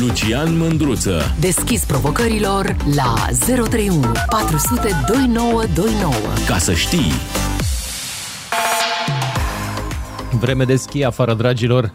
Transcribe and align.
Lucian 0.00 0.56
Mândruță. 0.56 1.20
Deschis 1.40 1.84
provocărilor 1.84 2.76
la 2.94 3.14
031 3.46 4.12
400 4.30 4.88
2929. 5.06 6.14
Ca 6.46 6.58
să 6.58 6.72
știi. 6.72 7.12
Vreme 10.30 10.64
de 10.64 10.76
schi 10.76 11.04
afară, 11.04 11.34
dragilor. 11.34 11.92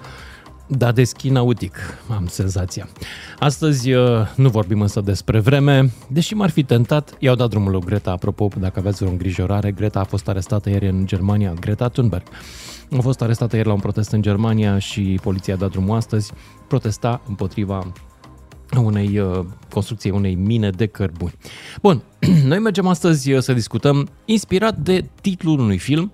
Da, 0.67 0.91
de 0.91 1.03
schi 1.03 1.29
nautic, 1.29 1.77
am 2.09 2.27
senzația. 2.27 2.87
Astăzi 3.39 3.91
uh, 3.91 4.27
nu 4.35 4.49
vorbim 4.49 4.81
însă 4.81 5.01
despre 5.01 5.39
vreme, 5.39 5.91
deși 6.07 6.33
m-ar 6.33 6.49
fi 6.49 6.63
tentat, 6.63 7.15
i-au 7.19 7.35
dat 7.35 7.49
drumul 7.49 7.71
lui 7.71 7.81
Greta, 7.85 8.11
apropo, 8.11 8.49
dacă 8.59 8.79
aveți 8.79 9.03
o 9.03 9.07
îngrijorare, 9.07 9.71
Greta 9.71 9.99
a 9.99 10.03
fost 10.03 10.27
arestată 10.27 10.69
ieri 10.69 10.87
în 10.87 11.05
Germania, 11.05 11.53
Greta 11.59 11.87
Thunberg. 11.87 12.23
A 12.91 13.01
fost 13.01 13.21
arestată 13.21 13.55
ieri 13.55 13.67
la 13.67 13.73
un 13.73 13.79
protest 13.79 14.11
în 14.11 14.21
Germania 14.21 14.79
și 14.79 15.19
poliția 15.21 15.53
a 15.53 15.57
dat 15.57 15.71
drumul 15.71 15.95
astăzi, 15.95 16.31
protesta 16.67 17.21
împotriva 17.27 17.91
unei 18.75 19.19
uh, 19.19 19.45
construcției 19.69 20.13
unei 20.13 20.35
mine 20.35 20.69
de 20.69 20.85
cărbuni. 20.85 21.33
Bun, 21.81 22.01
noi 22.51 22.59
mergem 22.59 22.87
astăzi 22.87 23.31
uh, 23.31 23.41
să 23.41 23.53
discutăm 23.53 24.09
inspirat 24.25 24.77
de 24.77 25.09
titlul 25.21 25.59
unui 25.59 25.77
film. 25.77 26.11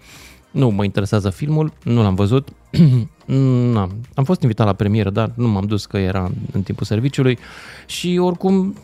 Nu 0.52 0.70
mă 0.70 0.84
interesează 0.84 1.30
filmul, 1.30 1.74
nu 1.84 2.02
l-am 2.02 2.16
văzut. 2.16 2.50
N-am. 3.74 3.92
Am 4.14 4.24
fost 4.24 4.42
invitat 4.42 4.66
la 4.66 4.74
premieră, 4.74 5.10
dar 5.10 5.32
nu 5.36 5.48
m-am 5.48 5.66
dus 5.66 5.86
că 5.86 5.98
era 5.98 6.32
în 6.52 6.62
timpul 6.62 6.86
serviciului 6.86 7.38
și 7.86 8.18
oricum, 8.22 8.76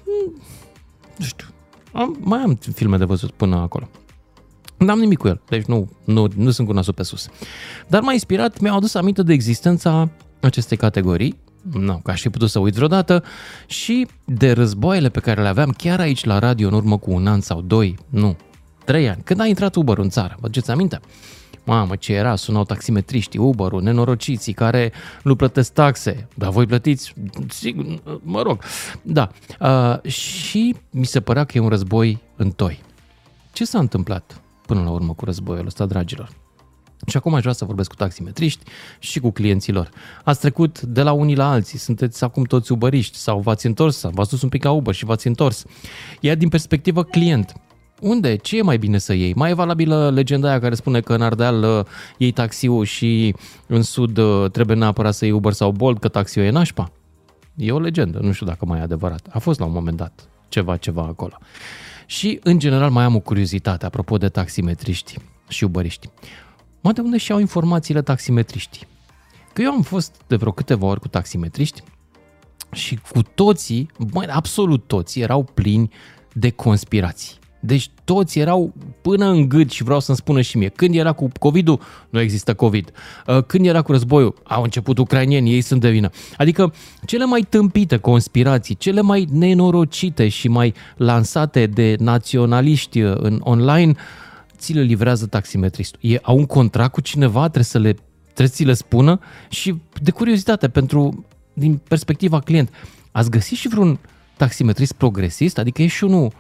nu 1.17 1.25
știu, 1.25 1.47
am, 1.91 2.17
mai 2.19 2.39
am 2.39 2.59
filme 2.73 2.97
de 2.97 3.05
văzut 3.05 3.31
până 3.31 3.55
acolo. 3.55 3.89
N-am 4.79 4.99
nimic 4.99 5.17
cu 5.17 5.27
el, 5.27 5.41
deci 5.49 5.65
nu, 5.65 5.89
nu, 6.03 6.27
nu 6.35 6.51
sunt 6.51 6.67
cu 6.67 6.73
nasul 6.73 6.93
pe 6.93 7.03
sus. 7.03 7.27
Dar 7.88 8.01
m-a 8.01 8.11
inspirat, 8.11 8.59
mi-a 8.59 8.73
adus 8.73 8.93
aminte 8.93 9.23
de 9.23 9.33
existența 9.33 10.09
acestei 10.39 10.77
categorii, 10.77 11.38
nu, 11.71 11.99
că 12.03 12.11
aș 12.11 12.21
fi 12.21 12.29
putut 12.29 12.49
să 12.49 12.59
uit 12.59 12.73
vreodată, 12.73 13.23
și 13.67 14.07
de 14.25 14.52
războaiele 14.52 15.09
pe 15.09 15.19
care 15.19 15.41
le 15.41 15.47
aveam 15.47 15.69
chiar 15.77 15.99
aici 15.99 16.25
la 16.25 16.39
radio 16.39 16.67
în 16.67 16.73
urmă 16.73 16.97
cu 16.97 17.11
un 17.11 17.27
an 17.27 17.41
sau 17.41 17.61
doi, 17.61 17.95
nu, 18.09 18.38
trei 18.86 19.09
ani, 19.09 19.21
când 19.23 19.39
a 19.39 19.45
intrat 19.45 19.75
Uber 19.75 19.97
în 19.97 20.09
țară, 20.09 20.36
vă 20.39 20.45
aduceți 20.45 20.71
aminte? 20.71 20.99
Mamă, 21.64 21.95
ce 21.95 22.14
era, 22.14 22.36
sunau 22.36 22.64
taximetriștii, 22.64 23.39
Uber-ul, 23.39 23.81
nenorociții 23.81 24.53
care 24.53 24.91
nu 25.23 25.36
plătesc 25.36 25.73
taxe, 25.73 26.27
dar 26.36 26.49
voi 26.49 26.66
plătiți, 26.66 27.14
sigur, 27.49 27.86
mă 28.21 28.41
rog, 28.41 28.61
da. 29.02 29.30
Uh, 29.59 30.11
și 30.11 30.75
mi 30.89 31.05
se 31.05 31.19
părea 31.19 31.43
că 31.43 31.58
e 31.58 31.61
un 31.61 31.69
război 31.69 32.21
în 32.36 32.52
toi. 32.52 32.80
Ce 33.52 33.66
s-a 33.66 33.80
întâmplat 33.80 34.41
până 34.70 34.84
la 34.84 34.89
urmă 34.89 35.14
cu 35.14 35.25
războiul 35.25 35.66
ăsta, 35.66 35.86
dragilor? 35.86 36.30
Și 37.08 37.17
acum 37.17 37.34
aș 37.34 37.42
vrea 37.42 37.53
să 37.53 37.66
vorbesc 37.66 37.89
cu 37.89 37.95
taximetriști 37.95 38.64
și 39.00 39.20
cu 39.20 39.31
clienților. 39.31 39.89
Ați 40.23 40.39
trecut 40.39 40.81
de 40.81 41.02
la 41.02 41.11
unii 41.11 41.36
la 41.36 41.50
alții, 41.50 41.78
sunteți 41.78 42.23
acum 42.23 42.44
toți 42.44 42.72
ubăriști 42.72 43.17
sau 43.17 43.39
v-ați 43.39 43.66
întors, 43.66 43.98
sau 43.98 44.11
v-ați 44.11 44.30
dus 44.30 44.42
un 44.42 44.50
pic 44.50 44.61
ca 44.61 44.72
Uber 44.72 44.94
și 44.94 45.06
v-ați 45.06 45.28
întors. 45.28 45.66
Ia 46.20 46.36
din 46.36 46.50
perspectivă 46.50 47.03
client. 47.03 47.53
Unde? 48.02 48.36
Ce 48.36 48.58
e 48.58 48.61
mai 48.61 48.78
bine 48.78 48.98
să 48.98 49.14
iei? 49.14 49.34
Mai 49.34 49.50
e 49.50 49.53
valabilă 49.53 50.09
legenda 50.09 50.50
aia 50.50 50.59
care 50.59 50.76
spune 50.76 51.00
că 51.00 51.14
în 51.14 51.22
Ardeal 51.22 51.64
uh, 51.64 51.86
iei 52.17 52.31
taxiul 52.31 52.86
și 52.86 53.36
în 53.67 53.81
Sud 53.81 54.17
uh, 54.17 54.52
trebuie 54.52 54.76
neapărat 54.76 55.14
să 55.14 55.26
iei 55.26 55.33
Uber 55.33 55.54
sau 55.54 55.72
Bolt, 55.72 56.00
că 56.00 56.08
taxiul 56.08 56.45
e 56.45 56.50
nașpa? 56.50 56.92
E 57.56 57.72
o 57.72 57.80
legendă, 57.80 58.20
nu 58.22 58.31
știu 58.31 58.45
dacă 58.45 58.66
mai 58.66 58.80
e 58.80 58.81
adevărat. 58.81 59.28
A 59.30 59.39
fost 59.39 59.59
la 59.59 59.66
un 59.66 59.72
moment 59.72 59.98
dat 59.98 60.30
ceva, 60.50 60.78
ceva 60.78 61.02
acolo. 61.02 61.38
Și, 62.09 62.39
în 62.43 62.59
general, 62.59 62.89
mai 62.89 63.03
am 63.03 63.15
o 63.15 63.19
curiozitate 63.19 63.85
apropo 63.85 64.17
de 64.17 64.29
taximetriști 64.29 65.17
și 65.47 65.63
uberiști. 65.63 66.09
Mă, 66.81 66.91
de 66.91 67.02
unde 67.02 67.17
și-au 67.17 67.39
informațiile 67.39 68.02
taximetriștii? 68.02 68.88
Că 69.53 69.61
eu 69.61 69.71
am 69.71 69.81
fost 69.81 70.21
de 70.27 70.35
vreo 70.35 70.52
câteva 70.52 70.85
ori 70.85 70.99
cu 70.99 71.07
taximetriști 71.07 71.83
și 72.71 72.99
cu 73.11 73.21
toții, 73.21 73.91
mă, 74.11 74.27
absolut 74.30 74.87
toți, 74.87 75.19
erau 75.19 75.43
plini 75.43 75.89
de 76.33 76.49
conspirații. 76.49 77.37
Deci 77.59 77.89
toți 78.03 78.39
erau 78.39 78.73
până 79.02 79.25
în 79.25 79.49
gât 79.49 79.71
și 79.71 79.83
vreau 79.83 79.99
să-mi 79.99 80.17
spună 80.17 80.41
și 80.41 80.58
mie. 80.58 80.70
Când 80.70 80.95
era 80.95 81.11
cu 81.11 81.27
COVID-ul, 81.39 81.81
nu 82.09 82.20
există 82.20 82.53
COVID. 82.53 82.92
Uh, 83.27 83.43
când 83.43 83.65
era 83.65 83.81
cu 83.81 83.92
războiul, 83.92 84.33
au 84.43 84.64
început 84.64 84.97
ucrainieni, 84.97 85.53
ei 85.53 85.61
sunt 85.61 85.81
de 85.81 85.89
vină. 85.89 86.09
Adică 86.37 86.73
cele 87.05 87.25
mai 87.25 87.45
tâmpite 87.49 87.98
conspirații, 87.98 88.75
cele 88.75 89.02
mai 89.02 89.27
nenorocite 89.31 90.27
și 90.27 90.48
mai 90.48 90.73
lansate 90.98 91.65
de 91.65 91.95
naționaliști 91.99 93.02
uh, 93.02 93.15
în 93.17 93.39
online, 93.43 93.93
ți 94.58 94.73
le 94.73 94.81
livrează 94.81 95.25
taximetristul. 95.25 95.99
E, 96.02 96.19
au 96.21 96.37
un 96.37 96.45
contract 96.45 96.92
cu 96.92 97.02
cineva, 97.02 97.42
trebuie 97.42 97.64
să 97.64 97.80
le 97.80 97.95
trebuie 98.23 98.48
să 98.48 98.64
ți 98.64 98.64
le 98.64 98.73
spună 98.73 99.19
și 99.49 99.75
de 100.02 100.11
curiozitate, 100.11 100.69
pentru, 100.69 101.25
din 101.53 101.81
perspectiva 101.87 102.39
client, 102.39 102.69
ați 103.11 103.30
găsit 103.30 103.58
și 103.58 103.67
vreun 103.67 103.99
taximetrist 104.37 104.93
progresist? 104.93 105.58
Adică 105.58 105.81
e 105.81 105.87
și 105.87 106.03
unul 106.03 106.31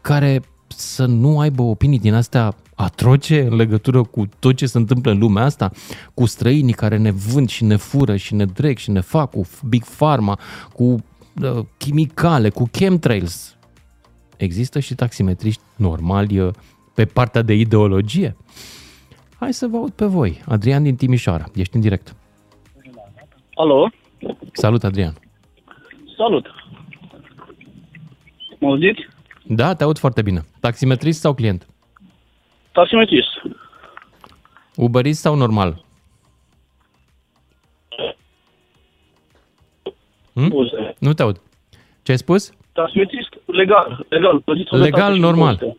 care 0.00 0.42
să 0.68 1.06
nu 1.06 1.38
aibă 1.38 1.62
opinii 1.62 1.98
din 1.98 2.14
astea 2.14 2.54
atroce 2.74 3.40
în 3.40 3.56
legătură 3.56 4.02
cu 4.02 4.28
tot 4.38 4.56
ce 4.56 4.66
se 4.66 4.78
întâmplă 4.78 5.10
în 5.10 5.18
lumea 5.18 5.44
asta, 5.44 5.70
cu 6.14 6.26
străinii 6.26 6.72
care 6.72 6.96
ne 6.96 7.10
vând 7.10 7.48
și 7.48 7.64
ne 7.64 7.76
fură 7.76 8.16
și 8.16 8.34
ne 8.34 8.44
dreg 8.44 8.76
și 8.76 8.90
ne 8.90 9.00
fac, 9.00 9.30
cu 9.30 9.48
Big 9.68 9.84
Pharma, 9.84 10.38
cu 10.72 10.84
uh, 10.84 11.58
chimicale, 11.78 12.48
cu 12.48 12.68
chemtrails. 12.70 13.56
Există 14.36 14.78
și 14.78 14.94
taximetriști 14.94 15.62
normali 15.76 16.38
uh, 16.38 16.52
pe 16.94 17.04
partea 17.04 17.42
de 17.42 17.54
ideologie? 17.54 18.36
Hai 19.38 19.52
să 19.52 19.66
vă 19.66 19.76
aud 19.76 19.90
pe 19.90 20.04
voi. 20.04 20.42
Adrian 20.46 20.82
din 20.82 20.96
Timișoara, 20.96 21.44
ești 21.54 21.74
în 21.74 21.80
direct. 21.80 22.14
Alo? 23.54 23.90
Salut, 24.52 24.84
Adrian. 24.84 25.14
Salut! 26.16 26.46
Mă 28.58 28.68
auziți? 28.68 29.09
Da, 29.52 29.74
te 29.74 29.84
aud 29.84 29.98
foarte 29.98 30.22
bine. 30.22 30.40
Taximetrist 30.60 31.20
sau 31.20 31.34
client? 31.34 31.66
Taximetrist. 32.72 33.28
Uberist 34.76 35.20
sau 35.20 35.34
normal? 35.34 35.84
Hm? 40.34 40.48
Buze. 40.48 40.94
Nu 40.98 41.12
te 41.12 41.22
aud. 41.22 41.40
Ce 42.02 42.10
ai 42.10 42.18
spus? 42.18 42.52
Taximetrist 42.72 43.28
legal. 43.46 44.06
Legal, 44.08 44.40
plătiți 44.40 44.74
o 44.74 44.76
dată 44.76 44.88
Legal, 44.88 45.14
și 45.14 45.20
normal. 45.20 45.52
impozite. 45.52 45.78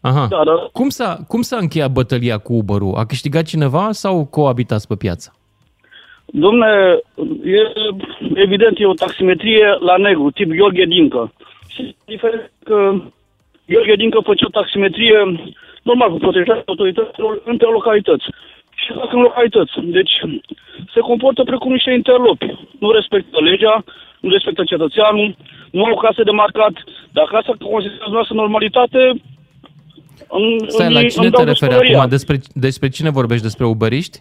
Aha. 0.00 0.26
Da, 0.30 0.44
da. 0.44 0.68
Cum 0.72 0.88
s-a, 0.88 1.18
cum 1.28 1.42
s-a 1.42 1.56
încheiat 1.56 1.90
bătălia 1.92 2.38
cu 2.38 2.52
Uber-ul? 2.52 2.94
A 2.94 3.06
câștigat 3.06 3.44
cineva 3.44 3.92
sau 3.92 4.24
coabitați 4.24 4.86
pe 4.88 4.94
piață? 4.96 5.34
Domne, 6.26 7.00
e, 7.44 7.60
evident 8.34 8.78
e 8.78 8.86
o 8.86 8.92
taximetrie 8.94 9.66
la 9.80 9.96
negru, 9.96 10.30
tip 10.30 10.50
Gheorghe 10.50 10.84
Dincă. 10.84 11.32
Și 11.74 11.96
diferent 12.04 12.50
că 12.64 12.76
Gheorghe 13.66 13.94
Dincă 13.94 14.20
făcea 14.24 14.46
o 14.46 14.56
taximetrie 14.60 15.18
normal 15.82 16.10
cu 16.10 16.18
protejarea 16.18 16.62
autorităților 16.66 17.42
între 17.44 17.66
localități. 17.66 18.24
Și 18.74 18.92
fac 18.98 19.12
în 19.12 19.20
localități. 19.20 19.72
Deci 19.82 20.14
se 20.94 21.00
comportă 21.00 21.42
precum 21.42 21.72
niște 21.72 21.90
interlopi. 21.92 22.58
Nu 22.78 22.90
respectă 22.90 23.40
legea, 23.40 23.84
nu 24.20 24.28
respectă 24.30 24.64
cetățeanul, 24.64 25.36
nu 25.70 25.84
au 25.84 25.96
case 25.96 26.22
de 26.22 26.30
marcat. 26.30 26.72
Dacă 27.12 27.36
asta 27.36 27.52
considerați 27.70 28.10
noastră 28.10 28.34
normalitate, 28.34 28.98
îmi, 30.28 30.64
Stai, 30.66 30.92
la 30.92 30.98
îmi- 30.98 31.08
cine 31.08 31.24
îmi 31.24 31.30
te 31.32 31.36
dau 31.36 31.44
referi 31.44 31.70
despălăria. 31.70 31.98
acum? 31.98 32.10
Despre, 32.10 32.36
despre 32.54 32.88
cine 32.88 33.10
vorbești? 33.10 33.42
Despre 33.42 33.66
uberiști? 33.66 34.18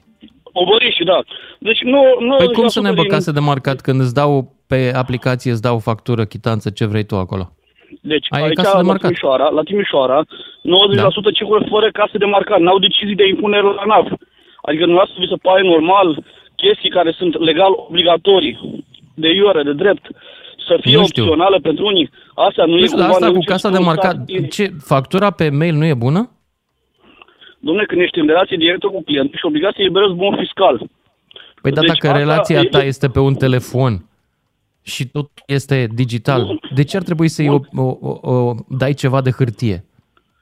Obăriști, 0.54 1.04
da. 1.04 1.20
Deci 1.60 1.82
nu... 1.82 2.02
nu 2.20 2.36
Păi 2.36 2.52
cum 2.54 2.68
să 2.68 2.82
ne 2.82 2.92
80% 2.92 2.94
din- 2.96 3.08
case 3.08 3.32
de 3.32 3.40
marcat 3.40 3.82
când 3.82 4.00
îți 4.02 4.14
dau 4.14 4.54
pe 4.68 4.92
aplicație, 4.96 5.52
îți 5.52 5.62
dau 5.62 5.78
factură, 5.80 6.26
chitanță, 6.26 6.70
ce 6.70 6.86
vrei 6.86 7.04
tu 7.06 7.16
acolo? 7.16 7.52
Deci 8.02 8.28
Ai 8.30 8.44
aici, 8.44 8.54
casă 8.54 8.70
de 8.72 8.78
la 8.82 8.88
marcat. 8.88 9.02
Timișoara, 9.12 9.48
la 9.50 9.62
Timișoara, 9.64 10.20
90% 10.24 10.26
da. 10.96 11.32
circulă 11.34 11.66
fără 11.70 11.90
case 11.92 12.18
de 12.18 12.26
marcat. 12.26 12.60
N-au 12.60 12.80
decizii 12.80 13.16
de 13.16 13.28
impunere 13.28 13.62
la 13.80 13.84
NAV. 13.92 14.06
Adică 14.68 14.84
dumneavoastră 14.84 15.18
vi 15.20 15.28
se 15.34 15.36
pare 15.48 15.62
normal 15.64 16.24
chestii 16.56 16.90
care 16.90 17.12
sunt 17.20 17.40
legal 17.40 17.72
obligatorii, 17.88 18.84
de 19.14 19.30
iure, 19.34 19.64
de 19.64 19.74
drept, 19.74 20.06
să 20.68 20.78
fie 20.82 20.98
Nu 20.98 21.06
știu. 21.06 21.24
opționale 21.24 21.58
pentru 21.58 21.86
unii. 21.86 22.10
Asta 22.36 22.66
nu, 22.66 22.72
Nu 22.76 22.78
e 22.84 22.86
știu, 22.86 22.98
dar 22.98 23.06
cumva 23.10 23.14
asta 23.16 23.26
cu 23.26 23.32
neduce 23.32 23.52
casa 23.52 23.70
de 23.70 23.76
spre 23.76 23.88
un 23.88 23.94
marcat, 23.94 24.16
stat- 24.16 24.50
ce, 24.56 24.66
factura 24.86 25.30
pe 25.32 25.50
mail 25.50 25.76
nu 25.76 25.86
e 25.86 25.94
bună? 25.94 26.30
Dom'le, 27.68 27.86
când 27.88 28.02
ești 28.02 28.20
în 28.20 28.28
relație 28.28 28.58
directă 28.58 28.88
cu 28.88 29.04
clientul 29.04 29.38
și 29.38 29.46
obligați 29.46 29.76
să 29.76 29.82
eliberezi 29.82 30.14
bon 30.14 30.36
fiscal. 30.38 30.76
Păi 31.62 31.72
da, 31.72 31.80
Deci 31.80 31.90
dacă 31.90 32.08
asta 32.08 32.18
relația 32.20 32.60
e- 32.60 32.64
ta 32.64 32.84
este 32.84 33.08
pe 33.10 33.20
un 33.20 33.34
telefon 33.36 34.06
și 34.82 35.08
tot 35.08 35.30
este 35.46 35.88
digital, 35.94 36.60
de 36.76 36.84
ce 36.84 36.98
ar 36.98 37.04
trebui 37.04 37.28
să-i 37.28 37.50
o, 37.50 37.60
o, 37.76 37.98
o, 38.02 38.32
o, 38.34 38.54
dai 38.70 38.94
ceva 38.94 39.22
de 39.22 39.32
hârtie? 39.38 39.84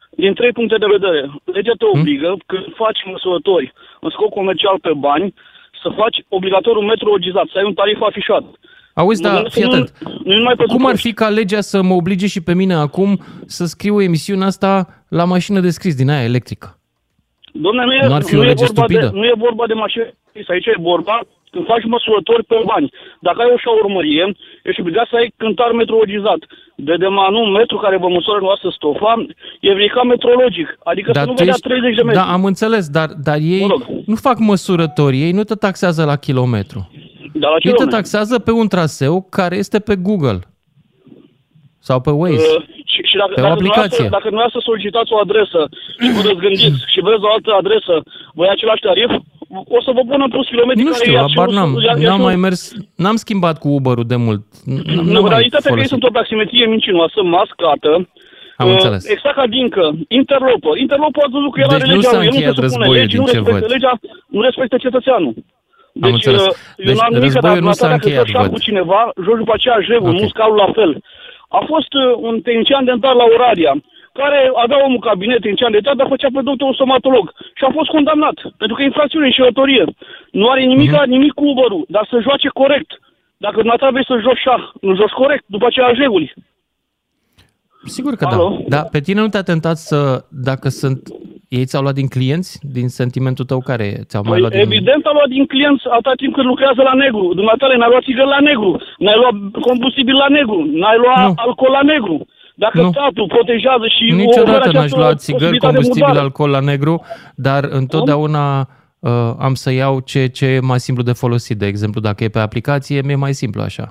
Din 0.09 0.33
trei 0.33 0.51
puncte 0.51 0.75
de 0.77 0.85
vedere. 0.97 1.19
Legea 1.45 1.71
Hm? 1.71 1.77
te 1.77 1.85
obligă, 1.97 2.37
când 2.45 2.65
faci 2.75 2.99
măsurători 3.11 3.73
în 4.01 4.09
scop 4.09 4.29
comercial 4.29 4.77
pe 4.81 4.93
bani, 4.97 5.33
să 5.81 5.89
faci 5.97 6.17
obligatoriu 6.27 6.81
metrologizat, 6.81 7.45
să 7.51 7.57
ai 7.57 7.63
un 7.65 7.73
tarif 7.73 8.01
afișat. 8.01 8.43
Auzi, 8.93 9.21
Nu- 9.21 9.29
da, 9.29 9.41
nu- 9.41 9.49
fii 9.49 9.63
nu- 9.63 9.69
atent. 9.71 9.93
nu 10.23 10.33
numai 10.37 10.55
pentru 10.55 10.75
Cum 10.75 10.85
ar 10.85 10.91
coști. 10.91 11.07
fi 11.07 11.13
ca 11.13 11.29
legea 11.29 11.61
să 11.61 11.81
mă 11.81 11.93
oblige 11.93 12.27
și 12.27 12.41
pe 12.43 12.53
mine 12.53 12.73
acum 12.73 13.19
să 13.45 13.65
scriu 13.65 14.01
emisiunea 14.01 14.47
asta 14.47 15.03
la 15.09 15.23
mașină 15.23 15.59
de 15.59 15.69
scris 15.69 15.95
din 15.95 16.09
aia 16.09 16.23
electrică? 16.23 16.75
Dom'le, 17.65 17.83
nu 17.89 17.93
e, 17.93 18.07
Nu 18.07 18.13
ar 18.19 18.23
fi 18.23 18.35
o 18.35 18.37
nu 18.37 18.43
e 18.43 18.47
lege 18.47 18.65
vorba 18.65 18.81
stupidă? 18.81 19.07
De, 19.13 19.17
nu 19.19 19.25
e 19.25 19.43
vorba 19.47 19.65
de 19.71 19.73
mașini, 19.83 20.13
aici 20.53 20.65
e 20.65 20.75
vorba 20.91 21.15
când 21.53 21.65
faci 21.65 21.85
măsurători 21.95 22.43
pe 22.51 22.57
bani, 22.71 22.87
dacă 23.19 23.37
ai 23.41 23.51
o 23.55 23.57
șaurmărie, 23.63 24.25
ești 24.63 24.81
obligat 24.81 25.07
să 25.09 25.15
ai 25.15 25.33
cântar 25.37 25.71
metrologizat. 25.71 26.41
De 26.75 26.95
demanu, 27.05 27.39
metru 27.59 27.77
care 27.77 27.97
vă 27.97 28.07
măsoară 28.17 28.39
noastră 28.41 28.69
stofa, 28.77 29.13
e 29.59 29.73
verificat 29.73 30.05
metrologic, 30.13 30.67
adică 30.83 31.11
Dar 31.11 31.23
să 31.23 31.27
nu 31.29 31.35
tu 31.35 31.39
vedea 31.43 31.53
ești- 31.57 31.67
30 31.67 31.95
de 31.95 32.03
metri. 32.03 32.19
Da, 32.21 32.31
am 32.31 32.43
înțeles, 32.45 32.89
dar, 32.89 33.09
dar 33.27 33.37
ei 33.55 33.61
Mă 33.61 33.67
rog. 33.67 33.81
nu 34.05 34.15
fac 34.15 34.37
măsurători, 34.39 35.21
ei 35.21 35.31
nu 35.31 35.43
te 35.43 35.55
taxează 35.55 36.03
la 36.05 36.15
kilometru. 36.15 36.79
Dar 37.33 37.51
la 37.51 37.57
ce 37.59 37.67
Ei 37.67 37.73
te 37.73 37.79
domne? 37.83 37.95
taxează 37.97 38.39
pe 38.39 38.51
un 38.51 38.67
traseu 38.67 39.15
care 39.29 39.55
este 39.55 39.79
pe 39.79 39.95
Google 39.95 40.39
sau 41.87 41.97
pe 42.05 42.11
Waze. 42.21 42.47
Uh, 42.57 42.63
și, 42.91 42.99
și 43.09 43.15
dacă, 43.21 43.33
Pe 43.35 43.41
o 43.41 43.43
dacă, 43.47 43.55
aplicație. 43.57 44.03
dumneavoastră, 44.03 44.15
dacă 44.17 44.27
dumneavoastră 44.33 44.59
solicitați 44.69 45.11
o 45.15 45.17
adresă 45.25 45.59
și 46.01 46.07
vă 46.15 46.21
răzgândiți 46.29 46.79
și 46.93 46.99
vreți 47.07 47.25
o 47.27 47.31
altă 47.35 47.49
adresă, 47.61 47.93
voi 48.39 48.49
același 48.55 48.83
tarif, 48.87 49.11
o 49.77 49.79
să 49.85 49.91
vă 49.97 50.01
pună 50.09 50.23
în 50.27 50.31
plus 50.35 50.47
kilometri 50.53 50.83
Nu 50.83 50.91
care 50.91 51.01
știu, 51.03 51.13
i-ați 51.17 51.33
abar 51.35 51.47
cerut- 51.47 51.57
n-am. 51.57 51.71
i-a- 51.73 51.83
i-ați 51.87 52.03
N-am 52.07 52.17
cerut- 52.19 52.29
mai 52.29 52.37
mers, 52.45 52.61
n-am 53.03 53.17
schimbat 53.23 53.55
cu 53.63 53.67
Uber-ul 53.77 54.07
de 54.13 54.19
mult. 54.25 54.41
N- 54.71 54.83
Nu, 54.95 55.01
Nu, 55.05 55.11
nu 55.15 55.21
mai 55.23 55.31
realitatea 55.33 55.69
că 55.71 55.79
ei 55.79 55.85
folosit. 55.85 55.93
sunt 55.95 56.03
o 56.09 56.15
taximetrie 56.17 56.65
mincinoasă, 56.75 57.19
mascată. 57.37 57.91
Am 58.61 58.67
uh, 58.67 58.73
înțeles. 58.77 59.03
Exact 59.15 59.35
ca 59.39 59.47
Dincă. 59.55 59.85
Interlopă. 60.19 60.71
Interlopă 60.85 61.19
a 61.25 61.29
văzut 61.35 61.51
că 61.53 61.59
el 61.63 61.67
Deci 61.71 61.77
are 61.81 61.87
nu 61.91 61.95
legea 61.95 62.09
s-a 62.11 62.17
lui. 62.17 62.25
El 62.27 62.31
încheiat 62.33 62.55
se 62.55 62.61
supune 62.61 62.67
războiul 62.67 62.95
legii, 63.01 63.17
din 63.17 63.21
nu 63.23 63.27
ce 63.31 63.35
respectă 63.37 63.65
văd. 63.65 63.71
legea, 63.75 63.93
nu 64.35 64.39
respectă 64.47 64.75
cetățeanul. 64.85 65.33
Deci, 66.03 66.11
înțeles. 66.17 66.43
uh, 66.45 66.53
eu 66.77 66.85
Deci 66.87 66.97
n-am 66.99 67.13
nimic, 67.17 67.23
războiul 67.33 67.57
dar 67.59 67.67
nu 67.69 67.71
s-a 67.79 67.87
dacă 67.93 67.99
încheiat, 68.07 68.27
joci 68.31 68.41
văd. 68.45 68.51
cu 68.53 68.59
cineva, 68.67 69.01
joci 69.25 69.41
după 69.43 69.53
aceea 69.57 69.77
jegul, 69.89 70.11
Ok. 70.13 70.19
nu 70.21 70.27
scalul 70.35 70.57
la 70.65 70.69
fel. 70.77 70.91
A 71.59 71.61
fost 71.71 71.91
uh, 71.93 72.01
un 72.27 72.35
tehnician 72.41 72.85
dentar 72.85 73.13
la 73.21 73.27
Oraria, 73.35 73.73
care 74.19 74.39
avea 74.63 74.79
omul 74.85 74.99
cabinet 75.09 75.41
tehnician 75.41 75.71
dentar, 75.71 75.95
dar 75.95 76.07
făcea 76.13 76.29
pe 76.33 76.41
doctorul 76.49 76.73
stomatolog. 76.79 77.25
Și 77.57 77.63
a 77.67 77.71
fost 77.77 77.89
condamnat, 77.95 78.37
pentru 78.57 78.75
că 78.75 78.81
e 78.81 78.91
infracțiune 78.91 79.25
și 79.29 79.39
înșelătorie. 79.39 79.83
Nu 80.31 80.45
are 80.49 80.61
nimic, 80.73 80.91
Mhm. 80.91 81.09
nimic 81.15 81.33
cu 81.39 81.45
uber 81.51 81.71
dar 81.95 82.05
să 82.11 82.25
joace 82.27 82.47
corect. 82.61 82.91
Dacă 83.45 83.55
dumneavoastră 83.61 83.91
vrei 83.91 84.09
să 84.11 84.23
joci 84.27 84.43
șah, 84.45 84.63
nu 84.81 84.95
joci 84.95 85.19
corect, 85.21 85.43
după 85.55 85.65
aceea 85.65 85.87
reguli. 86.03 86.33
Sigur 87.85 88.15
că 88.15 88.25
Alo? 88.25 88.49
da. 88.67 88.77
Dar 88.77 88.87
pe 88.91 88.99
tine 88.99 89.21
nu 89.21 89.27
te-a 89.27 89.41
tentat 89.41 89.77
să, 89.77 90.25
dacă 90.29 90.69
sunt, 90.69 90.99
ei 91.57 91.65
ți-au 91.69 91.81
luat 91.85 91.97
din 92.01 92.09
clienți, 92.15 92.51
din 92.77 92.87
sentimentul 92.99 93.45
tău 93.51 93.59
care 93.69 93.85
e? 93.93 93.97
ți-au 94.09 94.23
mai 94.23 94.31
Păi, 94.31 94.41
luat 94.41 94.51
din... 94.51 94.61
evident 94.67 95.03
a 95.09 95.11
luat 95.17 95.29
din 95.35 95.45
clienți 95.53 95.83
atâta 95.95 96.13
timp 96.21 96.33
cât 96.37 96.45
lucrează 96.51 96.81
la 96.89 96.95
negru. 97.03 97.23
Dumneavoastră 97.39 97.67
n-ai 97.79 97.91
luat 97.93 98.03
țigări 98.09 98.33
la 98.35 98.41
negru, 98.49 98.71
n-ai 99.03 99.17
luat 99.21 99.35
combustibil 99.67 100.15
la 100.23 100.29
negru, 100.37 100.57
n-ai 100.81 100.97
luat 101.03 101.27
Nu. 101.27 101.33
alcool 101.45 101.71
la 101.79 101.83
negru. 101.93 102.17
Dacă 102.63 102.77
Nu. 102.81 102.89
statul 102.95 103.27
protejează 103.35 103.85
și 103.95 104.03
oferă 104.05 104.21
Niciodată 104.23 104.67
n-aș 104.67 104.75
această 104.75 104.97
lua 105.01 105.13
țigări, 105.25 105.41
posibilitate 105.41 105.73
combustibil, 105.73 106.07
murdare. 106.07 106.25
alcool 106.27 106.49
la 106.57 106.63
negru, 106.71 106.95
dar 107.47 107.61
întotdeauna 107.81 108.43
uh, 108.59 109.11
am 109.47 109.53
să 109.63 109.69
iau 109.81 109.93
ce, 110.11 110.21
ce 110.37 110.45
e 110.45 110.59
mai 110.71 110.79
simplu 110.79 111.03
de 111.09 111.15
folosit. 111.23 111.57
De 111.63 111.67
exemplu, 111.73 111.99
dacă 112.07 112.19
e 112.23 112.35
pe 112.37 112.39
aplicație, 112.39 113.01
mi-e 113.05 113.15
mai 113.25 113.33
simplu 113.41 113.61
așa. 113.69 113.85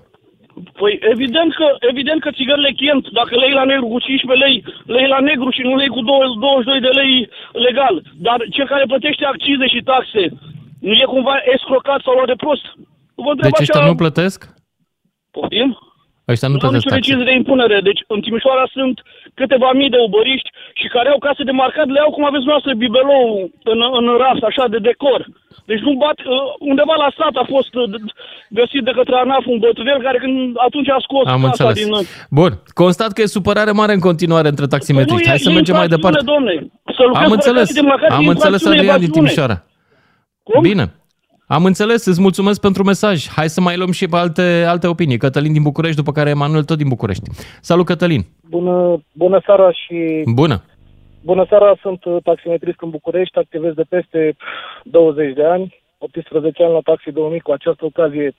Păi 0.81 0.93
evident 1.15 1.51
că, 1.55 1.67
evident 1.93 2.21
că 2.23 2.31
țigările 2.39 2.73
Kent, 2.81 3.05
dacă 3.19 3.33
le 3.37 3.47
iei 3.47 3.61
la 3.61 3.71
negru 3.73 3.87
cu 3.87 3.99
15 3.99 4.45
lei, 4.45 4.57
le 4.93 4.99
iei 5.01 5.15
la 5.17 5.21
negru 5.31 5.51
și 5.57 5.63
nu 5.69 5.75
le 5.77 5.83
iei 5.83 5.97
cu 5.97 6.03
20 6.03 6.37
22 6.37 6.81
de 6.87 6.93
lei 7.01 7.15
legal. 7.67 7.95
Dar 8.27 8.39
cel 8.55 8.67
care 8.73 8.85
plătește 8.93 9.25
accize 9.25 9.67
și 9.75 9.87
taxe, 9.91 10.23
nu 10.87 10.93
e 10.93 11.13
cumva 11.15 11.37
escrocat 11.55 12.01
sau 12.03 12.15
luat 12.15 12.31
de 12.33 12.43
prost? 12.45 12.65
Vă 13.25 13.31
întreb 13.31 13.51
Deci 13.51 13.61
ăștia 13.61 13.81
așa, 13.81 13.91
nu 13.91 14.03
plătesc? 14.03 14.39
Poftim? 15.31 15.69
Ăștia 16.33 16.49
nu 16.49 16.55
Nu 16.55 16.61
am 16.61 16.63
plătesc 16.65 16.85
nicio 16.85 16.93
taxe. 16.95 17.01
decizie 17.01 17.29
de 17.31 17.35
impunere. 17.41 17.77
Deci 17.89 18.01
în 18.15 18.21
Timișoara 18.25 18.67
sunt 18.77 18.97
câteva 19.41 19.69
mii 19.81 19.95
de 19.95 20.01
ubăriști 20.09 20.51
și 20.81 20.87
care 20.95 21.09
au 21.15 21.19
case 21.27 21.43
de 21.49 21.55
marcat, 21.63 21.87
le 21.95 22.01
au 22.07 22.11
cum 22.17 22.25
aveți 22.31 22.49
noastră 22.51 22.71
bibelou 22.85 23.25
în, 23.73 23.79
în 24.01 24.07
ras, 24.23 24.39
așa, 24.51 24.65
de 24.75 24.79
decor. 24.89 25.21
Deci 25.71 25.83
nu 25.87 25.93
bat, 26.05 26.19
uh, 26.21 26.35
undeva 26.71 26.95
la 27.05 27.11
sat 27.19 27.35
a 27.43 27.45
fost 27.55 27.73
uh, 27.81 27.85
d- 27.95 28.11
găsit 28.59 28.83
de 28.89 28.93
către 28.99 29.15
ANAF 29.17 29.45
un 29.53 29.59
bătrânel 29.65 30.01
care 30.07 30.19
când 30.25 30.41
atunci 30.67 30.89
a 30.97 30.99
scos 31.07 31.27
Am 31.27 31.43
casa 31.43 31.47
înțeles. 31.49 31.77
din... 31.85 31.93
uh, 31.93 32.01
Bun, 32.39 32.53
constat 32.83 33.11
că 33.13 33.21
e 33.23 33.37
supărare 33.39 33.73
mare 33.81 33.93
în 33.97 34.03
continuare 34.09 34.49
între 34.53 34.67
Păi 34.67 34.71
nu 34.73 34.77
taximetriști. 34.77 35.27
e 35.27 35.33
Hai 35.35 35.39
să 35.47 35.51
mergem 35.59 35.75
mai 35.81 35.87
infracțiune, 35.89 36.17
departe. 36.19 36.25
Domne. 36.33 36.55
Să 36.97 37.03
lucrezi 37.09 37.25
Am 37.25 37.31
fără 37.33 37.39
înțeles, 37.39 37.67
case 37.69 37.81
de 37.81 37.87
marcat 37.93 38.11
e 38.11 38.15
am 38.21 38.27
înțeles 38.35 38.61
infracțiune, 38.61 38.77
Adrian 38.77 38.99
din 39.01 39.09
evaziune. 39.09 39.29
Timișoara. 39.29 39.57
Cum? 40.49 40.61
Bine. 40.71 40.85
Am 41.53 41.65
înțeles, 41.65 42.07
îți 42.07 42.21
mulțumesc 42.21 42.61
pentru 42.61 42.83
mesaj. 42.85 43.29
Hai 43.29 43.49
să 43.49 43.61
mai 43.61 43.77
luăm 43.77 43.91
și 43.91 44.07
pe 44.09 44.17
alte, 44.17 44.65
alte 44.69 44.87
opinii. 44.87 45.17
Cătălin 45.19 45.53
din 45.53 45.63
București, 45.63 45.97
după 45.97 46.13
care 46.13 46.31
Emanuel 46.31 46.65
tot 46.65 46.77
din 46.77 46.89
București. 46.89 47.31
Salut, 47.61 47.87
Cătălin! 47.87 48.23
Bună, 48.49 49.03
bună 49.13 49.41
seara 49.45 49.73
și 49.73 50.23
Bună! 50.35 50.63
bună 51.23 51.47
seara, 51.49 51.77
sunt 51.83 52.05
uh, 52.05 52.17
taximetrist 52.23 52.79
în 52.81 52.91
București, 52.91 53.39
activez 53.39 53.73
de 53.75 53.83
peste 53.89 54.37
20 54.85 55.35
de 55.35 55.45
ani, 55.45 55.83
18 55.99 56.63
ani 56.63 56.73
la 56.73 56.79
Taxi 56.85 57.11
2000, 57.13 57.41
cu 57.41 57.51
această 57.53 57.85
ocazie 57.85 58.35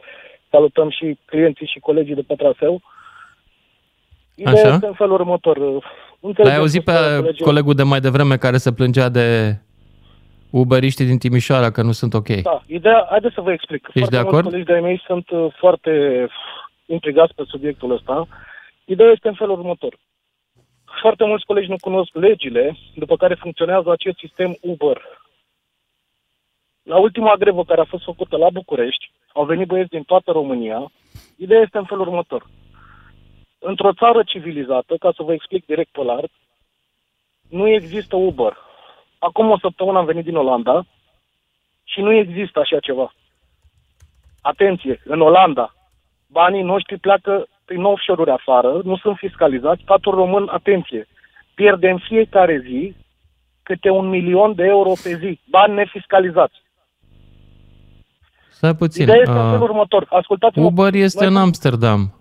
salutăm 0.52 0.90
și 0.90 1.18
clienții 1.26 1.66
și 1.74 1.80
colegii 1.80 2.16
de 2.16 2.24
pe 2.28 2.36
traseu. 2.36 2.82
Ideea 4.36 4.54
Așa. 4.64 4.74
este 4.74 4.86
în 4.88 4.94
felul 4.94 5.14
următor. 5.14 5.58
uh, 5.58 5.64
L-ai 5.72 5.82
înțelegem 6.22 6.60
auzit 6.60 6.84
pe 6.84 6.92
că 6.92 7.20
colegii- 7.22 7.44
colegul 7.44 7.74
de 7.74 7.84
mai 7.84 8.00
devreme 8.00 8.38
care 8.38 8.58
se 8.58 8.72
plângea 8.72 9.10
de 9.10 9.58
uberiștii 10.52 11.06
din 11.06 11.18
Timișoara 11.18 11.72
că 11.72 11.82
nu 11.82 11.92
sunt 11.92 12.14
ok. 12.14 12.28
Da, 12.28 12.64
ideea, 12.66 13.06
haideți 13.10 13.34
să 13.34 13.42
vă 13.42 13.52
explic. 13.52 13.84
Ești 13.88 14.00
foarte 14.00 14.16
de 14.16 14.22
mulți 14.22 14.36
acord? 14.36 14.50
colegi 14.50 14.66
de-ai 14.66 14.82
mei 14.82 15.02
sunt 15.06 15.30
uh, 15.30 15.54
foarte 15.58 15.92
intrigați 16.86 17.34
pe 17.34 17.44
subiectul 17.48 17.92
ăsta. 17.92 18.28
Ideea 18.86 19.12
este 19.12 19.28
în 19.28 19.34
felul 19.34 19.60
următor. 19.60 19.98
Foarte 21.02 21.26
mulți 21.26 21.46
colegi 21.46 21.70
nu 21.70 21.76
cunosc 21.80 22.14
legile 22.14 22.78
după 22.96 23.16
care 23.16 23.34
funcționează 23.34 23.92
acest 23.92 24.18
sistem 24.18 24.58
Uber. 24.62 25.02
La 26.84 26.98
ultima 26.98 27.36
grevă 27.36 27.64
care 27.64 27.82
a 27.82 27.92
fost 27.94 28.04
făcută 28.04 28.38
la 28.38 28.50
București, 28.50 29.12
au 29.34 29.46
venit 29.46 29.68
băieți 29.68 29.90
din 29.90 30.04
toată 30.04 30.32
România. 30.32 30.92
Ideea 31.38 31.62
este 31.62 31.78
în 31.78 31.86
felul 31.86 32.08
următor. 32.08 32.46
Într-o 33.60 33.94
țară 33.94 34.24
civilizată, 34.24 34.96
ca 35.00 35.12
să 35.16 35.24
vă 35.24 35.34
explic 35.34 35.66
direct 35.66 35.92
pe 35.92 36.04
larg, 36.04 36.30
nu 37.50 37.68
există 37.68 38.16
Uber. 38.16 38.58
Acum 39.28 39.50
o 39.50 39.58
săptămână 39.60 39.98
am 39.98 40.06
venit 40.06 40.24
din 40.24 40.36
Olanda 40.36 40.86
și 41.84 42.00
nu 42.02 42.12
există 42.14 42.60
așa 42.60 42.80
ceva. 42.80 43.14
Atenție, 44.42 45.02
în 45.06 45.22
Olanda, 45.22 45.74
banii 46.28 46.62
noștri 46.64 46.98
pleacă 47.00 47.48
prin 47.66 47.84
offshore-uri 47.84 48.32
afară, 48.32 48.82
nu 48.84 48.98
sunt 48.98 49.18
fiscalizați, 49.18 49.82
statul 49.82 50.14
român, 50.14 50.48
atenție, 50.52 51.08
pierde 51.56 51.90
în 51.90 51.98
fiecare 51.98 52.62
zi 52.68 52.96
câte 53.64 53.90
un 53.90 54.08
milion 54.10 54.56
de 54.56 54.64
euro 54.64 54.92
pe 55.04 55.16
zi, 55.18 55.40
bani 55.50 55.74
nefiscalizați. 55.74 56.56
Stai 58.50 58.76
puțin. 58.76 59.02
Ideea 59.04 59.18
este 59.18 59.32
în 59.32 59.50
felul 59.50 59.62
Uh, 59.62 59.70
următor. 59.70 60.06
Ascultați-mă. 60.10 60.66
Uber 60.66 60.94
este 60.94 61.24
Noi- 61.24 61.34
în 61.34 61.40
Amsterdam. 61.40 62.14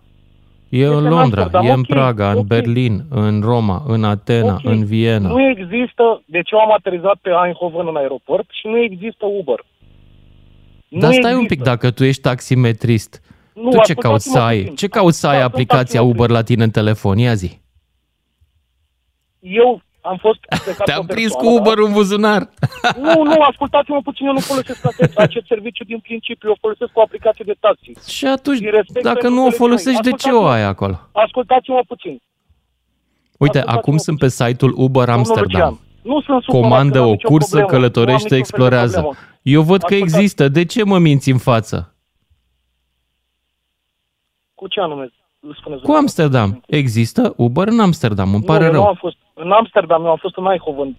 E 0.70 0.84
în 0.86 0.92
în 0.96 1.02
Londra, 1.02 1.20
Amsterdam, 1.42 1.64
e 1.66 1.70
în 1.72 1.78
ok, 1.78 1.86
Praga, 1.86 2.30
în 2.30 2.38
ok. 2.38 2.46
Berlin, 2.46 3.04
în 3.08 3.40
Roma, 3.40 3.82
în 3.86 4.04
Atena, 4.04 4.52
Ok. 4.54 4.60
în 4.64 4.84
Viena. 4.84 5.28
Nu 5.28 5.48
există, 5.48 6.22
deci 6.26 6.50
eu 6.50 6.58
am 6.58 6.72
aterizat 6.72 7.18
pe 7.22 7.30
Eindhoven 7.44 7.86
în 7.86 7.96
aeroport 7.96 8.46
și 8.50 8.66
nu 8.66 8.78
există 8.78 9.26
Uber. 9.26 9.64
Dar 10.88 11.10
Nu 11.10 11.16
stai 11.16 11.32
un 11.32 11.38
există. 11.38 11.54
pic, 11.54 11.62
dacă 11.62 11.90
tu 11.90 12.04
ești 12.04 12.22
taximetrist, 12.22 13.22
Nu, 13.54 13.62
tu 13.62 13.70
ce 13.70 13.76
ascultați-mă 13.78 14.02
cauți 14.02 14.30
să 14.30 14.38
ai? 14.38 14.58
puțin. 14.60 14.74
Ce 14.74 14.88
cauți 14.88 15.18
să 15.20 15.26
ai 15.26 15.32
Da, 15.34 15.40
sunt 15.40 15.52
aplicația 15.52 15.80
taximetrist. 16.00 16.18
Uber 16.20 16.30
la 16.36 16.42
tine 16.42 16.62
în 16.64 16.70
telefon? 16.70 17.18
Ia 17.18 17.34
zi. 17.34 17.60
Eu 19.40 19.82
am 20.00 20.16
fost 20.16 20.38
plecat 20.64 20.84
Te-am 20.84 21.06
pe 21.06 21.12
prins 21.14 21.32
cu 21.32 21.36
persoană, 21.38 21.60
Uber 21.60 21.78
în 21.86 21.92
buzunar. 21.92 22.48
Da? 22.82 22.90
Nu, 23.00 23.22
nu, 23.22 23.40
ascultați-mă 23.50 24.00
puțin, 24.04 24.26
eu 24.26 24.32
nu 24.32 24.40
folosesc 24.40 24.86
acest, 24.86 25.18
acest 25.18 25.46
serviciu 25.46 25.84
din 25.84 25.98
principiu, 25.98 26.48
eu 26.48 26.56
folosesc 26.60 26.90
o 26.94 27.00
aplicație 27.00 27.44
de 27.46 27.54
taxi. 27.60 27.92
Și 28.16 28.26
atunci, 28.26 28.56
Și 28.58 28.70
respect 28.70 29.04
dacă 29.04 29.18
pentru 29.18 29.30
nu 29.34 29.40
o 29.40 29.42
colegii 29.42 29.58
folosești, 29.58 30.00
mei. 30.02 30.10
de 30.10 30.16
ce 30.16 30.30
o 30.30 30.44
ai 30.46 30.62
Ascultați-mă. 30.62 30.68
acolo? 30.68 31.08
Ascultați-mă 31.24 31.80
puțin. 31.86 32.10
Uite, 33.38 33.58
Ascultați-mă 33.58 33.72
acum 33.78 33.96
sunt 33.96 34.18
pe 34.18 34.26
puțin. 34.26 34.46
site-ul 34.46 34.72
Uber 34.76 35.04
Domnul 35.06 35.16
Amsterdam. 35.18 35.70
Lucian, 35.70 35.78
Nu 36.02 36.20
sunt 36.20 36.42
supărat 36.42 36.62
Comandă 36.62 36.92
că 36.92 36.98
n-am 36.98 37.08
o 37.08 37.10
nicio 37.10 37.28
cursă, 37.28 37.56
problemă. 37.56 37.70
Nu 37.70 37.76
călătorește, 37.76 38.34
am 38.34 38.38
niciun 38.38 38.38
fel 38.38 38.38
de 38.38 38.42
explorează. 38.44 39.00
problemă. 39.00 39.26
Eu 39.42 39.62
văd 39.62 39.80
că 39.82 39.94
Ascultați. 39.94 40.14
există. 40.16 40.48
De 40.48 40.64
ce 40.64 40.84
mă 40.84 40.98
minți 40.98 41.30
în 41.30 41.38
față? 41.38 41.94
Cu 44.54 44.66
ce 44.68 44.80
anume? 44.80 45.10
Îl 45.40 45.56
spuneți 45.60 45.82
Cu 45.82 45.92
Amsterdam. 45.92 46.62
Există 46.66 47.32
Uber 47.36 47.68
în 47.68 47.80
Amsterdam, 47.80 48.34
îmi 48.34 48.42
pare 48.42 48.60
nu, 48.60 48.66
eu 48.66 48.72
rău. 48.72 48.82
Nu 48.82 48.88
am 48.88 48.94
fost, 49.00 49.16
în 49.34 49.50
Amsterdam, 49.50 50.04
eu 50.04 50.10
am 50.10 50.16
fost 50.20 50.36
în 50.36 50.44
Eindhoven. 50.44 50.96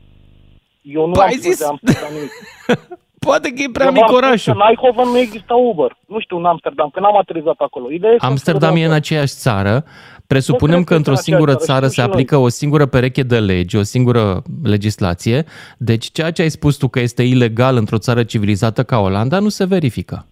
Eu 0.81 1.05
nu 1.05 1.11
Păi 1.11 1.21
am 1.23 1.27
ai 1.27 1.33
fost 1.33 1.47
zis- 1.47 1.57
de 1.57 1.65
Amsterdam 1.65 2.09
nimic. 2.13 2.31
Poate 3.27 3.47
că 3.49 3.61
e 3.61 3.69
prea 3.71 3.85
Eu 3.85 3.91
mic 3.91 4.01
v-am 4.01 4.09
spus 4.13 4.23
orașul. 4.25 4.53
că 4.53 4.59
În 4.59 4.65
Eindhoven 4.67 5.07
nu 5.13 5.17
exista 5.17 5.55
Uber. 5.55 5.97
Nu 6.07 6.19
știu 6.19 6.37
în 6.37 6.45
Amsterdam, 6.45 6.89
că 6.93 6.99
n-am 6.99 7.17
aterizat 7.17 7.55
acolo. 7.57 7.91
Ideea 7.91 8.13
este 8.13 8.25
Amsterdam 8.25 8.61
e 8.69 8.69
în 8.69 8.75
următoarea. 8.75 8.97
aceeași 8.97 9.33
țară. 9.33 9.83
Presupunem 10.27 10.73
cred 10.83 10.85
că 10.85 10.91
că 10.91 10.95
într-o 10.97 11.11
în 11.11 11.17
aceeași 11.17 11.23
singură 11.43 11.51
țară, 11.65 11.65
țară 11.65 11.85
știm 11.85 11.93
se 11.95 12.01
și 12.01 12.07
noi. 12.07 12.09
aplică 12.15 12.37
o 12.37 12.47
singură 12.47 12.85
pereche 12.85 13.23
de 13.23 13.39
legi, 13.39 13.75
o 13.77 13.81
singură 13.83 14.41
legislație. 14.63 15.45
Deci 15.77 16.11
ceea 16.11 16.31
ce 16.31 16.41
ai 16.41 16.49
spus 16.49 16.75
tu 16.77 16.87
că 16.87 16.99
este 16.99 17.23
ilegal 17.23 17.75
într-o 17.75 17.97
țară 17.97 18.23
civilizată 18.23 18.83
ca 18.83 18.97
Olanda 18.99 19.39
nu 19.39 19.49
se 19.49 19.65
verifică. 19.65 20.25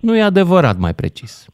Nu 0.00 0.16
e 0.16 0.22
adevărat, 0.22 0.78
mai 0.78 0.94
precis. 0.94 1.46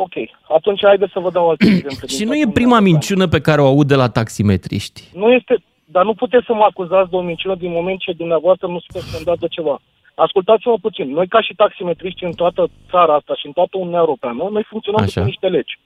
Ok, 0.00 0.12
atunci 0.56 0.80
haideți 0.84 1.12
să 1.12 1.18
vă 1.20 1.30
dau 1.30 1.48
alte 1.48 1.66
exemple. 1.76 2.06
din 2.06 2.16
Și 2.16 2.24
nu 2.24 2.34
e 2.34 2.42
toată 2.42 2.52
prima 2.52 2.76
Uniunea 2.76 2.92
minciună 2.92 3.26
pe 3.28 3.40
care 3.40 3.60
o 3.60 3.66
aud 3.66 3.86
de 3.86 3.94
la 3.94 4.08
taximetriști. 4.08 5.00
Nu 5.14 5.32
este, 5.32 5.54
dar 5.84 6.04
nu 6.04 6.14
puteți 6.14 6.46
să 6.46 6.52
mă 6.54 6.66
acuzați 6.70 7.10
de 7.10 7.16
o 7.16 7.20
minciună 7.20 7.54
din 7.54 7.70
moment 7.72 7.98
ce 7.98 8.12
dumneavoastră 8.12 8.66
nu 8.66 8.80
sunteți 8.80 9.14
fondat 9.14 9.38
de 9.38 9.46
ceva. 9.56 9.80
Ascultați-mă 10.14 10.76
puțin. 10.80 11.10
Noi 11.10 11.26
ca 11.28 11.40
și 11.42 11.54
taximetriști 11.54 12.24
în 12.24 12.32
toată 12.32 12.68
țara 12.90 13.14
asta 13.14 13.34
și 13.34 13.46
în 13.46 13.52
toată 13.52 13.76
Uniunea 13.78 13.98
Europeană, 13.98 14.48
noi 14.52 14.62
funcționăm 14.68 15.00
Așa. 15.02 15.10
după 15.14 15.26
niște 15.26 15.46
legi. 15.46 15.78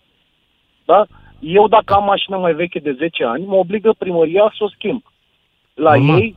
Da? 0.84 1.06
Eu 1.40 1.68
dacă 1.68 1.94
am 1.94 2.04
mașină 2.04 2.36
mai 2.36 2.54
veche 2.54 2.78
de 2.78 2.92
10 2.98 3.24
ani, 3.24 3.44
mă 3.44 3.54
obligă 3.54 3.94
primăria 3.98 4.52
să 4.58 4.64
o 4.64 4.68
schimb. 4.68 5.02
La 5.74 5.94
Normal. 5.94 6.18
ei 6.20 6.36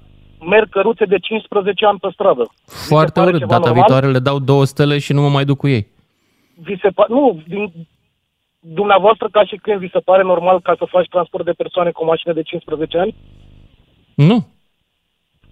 merg 0.50 0.70
căruțe 0.70 1.06
de 1.06 1.18
15 1.18 1.86
ani 1.86 2.00
pe 2.00 2.08
stradă. 2.14 2.44
Vi 2.66 2.72
se 2.74 2.86
Foarte 2.94 3.20
pare 3.20 3.28
urât. 3.30 3.40
ceva 3.40 3.52
Data 3.54 3.66
normal? 3.68 3.84
viitoare 3.84 4.12
le 4.12 4.20
dau 4.20 4.40
două 4.40 4.66
stele 4.66 4.98
și 5.00 5.14
nu 5.14 5.22
mă 5.22 5.30
mai 5.30 5.46
duc 5.46 5.58
cu 5.58 5.68
ei. 5.68 5.88
Vi 6.62 6.78
se 6.82 6.90
pa- 6.90 7.08
nu, 7.08 7.42
din, 7.48 7.72
dumneavoastră 8.60 9.28
ca 9.32 9.46
și 9.46 9.56
când 9.56 9.80
vi 9.80 9.90
se 9.92 10.00
pare 10.00 10.24
normal 10.24 10.62
ca 10.62 10.76
să 10.78 10.86
faci 10.90 11.08
transport 11.08 11.46
de 11.46 11.52
persoane 11.52 11.92
cu 11.92 12.02
o 12.04 12.06
mașină 12.06 12.34
de 12.34 12.42
15 12.42 12.98
ani? 12.98 13.16
Nu. 14.16 14.48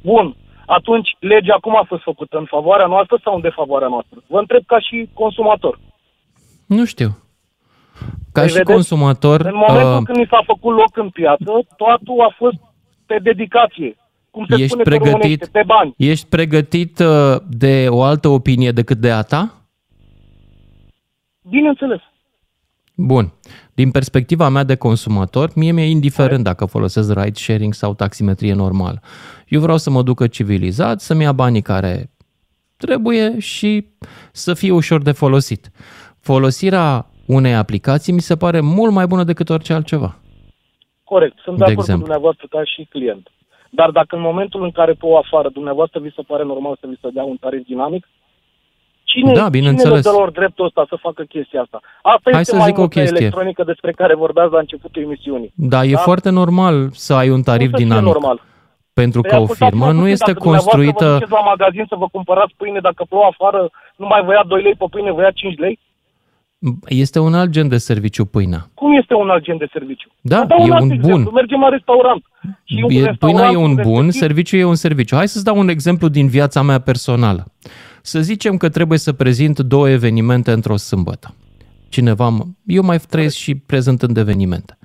Bun. 0.01 0.36
Atunci, 0.65 1.10
legea 1.19 1.57
cum 1.62 1.77
a 1.77 1.83
fost 1.88 2.01
făcută? 2.01 2.38
În 2.38 2.45
favoarea 2.45 2.86
noastră 2.86 3.19
sau 3.24 3.36
în 3.36 3.41
defavoarea 3.41 3.88
noastră? 3.88 4.24
Vă 4.27 4.39
întreb 4.39 4.63
ca 4.65 4.79
și 4.79 5.10
consumator. 5.13 5.79
Nu 6.65 6.86
știu. 6.86 7.17
Ca 8.31 8.41
Păi 8.41 8.48
și 8.48 8.53
vedeți, 8.53 8.72
consumator, 8.72 9.41
În 9.41 9.55
momentul 9.55 9.98
uh, 9.98 10.03
când 10.05 10.17
mi 10.17 10.27
s-a 10.29 10.41
făcut 10.45 10.75
loc 10.75 10.98
în 10.98 11.10
piață, 11.10 11.51
totul 11.77 12.22
a 12.22 12.36
fost 12.38 12.55
pe 13.05 13.19
dedicație. 13.22 13.95
Cum 14.31 14.45
se 14.50 14.53
ești 14.55 14.67
spune 14.67 14.83
pe 14.83 14.89
pregătit, 14.89 15.13
românește, 15.13 15.50
pe 15.51 15.63
bani. 15.65 15.93
ești 15.98 16.27
pregătit 16.27 17.00
uh, 17.00 17.36
de 17.50 17.86
o 17.89 18.03
altă 18.03 18.27
opinie 18.27 18.72
decât 18.72 18.98
de 18.98 19.12
a 19.12 19.22
ta? 19.22 19.62
Bineînțeles. 21.57 22.01
Bun. 22.95 23.25
Din 23.74 23.91
perspectiva 23.91 24.50
mea 24.50 24.63
de 24.63 24.75
consumator, 24.75 25.50
mie 25.55 25.72
mi-e 25.72 25.89
indiferent 25.89 26.43
dacă 26.43 26.65
folosesc 26.65 27.13
ride 27.13 27.39
sharing 27.45 27.74
sau 27.74 27.93
taximetrie 27.93 28.53
normal. 28.53 29.01
Eu 29.48 29.60
vreau 29.62 29.77
să 29.77 29.89
mă 29.89 30.01
ducă 30.01 30.27
civilizat, 30.27 31.00
să-mi 31.00 31.24
ia 31.24 31.31
banii 31.31 31.62
care 31.62 32.10
trebuie 32.77 33.39
și 33.39 33.86
să 34.31 34.53
fie 34.53 34.72
ușor 34.72 35.01
de 35.01 35.12
folosit. 35.12 35.72
Folosirea 36.19 37.05
unei 37.27 37.55
aplicații 37.55 38.13
mi 38.13 38.27
se 38.29 38.36
pare 38.36 38.60
mult 38.60 38.91
mai 38.91 39.05
bună 39.05 39.24
decât 39.24 39.50
orice 39.50 39.74
altceva. 39.74 40.15
Corect. 41.03 41.38
Sunt 41.43 41.57
De 41.57 41.63
de, 41.63 41.72
acord 41.72 41.79
exemplu. 41.79 42.05
cu 42.05 42.10
dumneavoastră 42.10 42.48
ca 42.50 42.63
și 42.63 42.88
client. 42.89 43.27
Dar 43.69 43.89
dacă 43.89 44.15
în 44.15 44.22
momentul 44.22 44.63
în 44.63 44.72
care 44.72 44.93
pe 44.93 45.05
o 45.05 45.17
afară 45.17 45.50
dumneavoastră 45.50 46.00
vi 46.00 46.13
se 46.15 46.22
pare 46.22 46.43
normal 46.43 46.77
să 46.79 46.88
vi 46.89 46.98
se 47.01 47.10
dea 47.13 47.24
un 47.24 47.38
tarif 47.38 47.65
dinamic, 47.65 48.03
cine, 49.13 49.34
Da, 49.34 49.48
bineînțeles. 49.58 50.00
cine 50.01 50.12
le 50.12 50.17
dă 50.17 50.22
lor 50.22 50.32
dreptul 50.39 50.65
ăsta 50.65 50.86
să 50.89 50.96
facă 51.08 51.22
chestia 51.34 51.62
asta? 51.62 51.79
Asta 52.15 52.27
Hai 52.32 52.39
este 52.41 52.51
să 52.53 52.60
mai 52.62 52.67
zic 52.70 52.77
o 52.77 52.79
mult 52.79 52.91
chestie. 52.93 53.17
electronică 53.20 53.63
despre 53.72 53.91
care 53.91 54.13
vorbeați 54.15 54.51
la 54.51 54.60
începutul 54.60 55.01
emisiunii. 55.01 55.51
Da, 55.74 55.84
e 55.84 55.91
Da? 55.93 56.00
foarte 56.10 56.29
normal 56.29 56.75
să 57.08 57.13
ai 57.22 57.29
un 57.38 57.41
tarif 57.50 57.70
Nu 57.70 57.72
să 57.72 57.77
fie 57.77 57.86
dinamic. 57.86 58.12
normal. 58.13 58.38
Pentru 59.01 59.22
Păi 59.22 59.29
că 59.32 59.36
o 59.38 59.41
ascultați-mă 59.41 59.70
firmă 59.70 59.86
nu 59.91 60.00
puțin, 60.00 60.12
este 60.15 60.25
dacă 60.32 60.39
dumneavoastră 60.39 60.77
Vă 60.77 60.84
construită... 60.86 61.13
duceți 61.20 61.36
la 61.39 61.43
magazin 61.53 61.86
să 61.91 61.96
vă 62.03 62.08
cumpărați 62.15 62.53
pâine, 62.60 62.79
dacă 62.89 63.01
plouă 63.10 63.27
afară, 63.34 63.60
nu 64.01 64.05
mai 64.12 64.22
vă 64.25 64.32
ia 64.38 64.43
2 64.48 64.62
lei 64.62 64.75
pe 64.82 64.86
pâine, 64.93 65.12
vă 65.17 65.22
ia 65.22 65.32
5 65.41 65.58
lei? 65.65 65.75
Este 67.03 67.20
un 67.20 67.34
alt 67.34 67.50
gen 67.50 67.67
de 67.67 67.77
serviciu 67.77 68.25
pâinea. 68.25 68.62
Cum 68.74 68.91
este 69.01 69.13
un 69.13 69.29
alt 69.29 69.43
gen 69.43 69.58
de 69.58 69.67
serviciu? 69.74 70.10
Da, 70.22 70.39
Vă 70.39 70.46
dau 70.46 70.58
e 70.67 70.72
alt 70.72 70.82
un 70.84 70.91
exemplu. 70.91 71.24
bun. 71.24 71.29
Mergem 71.34 71.60
la 71.60 71.70
restaurant. 71.70 72.24
Și 72.63 72.75
un 72.75 72.84
E, 72.84 72.88
pâinea 72.88 73.05
restaurant 73.10 73.53
e 73.53 73.58
un 73.58 73.74
bun, 73.75 73.84
respectiv- 74.05 74.22
serviciu 74.22 74.55
e 74.58 74.63
un 74.63 74.75
serviciu. 74.75 75.15
Hai 75.15 75.27
să-ți 75.27 75.43
dau 75.50 75.58
un 75.58 75.67
exemplu 75.70 76.08
din 76.08 76.27
viața 76.27 76.62
mea 76.62 76.79
personală. 76.79 77.43
Să 78.05 78.22
zicem 78.22 78.57
că 78.57 78.69
trebuie 78.69 78.98
să 78.98 79.13
prezint 79.13 79.60
două 79.60 79.89
evenimente 79.89 80.51
într-o 80.51 80.77
sâmbătă. 80.77 81.36
Cineva, 81.89 82.29
mă- 82.29 82.45
eu 82.65 82.83
mai 82.83 83.00
trăiesc 83.00 83.36
și 83.36 83.55
prezentând 83.55 84.17
evenimente. 84.17 84.77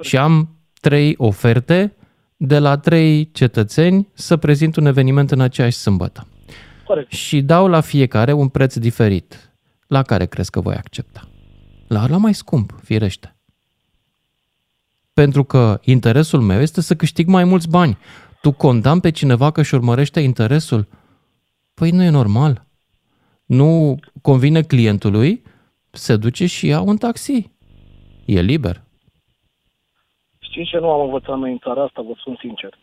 Și 0.00 0.16
am 0.16 0.48
trei 0.80 1.14
oferte 1.16 1.94
de 2.36 2.58
la 2.58 2.78
trei 2.78 3.30
cetățeni 3.32 4.08
să 4.14 4.36
prezint 4.36 4.76
un 4.76 4.86
eveniment 4.86 5.30
în 5.30 5.40
aceeași 5.40 5.76
sâmbătă. 5.76 6.26
Corect. 6.86 7.12
Și 7.12 7.40
dau 7.42 7.68
la 7.68 7.80
fiecare 7.80 8.32
un 8.32 8.48
preț 8.48 8.76
diferit. 8.76 9.52
La 9.86 10.02
care 10.02 10.26
crezi 10.26 10.50
că 10.50 10.60
voi 10.60 10.74
accepta? 10.74 11.28
La 11.86 12.06
la 12.06 12.16
mai 12.16 12.34
scump, 12.34 12.80
firește. 12.82 13.36
Pentru 15.12 15.44
că 15.44 15.80
interesul 15.82 16.40
meu 16.40 16.60
este 16.60 16.80
să 16.80 16.94
câștig 16.94 17.28
mai 17.28 17.44
mulți 17.44 17.68
bani. 17.68 17.98
Tu 18.40 18.50
condamn 18.52 19.00
pe 19.00 19.10
cineva 19.10 19.50
că 19.50 19.60
își 19.60 19.74
urmărește 19.74 20.20
interesul? 20.20 20.86
Păi 21.80 21.90
nu 21.90 22.02
e 22.02 22.08
normal. 22.10 22.64
Nu 23.46 23.98
convine 24.22 24.62
clientului, 24.62 25.42
se 25.90 26.16
duce 26.16 26.46
și 26.46 26.66
ia 26.66 26.80
un 26.80 26.96
taxi. 26.96 27.50
E 28.24 28.40
liber. 28.40 28.82
Știți 30.38 30.70
ce 30.70 30.78
nu 30.78 30.90
am 30.90 31.04
învățat 31.04 31.38
noi 31.38 31.50
în 31.52 31.58
țara 31.58 31.82
asta, 31.84 32.02
vă 32.06 32.12
spun 32.20 32.36
sincer. 32.40 32.78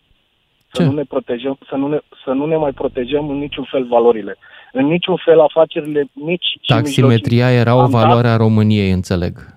Să 0.74 0.82
Ce? 0.82 0.84
nu 0.84 0.92
ne 0.94 1.04
protejăm, 1.04 1.58
să 1.70 1.76
nu 1.76 1.88
ne, 1.88 2.00
să 2.26 2.32
nu 2.32 2.46
ne 2.46 2.56
mai 2.56 2.72
protejăm 2.72 3.30
în 3.30 3.38
niciun 3.38 3.68
fel 3.72 3.88
valorile. 3.88 4.38
În 4.74 4.86
niciun 4.86 5.16
fel 5.26 5.40
afacerile 5.40 6.10
mici 6.14 6.44
și 6.44 6.60
Taximetria 6.68 7.52
era 7.52 7.76
o 7.76 7.80
Am 7.80 7.92
dat- 7.92 8.02
valoare 8.02 8.28
a 8.28 8.36
României, 8.38 8.92
înțeleg. 8.92 9.56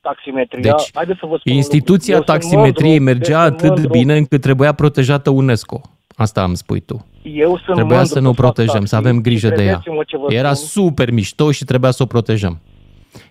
taximetria. 0.00 0.60
Deci, 0.74 0.90
Haideți 0.94 1.18
să 1.18 1.26
vă 1.26 1.36
spun 1.36 1.52
un 1.52 1.56
Instituția 1.58 2.16
lucru. 2.16 2.32
Eu 2.32 2.38
sunt 2.38 2.50
taximetriei 2.50 2.98
mândru, 2.98 3.14
mergea 3.14 3.42
eu 3.42 3.48
sunt 3.48 3.54
atât 3.60 3.62
de 3.74 3.80
mândru- 3.80 3.98
bine 3.98 4.16
încât 4.16 4.40
trebuia 4.40 4.72
protejată 4.72 5.30
UNESCO. 5.30 5.80
Asta 6.16 6.44
îmi 6.44 6.56
spui 6.56 6.80
tu. 6.80 7.06
Eu 7.22 7.48
sunt 7.64 7.76
Trebuia 7.76 7.96
mândru 7.96 8.12
să 8.12 8.20
ne 8.20 8.28
o 8.28 8.32
că 8.32 8.42
fac 8.42 8.52
protejăm, 8.52 8.84
să 8.84 8.94
taxi 8.94 9.08
avem 9.08 9.16
și 9.16 9.22
grijă 9.22 9.48
de 9.48 9.62
ea. 9.62 9.78
credeți-mă 9.78 10.04
ce 10.06 10.16
vă 10.16 10.32
Era 10.32 10.54
spun, 10.54 10.68
super 10.68 11.10
mișto 11.10 11.50
și 11.50 11.64
trebuia 11.64 11.90
să 11.90 12.02
o 12.02 12.06
protejăm. 12.06 12.60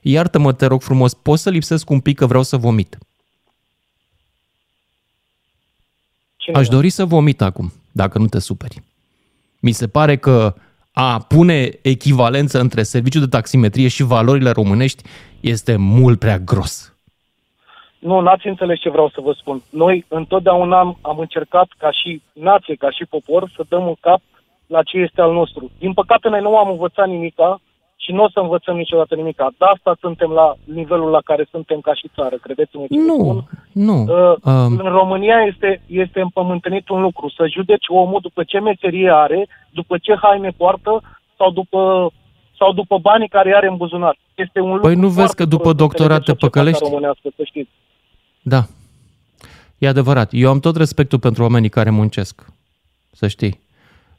Iartă-mă, 0.01 0.53
te 0.53 0.65
rog 0.65 0.81
frumos, 0.81 1.13
poți 1.13 1.41
să 1.41 1.49
lipsesc 1.49 1.89
un 1.89 1.99
pic 1.99 2.17
că 2.17 2.25
vreau 2.25 2.43
să 2.43 2.57
vomit. 2.57 2.97
cine 6.37 6.57
Aș 6.57 6.67
dori 6.67 6.89
să 6.89 7.05
vomit 7.05 7.41
acum, 7.41 7.73
dacă 7.91 8.17
nu 8.17 8.27
te 8.27 8.39
superi. 8.39 8.83
Mi 9.59 9.71
se 9.71 9.87
pare 9.87 10.17
că 10.17 10.55
a 10.91 11.19
pune 11.19 11.79
echivalență 11.81 12.59
între 12.59 12.83
serviciul 12.83 13.21
de 13.21 13.27
taximetrie 13.27 13.87
și 13.87 14.03
valorile 14.03 14.49
românești 14.49 15.03
este 15.39 15.75
mult 15.75 16.19
prea 16.19 16.39
gros. 16.39 16.93
Nu, 18.01 18.19
n-ați 18.19 18.47
înțeles 18.47 18.79
ce 18.79 18.89
vreau 18.89 19.09
să 19.09 19.21
vă 19.21 19.31
spun. 19.31 19.61
Noi 19.69 20.05
întotdeauna 20.07 20.79
am, 20.79 20.97
am 21.01 21.17
încercat 21.19 21.67
ca 21.77 21.91
și 21.91 22.21
nație, 22.33 22.75
ca 22.75 22.89
și 22.91 23.05
popor, 23.05 23.51
să 23.55 23.63
dăm 23.69 23.87
în 23.87 23.95
cap 23.99 24.21
la 24.67 24.83
ce 24.83 24.97
este 24.97 25.21
al 25.21 25.33
nostru. 25.33 25.71
Din 25.79 25.93
păcate, 25.93 26.29
noi 26.29 26.41
nu 26.41 26.57
am 26.57 26.69
învățat 26.69 27.07
nimica 27.07 27.59
și 27.95 28.11
nu 28.11 28.23
o 28.23 28.29
să 28.29 28.39
învățăm 28.39 28.75
niciodată 28.75 29.15
nimica. 29.15 29.47
De 29.57 29.65
asta 29.73 29.95
suntem 29.99 30.29
la 30.29 30.55
nivelul 30.63 31.09
la 31.09 31.21
care 31.23 31.47
suntem 31.51 31.79
ca 31.79 31.93
și 31.93 32.11
țară, 32.15 32.35
credeți-mă 32.35 32.85
ce 32.89 32.99
vă 32.99 33.13
spun. 33.13 33.43
Nu, 33.71 33.89
nu. 33.89 33.97
Uh, 34.03 34.35
Um, 34.43 34.77
în 34.85 34.91
România 34.99 35.37
este, 35.51 35.81
este 35.87 36.21
împământenit 36.21 36.89
un 36.89 37.01
lucru, 37.01 37.29
să 37.29 37.47
judeci 37.47 37.85
omul 37.87 38.19
după 38.21 38.43
ce 38.43 38.59
meserie 38.59 39.11
are, 39.13 39.47
după 39.69 39.97
ce 39.97 40.15
haine 40.21 40.49
poartă 40.57 41.01
sau 41.37 41.51
după, 41.51 42.11
sau 42.57 42.73
după 42.73 42.97
banii 42.97 43.27
care 43.27 43.55
are 43.55 43.67
în 43.67 43.77
buzunar. 43.77 44.17
Este 44.35 44.59
un 44.59 44.71
lucru 44.71 44.87
Păi 44.87 44.95
nu 44.95 45.07
vezi 45.07 45.15
foarte 45.15 45.43
că 45.43 45.45
după 45.45 45.63
prost 45.63 45.77
doctorat 45.77 46.17
înțeles 46.17 46.25
te 46.25 46.31
de 46.31 46.37
societatea 46.37 46.61
păcălești? 46.61 46.83
Românească, 46.83 47.27
să 47.35 47.43
știți. 47.43 47.71
Da. 48.41 48.63
E 49.77 49.87
adevărat. 49.87 50.29
Eu 50.31 50.49
am 50.49 50.59
tot 50.59 50.75
respectul 50.75 51.19
pentru 51.19 51.43
oamenii 51.43 51.69
care 51.69 51.89
muncesc. 51.89 52.45
Să 53.11 53.27
știi. 53.27 53.59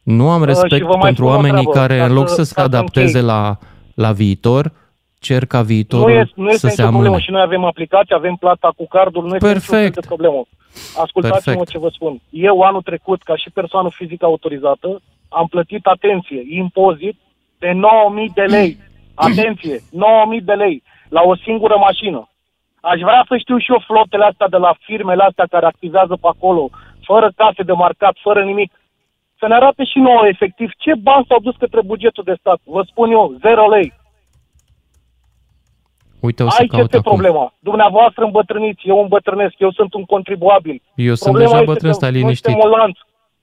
Nu 0.02 0.30
am 0.30 0.40
Uh, 0.42 0.48
și 0.48 0.52
respect 0.54 0.82
vă 0.84 0.92
mai 0.96 1.00
pentru 1.00 1.22
spun 1.24 1.26
o 1.34 1.36
oamenii 1.36 1.66
treabă, 1.66 1.78
care, 1.78 1.98
ca 1.98 2.04
în 2.04 2.12
loc 2.12 2.28
să- 2.28 2.34
să 2.34 2.42
se 2.42 2.54
ca 2.54 2.60
să 2.60 2.66
adapteze 2.66 3.06
închei. 3.18 3.22
la, 3.22 3.58
la 3.94 4.12
viitor, 4.12 4.72
cer 5.18 5.44
ca 5.46 5.62
viitorul 5.62 6.10
Nu 6.12 6.18
este, 6.18 6.32
nu 6.36 6.46
este 6.48 6.58
să 6.58 6.66
se 6.66 6.72
nicio 6.72 6.82
problemă 6.82 7.06
amâne. 7.06 7.22
și 7.22 7.30
noi 7.30 7.40
avem 7.42 7.64
aplicație, 7.64 8.14
avem 8.14 8.34
plata 8.34 8.72
cu 8.76 8.86
cardul, 8.86 9.22
nu 9.26 9.34
este 9.34 9.46
niciun 9.46 9.60
fel 9.60 9.70
Perfect. 9.78 10.00
de 10.00 10.06
problemă. 10.06 10.42
Ascultați-mă 11.04 11.40
Perfect. 11.54 11.70
ce 11.70 11.78
vă 11.78 11.88
spun. 11.92 12.20
Eu 12.30 12.60
anul 12.60 12.82
trecut, 12.82 13.22
ca 13.22 13.36
și 13.36 13.50
persoană 13.50 13.88
fizică 13.90 14.24
autorizată, 14.24 15.00
am 15.28 15.46
plătit, 15.46 15.86
atenție, 15.86 16.42
impozit 16.50 17.16
de 17.58 17.70
9.000 17.72 18.32
de 18.34 18.42
lei. 18.42 18.76
Atenție, 19.28 19.76
9.000 19.90 20.44
de 20.44 20.52
lei 20.52 20.82
la 21.08 21.20
o 21.24 21.36
singură 21.36 21.76
mașină. 21.80 22.28
Aș 22.90 23.00
vrea 23.00 23.24
să 23.28 23.36
știu 23.36 23.58
și 23.58 23.70
eu 23.72 23.82
flotele 23.86 24.24
astea 24.24 24.48
de 24.48 24.56
la 24.56 24.72
firmele 24.80 25.22
astea 25.22 25.46
care 25.50 25.66
activează 25.66 26.14
pe 26.20 26.28
acolo, 26.34 26.70
fără 27.10 27.32
case 27.36 27.62
de 27.62 27.72
marcat, 27.72 28.14
fără 28.22 28.42
nimic. 28.44 28.72
Să 29.38 29.46
ne 29.46 29.54
arate 29.54 29.84
și 29.84 29.98
nouă 29.98 30.26
efectiv 30.26 30.70
ce 30.78 30.92
bani 30.94 31.24
s-au 31.28 31.38
dus 31.38 31.56
către 31.56 31.80
bugetul 31.82 32.24
de 32.24 32.34
stat. 32.38 32.58
Vă 32.64 32.82
spun 32.90 33.10
eu, 33.10 33.34
0 33.40 33.68
lei. 33.68 33.92
Uite, 36.20 36.42
o 36.42 36.48
să 36.50 36.56
Aici 36.60 36.70
caut 36.70 36.82
este 36.82 36.96
acum. 36.96 37.12
problema. 37.12 37.54
Dumneavoastră 37.58 38.24
îmbătrâniți, 38.24 38.88
eu 38.88 38.98
îmbătrânesc, 39.02 39.54
eu 39.58 39.70
sunt 39.72 39.94
un 39.94 40.04
contribuabil. 40.04 40.82
Eu 40.94 41.14
sunt 41.14 41.18
Problema 41.30 41.50
deja 41.50 41.60
este 41.60 41.72
bătrân, 41.72 41.90
că 41.90 41.96
stai 41.96 42.10
noi 42.10 42.20
liniștit. 42.20 42.44
suntem 42.44 42.70
o 42.70 42.76
lanț. 42.76 42.98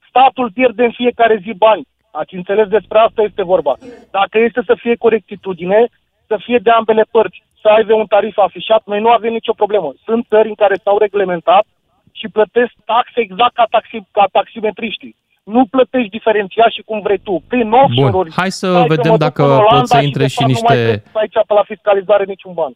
Statul 0.10 0.52
pierde 0.52 0.84
în 0.84 0.92
fiecare 0.92 1.40
zi 1.44 1.54
bani. 1.54 1.88
Ați 2.12 2.36
înțeles 2.36 2.68
despre 2.68 2.98
asta 3.00 3.22
este 3.22 3.44
vorba. 3.44 3.74
Dacă 4.12 4.38
este 4.40 4.62
să 4.66 4.74
fie 4.78 4.96
corectitudine, 4.96 5.88
să 6.28 6.36
fie 6.46 6.58
de 6.58 6.70
ambele 6.70 7.06
părți, 7.12 7.44
să 7.62 7.68
aibă 7.68 7.94
un 7.94 8.06
tarif 8.06 8.38
afișat, 8.38 8.82
noi 8.86 9.00
nu 9.02 9.10
avem 9.10 9.32
nicio 9.34 9.54
problemă. 9.54 9.94
Sunt 10.06 10.26
țări 10.28 10.48
în 10.48 10.56
care 10.56 10.76
s-au 10.84 10.98
reglementat 10.98 11.66
și 12.12 12.28
plătesc 12.28 12.72
taxe 12.86 13.20
exact 13.20 13.54
ca, 13.54 13.66
taxi, 13.70 13.98
ca 14.12 14.26
taximetriștii. 14.32 15.16
Nu 15.44 15.66
plătești 15.66 16.10
diferențiat 16.10 16.72
și 16.72 16.82
cum 16.82 17.00
vrei 17.02 17.18
tu. 17.18 17.44
Prin 17.48 17.72
offshore-uri. 17.72 18.32
hai 18.36 18.52
să 18.52 18.68
Hai 18.74 18.88
vedem 18.88 19.12
mă 19.12 19.18
duc 19.18 19.28
dacă 19.28 19.44
în 19.44 19.50
pot 19.58 19.60
Olanda 19.60 19.86
să 19.86 20.00
și, 20.00 20.06
intre 20.06 20.22
de 20.22 20.28
și 20.28 20.36
fapt, 20.36 20.48
Nu 20.48 20.54
niște- 20.54 20.74
mai 20.74 20.84
plătesc 20.84 21.18
aici 21.18 21.38
pe 21.48 21.54
la 21.54 21.64
fiscalizare 21.64 22.24
niciun 22.24 22.54
ban. 22.54 22.72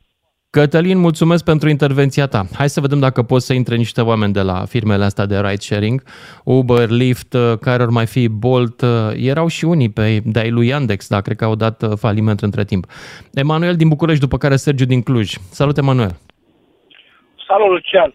Cătălin, 0.59 0.97
mulțumesc 0.97 1.43
pentru 1.43 1.69
intervenția 1.69 2.27
ta. 2.27 2.41
Hai 2.57 2.69
să 2.69 2.81
vedem 2.81 2.99
dacă 2.99 3.21
pot 3.23 3.41
să 3.41 3.53
intre 3.53 3.75
niște 3.75 4.01
oameni 4.01 4.33
de 4.33 4.41
la 4.41 4.65
firmele 4.65 5.03
astea 5.03 5.25
de 5.25 5.35
ride 5.35 5.65
sharing, 5.67 6.03
Uber, 6.43 6.89
Lyft, 6.89 7.33
uh, 7.33 7.57
care 7.61 7.83
or 7.83 7.89
mai 7.89 8.05
fi 8.05 8.27
Bolt, 8.27 8.81
uh, 8.81 8.89
erau 9.31 9.47
și 9.47 9.65
unii 9.65 9.89
pe 9.89 10.19
de 10.25 10.47
lui 10.49 10.67
Yandex, 10.67 11.07
dar 11.09 11.21
cred 11.21 11.37
că 11.37 11.45
au 11.45 11.55
dat 11.55 11.81
uh, 11.81 11.89
faliment 11.97 12.39
între 12.41 12.63
timp. 12.63 12.85
Emanuel 13.33 13.75
din 13.75 13.87
București, 13.87 14.21
după 14.21 14.37
care 14.37 14.55
Sergiu 14.55 14.85
din 14.85 15.01
Cluj. 15.01 15.29
Salut, 15.51 15.77
Emanuel! 15.77 16.11
Salut, 17.47 17.69
Lucian! 17.69 18.13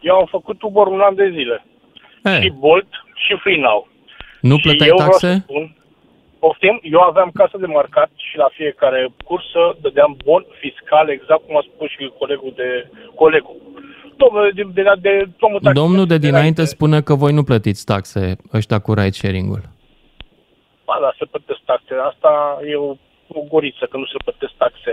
Eu 0.00 0.14
am 0.14 0.26
făcut 0.30 0.62
Uber 0.62 0.86
un 0.86 1.00
an 1.00 1.14
de 1.14 1.30
zile. 1.36 1.66
Hey. 2.24 2.40
Și 2.42 2.50
Bolt 2.58 2.88
și 3.14 3.36
FreeNow. 3.42 3.88
Nu 4.40 4.56
și 4.56 4.62
plăteai 4.62 4.88
eu 4.88 4.94
vreau 4.94 5.10
taxe? 5.10 5.32
Să 5.32 5.40
spun, 5.42 5.76
poftim, 6.38 6.80
eu 6.82 7.00
aveam 7.00 7.30
casă 7.34 7.56
de 7.58 7.66
marcat 7.66 8.10
și 8.16 8.36
la 8.36 8.48
fiecare 8.52 9.08
cursă 9.24 9.62
dădeam 9.80 10.16
bon 10.24 10.44
fiscal, 10.60 11.08
exact 11.08 11.42
cum 11.46 11.56
a 11.56 11.64
spus 11.68 11.88
și 11.90 12.12
colegul 12.18 12.52
de 12.56 12.90
colegul. 13.14 13.56
Domnul 14.16 14.50
de, 14.54 14.62
de, 14.62 14.82
de, 14.82 14.92
de 15.00 15.28
domnul, 15.38 15.60
taxi- 15.60 15.80
Domnul 15.82 16.06
de 16.06 16.18
dinainte 16.18 16.28
dinainte 16.28 16.64
spune 16.64 17.00
că 17.00 17.14
voi 17.14 17.32
nu 17.32 17.42
plătiți 17.42 17.84
taxe 17.84 18.36
ăștia 18.52 18.78
cu 18.78 18.94
ride 18.94 19.18
sharing-ul. 19.20 19.62
Ba 20.84 20.96
da, 21.00 21.10
se 21.18 21.24
plătesc 21.24 21.60
taxe. 21.64 21.94
Asta 22.10 22.32
e 22.70 22.74
o, 22.74 22.90
o 23.38 23.40
goriță, 23.48 23.84
că 23.90 23.96
nu 23.96 24.04
se 24.04 24.18
plătesc 24.24 24.54
taxe. 24.56 24.92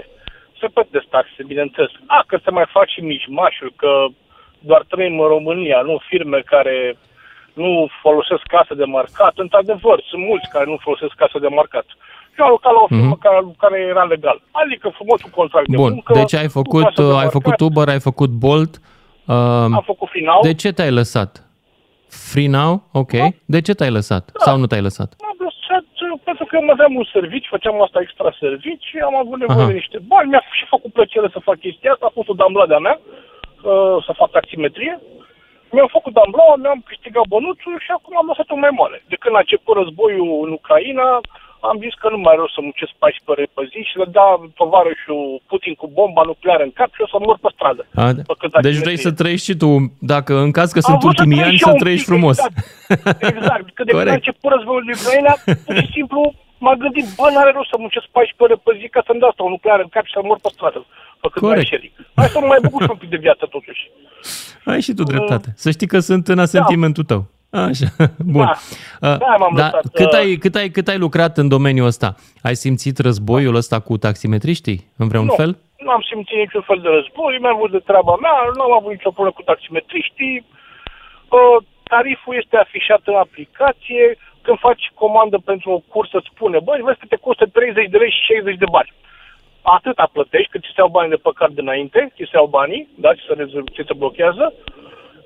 Se 0.59 0.67
plătesc 0.73 1.07
taxe, 1.15 1.43
bineînțeles. 1.51 1.91
A, 2.07 2.23
că 2.27 2.39
se 2.43 2.51
mai 2.51 2.65
fac 2.75 2.87
și 2.89 3.01
mișmașul, 3.01 3.73
că 3.75 3.91
doar 4.59 4.83
trăim 4.87 5.19
în 5.19 5.27
România, 5.27 5.81
nu 5.81 6.01
firme 6.09 6.39
care 6.45 6.97
nu 7.63 7.71
folosesc 8.01 8.41
casă 8.55 8.73
de 8.81 8.83
marcat. 8.97 9.33
Într-adevăr, 9.45 9.97
sunt 10.09 10.21
mulți 10.29 10.49
care 10.53 10.65
nu 10.71 10.77
folosesc 10.87 11.13
casă 11.23 11.37
de 11.39 11.47
marcat. 11.59 11.85
Eu 12.39 12.45
am 12.45 12.51
lucrat 12.55 12.73
la 12.73 12.79
o 12.85 12.87
firmă 12.87 13.15
care, 13.25 13.39
care 13.63 13.77
era 13.93 14.03
legal. 14.03 14.37
Adică 14.51 14.87
frumosul 14.97 15.29
contract 15.39 15.67
de 15.67 15.75
Mhm. 15.75 15.81
Bun, 15.83 15.91
muncă. 15.93 16.13
deci 16.13 16.33
ai 16.41 16.45
cu 16.45 16.51
făcut, 16.59 16.83
casă 16.83 17.01
de 17.01 17.07
ai 17.07 17.13
marcat, 17.13 17.31
făcut 17.37 17.59
Uber, 17.67 17.87
ai 17.87 17.99
făcut 18.09 18.29
Bolt. 18.45 18.73
Uh, 19.25 19.35
Am 19.79 19.83
făcut 19.93 20.09
final. 20.17 20.39
de 20.41 20.53
ce 20.53 20.69
te-ai 20.73 20.91
lăsat? 20.91 21.31
Free 22.31 22.47
now? 22.59 22.71
Ok. 23.01 23.13
De 23.55 23.59
ce 23.65 23.73
te-ai 23.73 23.91
lăsat? 23.99 24.23
Sau 24.45 24.57
nu 24.57 24.65
te-ai 24.69 24.81
lăsat? 24.89 25.09
M-am 25.23 25.37
lăsat 25.49 25.85
uh, 26.05 26.19
pentru 26.23 26.45
că 26.49 26.55
aveam 26.75 26.95
un 27.01 27.07
serviciu, 27.15 27.47
făceam 27.55 27.81
asta 27.81 27.99
extra 28.01 28.29
servici, 28.39 28.89
am 29.09 29.15
avut 29.23 29.37
nevoie 29.39 29.57
Aha. 29.63 29.67
de 29.71 29.79
niște 29.81 29.99
bani, 30.11 30.29
mi-a 30.29 30.43
și 30.59 30.65
făcut 30.75 30.91
plăcere 30.93 31.27
să 31.35 31.39
fac 31.47 31.57
chestia 31.65 31.91
asta, 31.91 32.05
a 32.09 32.15
fost 32.17 32.29
o 32.29 32.33
damblă 32.41 32.65
de-a 32.67 32.81
mea, 32.87 32.97
uh, 33.01 33.97
să 34.05 34.11
fac 34.21 34.29
taximetrie. 34.31 34.93
Mi-am 35.75 35.89
făcut 35.97 36.13
damblaua, 36.19 36.55
mi-am 36.63 36.81
câștigat 36.89 37.25
bănuțul 37.33 37.75
și 37.85 37.91
acum 37.97 38.13
am 38.17 38.29
lăsat-o 38.31 38.55
mai 38.63 38.73
moale. 38.79 38.97
De 39.11 39.17
când 39.21 39.33
a 39.35 39.43
început 39.45 39.73
războiul 39.81 40.31
în 40.45 40.51
Ucraina, 40.59 41.07
am 41.69 41.77
zis 41.85 41.93
că 42.01 42.07
nu 42.13 42.19
mai 42.25 42.35
rău 42.39 42.49
să 42.55 42.59
muncesc 42.67 42.91
14 43.03 43.31
ore 43.33 43.45
pe 43.55 43.61
zi 43.71 43.79
și 43.89 43.95
le 44.01 44.07
da 44.19 44.27
tovarășul 44.61 45.21
Putin 45.49 45.73
cu 45.81 45.87
bomba 45.97 46.23
nucleară 46.31 46.63
în 46.67 46.73
cap 46.79 46.89
și 46.95 47.03
o 47.05 47.07
să 47.11 47.17
mor 47.25 47.37
pe 47.43 47.49
stradă. 47.55 47.83
A, 48.03 48.05
Făcând 48.31 48.51
deci 48.67 48.81
vrei 48.85 48.97
taximetrie. 48.97 49.07
să 49.07 49.11
trăiești 49.21 49.47
și 49.49 49.55
tu, 49.61 49.69
dacă 50.13 50.33
în 50.47 50.51
caz 50.57 50.67
că 50.75 50.79
Am 50.81 50.87
sunt 50.89 50.97
vrut 51.03 51.15
să 51.15 51.21
ultimii 51.21 51.37
trăiesc 51.39 51.51
ani, 51.53 51.59
și 51.61 51.65
eu 51.65 51.69
să 51.71 51.75
un 51.77 51.83
trăiești 51.83 52.05
pic, 52.05 52.11
frumos. 52.13 52.37
Exact, 52.45 53.21
exact. 53.37 53.65
că 53.77 53.81
de 53.87 53.91
când 53.91 54.01
a 54.01 54.03
Corect. 54.03 54.19
început 54.19 54.49
războiul 54.55 54.85
din 54.87 54.95
Ucraina, 54.99 55.33
pur 55.65 55.75
și 55.83 55.87
simplu 55.97 56.19
m-a 56.63 56.75
gândit, 56.83 57.05
bă, 57.17 57.25
n-are 57.33 57.51
rost 57.57 57.69
să 57.73 57.77
muncesc 57.83 58.05
14 58.17 58.43
ore 58.45 58.55
pe 58.65 58.71
zi 58.79 58.85
ca 58.95 59.01
să-mi 59.07 59.21
dau 59.21 59.29
asta 59.31 59.43
o 59.47 59.53
nucleară 59.55 59.81
în 59.85 59.91
cap 59.95 60.05
și 60.07 60.15
să 60.15 60.21
mor 60.29 60.39
pe 60.45 60.49
stradă. 60.55 60.79
Făcând 61.23 61.43
Corect. 61.45 61.69
mai 61.71 61.91
Hai 62.15 62.27
să 62.27 62.39
mă 62.39 62.45
mai 62.45 62.57
bucur 62.61 62.81
și 62.83 62.89
un 62.91 62.97
pic 62.97 63.09
de 63.09 63.17
viață 63.17 63.47
totuși. 63.49 63.89
Ai 64.65 64.81
și 64.81 64.93
tu 64.93 65.03
dreptate. 65.03 65.53
Să 65.55 65.71
știi 65.71 65.87
că 65.87 65.99
sunt 65.99 66.27
în 66.27 66.39
asentimentul 66.39 67.03
tău. 67.03 67.25
Așa, 67.49 67.87
bun. 68.35 68.45
Da. 68.45 69.11
Uh, 69.11 69.17
Da, 69.17 69.35
m-am 69.39 69.55
Dar 69.55 69.65
lăsat, 69.65 69.91
cât, 69.93 70.11
uh, 70.13 70.19
ai, 70.19 70.35
cât, 70.35 70.55
ai, 70.55 70.69
cât 70.69 70.87
ai 70.87 70.97
lucrat 70.97 71.37
în 71.37 71.47
domeniul 71.47 71.85
ăsta? 71.85 72.15
Ai 72.47 72.55
simțit 72.55 72.97
războiul 72.97 73.55
ăsta 73.55 73.79
cu 73.79 73.97
taximetriștii, 73.97 74.79
în 74.97 75.07
vreun 75.07 75.25
nu, 75.25 75.33
fel? 75.33 75.51
nu 75.85 75.91
am 75.97 76.03
simțit 76.09 76.37
niciun 76.43 76.63
fel 76.69 76.79
de 76.85 76.89
război, 76.97 77.37
mi-am 77.41 77.55
avut 77.55 77.71
de 77.71 77.87
treaba 77.89 78.15
mea, 78.25 78.35
nu 78.57 78.63
am 78.67 78.73
avut 78.79 78.91
nicio 78.91 79.15
problemă 79.15 79.37
cu 79.37 79.49
taximetriștii. 79.51 80.35
Uh, 81.37 81.57
tariful 81.93 82.35
este 82.41 82.55
afișat 82.57 83.01
în 83.11 83.17
aplicație, 83.25 84.03
când 84.45 84.57
faci 84.67 84.83
comandă 85.01 85.37
pentru 85.51 85.67
o 85.75 85.83
cursă, 85.93 86.15
îți 86.17 86.31
spune, 86.33 86.57
băi, 86.67 86.85
vezi 86.87 87.01
că 87.01 87.07
te 87.09 87.23
costă 87.25 87.45
30 87.45 87.89
de 87.93 87.97
lei 88.01 88.15
și 88.17 88.27
60 88.31 88.63
de 88.63 88.69
bani. 88.75 88.91
Atâta 89.67 90.09
plătești, 90.13 90.51
că 90.51 90.57
ți 90.57 90.67
se 90.73 90.79
iau 90.81 90.95
banii 90.97 91.15
de 91.15 91.23
pe 91.25 91.29
card 91.35 91.55
dinainte, 91.55 91.99
ți 92.15 92.29
se 92.29 92.35
iau 92.37 92.47
banii, 92.59 92.87
da, 93.03 93.13
ți 93.13 93.25
se, 93.27 93.33
rezerv, 93.33 93.65
ți 93.75 93.87
se 93.89 93.93
blochează. 94.01 94.53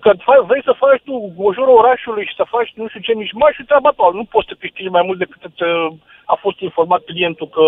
Că 0.04 0.10
faci, 0.28 0.46
vrei 0.50 0.68
să 0.70 0.82
faci 0.84 1.02
tu 1.08 1.14
o 1.48 1.54
jură 1.54 1.72
orașului 1.82 2.26
și 2.30 2.36
să 2.40 2.52
faci 2.56 2.72
nu 2.76 2.88
știu 2.88 3.00
ce 3.00 3.14
nici 3.14 3.38
mai 3.42 3.52
și 3.56 3.64
treaba 3.70 3.92
ta. 3.98 4.10
Nu 4.14 4.24
poți 4.34 4.48
să 4.50 4.56
câștigi 4.60 4.96
mai 4.98 5.04
mult 5.08 5.18
decât 5.24 5.42
îți, 5.44 5.64
uh, 5.64 5.88
a 6.34 6.36
fost 6.44 6.60
informat 6.60 7.02
clientul 7.10 7.48
că 7.48 7.66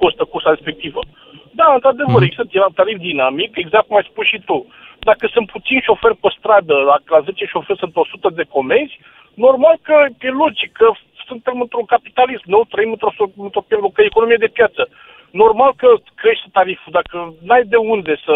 costă 0.00 0.24
cursa 0.24 0.50
respectivă. 0.50 1.00
Da, 1.60 1.66
într-adevăr, 1.74 2.20
Mhm. 2.20 2.22
există 2.22 2.44
un 2.66 2.72
tarif 2.74 2.98
dinamic, 2.98 3.50
exact 3.56 3.86
cum 3.86 3.96
ai 3.96 4.08
spus 4.10 4.26
și 4.26 4.38
tu. 4.48 4.66
Dacă 4.98 5.24
sunt 5.32 5.46
puțini 5.50 5.86
șoferi 5.88 6.16
pe 6.16 6.28
stradă, 6.38 6.74
la, 6.74 6.96
la 7.06 7.20
10 7.20 7.44
șoferi 7.44 7.78
sunt 7.78 7.96
100 7.96 8.28
de 8.28 8.44
comenzi, 8.56 8.98
normal 9.34 9.76
că 9.82 9.96
e 10.20 10.30
logic 10.30 10.72
că 10.72 10.90
suntem 11.26 11.60
într-un 11.60 11.84
capitalism, 11.84 12.42
nu? 12.44 12.60
Trăim 12.68 12.90
într-o, 12.90 13.12
într-o, 13.18 13.64
într-o 13.66 14.02
economie 14.02 14.36
de 14.44 14.54
piață. 14.56 14.88
Normal 15.30 15.72
că 15.82 15.88
crește 16.14 16.48
tariful, 16.52 16.92
dacă 16.98 17.16
n-ai 17.46 17.64
de 17.64 17.76
unde 17.76 18.12
să... 18.24 18.34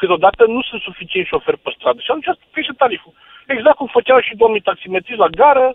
Câteodată 0.00 0.42
nu 0.54 0.62
sunt 0.68 0.80
suficienți 0.88 1.28
șoferi 1.32 1.58
pe 1.64 1.70
stradă 1.76 1.98
și 2.00 2.10
atunci 2.10 2.30
crește 2.52 2.74
tariful. 2.82 3.12
Exact 3.54 3.76
cum 3.76 3.88
făceau 3.98 4.20
și 4.20 4.36
domnii 4.42 4.66
taximetriști 4.68 5.20
la 5.24 5.28
gară, 5.40 5.66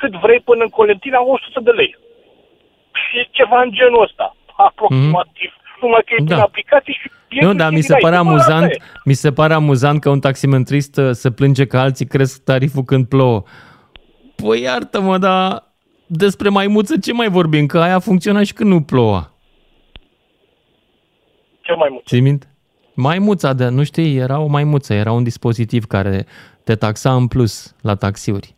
cât 0.00 0.12
vrei 0.24 0.40
până 0.48 0.62
în 0.62 0.68
Colentina, 0.78 1.18
100 1.22 1.60
de 1.60 1.70
lei. 1.70 1.92
E 3.18 3.22
ceva 3.38 3.58
în 3.62 3.70
genul 3.78 4.02
ăsta, 4.02 4.36
aproximativ. 4.56 5.50
Mm-hmm. 5.54 5.80
Numai 5.80 6.02
că 6.06 6.12
e 6.14 6.16
Da. 6.18 6.24
prin 6.24 6.38
aplicație 6.38 6.92
și 6.92 7.10
e 7.28 7.44
Nu, 7.44 7.54
dar 7.54 7.70
mi 7.70 7.80
se 7.80 7.94
dinainte. 7.94 8.06
pare 8.08 8.16
Bă, 8.22 8.28
amuzant, 8.28 8.64
asta 8.70 8.84
e. 8.84 9.00
mi 9.04 9.12
se 9.14 9.32
pare 9.32 9.54
amuzant 9.54 10.00
că 10.00 10.08
un 10.10 10.20
taximetrist 10.20 10.96
uh, 10.96 11.10
se 11.10 11.30
plânge 11.30 11.66
că 11.66 11.78
alții 11.78 12.06
cresc 12.06 12.44
tariful 12.44 12.82
când 12.82 13.06
plouă. 13.08 13.42
Păi 14.36 14.60
iartă-mă, 14.62 15.18
dar 15.18 15.62
despre 16.06 16.48
maimuță 16.48 16.98
ce 16.98 17.12
mai 17.12 17.28
vorbim? 17.28 17.66
Că 17.66 17.78
aia 17.80 17.98
funcționa 17.98 18.42
și 18.42 18.52
când 18.52 18.70
nu 18.70 18.82
ploua. 18.82 19.30
Ce 21.66 21.72
mai 21.74 21.88
mult? 21.90 22.04
Ții 22.06 22.20
minte? 22.20 22.46
Maimuța, 22.94 23.52
de, 23.52 23.68
nu 23.68 23.84
știi, 23.84 24.16
era 24.16 24.38
o 24.40 24.46
maimuță, 24.46 24.94
era 24.94 25.12
un 25.12 25.22
dispozitiv 25.22 25.84
care 25.84 26.26
te 26.64 26.74
taxa 26.74 27.14
în 27.14 27.26
plus 27.28 27.74
la 27.82 27.94
taxiuri. 27.94 28.54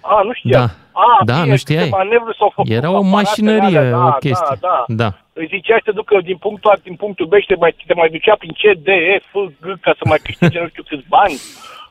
A, 0.00 0.22
nu 0.22 0.32
știam. 0.32 0.66
Da. 0.66 0.66
A, 1.00 1.24
Da, 1.24 1.34
bine, 1.40 1.50
nu 1.50 1.56
știai. 1.56 1.84
câte 1.84 1.96
manevre 2.02 2.32
s-au 2.38 2.50
făcut 2.54 2.70
Era 2.70 2.88
cu 2.88 2.92
o 2.94 2.96
aparatele 2.96 3.16
mașinărie, 3.22 3.78
alea, 3.78 3.90
da, 3.90 4.06
o 4.06 4.10
chestie. 4.26 4.56
Da, 4.60 4.68
da. 4.86 4.94
da. 5.02 5.08
Îi 5.40 5.46
zicea 5.54 5.74
să 5.78 5.82
te 5.84 5.92
ducă 6.00 6.14
din 6.30 6.36
punctul 6.36 6.70
A, 6.70 6.76
din 6.88 6.96
punctul 7.02 7.26
B 7.26 7.34
și 7.42 7.46
te 7.46 7.56
mai, 7.62 7.74
te 7.86 7.94
mai 7.94 8.08
ducea 8.16 8.34
prin 8.42 8.52
C, 8.60 8.62
D, 8.86 8.88
E, 8.88 9.18
F, 9.30 9.32
G, 9.62 9.64
ca 9.80 9.92
să 9.98 10.04
mai 10.10 10.20
câștige 10.26 10.60
nu 10.60 10.68
știu 10.68 10.82
câți 10.88 11.06
bani. 11.16 11.36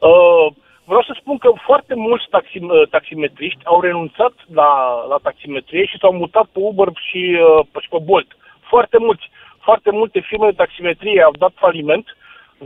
Uh, 0.09 0.45
vreau 0.89 1.03
să 1.09 1.13
spun 1.21 1.37
că 1.37 1.49
foarte 1.69 1.93
mulți 1.95 2.25
taxi, 2.35 2.57
uh, 2.61 2.87
taximetriști 2.95 3.61
au 3.71 3.81
renunțat 3.87 4.33
la, 4.59 4.69
la 5.11 5.17
taximetrie 5.27 5.85
și 5.85 5.97
s-au 6.01 6.13
mutat 6.21 6.45
pe 6.53 6.59
Uber 6.69 6.87
și, 7.09 7.21
uh, 7.47 7.65
pe- 7.71 7.79
și 7.83 7.89
pe 7.93 7.99
Bolt. 8.09 8.29
Foarte 8.71 8.97
mulți. 9.05 9.25
Foarte 9.67 9.89
multe 9.99 10.19
firme 10.29 10.47
de 10.49 10.59
taximetrie 10.63 11.21
au 11.21 11.33
dat 11.43 11.53
faliment. 11.63 12.05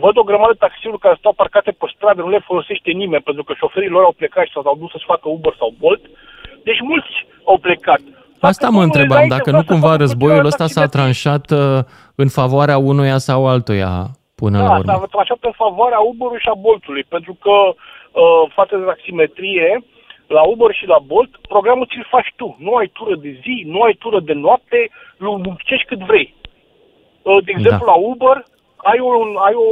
Văd 0.04 0.16
o 0.18 0.24
grămadă 0.30 0.52
de 0.54 0.64
taxiuri 0.66 1.04
care 1.06 1.16
stau 1.20 1.34
parcate 1.42 1.72
pe 1.72 1.86
stradă, 1.96 2.22
nu 2.22 2.30
le 2.30 2.48
folosește 2.52 2.92
nimeni, 2.92 3.24
pentru 3.30 3.44
că 3.44 3.54
șoferii 3.62 3.90
lor 3.96 4.04
au 4.04 4.16
plecat 4.22 4.46
și 4.46 4.52
s-au 4.52 4.78
dus 4.82 4.92
să-și 4.92 5.10
facă 5.14 5.26
Uber 5.38 5.54
sau 5.62 5.70
Bolt. 5.82 6.04
Deci 6.68 6.82
mulți 6.92 7.14
au 7.52 7.58
plecat. 7.58 8.02
Asta 8.50 8.66
Dacă 8.66 8.74
mă 8.76 8.80
domnul 8.80 8.84
întrebam, 8.90 9.16
înainte 9.16 9.36
dacă 9.38 9.50
vrea 9.50 9.60
nu 9.60 9.66
să 9.66 9.72
cumva 9.72 9.88
facă 9.94 10.02
războiul 10.04 10.40
plăcerea 10.44 10.54
ăsta 10.66 10.66
s-a 10.76 10.88
taximetrie. 10.88 10.96
tranșat 10.98 11.46
uh, 11.62 11.80
în 12.24 12.30
favoarea 12.40 12.78
unuia 12.92 13.18
sau 13.30 13.40
altuia 13.54 13.94
până 14.42 14.58
la 14.58 14.68
Da, 14.70 14.78
urmă. 14.78 14.92
s-a 14.92 15.08
tranșat 15.16 15.38
în 15.50 15.56
favoarea 15.64 16.00
Uber-ului 16.12 16.44
și 16.46 16.50
a 16.54 16.58
Boltului, 16.68 17.04
pentru 17.16 17.34
că 17.44 17.56
uh, 17.70 18.42
față 18.58 18.74
de 18.78 18.84
taximetrie, 18.92 19.70
la 20.38 20.42
Uber 20.54 20.72
și 20.80 20.86
la 20.94 21.00
Bolt, 21.12 21.32
programul 21.54 21.86
ți-l 21.92 22.06
faci 22.16 22.32
tu. 22.36 22.48
Nu 22.66 22.72
ai 22.80 22.88
tură 22.98 23.16
de 23.26 23.32
zi, 23.44 23.56
nu 23.74 23.80
ai 23.82 23.94
tură 24.04 24.20
de 24.30 24.34
noapte, 24.46 24.80
lu- 25.18 25.42
muncești 25.46 25.86
cât 25.92 26.00
vrei. 26.12 26.28
Uh, 27.22 27.44
de 27.46 27.52
exemplu, 27.56 27.86
Da. 27.86 27.92
la 27.92 27.98
Uber, 28.12 28.38
ai, 28.90 29.00
un, 29.00 29.30
ai, 29.48 29.54
o, 29.66 29.68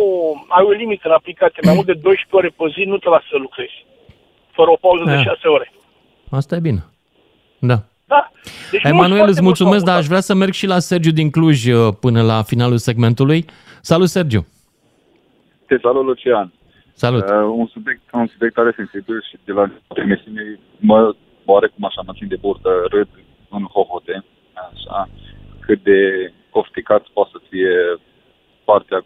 ai 0.58 0.64
o 0.66 0.72
limită 0.82 1.08
în 1.08 1.14
aplicație, 1.20 1.62
mai 1.66 1.74
mult 1.74 1.86
de 1.86 1.94
12 1.94 2.36
ore 2.40 2.50
pe 2.58 2.66
zi, 2.76 2.82
nu 2.92 2.98
te 2.98 3.10
lasă 3.10 3.26
să 3.32 3.38
lucrezi. 3.38 3.78
Fără 4.58 4.70
o 4.72 4.76
pauză 4.86 5.04
de 5.04 5.12
Da. 5.16 5.22
6 5.24 5.48
ore. 5.48 5.72
Asta 6.40 6.56
e 6.56 6.60
bine. 6.60 6.84
Da. 7.60 7.78
Da. 8.14 8.32
Deci 8.72 8.84
mulți, 8.84 8.88
Emanuel, 8.88 9.18
foarte 9.18 9.32
îți 9.32 9.42
mulți 9.42 9.64
mulțumesc, 9.64 9.80
au 9.80 9.86
dar 9.86 9.96
mutat. 9.96 10.02
aș 10.02 10.08
vrea 10.08 10.20
să 10.30 10.34
merg 10.34 10.54
și 10.54 10.66
la 10.74 10.80
Sergiu 10.80 11.12
din 11.12 11.30
Cluj 11.30 11.66
uh, 11.68 11.94
până 12.00 12.22
la 12.22 12.42
finalul 12.42 12.78
segmentului. 12.78 13.46
Salut, 13.82 14.08
Sergiu! 14.08 14.42
Te 15.68 15.78
salut, 15.82 16.06
Lucian. 16.06 16.54
Salut! 16.94 17.24
Uh, 17.30 17.30
un, 17.62 17.68
subiect, 17.68 18.02
un 18.14 18.28
subiect 18.28 18.54
tare 18.54 18.74
sensibil 18.76 19.24
și 19.30 19.36
de 19.46 19.52
la 19.52 19.64
emisiune 19.96 20.60
mă 20.80 21.16
oarecum 21.46 21.86
așa 21.86 22.02
mă 22.06 22.14
țin 22.18 22.28
de 22.28 22.36
burtă, 22.36 22.70
râd 22.90 23.08
în 23.50 23.64
hohote, 23.64 24.24
așa, 24.54 25.10
cât 25.60 25.84
de 25.84 26.00
ofticat 26.58 27.04
poate 27.14 27.30
să 27.34 27.40
fie 27.50 27.74
partea 28.64 29.06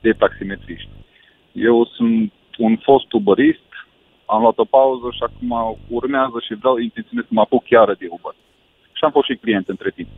de 0.00 0.12
taximetriști. 0.12 0.88
Eu 1.52 1.84
sunt 1.84 2.32
un 2.58 2.76
fost 2.76 3.12
uberist, 3.12 3.66
am 4.26 4.40
luat 4.40 4.58
o 4.58 4.64
pauză 4.64 5.08
și 5.12 5.22
acum 5.22 5.78
urmează 5.88 6.38
și 6.46 6.54
vreau, 6.54 6.76
intenționez 6.76 7.24
să 7.24 7.30
mă 7.34 7.40
apuc 7.40 7.64
chiar 7.64 7.94
de 7.94 8.06
Uber. 8.10 8.34
Și 8.92 9.04
am 9.04 9.10
fost 9.10 9.28
și 9.28 9.36
client 9.36 9.68
între 9.68 9.90
timp. 9.90 10.08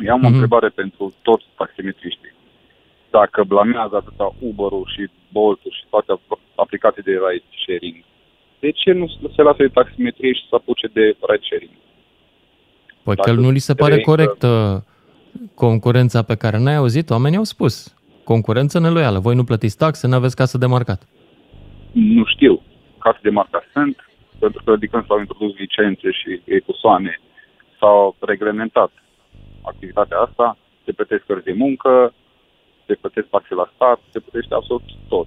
Eu 0.00 0.12
am 0.12 0.20
o 0.24 0.24
Mhm. 0.24 0.32
întrebare 0.32 0.68
pentru 0.68 1.14
toți 1.22 1.44
taximetriștii. 1.56 2.32
dacă 3.20 3.44
blamează 3.44 3.96
atâta 3.96 4.34
Uber-ul 4.38 4.86
și 4.94 5.10
Bolt-ul 5.32 5.70
și 5.70 5.84
toate 5.90 6.20
aplicații 6.54 7.02
de 7.02 7.10
ride 7.10 7.44
sharing, 7.64 7.96
de 8.60 8.70
ce 8.70 8.92
nu 8.92 9.06
se 9.34 9.42
lasă 9.42 9.56
de 9.58 9.68
taximetrie 9.68 10.32
și 10.32 10.46
să 10.48 10.54
apuce 10.54 10.86
de 10.92 11.00
ride 11.00 11.44
sharing? 11.48 11.70
Păi 13.02 13.14
Dacă 13.14 13.34
că 13.34 13.40
nu 13.40 13.50
li 13.50 13.58
se 13.58 13.74
pare 13.74 13.92
vrei 13.92 14.04
să- 14.04 14.10
corectă 14.10 14.84
concurența 15.54 16.22
pe 16.22 16.34
care 16.34 16.58
n-ai 16.58 16.74
auzit, 16.74 17.10
oamenii 17.10 17.38
au 17.38 17.44
spus. 17.44 17.96
Concurență 18.24 18.78
neloială. 18.78 19.18
Voi 19.18 19.34
nu 19.34 19.44
plătiți 19.44 19.76
taxe, 19.76 20.06
nu 20.06 20.14
aveți 20.14 20.36
casă 20.36 20.58
de 20.58 20.66
marcat. 20.66 21.08
Nu 21.92 22.24
știu. 22.24 22.62
Case 22.98 23.18
de 23.22 23.30
marca 23.30 23.62
sunt, 23.72 23.96
pentru 24.38 24.62
că 24.64 24.76
de 24.76 24.86
când 24.86 25.06
s-au 25.06 25.18
introdus 25.18 25.56
licențe 25.56 26.10
și 26.10 26.40
ecosoane, 26.44 27.20
s-au 27.78 28.16
reglementat 28.18 28.90
activitatea 29.62 30.18
asta, 30.18 30.58
se 30.84 30.92
plătesc 30.92 31.24
cărți 31.26 31.44
de 31.44 31.52
muncă, 31.52 32.14
se 32.86 32.94
plătesc 32.94 33.26
taxe 33.26 33.54
la 33.54 33.70
stat, 33.74 34.00
se 34.10 34.20
plătește 34.20 34.54
absolut 34.54 34.82
tot. 35.08 35.26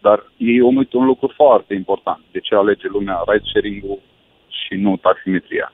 Dar 0.00 0.32
ei 0.36 0.60
omit 0.60 0.92
un 0.92 1.04
lucru 1.04 1.32
foarte 1.34 1.74
important. 1.74 2.22
De 2.32 2.40
ce 2.40 2.54
alege 2.54 2.88
lumea 2.88 3.22
ride 3.26 3.44
sharing-ul 3.52 4.00
și 4.48 4.74
nu 4.74 4.96
taximetria? 4.96 5.72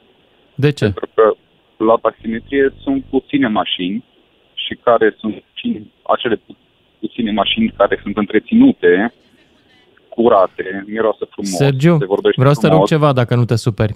De 0.54 0.70
ce? 0.70 0.84
Pentru 0.84 1.08
că 1.14 1.34
la 1.84 1.96
taximetrie 2.02 2.74
sunt 2.82 3.04
puține 3.04 3.48
mașini 3.48 4.04
și 4.54 4.78
care 4.82 5.14
sunt 5.18 5.42
și 5.54 5.90
acele 6.02 6.36
pu- 6.36 6.56
puține 7.00 7.30
mașini 7.32 7.72
care 7.76 7.98
sunt 8.02 8.16
întreținute, 8.16 9.12
curate, 10.08 10.84
miroase 10.86 11.24
frumos, 11.30 11.50
Sergiu, 11.56 11.98
se 11.98 12.04
vorbește 12.04 12.40
vreau 12.40 12.54
să 12.54 12.60
te 12.60 12.66
rog 12.66 12.74
frumos. 12.74 12.88
ceva 12.88 13.12
dacă 13.12 13.34
nu 13.34 13.44
te 13.44 13.56
superi. 13.56 13.94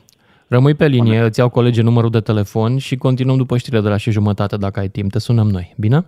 Rămâi 0.48 0.74
pe 0.74 0.86
linie, 0.86 1.18
îți 1.20 1.38
iau 1.38 1.48
colegii 1.48 1.82
numărul 1.82 2.10
de 2.10 2.20
telefon 2.20 2.78
și 2.78 2.96
continuăm 2.96 3.36
după 3.36 3.56
știrile 3.56 3.80
de 3.82 3.88
la 3.88 3.96
și 3.96 4.10
jumătate 4.10 4.56
dacă 4.56 4.80
ai 4.80 4.88
timp. 4.88 5.10
Te 5.10 5.18
sunăm 5.18 5.46
noi, 5.48 5.74
bine? 5.78 6.06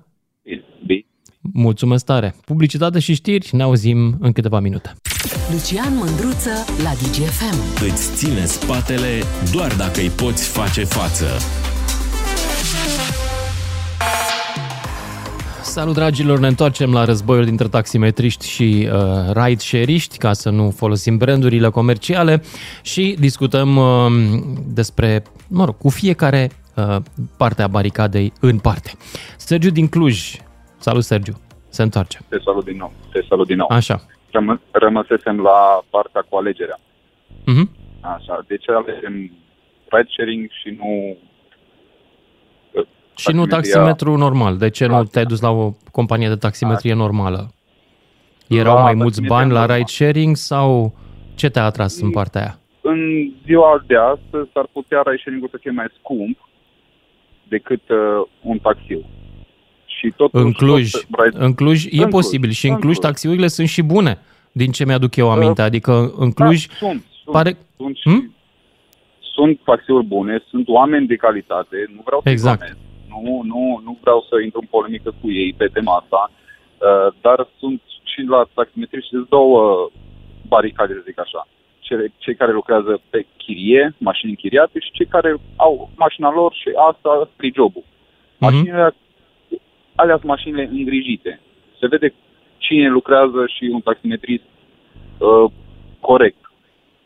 Bine. 0.87 1.06
Mulțumesc 1.53 2.05
tare! 2.05 2.35
Publicitate 2.45 2.99
și 2.99 3.15
știri, 3.15 3.49
ne 3.53 3.63
auzim 3.63 4.17
în 4.21 4.33
câteva 4.33 4.61
minute. 4.61 4.93
Lucian 5.51 5.97
Mândruță 5.97 6.51
la 6.83 6.91
DGFM. 6.91 7.85
Îți 7.93 8.15
ține 8.15 8.45
spatele 8.45 9.23
doar 9.53 9.75
dacă 9.75 10.01
îi 10.01 10.09
poți 10.09 10.49
face 10.49 10.85
față. 10.85 11.27
Salut 15.63 15.95
dragilor, 15.95 16.39
ne 16.39 16.47
întoarcem 16.47 16.93
la 16.93 17.05
războiul 17.05 17.45
dintre 17.45 17.69
taximetriști 17.69 18.49
și 18.49 18.89
uh, 18.93 19.33
ride-share-iști, 19.33 20.19
ca 20.19 20.33
să 20.33 20.51
nu 20.51 20.71
folosim 20.71 21.17
brandurile 21.17 21.69
comerciale 21.69 22.43
și 22.83 23.17
discutăm 23.19 23.77
uh, 23.77 24.07
despre, 24.67 25.23
mă 25.49 25.65
rog, 25.65 25.79
cu 25.79 25.89
fiecare 25.89 26.51
uh, 26.75 26.97
parte 27.37 27.63
a 27.63 27.67
baricadei 27.67 28.33
în 28.41 28.59
parte. 28.59 28.93
Sergiu 29.37 29.71
din 29.71 29.89
Cluj. 29.89 30.37
Salut 30.79 31.03
Sergiu, 31.03 31.33
se 31.69 31.83
întoarce. 31.83 32.19
Te 32.29 32.39
salut 32.45 32.65
din 32.65 32.77
nou. 32.77 32.93
Te 33.13 33.21
salut 33.29 33.47
din 33.47 33.57
nou. 33.57 33.67
Așa. 33.71 34.01
Rămă, 34.31 34.61
rămăsesem 34.71 35.41
la 35.41 35.85
partea 35.91 36.25
cu 36.29 36.37
alegerea. 36.37 36.79
Mhm. 37.47 37.71
Așa. 38.01 38.45
De 38.47 38.57
ce 38.57 38.71
alegem 38.73 39.13
ride 39.91 40.09
sharing 40.17 40.49
și 40.63 40.77
nu 40.79 41.17
Și 43.15 43.33
nu 43.33 43.47
Taximetria 43.47 43.57
taximetru 43.83 44.17
normal. 44.17 44.57
De 44.57 44.71
ce 44.71 44.85
nu 44.85 44.91
clasică. 44.91 45.11
te-ai 45.13 45.25
dus 45.25 45.41
la 45.41 45.51
o 45.51 45.73
companie 45.93 46.29
de 46.29 46.37
taximetrie 46.37 46.95
normală? 46.95 47.51
Erau 48.49 48.75
La 48.75 48.83
mai 48.83 48.95
mulți 48.95 49.21
taximetria 49.21 49.37
bani 49.39 49.53
la 49.53 49.59
normală. 49.59 49.79
ride 49.79 49.91
sharing 49.91 50.37
sau 50.37 50.95
ce 51.35 51.49
te-a 51.51 51.65
atras 51.65 52.01
în 52.01 52.11
partea 52.11 52.41
aia? 52.41 52.59
în 52.89 53.33
ziua 53.45 53.85
de 53.87 53.97
astăzi 53.97 54.51
s-ar 54.53 54.67
putea 54.73 55.03
ride 55.07 55.19
sharing 55.21 55.49
să 55.51 55.57
fie 55.61 55.71
mai 55.71 55.87
scump 55.99 56.49
decât 57.49 57.89
uh, 57.89 58.27
un 58.43 58.59
taxiu. 58.59 59.05
Și 60.07 60.13
totuși, 60.17 60.45
În 60.45 60.53
Cluj, 60.53 60.91
tot 60.91 61.05
ride- 61.25 61.39
în 61.45 61.55
Cluj 61.55 61.85
e 61.85 61.89
În 61.91 61.99
Cluj, 61.99 62.11
posibil 62.11 62.51
și 62.51 62.67
în 62.67 62.73
în 62.75 62.81
Cluj 62.81 62.97
Cluj. 62.97 63.07
taxiurile 63.07 63.47
sunt 63.49 63.69
și 63.69 63.83
bune, 63.83 64.19
din 64.53 64.71
ce 64.71 64.85
mi-aduc 64.85 65.17
eu 65.17 65.31
aminte. 65.31 65.63
Adică 65.63 66.13
în 66.17 66.33
Cluj 66.33 66.67
da, 66.67 66.75
sunt, 66.79 67.05
sunt, 67.23 67.35
pare- 67.37 67.57
sunt, 67.77 67.97
și, 67.97 68.03
Hmm? 68.09 68.35
sunt 69.35 69.61
taxiuri 69.65 70.05
bune, 70.05 70.43
sunt 70.51 70.69
oameni 70.69 71.07
de 71.07 71.17
calitate, 71.17 71.77
nu 71.95 72.01
vreau 72.05 72.21
să 72.25 72.29
Exact. 72.31 72.77
nu, 73.09 73.41
nu, 73.45 73.81
nu 73.85 73.99
vreau 74.01 74.27
să 74.29 74.35
intru 74.45 74.61
în 74.61 74.67
polemică 74.71 75.15
cu 75.21 75.31
ei 75.31 75.53
pe 75.57 75.67
tema 75.73 75.95
asta, 76.03 76.31
uh, 76.33 77.15
dar 77.21 77.49
sunt 77.59 77.81
și 78.05 78.21
la 78.29 78.47
taximetrie 78.55 79.01
și 79.01 79.27
două 79.29 79.91
baricade, 80.49 80.93
să 80.93 81.03
zic 81.05 81.21
așa. 81.21 81.49
Cele, 81.79 82.13
cei 82.19 82.35
care 82.35 82.53
lucrează 82.53 83.01
pe 83.11 83.27
chirie, 83.37 83.95
mașini 83.99 84.31
închiriate 84.31 84.79
și 84.79 84.91
cei 84.93 85.07
care 85.07 85.37
au 85.57 85.91
mașina 85.97 86.31
lor 86.33 86.53
și 86.61 86.69
asta 86.91 87.29
e 87.41 87.51
jobul. 87.55 87.85
Mhm. 87.87 88.45
Mașinile, 88.45 88.95
alea 89.97 90.17
sunt 90.17 90.29
mașinile 90.29 90.69
îngrijite. 90.73 91.41
Se 91.79 91.87
vede 91.87 92.15
cine 92.59 92.89
lucrează 92.89 93.47
și 93.47 93.65
un 93.73 93.81
taximetrist 93.81 94.45
uh, 95.19 95.51
corect 96.01 96.51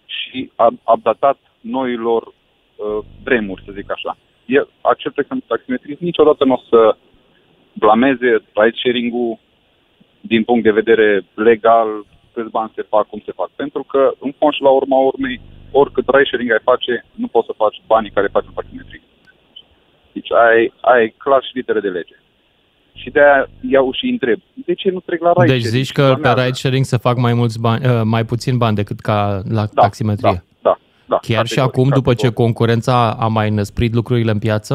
și 0.04 0.50
ab- 0.56 0.82
updatat 0.94 1.38
noilor 1.60 2.22
uh, 2.26 3.04
vremuri, 3.24 3.62
să 3.66 3.72
zic 3.72 3.90
așa. 3.90 4.16
El 4.46 4.68
acceptă 4.80 5.22
că 5.22 5.28
un 5.30 5.42
taximetrist 5.46 6.00
niciodată 6.00 6.44
nu 6.44 6.52
o 6.52 6.62
să 6.68 6.96
blameze 7.72 8.30
ride 8.52 8.76
sharing-ul 8.82 9.38
din 10.20 10.44
punct 10.44 10.62
de 10.62 10.70
vedere 10.70 11.24
legal, 11.34 12.04
câți 12.32 12.50
bani 12.50 12.72
se 12.74 12.82
fac, 12.82 13.06
cum 13.06 13.22
se 13.24 13.32
fac. 13.32 13.50
Pentru 13.56 13.82
că, 13.82 14.12
în 14.18 14.32
fond 14.38 14.52
și 14.52 14.62
la 14.62 14.70
urma 14.70 14.98
urmei, 14.98 15.40
oricât 15.70 16.04
ride 16.08 16.24
sharing 16.24 16.50
ai 16.50 16.68
face, 16.70 17.04
nu 17.14 17.26
poți 17.26 17.46
să 17.46 17.52
faci 17.56 17.82
banii 17.86 18.10
care 18.10 18.26
faci 18.26 18.46
un 18.46 18.52
taximetrist. 18.54 19.04
Deci 20.12 20.32
ai, 20.32 20.72
ai 20.80 21.14
clar 21.18 21.42
și 21.42 21.50
litere 21.56 21.80
de 21.80 21.88
lege. 21.88 22.16
Și 23.00 23.10
de-aia 23.10 23.48
iau 23.70 23.92
și 23.92 24.06
întreb, 24.06 24.38
de 24.66 24.74
ce 24.74 24.90
nu 24.90 25.00
trec 25.00 25.20
la 25.20 25.32
ride 25.36 25.52
Deci 25.52 25.62
sharing? 25.62 25.84
zici 25.84 25.92
că 25.92 26.02
pe 26.02 26.20
Blamează. 26.20 26.40
ride 26.40 26.54
sharing 26.54 26.84
se 26.84 26.96
fac 26.96 27.16
mai 27.16 27.34
mulți 27.34 27.60
bani, 27.60 27.86
uh, 27.86 28.00
mai 28.04 28.24
puțin 28.24 28.58
bani 28.58 28.76
decât 28.76 29.00
ca 29.00 29.40
la 29.48 29.64
da, 29.72 29.82
taximetrie. 29.82 30.42
Da, 30.60 30.60
da, 30.62 30.78
da. 31.06 31.16
Chiar 31.16 31.46
și 31.46 31.54
categoric, 31.54 31.78
acum, 31.78 31.88
după 31.88 32.10
ce 32.10 32.14
categoric. 32.14 32.36
concurența 32.44 32.96
a 33.24 33.26
mai 33.26 33.50
năsprit 33.50 33.92
lucrurile 33.94 34.30
în 34.30 34.38
piață? 34.38 34.74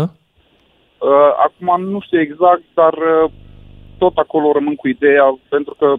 Uh, 0.98 1.32
acum 1.46 1.84
nu 1.84 2.00
știu 2.00 2.20
exact, 2.20 2.64
dar 2.74 2.94
uh, 2.94 3.32
tot 3.98 4.18
acolo 4.18 4.52
rămân 4.52 4.76
cu 4.76 4.88
ideea, 4.88 5.40
pentru 5.50 5.74
că 5.80 5.94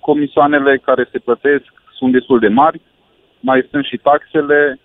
comisioanele 0.00 0.78
care 0.78 1.08
se 1.12 1.18
plătesc 1.18 1.72
sunt 1.98 2.12
destul 2.12 2.38
de 2.38 2.48
mari, 2.48 2.80
mai 3.40 3.68
sunt 3.70 3.84
și 3.84 3.96
taxele, 3.96 4.80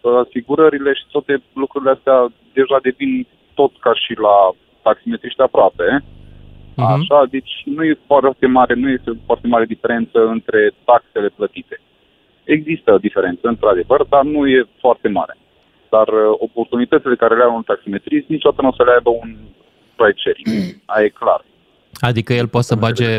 uh, 0.00 0.12
asigurările 0.24 0.92
și 0.92 1.04
toate 1.10 1.42
lucrurile 1.52 1.90
astea 1.90 2.18
deja 2.52 2.78
devin 2.82 3.26
tot 3.54 3.72
ca 3.80 3.92
și 3.94 4.12
la 4.26 4.36
taximetriști 4.82 5.40
aproape. 5.40 6.04
Mhm. 6.82 6.92
Așa, 6.92 7.26
deci 7.30 7.52
nu 7.64 7.84
e 7.84 7.98
foarte 8.06 8.46
mare, 8.46 8.74
nu 8.74 8.88
este 8.90 9.10
foarte 9.26 9.46
mare 9.46 9.64
diferență 9.64 10.18
între 10.26 10.70
taxele 10.84 11.28
plătite. 11.28 11.80
Există 12.44 12.98
diferență, 13.00 13.48
într-adevăr, 13.48 14.04
dar 14.08 14.24
nu 14.24 14.46
e 14.46 14.68
foarte 14.80 15.08
mare. 15.08 15.36
Dar 15.90 16.08
uh, 16.08 16.34
oportunitățile 16.38 17.16
care 17.16 17.34
le 17.36 17.42
are 17.42 17.52
un 17.52 17.62
taximetrist 17.62 18.28
niciodată 18.28 18.62
nu 18.62 18.68
o 18.68 18.74
să 18.76 18.82
le 18.84 18.92
aibă 18.92 19.10
un 19.10 19.36
ride 19.96 20.20
sharing. 20.22 20.48
Aia 20.92 21.04
e 21.04 21.08
clar. 21.08 21.44
Adică 22.00 22.32
el 22.32 22.48
poate 22.48 22.66
să 22.66 22.74
bage 22.74 23.18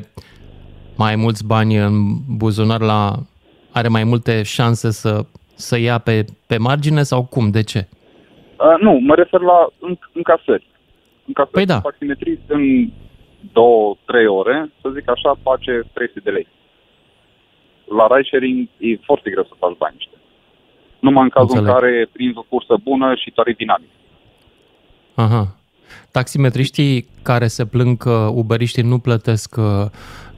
mai 0.97 1.15
mulți 1.15 1.45
bani 1.45 1.75
în 1.77 1.93
buzunar 2.37 2.81
la... 2.81 3.11
Are 3.71 3.87
mai 3.87 4.03
multe 4.03 4.43
șanse 4.43 4.91
să, 4.91 5.25
să 5.55 5.79
ia 5.79 5.97
pe, 5.97 6.25
pe 6.47 6.57
margine 6.57 7.03
sau 7.03 7.25
cum? 7.25 7.49
De 7.51 7.63
ce? 7.63 7.87
Uh, 8.59 8.75
nu, 8.79 8.91
mă 8.91 9.15
refer 9.15 9.39
la 9.39 9.67
în, 9.79 9.97
încasări. 10.13 10.67
Încasări. 11.27 11.53
Păi 11.53 11.65
da. 11.65 11.75
Un 11.75 11.81
taximetrist 11.81 12.41
în 12.47 12.89
două, 13.53 13.95
trei 14.05 14.27
ore, 14.27 14.71
să 14.81 14.89
zic 14.89 15.09
așa, 15.09 15.39
face 15.43 15.83
300 15.93 16.19
de 16.23 16.29
lei. 16.29 16.47
La 17.97 18.07
ride 18.11 18.27
sharing 18.27 18.67
e 18.77 19.05
foarte 19.05 19.29
greu 19.29 19.43
să 19.43 19.53
faci 19.57 19.77
bani 19.77 19.95
ăștia. 19.97 20.19
Numai 20.99 21.23
în 21.23 21.29
cazul 21.29 21.57
Înțeleg. 21.57 21.67
în 21.67 21.79
care 21.79 22.09
prinzi 22.11 22.37
o 22.37 22.45
cursă 22.49 22.75
bună 22.83 23.15
și 23.15 23.31
tarif 23.31 23.57
dinamic. 23.57 23.89
Aha. 25.15 25.55
Taximetriștii 26.11 27.07
care 27.23 27.47
se 27.47 27.65
plâng 27.65 27.97
că 27.97 28.29
uberiștii 28.33 28.83
nu 28.83 28.99
plătesc 28.99 29.55
uh, 29.57 29.85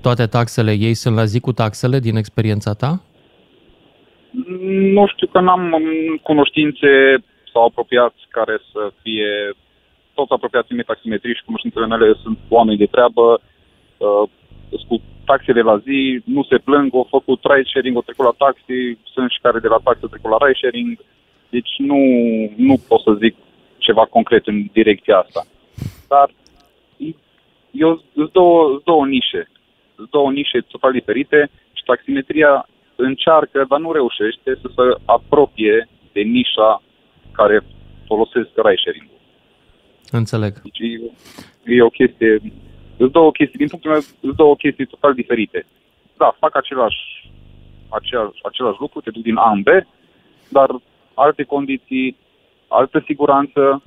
toate 0.02 0.26
taxele, 0.26 0.72
ei 0.72 0.94
sunt 0.94 1.16
la 1.16 1.26
zi 1.26 1.40
cu 1.40 1.52
taxele 1.52 2.00
din 2.00 2.16
experiența 2.16 2.74
ta? 2.74 3.02
Nu 4.96 5.08
știu 5.08 5.28
că 5.28 5.40
n-am 5.40 5.62
mm, 5.62 6.16
cunoștințe 6.24 6.88
sau 7.54 7.66
apropiați 7.66 8.22
care 8.30 8.60
să 8.72 8.92
fie 9.02 9.32
toți 10.14 10.32
apropiații 10.32 10.76
mei 10.76 10.84
taximetrii 10.84 11.36
și 11.36 11.48
cunoștințele 11.48 11.86
mele 11.86 12.14
sunt 12.24 12.38
oameni 12.50 12.78
de 12.78 12.86
treabă, 12.86 13.42
uh, 13.98 14.24
sunt 14.70 14.88
cu 14.88 15.02
taxele 15.26 15.62
la 15.62 15.78
zi, 15.78 16.22
nu 16.26 16.44
se 16.44 16.58
plâng, 16.58 16.94
au 16.94 17.08
făcut 17.10 17.40
ride 17.44 17.70
sharing, 17.72 17.96
au 17.96 18.02
trecut 18.02 18.26
la 18.26 18.36
taxi, 18.46 18.98
sunt 19.14 19.30
și 19.32 19.40
care 19.42 19.60
de 19.60 19.68
la 19.68 19.80
taxi 19.84 20.04
au 20.04 20.10
trecut 20.14 20.30
la 20.32 20.42
ride 20.42 20.60
sharing, 20.62 20.92
deci 21.50 21.74
nu, 21.78 22.00
nu 22.56 22.76
pot 22.88 23.02
să 23.02 23.12
zic 23.24 23.36
ceva 23.78 24.06
concret 24.06 24.48
în 24.48 24.58
direcția 24.72 25.18
asta. 25.18 25.42
Dar 26.08 26.28
e- 26.98 27.22
eu 27.72 28.02
sunt 28.14 28.32
două, 28.32 28.68
sunt 28.70 28.84
două 28.84 29.06
nișe, 29.06 29.50
sunt 29.96 30.10
două 30.10 30.32
nișe 30.32 30.60
total 30.60 30.92
diferite 30.92 31.50
și 31.74 31.84
taximetria 31.84 32.68
încearcă, 32.96 33.66
dar 33.70 33.80
nu 33.80 33.92
reușește 33.92 34.50
să 34.62 34.68
se 34.76 35.02
apropie 35.06 35.88
de 36.12 36.22
nișa 36.22 36.82
care 37.32 37.64
folosesc 38.08 38.50
ride 38.56 38.82
sharing 38.84 39.11
Înțeleg. 40.12 40.62
Deci 40.62 40.80
e, 40.80 41.74
e 41.76 41.82
o 41.82 41.90
chestie 41.90 42.42
Sunt 42.98 43.12
două 43.12 43.32
chestii, 43.32 43.58
din 43.58 43.68
punctul 43.68 43.92
meu, 43.92 44.00
sunt 44.00 44.36
două 44.36 44.56
chestii 44.56 44.86
total 44.86 45.14
diferite. 45.14 45.66
Da, 46.18 46.36
fac 46.40 46.56
același, 46.56 47.32
același, 47.90 48.40
același 48.44 48.80
lucru, 48.80 49.02
te 49.02 49.10
duc 49.10 49.24
din 49.24 49.36
A 49.36 49.52
în 49.52 49.62
B, 49.62 49.68
dar 50.50 50.70
alte 51.14 51.44
condiții, 51.44 52.18
altă 52.68 53.04
siguranță, 53.06 53.84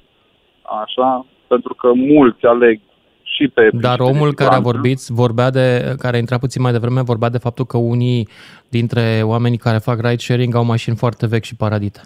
așa, 0.82 1.26
pentru 1.46 1.74
că 1.74 1.92
mulți 1.92 2.44
aleg 2.44 2.80
și 3.22 3.48
pe... 3.48 3.68
Dar 3.72 4.00
omul 4.00 4.34
care 4.34 4.54
a 4.54 4.60
vorbit, 4.60 4.98
vorbea 4.98 5.50
de, 5.50 5.94
care 5.98 6.16
a 6.16 6.18
intrat 6.18 6.40
puțin 6.40 6.62
mai 6.62 6.72
devreme, 6.72 7.02
vorbea 7.02 7.28
de 7.28 7.38
faptul 7.38 7.64
că 7.64 7.76
unii 7.76 8.28
dintre 8.68 9.20
oamenii 9.24 9.58
care 9.58 9.78
fac 9.78 10.00
ride 10.00 10.16
sharing 10.16 10.54
au 10.54 10.64
mașini 10.64 10.96
foarte 10.96 11.26
vechi 11.26 11.44
și 11.44 11.56
paradite. 11.56 12.00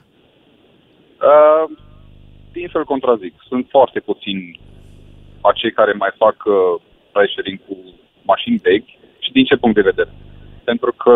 Uh, 1.20 1.78
din 2.58 2.68
fel 2.68 2.84
contrazic. 2.84 3.34
Sunt 3.50 3.66
foarte 3.76 4.00
puțini 4.00 4.60
acei 5.50 5.72
care 5.78 5.92
mai 5.92 6.12
fac 6.22 6.36
uh, 6.44 6.54
ride 7.14 7.32
sharing 7.32 7.58
cu 7.66 7.74
mașini 8.32 8.62
vechi 8.68 8.90
și 9.24 9.30
din 9.36 9.44
ce 9.44 9.56
punct 9.62 9.76
de 9.76 9.88
vedere? 9.90 10.12
Pentru 10.64 10.92
că 11.02 11.14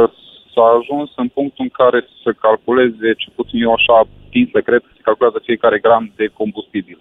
s-a 0.54 0.66
ajuns 0.78 1.08
în 1.22 1.28
punctul 1.28 1.64
în 1.68 1.72
care 1.80 2.00
să 2.22 2.30
calculeze, 2.46 3.08
ce 3.22 3.28
puțin 3.38 3.62
eu 3.62 3.72
așa 3.72 3.96
tin 4.30 4.46
să 4.52 4.60
cred, 4.60 4.82
se 4.96 5.06
calculează 5.08 5.38
fiecare 5.48 5.78
gram 5.78 6.12
de 6.16 6.26
combustibil. 6.26 6.98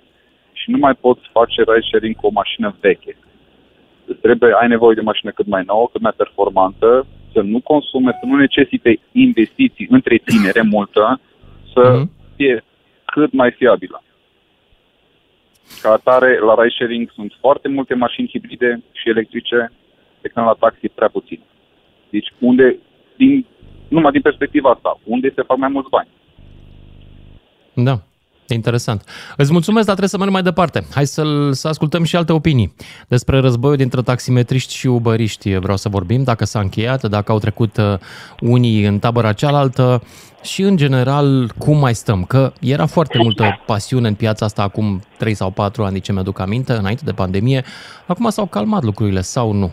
Și 0.59 0.67
nu 0.73 0.77
mai 0.77 0.95
poți 1.05 1.23
face 1.31 1.59
ride 1.61 1.87
sharing 1.89 2.15
cu 2.15 2.27
o 2.27 2.37
mașină 2.41 2.75
veche. 2.79 3.13
Trebuie, 4.21 4.53
ai 4.61 4.67
nevoie 4.67 4.95
de 4.95 5.09
mașină 5.11 5.31
cât 5.31 5.47
mai 5.47 5.63
nouă, 5.65 5.89
cât 5.91 6.01
mai 6.01 6.19
performantă, 6.23 7.05
să 7.33 7.41
nu 7.41 7.59
consume, 7.59 8.11
să 8.19 8.25
nu 8.25 8.35
necesite 8.35 8.99
investiții, 9.11 9.87
întreținere 9.89 10.61
multă, 10.61 11.19
să 11.73 11.83
mm-hmm. 11.83 12.35
fie 12.35 12.63
cât 13.05 13.31
mai 13.33 13.51
fiabilă. 13.51 14.03
Ca 15.81 15.91
atare, 15.91 16.39
la 16.39 16.53
ride 16.61 16.75
sharing 16.77 17.11
sunt 17.13 17.31
foarte 17.39 17.67
multe 17.67 17.93
mașini 17.93 18.29
hibride 18.33 18.83
și 18.91 19.09
electrice, 19.09 19.71
de 20.21 20.27
când 20.27 20.45
la 20.45 20.55
taxi 20.59 20.87
prea 20.89 21.07
puțin. 21.07 21.39
Deci 22.09 22.33
unde, 22.39 22.77
din, 23.17 23.45
numai 23.87 24.11
din 24.11 24.21
perspectiva 24.21 24.69
asta, 24.69 24.99
unde 25.03 25.31
se 25.35 25.41
fac 25.41 25.57
mai 25.57 25.69
mulți 25.69 25.89
bani? 25.89 26.09
Da. 27.73 27.99
Interesant. 28.53 29.03
Îți 29.37 29.51
mulțumesc, 29.51 29.85
dar 29.85 29.95
trebuie 29.95 30.09
să 30.09 30.17
mergem 30.17 30.33
mai 30.33 30.43
departe. 30.43 30.85
Hai 30.93 31.05
să 31.05 31.23
să 31.51 31.67
ascultăm 31.67 32.03
și 32.03 32.15
alte 32.15 32.33
opinii. 32.33 32.73
Despre 33.07 33.39
războiul 33.39 33.75
dintre 33.75 34.01
taximetriști 34.01 34.75
și 34.75 34.87
uberiști 34.87 35.57
vreau 35.57 35.77
să 35.77 35.89
vorbim, 35.89 36.23
dacă 36.23 36.45
s-a 36.45 36.59
încheiat, 36.59 37.03
dacă 37.03 37.31
au 37.31 37.39
trecut 37.39 37.77
uh, 37.77 37.93
unii 38.39 38.85
în 38.85 38.99
tabăra 38.99 39.33
cealaltă 39.33 40.01
și, 40.41 40.61
în 40.61 40.77
general, 40.77 41.51
cum 41.57 41.77
mai 41.77 41.93
stăm. 41.93 42.23
Că 42.23 42.51
era 42.61 42.85
foarte 42.85 43.17
multă 43.17 43.61
pasiune 43.65 44.07
în 44.07 44.15
piața 44.15 44.45
asta 44.45 44.63
acum 44.63 45.01
3 45.17 45.33
sau 45.33 45.49
4 45.49 45.83
ani, 45.83 45.99
ce 45.99 46.11
mi-aduc 46.11 46.39
aminte, 46.39 46.73
înainte 46.73 47.01
de 47.05 47.11
pandemie. 47.11 47.63
Acum 48.05 48.29
s-au 48.29 48.45
calmat 48.45 48.83
lucrurile 48.83 49.21
sau 49.21 49.51
nu? 49.51 49.71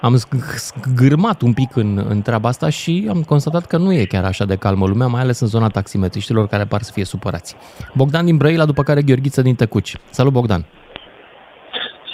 am 0.00 0.14
zgârmat 0.14 1.40
un 1.42 1.52
pic 1.52 1.76
în, 1.76 2.06
în 2.08 2.22
treaba 2.22 2.48
asta 2.48 2.68
și 2.70 3.06
am 3.08 3.22
constatat 3.22 3.64
că 3.66 3.76
nu 3.76 3.92
e 3.92 4.04
chiar 4.04 4.24
așa 4.24 4.44
de 4.44 4.56
calmă 4.56 4.86
lumea, 4.86 5.06
mai 5.06 5.20
ales 5.20 5.40
în 5.40 5.46
zona 5.46 5.68
taximetriștilor 5.68 6.46
care 6.46 6.64
par 6.64 6.80
să 6.80 6.92
fie 6.94 7.04
supărați. 7.04 7.56
Bogdan 7.94 8.24
din 8.24 8.36
Brăila, 8.36 8.64
după 8.64 8.82
care 8.82 9.02
Gheorghiță 9.02 9.42
din 9.42 9.54
Tăcuci. 9.54 9.96
Salut, 10.10 10.32
Bogdan! 10.32 10.62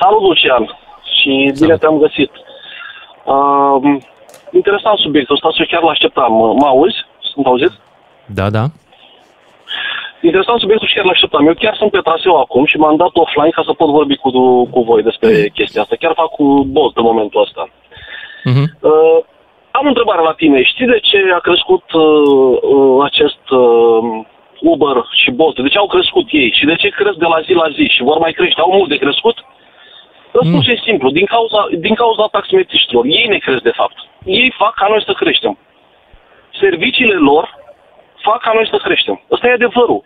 Salut, 0.01 0.23
Lucian! 0.23 0.65
Și 1.19 1.33
Salut. 1.45 1.61
bine 1.61 1.77
te-am 1.77 1.99
găsit! 1.99 2.31
Uh, 3.35 3.77
interesant 4.51 4.99
subiectul 4.99 5.35
ăsta 5.35 5.51
și 5.51 5.71
chiar 5.71 5.83
l-așteptam. 5.83 6.33
Mă 6.33 6.67
auzi? 6.67 6.97
Sunt 7.37 7.47
auzit? 7.47 7.73
Da, 8.39 8.47
da. 8.57 8.65
Interesant 10.29 10.59
subiectul 10.61 10.89
și 10.89 10.95
chiar 10.95 11.05
l-așteptam. 11.05 11.47
Eu 11.47 11.55
chiar 11.63 11.75
sunt 11.77 11.91
pe 11.91 12.07
traseu 12.07 12.35
acum 12.41 12.65
și 12.67 12.77
m-am 12.77 12.97
dat 12.97 13.13
offline 13.13 13.57
ca 13.57 13.63
să 13.67 13.73
pot 13.73 13.91
vorbi 13.99 14.17
cu, 14.17 14.31
cu 14.75 14.81
voi 14.91 15.03
despre 15.03 15.29
mm. 15.29 15.55
chestia 15.59 15.83
asta. 15.83 15.97
Chiar 16.01 16.15
fac 16.23 16.31
cu 16.39 16.47
Bolt 16.75 16.97
în 16.97 17.09
momentul 17.11 17.41
ăsta. 17.47 17.63
Mm-hmm. 18.49 18.67
Uh, 18.81 19.19
am 19.71 19.85
o 19.87 19.93
întrebare 19.93 20.23
la 20.23 20.39
tine. 20.41 20.63
Știi 20.63 20.93
de 20.95 20.99
ce 21.09 21.19
a 21.39 21.41
crescut 21.49 21.85
uh, 21.93 22.03
uh, 22.75 23.05
acest 23.09 23.45
uh, 23.51 24.01
Uber 24.73 24.97
și 25.23 25.31
Bolt? 25.31 25.57
De 25.67 25.69
ce 25.75 25.79
au 25.79 25.93
crescut 25.95 26.27
ei? 26.31 26.51
Și 26.59 26.65
de 26.71 26.77
ce 26.83 26.89
cresc 26.89 27.19
de 27.25 27.31
la 27.33 27.41
zi 27.47 27.53
la 27.53 27.69
zi? 27.77 27.85
Și 27.95 28.03
vor 28.09 28.19
mai 28.19 28.33
crește? 28.33 28.61
Au 28.61 28.73
mult 28.77 28.89
de 28.89 29.03
crescut? 29.05 29.37
Răspunsul 30.39 30.73
mm. 30.73 30.77
e 30.77 30.87
simplu. 30.89 31.09
Din 31.11 31.27
cauza, 31.35 31.61
din 31.87 31.95
cauza 31.95 32.25
taximetriștilor. 32.37 33.05
Ei 33.05 33.27
ne 33.29 33.39
cresc, 33.39 33.63
de 33.63 33.79
fapt. 33.81 33.97
Ei 34.25 34.55
fac 34.61 34.75
ca 34.75 34.87
noi 34.89 35.03
să 35.09 35.13
creștem. 35.13 35.59
Serviciile 36.61 37.19
lor 37.31 37.45
fac 38.27 38.41
ca 38.41 38.51
noi 38.55 38.69
să 38.73 38.79
creștem. 38.87 39.17
Ăsta 39.33 39.47
e 39.47 39.61
adevărul 39.61 40.03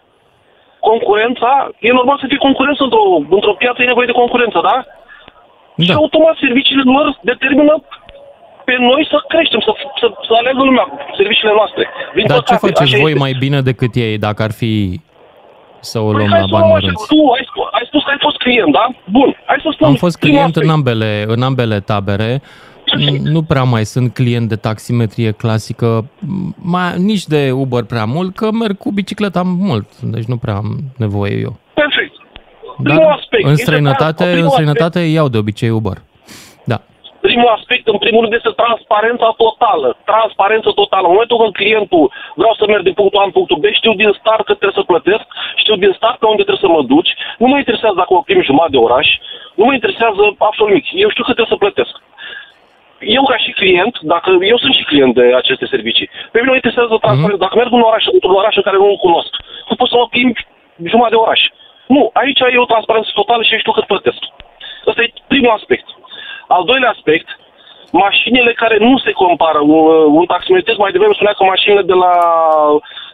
concurența, 0.88 1.50
e 1.86 1.98
normal 1.98 2.18
să 2.18 2.26
fie 2.28 2.46
concurență 2.46 2.82
într-o, 2.86 3.04
într-o 3.36 3.58
piață, 3.60 3.78
e 3.82 3.92
nevoie 3.92 4.10
de 4.10 4.20
concurență, 4.22 4.58
da? 4.68 4.76
da? 5.74 5.84
Și 5.84 5.92
automat 6.02 6.36
serviciile 6.44 6.84
lor 6.94 7.06
determină 7.30 7.74
pe 8.68 8.74
noi 8.88 9.02
să 9.12 9.16
creștem, 9.32 9.60
să, 9.66 9.72
să, 10.00 10.06
să 10.26 10.32
aleagă 10.40 10.62
lumea 10.68 10.86
serviciile 11.20 11.52
noastre. 11.58 11.84
Din 12.14 12.26
Dar 12.26 12.36
păcate, 12.38 12.66
ce 12.66 12.66
faceți 12.66 13.00
voi 13.04 13.12
este. 13.14 13.24
mai 13.24 13.32
bine 13.44 13.60
decât 13.70 13.92
ei 13.94 14.18
dacă 14.18 14.40
ar 14.42 14.52
fi 14.60 15.00
să 15.80 15.98
o 15.98 16.10
păi 16.10 16.16
luăm 16.16 16.30
păi, 16.30 16.40
la 16.40 16.46
bani 16.54 16.70
mărunți? 16.72 17.06
Tu 17.12 17.18
ai, 17.36 17.44
spus, 17.50 17.64
ai 17.78 17.84
spus 17.90 18.02
că 18.04 18.10
ai 18.10 18.20
fost 18.26 18.36
client, 18.36 18.72
da? 18.72 18.84
Bun, 19.16 19.28
hai 19.44 19.58
să 19.62 19.68
spun. 19.72 19.86
Am 19.86 19.94
fost 19.94 20.18
client 20.18 20.56
în 20.56 20.68
ambele, 20.76 21.24
în 21.26 21.42
ambele 21.42 21.80
tabere 21.80 22.42
nu 23.22 23.42
prea 23.42 23.62
mai 23.62 23.84
sunt 23.84 24.14
client 24.14 24.48
de 24.48 24.56
taximetrie 24.56 25.30
clasică, 25.32 26.10
mai, 26.62 26.98
nici 26.98 27.24
de 27.24 27.50
Uber 27.50 27.84
prea 27.84 28.04
mult, 28.04 28.36
că 28.36 28.50
merg 28.50 28.76
cu 28.78 28.90
bicicleta 28.90 29.42
mult, 29.44 29.88
deci 30.00 30.24
nu 30.24 30.36
prea 30.36 30.54
am 30.54 30.78
nevoie 30.96 31.34
eu. 31.46 31.58
Perfect. 31.74 32.14
Dar 32.82 32.98
aspect, 33.18 33.44
în 33.50 33.56
străinătate, 33.64 34.24
în 34.44 34.48
străinătate 34.48 34.98
aspect. 34.98 35.14
iau 35.16 35.28
de 35.28 35.38
obicei 35.38 35.70
Uber. 35.78 35.96
Da. 36.70 36.78
Primul 37.28 37.50
aspect, 37.56 37.84
în 37.94 37.98
primul 38.04 38.20
rând, 38.22 38.34
este 38.38 38.52
transparența 38.62 39.28
totală. 39.44 39.88
Transparență 40.12 40.70
totală. 40.80 41.04
În 41.06 41.12
momentul 41.14 41.40
când 41.40 41.52
clientul 41.60 42.04
vreau 42.40 42.54
să 42.58 42.64
merg 42.66 42.82
din 42.88 42.96
punctul 43.00 43.20
A 43.20 43.24
în 43.28 43.36
punctul 43.36 43.60
B, 43.62 43.64
știu 43.80 43.92
din 44.02 44.10
start 44.20 44.44
că 44.46 44.54
trebuie 44.54 44.80
să 44.80 44.90
plătesc, 44.92 45.24
știu 45.62 45.76
din 45.84 45.92
start 45.98 46.16
pe 46.18 46.30
unde 46.32 46.44
trebuie 46.46 46.66
să 46.66 46.74
mă 46.76 46.82
duci, 46.92 47.12
nu 47.40 47.46
mă 47.50 47.56
interesează 47.58 47.96
dacă 48.00 48.12
o 48.14 48.26
prim 48.26 48.42
jumătate 48.48 48.74
de 48.76 48.84
oraș, 48.86 49.08
nu 49.58 49.64
mă 49.66 49.72
interesează 49.78 50.22
absolut 50.48 50.70
nimic. 50.72 50.86
Eu 51.04 51.10
știu 51.10 51.24
că 51.26 51.32
trebuie 51.36 51.54
să 51.54 51.62
plătesc 51.64 51.94
eu 53.00 53.24
ca 53.24 53.36
și 53.36 53.50
client, 53.50 53.98
dacă 54.00 54.30
eu 54.40 54.58
sunt 54.58 54.74
și 54.74 54.84
client 54.84 55.14
de 55.14 55.34
aceste 55.34 55.66
servicii, 55.66 56.10
pe 56.30 56.38
mine 56.38 56.50
mă 56.50 56.54
interesează 56.54 56.88
transparență. 56.88 57.36
Mm-hmm. 57.36 57.46
Dacă 57.46 57.56
merg 57.56 57.72
în 57.72 57.88
oraș, 57.90 58.04
într-un 58.12 58.34
oraș 58.40 58.54
în 58.56 58.62
care 58.62 58.76
nu-l 58.76 59.04
cunosc, 59.06 59.32
nu 59.68 59.74
pot 59.76 59.88
să 59.88 59.96
mă 59.96 60.06
plimb 60.14 60.36
jumătate 60.92 61.14
de 61.14 61.22
oraș. 61.24 61.40
Nu, 61.86 62.10
aici 62.12 62.40
e 62.40 62.64
o 62.64 62.72
transparență 62.72 63.10
totală 63.14 63.42
și 63.42 63.58
știu 63.58 63.72
cât 63.72 63.86
plătesc. 63.92 64.22
Ăsta 64.86 65.02
e 65.02 65.12
primul 65.32 65.56
aspect. 65.58 65.86
Al 66.46 66.64
doilea 66.64 66.90
aspect, 66.90 67.28
mașinile 67.90 68.52
care 68.52 68.76
nu 68.78 68.98
se 68.98 69.12
compară. 69.12 69.58
Un, 69.58 70.14
un 70.18 70.26
taximetrist 70.26 70.78
mai 70.78 70.92
devreme 70.92 71.14
spunea 71.14 71.32
că 71.32 71.44
mașinile 71.44 71.82
de 71.82 71.92
la 71.92 72.12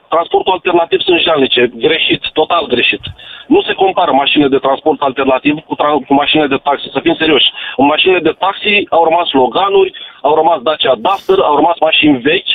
transportul 0.08 0.52
alternativ 0.52 1.00
sunt 1.00 1.20
jalnice. 1.20 1.70
Greșit, 1.74 2.22
total 2.32 2.66
greșit. 2.66 3.00
Nu 3.46 3.62
se 3.62 3.72
compară 3.72 4.12
mașinile 4.12 4.48
de 4.48 4.64
transport 4.66 5.00
alternativ 5.00 5.54
cu, 5.66 5.74
tra- 5.74 6.06
cu 6.06 6.14
mașinile 6.14 6.46
de 6.46 6.60
taxi, 6.62 6.88
să 6.92 7.00
fim 7.02 7.14
serioși. 7.18 7.52
În 7.76 7.86
mașinile 7.86 8.20
de 8.20 8.34
taxi 8.38 8.86
au 8.90 9.04
rămas 9.04 9.32
Loganuri, 9.32 9.92
au 10.22 10.34
rămas 10.34 10.60
Dacia 10.60 10.94
Duster, 10.94 11.38
au 11.38 11.54
rămas 11.54 11.78
mașini 11.80 12.18
vechi, 12.18 12.54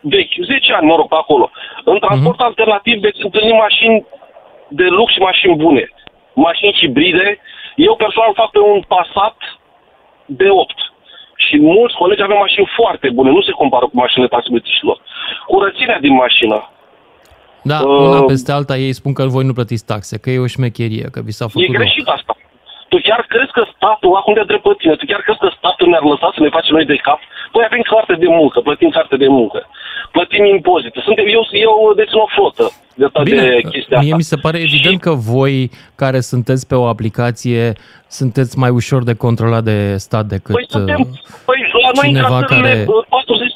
vechi, 0.00 0.34
10 0.46 0.72
ani, 0.72 0.86
mă 0.86 0.96
rog, 0.96 1.08
pe 1.08 1.14
acolo. 1.18 1.50
În 1.84 1.98
transport 1.98 2.38
uh-huh. 2.40 2.48
alternativ 2.50 3.00
veți 3.00 3.24
întâlni 3.24 3.52
mașini 3.52 4.06
de 4.68 4.86
lux 4.86 5.12
și 5.12 5.18
mașini 5.18 5.56
bune. 5.56 5.84
Mașini 6.34 6.76
hibride. 6.80 7.38
Eu 7.76 7.94
personal 7.94 8.32
fac 8.34 8.50
pe 8.50 8.58
un 8.58 8.80
Passat 8.88 9.36
de 10.26 10.48
8 10.50 10.93
și 11.36 11.58
mulți 11.60 11.94
colegi 11.94 12.22
avem 12.22 12.36
mașini 12.36 12.68
foarte 12.76 13.10
bune, 13.10 13.30
nu 13.30 13.42
se 13.42 13.50
compară 13.50 13.84
cu 13.84 13.96
mașinile 13.96 14.28
taximetriștilor. 14.28 15.00
Curățirea 15.46 15.98
din 16.00 16.14
mașină. 16.14 16.68
Da, 17.62 17.78
uh, 17.80 18.08
una 18.08 18.22
peste 18.24 18.52
alta 18.52 18.76
ei 18.76 18.92
spun 18.92 19.12
că 19.12 19.26
voi 19.26 19.44
nu 19.44 19.52
plătiți 19.52 19.86
taxe, 19.86 20.18
că 20.18 20.30
e 20.30 20.38
o 20.38 20.46
șmecherie, 20.46 21.08
că 21.12 21.20
vi 21.24 21.32
s-a 21.32 21.46
făcut 21.46 21.68
E 21.68 21.72
greșit 21.78 22.06
asta. 22.06 22.36
Tu 22.94 23.00
chiar 23.08 23.22
crezi 23.34 23.52
că 23.56 23.62
statul, 23.76 24.12
acum 24.20 24.34
de 24.38 24.44
drept 24.50 24.64
pe 24.66 24.74
tine, 24.80 24.94
tu 25.00 25.04
chiar 25.10 25.22
crezi 25.26 25.42
că 25.44 25.48
statul 25.58 25.88
ne-ar 25.88 26.04
lăsa 26.12 26.28
să 26.34 26.40
ne 26.42 26.54
facem 26.56 26.74
noi 26.76 26.90
de 26.92 26.96
cap? 27.06 27.20
Păi 27.52 27.64
avem 27.68 27.82
carte 27.92 28.14
de 28.24 28.28
muncă, 28.38 28.58
plătim 28.66 28.90
carte 28.98 29.16
de 29.24 29.28
muncă, 29.38 29.60
plătim 30.16 30.44
impozite. 30.56 30.98
Suntem, 31.08 31.26
eu, 31.36 31.42
eu 31.66 31.72
dețin 32.00 32.18
o 32.24 32.28
flotă 32.36 32.66
de, 33.00 33.06
Bine, 33.28 33.42
de 33.48 33.60
chestia 33.74 33.98
mie 33.98 34.12
asta. 34.12 34.22
mi 34.22 34.30
se 34.32 34.36
pare 34.44 34.58
evident 34.68 34.98
și... 35.00 35.06
că 35.06 35.12
voi 35.32 35.56
care 36.02 36.20
sunteți 36.30 36.62
pe 36.70 36.76
o 36.82 36.86
aplicație 36.94 37.64
sunteți 38.18 38.52
mai 38.62 38.72
ușor 38.80 39.00
de 39.10 39.14
controlat 39.24 39.64
de 39.70 39.78
stat 40.06 40.24
decât 40.34 40.54
păi 40.54 40.66
suntem, 40.68 41.00
păi 41.48 41.58
la 41.86 41.90
noi 41.98 42.06
cineva 42.08 42.38
care... 42.52 42.72
40, 43.08 43.52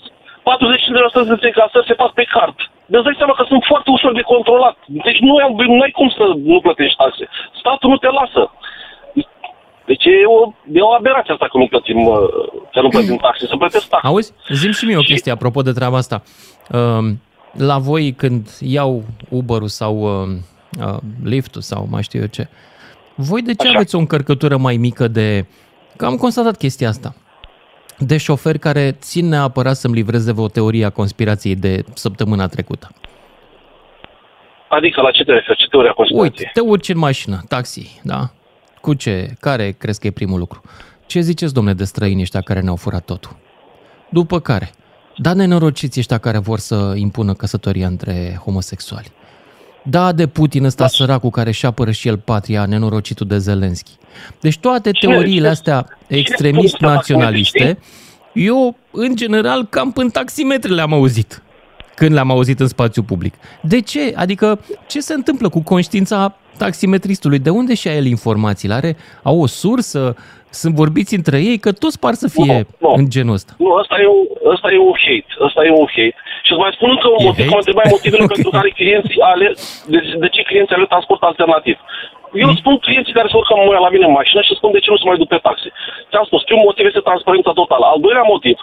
40% 1.39 1.41
din 1.45 1.53
casări 1.59 1.89
se 1.91 2.01
fac 2.03 2.13
pe 2.19 2.25
card. 2.35 2.57
Deci 2.93 3.05
dai 3.07 3.21
seama 3.21 3.35
că 3.39 3.45
sunt 3.49 3.63
foarte 3.71 3.89
ușor 3.97 4.13
de 4.21 4.25
controlat. 4.33 4.77
Deci 5.07 5.21
nu 5.27 5.33
ai, 5.41 5.49
nu 5.77 5.81
ai 5.87 5.93
cum 5.99 6.09
să 6.19 6.25
nu 6.51 6.61
plătești 6.67 6.97
taxe. 7.03 7.25
Statul 7.61 7.91
nu 7.91 7.99
te 8.05 8.11
lasă. 8.21 8.43
Deci 9.91 10.05
e 10.05 10.27
o, 10.27 10.53
e 10.73 10.81
o 10.81 10.93
aberație 10.93 11.33
asta 11.33 11.49
că 11.51 11.59
nu 11.59 11.67
plătim, 11.67 12.05
că 12.73 12.81
nu 12.81 12.89
plătim 12.89 13.17
taxe, 13.17 13.47
să 13.47 13.57
plătesc 13.57 13.89
taxe. 13.89 14.07
Auzi? 14.07 14.33
Zim 14.49 14.71
și 14.71 14.85
mie 14.85 14.97
o 14.97 15.01
chestie 15.01 15.33
apropo 15.33 15.63
de 15.63 15.73
treaba 15.73 15.97
asta. 15.97 16.23
Um, 16.73 17.21
la 17.53 17.79
voi 17.79 18.13
când 18.13 18.49
iau 18.61 19.05
Uber-ul 19.29 19.69
sau 19.69 19.95
um, 20.03 20.31
uh, 20.87 20.97
Lyft-ul 21.25 21.61
sau 21.61 21.87
mai 21.91 22.03
știu 22.03 22.21
eu 22.21 22.27
ce, 22.27 22.49
voi 23.15 23.43
de 23.43 23.55
ce 23.55 23.67
Așa. 23.67 23.77
aveți 23.77 23.95
o 23.95 23.99
încărcătură 23.99 24.57
mai 24.57 24.77
mică 24.77 25.09
de 25.09 25.47
că 25.97 26.07
am 26.07 26.17
constatat 26.17 26.57
chestia 26.57 26.89
asta. 26.89 27.15
De 27.99 28.17
șoferi 28.17 28.59
care 28.59 28.91
țin 28.91 29.29
neapărat 29.29 29.77
să-mi 29.77 29.95
livreze 29.95 30.33
o 30.37 30.49
teorie 30.49 30.85
a 30.85 30.91
conspirației 30.91 31.55
de 31.55 31.85
săptămâna 31.95 32.47
trecută. 32.47 32.89
Adică 34.69 35.01
la 35.01 35.11
ce 35.11 35.25
te 35.25 35.33
referi? 35.33 35.59
Ce 35.59 35.67
teoria 35.67 35.93
conspirației? 35.93 36.33
Uite, 36.39 36.51
te 36.53 36.61
urci 36.61 36.89
în 36.89 36.99
mașină, 36.99 37.41
taxi, 37.49 38.01
da? 38.03 38.31
Cu 38.81 38.95
ce? 38.95 39.35
Care 39.41 39.71
crezi 39.79 40.01
că 40.01 40.07
e 40.07 40.11
primul 40.11 40.39
lucru? 40.39 40.61
Ce 41.07 41.21
ziceți, 41.21 41.53
domnule, 41.53 41.77
de 41.77 41.85
străini 41.85 42.21
ăștia 42.21 42.41
care 42.41 42.61
ne-au 42.61 42.77
furat 42.77 43.05
totul? 43.05 43.37
După 44.11 44.41
care, 44.41 44.71
da, 45.17 45.33
nenorociți 45.33 45.99
ăștia 45.99 46.19
care 46.19 46.39
vor 46.39 46.59
să 46.59 46.93
impună 46.97 47.35
căsătoria 47.35 47.87
între 47.87 48.41
homosexuali. 48.45 49.13
Da, 49.85 50.13
de 50.13 50.27
Putin 50.27 50.65
ăsta 50.65 50.83
da. 50.83 50.89
săracul 50.89 51.31
care 51.31 51.51
și 51.51 51.67
apără 51.67 51.91
și 51.91 52.09
el 52.09 52.19
patria, 52.19 52.67
nenorocitul 52.67 53.27
de 53.27 53.39
Zelenski. 53.39 53.91
Deci 54.41 54.59
toate 54.59 54.91
Cine- 54.91 55.13
teoriile 55.13 55.49
astea 55.49 55.87
cine 56.07 56.19
extremist-naționaliste, 56.19 57.79
eu, 58.33 58.77
în 58.91 59.17
general, 59.17 59.67
cam 59.67 59.93
în 59.97 60.11
taximetre 60.11 60.73
le-am 60.73 60.93
auzit 60.93 61.43
când 61.95 62.13
le-am 62.13 62.31
auzit 62.31 62.61
în 62.61 62.67
spațiu 62.67 63.03
public. 63.03 63.35
De 63.63 63.81
ce? 63.81 64.13
Adică, 64.17 64.61
ce 64.87 65.01
se 65.01 65.15
întâmplă 65.15 65.49
cu 65.49 65.63
conștiința 65.63 66.37
taximetristului? 66.65 67.39
De 67.47 67.51
unde 67.61 67.75
și-a 67.81 67.95
el 68.01 68.07
informațiile? 68.17 68.75
Are, 68.75 68.91
au 69.31 69.37
o 69.45 69.47
sursă? 69.63 70.03
Sunt 70.61 70.75
vorbiți 70.83 71.15
între 71.21 71.39
ei? 71.51 71.59
Că 71.65 71.71
toți 71.85 71.99
par 72.05 72.15
să 72.23 72.29
fie 72.37 72.57
Nu, 72.83 72.89
nu. 72.89 72.91
în 73.01 73.07
genul 73.15 73.35
ăsta. 73.39 73.53
Nu, 73.65 73.71
ăsta 73.83 73.97
e, 74.05 74.07
un, 74.17 74.23
ăsta 74.55 74.69
e 74.75 74.79
un 74.89 74.97
hate. 75.05 75.31
Ăsta 75.47 75.61
e 75.69 75.71
un 75.83 75.89
hate. 75.97 76.15
Și 76.47 76.51
îți 76.53 76.63
mai 76.65 76.73
spun 76.77 76.89
încă 76.97 77.09
un 77.17 77.21
E 77.23 77.27
motiv, 77.29 77.45
hate? 77.45 77.55
mă 77.55 77.61
întrebai 77.63 77.87
motivele 77.97 78.25
Ok. 78.27 78.33
pentru 78.35 78.51
care 78.59 78.69
clienții 78.81 79.21
ale, 79.33 79.47
de, 79.93 79.99
de 80.23 80.29
ce 80.35 80.41
clienții 80.51 80.77
ale 80.77 80.87
transport 80.93 81.23
alternativ. 81.31 81.77
Eu 82.45 82.51
spun 82.61 82.75
clienții 82.87 83.17
care 83.19 83.29
se 83.31 83.37
urcă 83.41 83.53
mâine 83.57 83.81
la 83.87 83.93
mine 83.95 84.07
în 84.09 84.17
mașină 84.21 84.41
și 84.47 84.59
spun 84.59 84.71
de 84.77 84.83
ce 84.85 84.91
nu 84.93 84.99
se 85.01 85.09
mai 85.09 85.21
duc 85.21 85.29
pe 85.35 85.41
taxi. 85.49 85.69
Ți-am 86.11 86.27
spus, 86.31 86.41
primul 86.49 86.69
motiv 86.69 86.85
este 86.87 87.07
transparența 87.09 87.53
totală. 87.61 87.85
Al 87.93 88.01
doilea 88.07 88.27
motiv, 88.35 88.57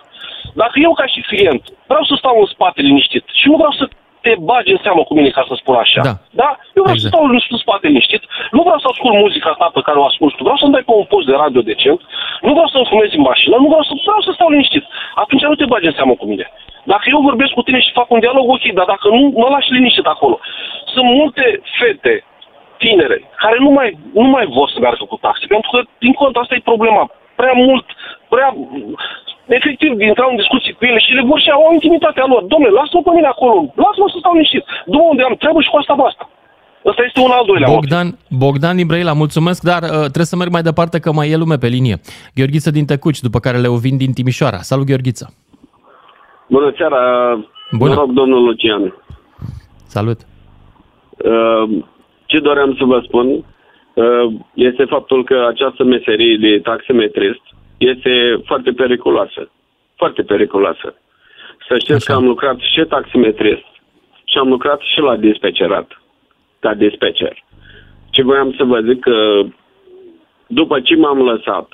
dacă 0.61 0.75
eu 0.87 0.93
ca 0.99 1.05
și 1.13 1.19
client 1.31 1.63
vreau 1.91 2.03
să 2.09 2.13
stau 2.21 2.35
în 2.43 2.47
spate 2.55 2.79
liniștit 2.87 3.25
și 3.39 3.45
nu 3.51 3.55
vreau 3.61 3.73
să 3.79 3.83
te 4.25 4.33
bagi 4.51 4.75
în 4.75 4.81
seamă 4.85 5.01
cu 5.07 5.13
mine, 5.17 5.29
ca 5.37 5.43
să 5.49 5.53
spun 5.55 5.75
așa. 5.83 6.01
Da. 6.07 6.15
da? 6.41 6.49
Eu 6.77 6.81
vreau 6.85 6.97
Exact. 6.97 7.11
să 7.11 7.13
stau 7.13 7.23
în 7.25 7.33
în 7.55 7.59
spate 7.63 7.85
liniștit, 7.87 8.23
nu 8.55 8.61
vreau 8.67 8.79
să 8.83 8.87
ascult 8.89 9.15
muzica 9.23 9.51
ta 9.59 9.67
pe 9.77 9.85
care 9.87 9.97
o 9.99 10.05
ascult 10.11 10.33
tu, 10.35 10.43
vreau 10.47 10.59
să-mi 10.61 10.73
dai 10.75 10.87
pe 10.87 10.93
un 11.01 11.07
post 11.13 11.27
de 11.29 11.35
radio 11.43 11.61
decent, 11.71 11.99
nu 12.45 12.51
vreau 12.55 12.69
să-mi 12.73 12.89
fumez 12.91 13.09
în 13.17 13.23
mașină, 13.31 13.55
nu 13.63 13.67
vreau 13.71 13.83
să, 13.89 13.93
vreau 14.09 14.23
să 14.27 14.31
stau 14.33 14.49
liniștit. 14.53 14.83
Atunci 15.23 15.43
nu 15.49 15.59
te 15.59 15.71
bagi 15.73 15.89
în 15.89 15.97
seamă 15.97 16.13
cu 16.21 16.25
mine. 16.31 16.45
Dacă 16.91 17.05
eu 17.13 17.27
vorbesc 17.29 17.51
cu 17.57 17.65
tine 17.67 17.79
și 17.85 17.97
fac 17.99 18.07
un 18.15 18.23
dialog, 18.23 18.45
ok, 18.55 18.65
dar 18.77 18.87
dacă 18.93 19.05
nu, 19.15 19.19
mă 19.41 19.47
lași 19.55 19.73
liniștit 19.77 20.07
acolo. 20.13 20.35
Sunt 20.93 21.07
multe 21.19 21.45
fete 21.77 22.13
tinere 22.83 23.17
care 23.43 23.57
nu 23.65 23.69
mai, 23.77 23.89
nu 24.13 24.29
mai 24.35 24.45
vor 24.57 24.67
să 24.73 24.79
meargă 24.79 25.03
cu 25.07 25.17
taxi, 25.25 25.47
pentru 25.53 25.69
că, 25.73 25.79
din 26.03 26.13
cont, 26.19 26.35
asta 26.35 26.55
e 26.55 26.71
problema. 26.71 27.03
Prea 27.35 27.55
mult, 27.65 27.85
prea 28.33 28.49
efectiv 29.47 29.91
intrau 30.11 30.29
în 30.29 30.35
discuții 30.41 30.73
cu 30.77 30.83
ele 30.85 30.99
și 31.05 31.17
le 31.17 31.23
vor 31.29 31.39
și 31.39 31.49
au 31.49 31.73
intimitatea 31.77 32.25
lor. 32.31 32.41
Domnule, 32.51 32.71
lasă-mă 32.79 33.01
pe 33.05 33.11
mine 33.17 33.29
acolo, 33.35 33.57
lasă-mă 33.83 34.07
să 34.13 34.17
stau 34.19 34.33
liniștit. 34.33 34.63
Du-mă 34.91 35.07
unde 35.13 35.23
am 35.23 35.35
treabă 35.41 35.59
și 35.61 35.69
cu 35.71 35.77
asta 35.77 35.95
basta. 36.03 36.29
Ăsta 36.89 37.03
este 37.03 37.19
un 37.19 37.31
al 37.37 37.45
doilea 37.45 37.67
motiv. 37.67 37.81
Bogdan, 37.89 38.07
Bogdan 38.43 38.75
din 38.75 38.87
Brăila, 38.87 39.13
mulțumesc, 39.13 39.61
dar 39.71 39.81
uh, 39.83 39.89
trebuie 40.13 40.33
să 40.33 40.35
merg 40.35 40.51
mai 40.51 40.61
departe 40.69 40.99
că 40.99 41.09
mai 41.11 41.29
e 41.29 41.37
lume 41.43 41.57
pe 41.57 41.67
linie. 41.67 41.95
Gheorghiță 42.35 42.71
din 42.71 42.85
Tecuci, 42.85 43.19
după 43.27 43.39
care 43.39 43.57
le 43.57 43.67
ovin 43.67 43.97
din 43.97 44.11
Timișoara. 44.13 44.57
Salut, 44.57 44.85
Gheorghiță! 44.85 45.33
Bună 46.49 46.73
seara, 46.77 46.99
Bună. 47.71 47.93
mă 47.93 47.99
rog, 47.99 48.11
domnul 48.11 48.43
Lucian. 48.43 48.93
Salut! 49.87 50.19
Uh, 51.17 51.83
Ce 52.25 52.39
doream 52.39 52.75
să 52.77 52.83
vă 52.85 53.01
spun 53.07 53.27
uh, 53.29 54.33
este 54.53 54.83
faptul 54.85 55.23
că 55.23 55.45
această 55.49 55.83
meserie 55.83 56.37
de 56.37 56.59
taximetrist 56.59 57.41
este 57.77 58.41
foarte 58.45 58.71
periculoasă. 58.71 59.49
Foarte 59.95 60.21
periculoasă. 60.21 60.95
Să 61.67 61.77
știți 61.77 61.93
Așa. 61.93 62.05
că 62.05 62.13
am 62.13 62.25
lucrat 62.25 62.57
și 62.59 62.81
taximetrist 62.89 63.65
și 64.23 64.37
am 64.37 64.47
lucrat 64.49 64.79
și 64.81 64.99
la 64.99 65.15
dispecerat, 65.15 66.01
ca 66.59 66.73
dispatcher. 66.73 67.43
Ce 68.09 68.23
voiam 68.23 68.53
să 68.57 68.63
vă 68.63 68.79
zic 68.81 68.99
că 68.99 69.41
după 70.47 70.79
ce 70.79 70.95
m-am 70.95 71.21
lăsat, 71.21 71.67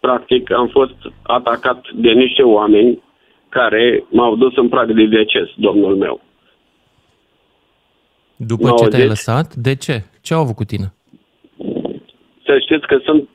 practic 0.00 0.52
am 0.52 0.68
fost 0.68 0.94
atacat 1.22 1.86
de 1.94 2.10
niște 2.10 2.42
oameni 2.42 3.02
care 3.48 4.04
m-au 4.10 4.36
dus 4.36 4.56
în 4.56 4.68
prag 4.68 4.92
de 4.92 5.04
deces, 5.04 5.48
domnul 5.56 5.96
meu. 5.96 6.20
După 8.36 8.68
Mă 8.68 8.74
ce 8.74 8.88
te-ai 8.88 9.02
auziți? 9.02 9.08
lăsat, 9.08 9.54
de 9.54 9.74
ce? 9.74 10.04
Ce 10.22 10.34
au 10.34 10.40
avut 10.40 10.54
cu 10.54 10.64
tine? 10.64 10.92
Să 12.44 12.58
știți 12.58 12.86
că 12.86 12.98
sunt 13.04 13.28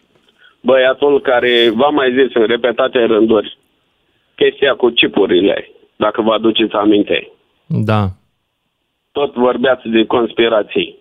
băiatul 0.63 1.21
care 1.21 1.69
v-a 1.75 1.89
mai 1.89 2.09
zis 2.13 2.35
în 2.35 2.45
repetate 2.45 3.03
rânduri 3.05 3.57
chestia 4.35 4.73
cu 4.75 4.89
chipurile, 4.89 5.67
dacă 5.95 6.21
vă 6.21 6.31
aduceți 6.33 6.73
aminte. 6.73 7.31
Da. 7.65 8.09
Tot 9.11 9.33
vorbeați 9.33 9.87
de 9.87 10.05
conspirații. 10.05 10.97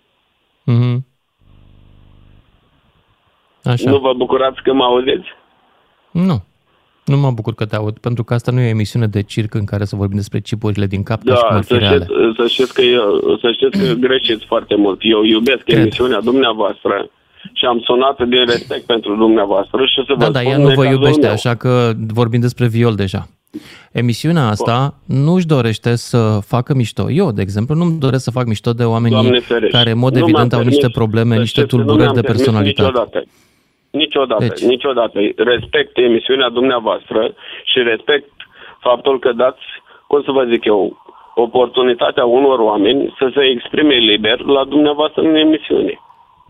Mhm. 0.64 1.06
Așa. 3.64 3.90
Nu 3.90 3.98
vă 3.98 4.12
bucurați 4.16 4.62
că 4.62 4.72
mă 4.72 4.84
auziți? 4.84 5.28
Nu. 6.10 6.44
Nu 7.04 7.16
mă 7.16 7.30
bucur 7.30 7.54
că 7.54 7.66
te 7.66 7.76
aud, 7.76 7.98
pentru 7.98 8.24
că 8.24 8.34
asta 8.34 8.52
nu 8.52 8.60
e 8.60 8.64
o 8.64 8.68
emisiune 8.68 9.06
de 9.06 9.22
circ 9.22 9.54
în 9.54 9.64
care 9.64 9.84
să 9.84 9.96
vorbim 9.96 10.16
despre 10.16 10.40
cipurile 10.40 10.86
din 10.86 11.02
cap 11.02 11.22
ca 11.22 11.34
și 11.34 11.40
cum 11.40 11.48
Da, 11.50 11.56
ar 11.56 11.62
fi 11.62 11.68
să 11.72 11.76
reale. 11.78 12.04
știți, 12.04 12.36
să 12.36 12.46
știți 12.46 12.74
că 12.74 12.80
eu, 12.82 13.38
să 13.40 13.52
știți 13.52 13.78
că 13.86 13.92
greșiți 13.94 14.44
foarte 14.46 14.74
mult. 14.76 14.98
Eu 15.02 15.22
iubesc 15.22 15.62
Cred. 15.62 15.78
emisiunea 15.78 16.20
dumneavoastră 16.20 17.10
și 17.52 17.64
am 17.64 17.80
sunat 17.84 18.16
din 18.28 18.44
respect 18.46 18.86
pentru 18.86 19.16
dumneavoastră 19.16 19.84
și 19.84 20.02
să 20.06 20.12
vă 20.16 20.24
Da, 20.24 20.30
dar 20.30 20.42
spun 20.42 20.52
ea 20.52 20.58
nu 20.58 20.64
vă 20.64 20.68
necazul 20.70 20.92
iubește, 20.92 21.20
meu. 21.20 21.30
așa 21.32 21.54
că 21.54 21.90
vorbim 22.12 22.40
despre 22.40 22.66
viol 22.66 22.94
deja. 22.94 23.26
Emisiunea 23.92 24.46
asta 24.48 24.94
nu 25.06 25.32
își 25.34 25.46
dorește 25.46 25.94
să 25.96 26.38
facă 26.46 26.74
mișto. 26.74 27.10
Eu, 27.10 27.30
de 27.32 27.42
exemplu, 27.42 27.74
nu-mi 27.74 27.98
doresc 27.98 28.22
să 28.24 28.30
fac 28.30 28.46
mișto 28.46 28.72
de 28.72 28.84
oamenii 28.84 29.16
Doamne 29.20 29.38
ferește. 29.38 29.76
care, 29.76 29.90
în 29.90 29.98
mod 29.98 30.12
Nu 30.12 30.18
m-am 30.18 30.28
evident, 30.28 30.52
au 30.52 30.58
permis, 30.58 30.74
niște 30.76 30.98
probleme, 30.98 31.34
să 31.34 31.40
niște 31.40 31.60
știți 31.60 31.76
că 31.76 31.76
nu 31.76 31.82
tulburări 31.82 32.10
mi-am 32.12 32.20
de 32.20 32.26
permis 32.26 32.42
personalitate. 32.42 32.88
Niciodată. 32.88 33.24
Niciodată, 33.90 34.44
Deci. 34.44 34.58
deci. 34.60 34.68
niciodată. 34.68 35.18
Respect 35.36 35.98
emisiunea 35.98 36.48
dumneavoastră 36.48 37.34
și 37.70 37.78
respect 37.92 38.30
faptul 38.80 39.18
că 39.18 39.32
dați, 39.32 39.64
cum 40.06 40.22
să 40.24 40.30
vă 40.30 40.44
zic 40.52 40.64
eu, 40.64 40.80
oportunitatea 41.34 42.24
unor 42.24 42.58
oameni 42.58 43.14
să 43.18 43.30
se 43.34 43.42
exprime 43.54 43.94
liber 43.94 44.38
la 44.40 44.64
dumneavoastră 44.64 45.20
în 45.22 45.34
emisiune. 45.34 45.94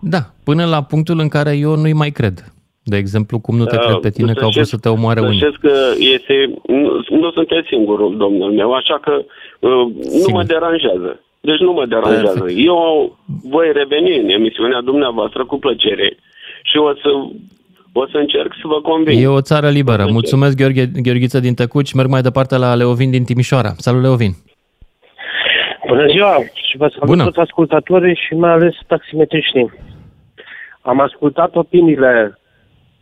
Da, 0.05 0.19
până 0.45 0.65
la 0.65 0.83
punctul 0.83 1.19
în 1.19 1.29
care 1.29 1.53
eu 1.57 1.77
nu-i 1.77 1.93
mai 1.93 2.11
cred. 2.11 2.35
De 2.83 2.97
exemplu, 2.97 3.39
cum 3.39 3.57
nu 3.57 3.65
te 3.65 3.77
Da, 3.77 3.83
cred 3.83 3.97
pe 4.01 4.11
tine 4.11 4.33
să 4.33 4.39
că 4.39 4.45
au 4.45 4.51
vrut 4.51 4.67
știți- 4.67 4.71
să 4.71 4.89
te 4.89 4.89
omoare 4.97 5.21
să 5.21 5.27
unii. 5.27 5.39
știți 5.39 5.59
că 5.61 5.73
este, 6.15 6.35
nu, 6.67 6.91
nu 7.21 7.31
sunteți 7.31 7.67
singurul, 7.69 8.17
domnul 8.17 8.53
meu, 8.53 8.73
așa 8.73 8.99
că 9.05 9.13
uh, 9.15 9.71
nu 9.71 10.03
Sigur. 10.03 10.33
mă 10.33 10.43
deranjează. 10.43 11.21
Deci 11.41 11.59
nu 11.59 11.73
mă 11.73 11.87
deranjează. 11.87 12.39
Perfect. 12.41 12.67
Eu 12.67 13.19
voi 13.55 13.67
reveni 13.75 14.17
în 14.19 14.29
emisiunea 14.29 14.81
dumneavoastră 14.81 15.45
cu 15.45 15.57
plăcere 15.59 16.17
și 16.63 16.77
o 16.77 16.93
să, 17.03 17.11
o 17.93 18.07
să 18.07 18.17
încerc 18.17 18.53
să 18.61 18.67
vă 18.67 18.81
conving. 18.81 19.23
E 19.23 19.27
o 19.27 19.41
țară 19.41 19.69
liberă. 19.69 19.97
Plăcere. 19.97 20.13
Mulțumesc, 20.13 20.57
Gheorghe, 20.57 20.87
Gheorghiță 21.03 21.41
din 21.41 21.55
Tăcuci. 21.55 21.93
Merg 21.93 22.09
mai 22.09 22.23
departe 22.23 22.57
la 22.57 22.75
Leovin 22.75 23.11
din 23.11 23.25
Timișoara. 23.25 23.73
Salut, 23.77 24.03
Leovin! 24.03 24.33
Bună 25.89 26.07
ziua 26.07 26.35
și 26.69 26.77
vă 26.77 26.89
salut 26.93 27.07
Bună. 27.07 27.25
toți 27.25 27.39
ascultatorii 27.39 28.15
și 28.27 28.35
mai 28.35 28.51
ales 28.51 28.75
taximetriștii. 28.87 29.71
Am 30.83 31.01
ascultat 31.01 31.57
opiniile 31.57 32.39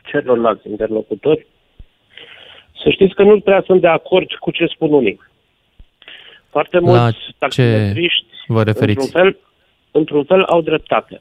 celorlalți 0.05 0.69
interlocutori. 0.69 1.47
Să 2.83 2.91
știți 2.91 3.15
că 3.15 3.23
nu 3.23 3.41
prea 3.41 3.63
sunt 3.67 3.81
de 3.81 3.87
acord 3.89 4.33
cu 4.33 4.51
ce 4.51 4.67
spun 4.67 4.93
unii. 4.93 5.21
Foarte 6.51 6.79
La 6.79 6.91
mulți 6.91 7.19
ce 7.19 7.33
taximetriști, 7.39 8.27
vă 8.47 8.63
referiți? 8.63 9.01
într-un 9.05 9.23
fel, 9.23 9.39
într-un 9.91 10.25
fel, 10.25 10.43
au 10.43 10.61
dreptate. 10.61 11.21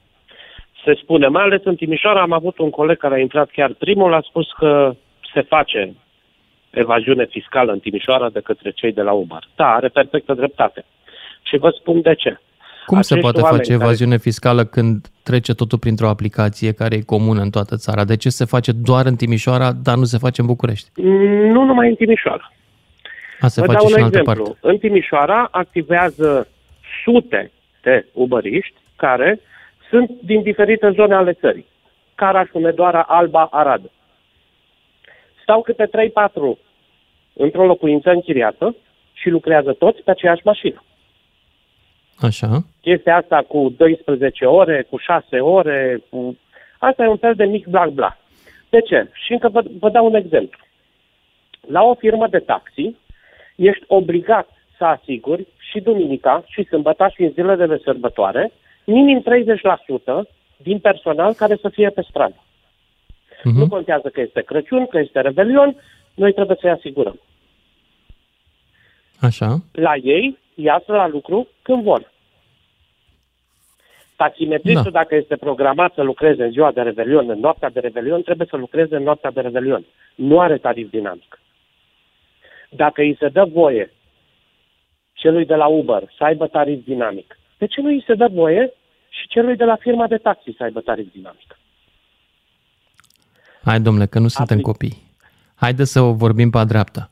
Se 0.83 0.93
spune, 0.93 1.27
mai 1.27 1.43
ales 1.43 1.61
în 1.63 1.75
Timișoara, 1.75 2.21
am 2.21 2.31
avut 2.31 2.57
un 2.57 2.69
coleg 2.69 2.97
care 2.97 3.15
a 3.15 3.19
intrat 3.19 3.49
chiar 3.49 3.73
primul, 3.73 4.13
a 4.13 4.21
spus 4.21 4.51
că 4.57 4.95
se 5.33 5.41
face 5.41 5.93
evaziune 6.69 7.25
fiscală 7.25 7.71
în 7.71 7.79
Timișoara 7.79 8.29
de 8.29 8.39
către 8.39 8.71
cei 8.71 8.91
de 8.91 9.01
la 9.01 9.11
Uber. 9.11 9.43
Da, 9.55 9.73
are 9.73 9.87
perfectă 9.87 10.33
dreptate. 10.33 10.85
Și 11.41 11.57
vă 11.57 11.69
spun 11.69 12.01
de 12.01 12.15
ce. 12.15 12.39
Cum 12.89 13.01
se 13.01 13.13
Acești 13.13 13.21
poate 13.21 13.41
oameni 13.41 13.57
face 13.61 13.71
care- 13.71 13.83
evaziune 13.83 14.17
fiscală 14.17 14.63
când 14.65 15.07
trece 15.23 15.53
totul 15.53 15.77
printr-o 15.77 16.07
aplicație 16.07 16.71
care 16.71 16.95
e 16.95 17.01
comună 17.15 17.41
în 17.41 17.49
toată 17.49 17.75
țara? 17.75 18.03
De 18.05 18.15
ce 18.15 18.29
se 18.29 18.45
face 18.45 18.71
doar 18.71 19.05
în 19.05 19.15
Timișoara, 19.15 19.71
dar 19.71 19.95
nu 19.95 20.03
se 20.03 20.17
face 20.17 20.41
în 20.41 20.47
București? 20.47 20.89
Nu 21.55 21.63
numai 21.63 21.87
în 21.89 21.95
Timișoara. 21.95 22.51
A, 23.39 23.47
se 23.47 23.61
Vă 23.61 23.65
face 23.65 23.77
dau 23.77 23.87
și 23.87 23.93
un 23.93 23.99
în 23.99 24.03
altă 24.05 24.17
exemplu. 24.19 24.43
parte. 24.43 24.59
În 24.67 24.77
Timișoara 24.77 25.47
activează 25.51 26.47
sute 27.03 27.51
de 27.81 28.05
ubăriști 28.13 28.73
care 28.95 29.39
sunt 29.89 30.09
din 30.23 30.41
diferite 30.41 30.91
zone 30.95 31.13
ale 31.15 31.33
țării. 31.33 31.65
Caraș, 32.15 32.49
Hunedoara, 32.49 33.01
Alba, 33.07 33.47
Arad. 33.51 33.81
Stau 35.41 35.61
câte 35.61 35.85
3-4 35.85 36.57
într-o 37.33 37.65
locuință 37.65 38.09
închiriată 38.09 38.75
și 39.13 39.29
lucrează 39.29 39.71
toți 39.73 40.01
pe 40.03 40.11
aceeași 40.11 40.41
mașină. 40.43 40.83
Așa. 42.21 42.63
Chestia 42.81 43.15
asta 43.15 43.45
cu 43.47 43.73
12 43.77 44.45
ore, 44.45 44.87
cu 44.89 44.97
6 44.97 45.39
ore, 45.39 46.01
cu... 46.09 46.37
Asta 46.77 47.03
e 47.03 47.07
un 47.07 47.17
fel 47.17 47.33
de 47.35 47.45
mic 47.45 47.67
bla 47.67 47.85
bla. 47.85 48.17
De 48.69 48.79
ce? 48.79 49.09
Și 49.13 49.31
încă 49.31 49.49
vă, 49.49 49.63
vă 49.79 49.89
dau 49.89 50.05
un 50.05 50.15
exemplu. 50.15 50.59
La 51.67 51.83
o 51.83 51.93
firmă 51.93 52.27
de 52.27 52.39
taxi, 52.39 52.95
ești 53.55 53.83
obligat 53.87 54.49
să 54.77 54.85
asiguri 54.85 55.47
și 55.69 55.79
duminica, 55.79 56.43
și 56.47 56.63
sâmbătă, 56.63 57.11
și 57.13 57.23
în 57.23 57.31
zilele 57.31 57.65
de 57.65 57.81
sărbătoare, 57.83 58.51
minim 58.85 59.23
30% 60.23 60.27
din 60.57 60.79
personal 60.79 61.33
care 61.33 61.55
să 61.61 61.69
fie 61.69 61.89
pe 61.89 62.05
stradă. 62.09 62.43
Uh-huh. 63.39 63.53
Nu 63.53 63.67
contează 63.67 64.09
că 64.09 64.21
este 64.21 64.41
Crăciun, 64.41 64.85
că 64.87 64.99
este 64.99 65.21
Revelion, 65.21 65.75
noi 66.13 66.33
trebuie 66.33 66.57
să-i 66.59 66.69
asigurăm. 66.69 67.19
Așa. 69.19 69.57
La 69.71 69.95
ei, 69.95 70.37
iasă 70.61 70.91
la 70.91 71.07
lucru 71.07 71.47
când 71.61 71.83
vor. 71.83 72.11
Taximetristul, 74.15 74.91
da. 74.91 74.99
dacă 74.99 75.15
este 75.15 75.35
programat 75.35 75.93
să 75.93 76.01
lucreze 76.01 76.43
în 76.43 76.51
ziua 76.51 76.71
de 76.71 76.81
Revelion, 76.81 77.29
în 77.29 77.39
noaptea 77.39 77.69
de 77.69 77.79
Revelion, 77.79 78.21
trebuie 78.21 78.47
să 78.49 78.55
lucreze 78.55 78.95
în 78.95 79.03
noaptea 79.03 79.31
de 79.31 79.41
Revelion. 79.41 79.85
Nu 80.15 80.39
are 80.39 80.57
tarif 80.57 80.89
dinamic. 80.89 81.39
Dacă 82.69 83.01
îi 83.01 83.15
se 83.19 83.27
dă 83.27 83.45
voie 83.45 83.91
celui 85.13 85.45
de 85.45 85.55
la 85.55 85.67
Uber 85.67 86.03
să 86.17 86.23
aibă 86.23 86.47
tarif 86.47 86.83
dinamic, 86.83 87.37
de 87.57 87.65
ce 87.65 87.81
nu 87.81 87.87
îi 87.87 88.03
se 88.07 88.13
dă 88.13 88.27
voie 88.27 88.73
și 89.09 89.27
celui 89.27 89.55
de 89.55 89.63
la 89.63 89.75
firma 89.75 90.07
de 90.07 90.17
taxi 90.17 90.53
să 90.57 90.63
aibă 90.63 90.79
tarif 90.79 91.11
dinamic? 91.11 91.57
Hai, 93.63 93.79
domnule, 93.79 94.05
că 94.05 94.19
nu 94.19 94.27
suntem 94.27 94.57
Apli... 94.57 94.71
copii. 94.71 94.97
Haideți 95.55 95.91
să 95.91 96.01
o 96.01 96.13
vorbim 96.13 96.49
pe 96.49 96.63
dreapta. 96.67 97.09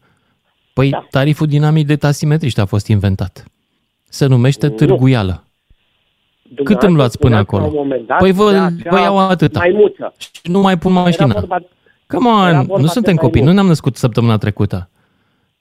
Păi 0.78 0.90
da. 0.90 1.08
tariful 1.10 1.48
dinamic 1.48 1.86
de 1.86 1.96
taximetriști 1.96 2.60
a 2.60 2.66
fost 2.66 2.88
inventat. 2.88 3.46
Se 4.10 4.26
numește 4.26 4.70
târguială. 4.70 5.44
Cât 6.64 6.82
îmi 6.82 6.96
luați 6.96 7.18
până 7.18 7.36
acolo? 7.36 7.86
Păi 8.18 8.32
vă, 8.32 8.70
vă 8.90 9.00
iau 9.00 9.18
atâta. 9.18 9.60
Maimuță. 9.60 10.14
Și 10.18 10.30
nu 10.44 10.62
mai 10.62 10.78
pun 10.78 10.92
mașina. 10.92 11.34
Vorba, 11.34 11.58
Come 12.08 12.30
on, 12.30 12.66
nu 12.82 12.86
suntem 12.88 13.16
copii, 13.16 13.42
nu 13.42 13.52
ne-am 13.52 13.68
născut 13.68 13.96
săptămâna 13.96 14.38
trecută. 14.38 14.90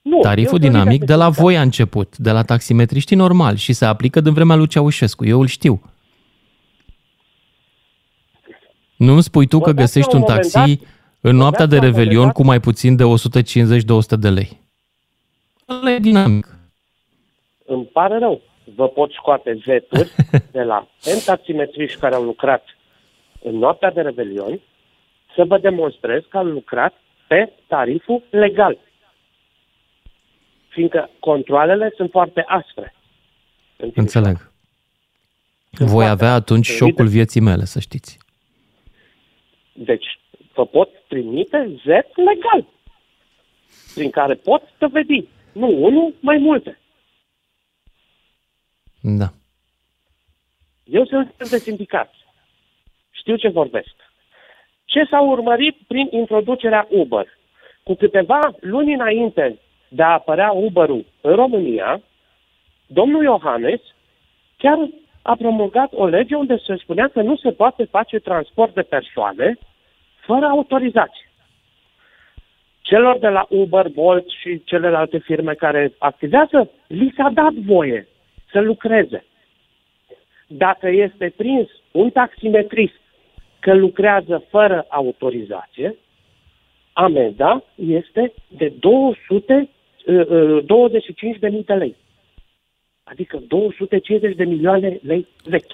Nu, 0.03 0.19
Tariful 0.19 0.59
dinamic 0.59 1.05
de 1.05 1.15
la 1.15 1.29
voi 1.29 1.57
a 1.57 1.61
început, 1.61 2.19
de 2.19 2.31
la 2.31 2.43
taximetriștii 2.43 3.17
normal 3.17 3.57
și 3.57 3.73
se 3.73 3.85
aplică 3.85 4.21
din 4.21 4.33
vremea 4.33 4.57
lui 4.57 4.67
Ceaușescu, 4.67 5.25
eu 5.25 5.41
îl 5.41 5.47
știu. 5.47 5.83
Nu 8.97 9.13
îmi 9.13 9.23
spui 9.23 9.47
tu 9.47 9.61
că 9.61 9.71
găsești 9.71 10.15
un 10.15 10.23
taxi 10.23 10.81
în 11.21 11.37
noaptea 11.37 11.67
de 11.67 11.79
revelion 11.79 12.31
cu 12.31 12.45
mai 12.45 12.61
puțin 12.61 12.97
de 12.97 13.05
150-200 13.05 14.19
de 14.19 14.29
lei. 14.29 14.65
Ăla 15.69 15.91
e 15.91 15.99
dinamic. 15.99 16.47
Îmi 17.65 17.85
pare 17.85 18.19
rău. 18.19 18.43
Vă 18.75 18.89
pot 18.89 19.13
scoate 19.13 19.61
zeturi 19.65 20.13
de 20.53 20.63
la 20.63 20.89
N 21.05 21.25
taximetriști 21.25 21.99
care 21.99 22.15
au 22.15 22.23
lucrat 22.23 22.65
în 23.43 23.57
noaptea 23.57 23.91
de 23.91 24.01
revelion 24.01 24.61
să 25.35 25.45
vă 25.45 25.59
demonstrez 25.59 26.23
că 26.29 26.37
au 26.37 26.45
lucrat 26.45 26.95
pe 27.29 27.53
tariful 27.67 28.23
legal. 28.31 28.79
Fiindcă 30.69 31.11
controlele 31.21 31.93
sunt 31.97 32.11
foarte 32.11 32.45
aspre. 32.47 32.95
Înțeleg. 33.95 34.51
Voi 35.71 36.09
avea 36.09 36.33
atunci 36.33 36.67
șocul 36.67 37.07
vieții 37.07 37.41
mele, 37.41 37.65
să 37.65 37.81
știți. 37.81 38.19
Deci, 39.73 40.19
vă 40.55 40.67
pot 40.67 40.89
trimite 41.09 41.81
Z 41.83 41.87
legal, 42.17 42.67
prin 43.95 44.11
care 44.11 44.35
pot 44.35 44.63
dovedi. 44.79 45.25
Nu 45.57 45.85
unul, 45.85 46.15
mai 46.21 46.39
multe. 46.39 46.79
Da. 49.01 49.29
Eu 50.85 51.05
sunt 51.05 51.49
de 51.51 51.59
sindicat. 51.59 52.15
Știu 53.11 53.37
ce 53.37 53.49
vorbesc. 53.49 53.95
Ce 54.85 55.05
s-a 55.11 55.21
urmărit 55.21 55.77
prin 55.87 56.09
introducerea 56.11 56.87
Uber? 56.91 57.27
Cu 57.83 57.95
câteva 57.95 58.39
luni 58.61 58.95
înainte 58.95 59.59
de 59.89 60.03
a 60.03 60.13
apărea 60.13 60.51
Uber-ul 60.51 61.05
în 61.21 61.35
România, 61.35 62.01
domnul 62.87 63.23
Iohannes 63.23 63.81
chiar 64.57 64.89
a 65.23 65.37
promulgat 65.37 65.93
o 65.93 66.07
lege 66.07 66.35
unde 66.35 66.57
se 66.57 66.77
spunea 66.77 67.09
că 67.09 67.23
nu 67.23 67.37
se 67.37 67.53
poate 67.53 67.85
face 67.85 68.19
transport 68.19 68.75
de 68.75 68.83
persoane 68.83 69.59
fără 70.27 70.47
autorizație. 70.47 71.26
Celor 72.87 73.19
de 73.19 73.29
la 73.29 73.47
Uber, 73.49 73.89
Bolt 73.89 74.29
și 74.29 74.63
celelalte 74.65 75.19
firme 75.19 75.55
care 75.55 75.93
activează, 75.99 76.71
li 76.87 77.13
s-a 77.17 77.31
dat 77.35 77.53
voie 77.53 78.09
să 78.53 78.61
lucreze. 78.61 79.25
Dacă 80.47 80.89
este 80.89 81.33
prins 81.37 81.69
un 81.91 82.11
taximetrist 82.11 83.01
că 83.61 83.75
lucrează 83.75 84.45
fără 84.51 84.87
autorizație, 84.89 85.97
amenda 86.93 87.65
este 87.75 88.33
de 88.49 88.73
200, 88.79 89.69
uh, 90.07 90.65
25.000 90.65 91.65
de 91.65 91.73
lei. 91.73 91.97
Adică 93.05 93.43
250 93.49 94.37
de 94.37 94.45
milioane 94.45 94.99
lei 95.03 95.27
vechi. 95.45 95.73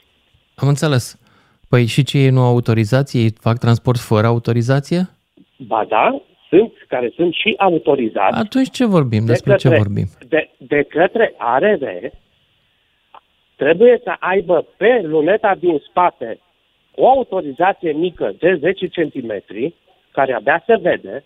Am 0.55 0.69
înțeles. 0.69 1.21
Păi 1.69 1.87
și 1.87 2.03
ce 2.05 2.19
ei 2.19 2.31
nu 2.31 2.41
au 2.41 2.53
autorizație? 2.53 3.21
Ei 3.21 3.33
fac 3.41 3.59
transport 3.59 3.99
fără 3.99 4.27
autorizație? 4.27 5.09
Ba 5.57 5.85
da, 5.89 6.23
sunt, 6.53 6.73
care 6.89 7.13
sunt 7.15 7.33
și 7.35 7.55
autorizați. 7.59 8.39
Atunci 8.39 8.71
ce 8.71 8.85
vorbim? 8.85 9.25
Despre 9.25 9.53
de 9.53 9.57
către, 9.57 9.77
ce 9.77 9.83
vorbim? 9.83 10.07
De, 10.29 10.51
de 10.59 10.83
către 10.89 11.35
ARR 11.37 11.85
trebuie 13.57 14.01
să 14.03 14.13
aibă 14.19 14.67
pe 14.77 15.01
luneta 15.03 15.55
din 15.59 15.83
spate 15.89 16.39
o 16.95 17.09
autorizație 17.09 17.93
mică 17.93 18.35
de 18.39 18.55
10 18.61 18.87
cm, 18.87 19.43
care 20.11 20.33
abia 20.33 20.63
se 20.67 20.77
vede, 20.77 21.25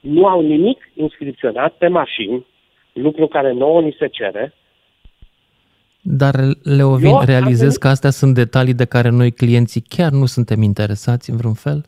nu 0.00 0.26
au 0.26 0.40
nimic 0.40 0.90
inscripționat 0.94 1.72
pe 1.72 1.88
mașini, 1.88 2.46
lucru 2.92 3.26
care 3.26 3.52
nouă 3.52 3.80
ni 3.80 3.96
se 3.98 4.06
cere, 4.06 4.54
dar, 6.04 6.34
Leovin, 6.62 7.06
Eu 7.06 7.20
realizez 7.24 7.76
că 7.76 7.88
astea 7.88 8.10
sunt 8.10 8.34
detalii 8.34 8.74
de 8.74 8.84
care 8.84 9.08
noi, 9.08 9.32
clienții, 9.32 9.80
chiar 9.80 10.10
nu 10.10 10.26
suntem 10.26 10.62
interesați 10.62 11.30
în 11.30 11.36
vreun 11.36 11.54
fel? 11.54 11.84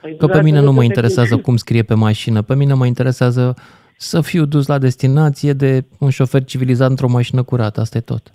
Păi 0.00 0.16
că 0.16 0.26
pe 0.26 0.42
mine 0.42 0.60
nu 0.60 0.72
mă 0.72 0.84
interesează 0.84 1.36
cum 1.36 1.56
scrie 1.56 1.82
pe 1.82 1.94
mașină, 1.94 2.42
pe 2.42 2.54
mine 2.54 2.74
mă 2.74 2.86
interesează 2.86 3.54
să 3.96 4.20
fiu 4.20 4.44
dus 4.44 4.66
la 4.66 4.78
destinație 4.78 5.52
de 5.52 5.80
un 5.98 6.10
șofer 6.10 6.44
civilizat 6.44 6.90
într-o 6.90 7.08
mașină 7.08 7.42
curată, 7.42 7.80
asta 7.80 7.98
e 7.98 8.00
tot. 8.00 8.32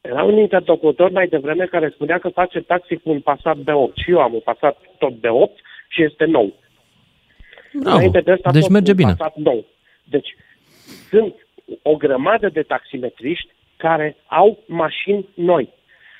Era 0.00 0.22
un 0.22 0.38
interlocutor 0.38 1.10
mai 1.10 1.26
devreme 1.26 1.64
care 1.64 1.90
spunea 1.94 2.18
că 2.18 2.28
face 2.28 2.60
taxi 2.60 2.96
cu 2.96 3.10
un 3.10 3.20
Passat 3.20 3.56
B8 3.56 3.94
și 3.94 4.10
eu 4.10 4.20
am 4.20 4.34
un 4.34 4.40
Passat 4.44 4.76
tot 4.98 5.12
B8 5.12 5.54
și 5.88 6.02
este 6.02 6.24
nou. 6.24 6.52
Bravo. 7.82 8.08
De 8.08 8.32
asta 8.32 8.50
deci 8.50 8.68
merge 8.68 8.92
bine. 8.92 9.14
Passat 9.14 9.36
nou. 9.36 9.64
Deci 10.04 10.36
sunt 11.10 11.34
o 11.82 11.96
grămadă 11.96 12.48
de 12.48 12.62
taximetriști 12.62 13.48
care 13.76 14.16
au 14.26 14.58
mașini 14.66 15.28
noi. 15.34 15.72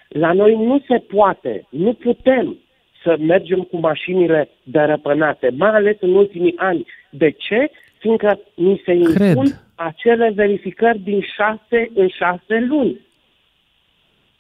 La 0.08 0.32
noi 0.32 0.54
nu 0.54 0.84
se 0.88 0.98
poate, 0.98 1.66
nu 1.70 1.92
putem 1.92 2.58
să 3.04 3.16
mergem 3.18 3.60
cu 3.60 3.76
mașinile 3.78 4.48
dărăpânate, 4.62 5.50
mai 5.56 5.70
ales 5.70 5.96
în 6.00 6.14
ultimii 6.14 6.54
ani. 6.56 6.86
De 7.10 7.30
ce? 7.30 7.70
Fiindcă 7.98 8.38
ni 8.54 8.82
se 8.84 8.92
impun 8.92 9.44
Cred. 9.44 9.60
acele 9.74 10.32
verificări 10.34 10.98
din 10.98 11.20
șase 11.36 11.90
în 11.94 12.08
șase 12.08 12.66
luni. 12.68 13.00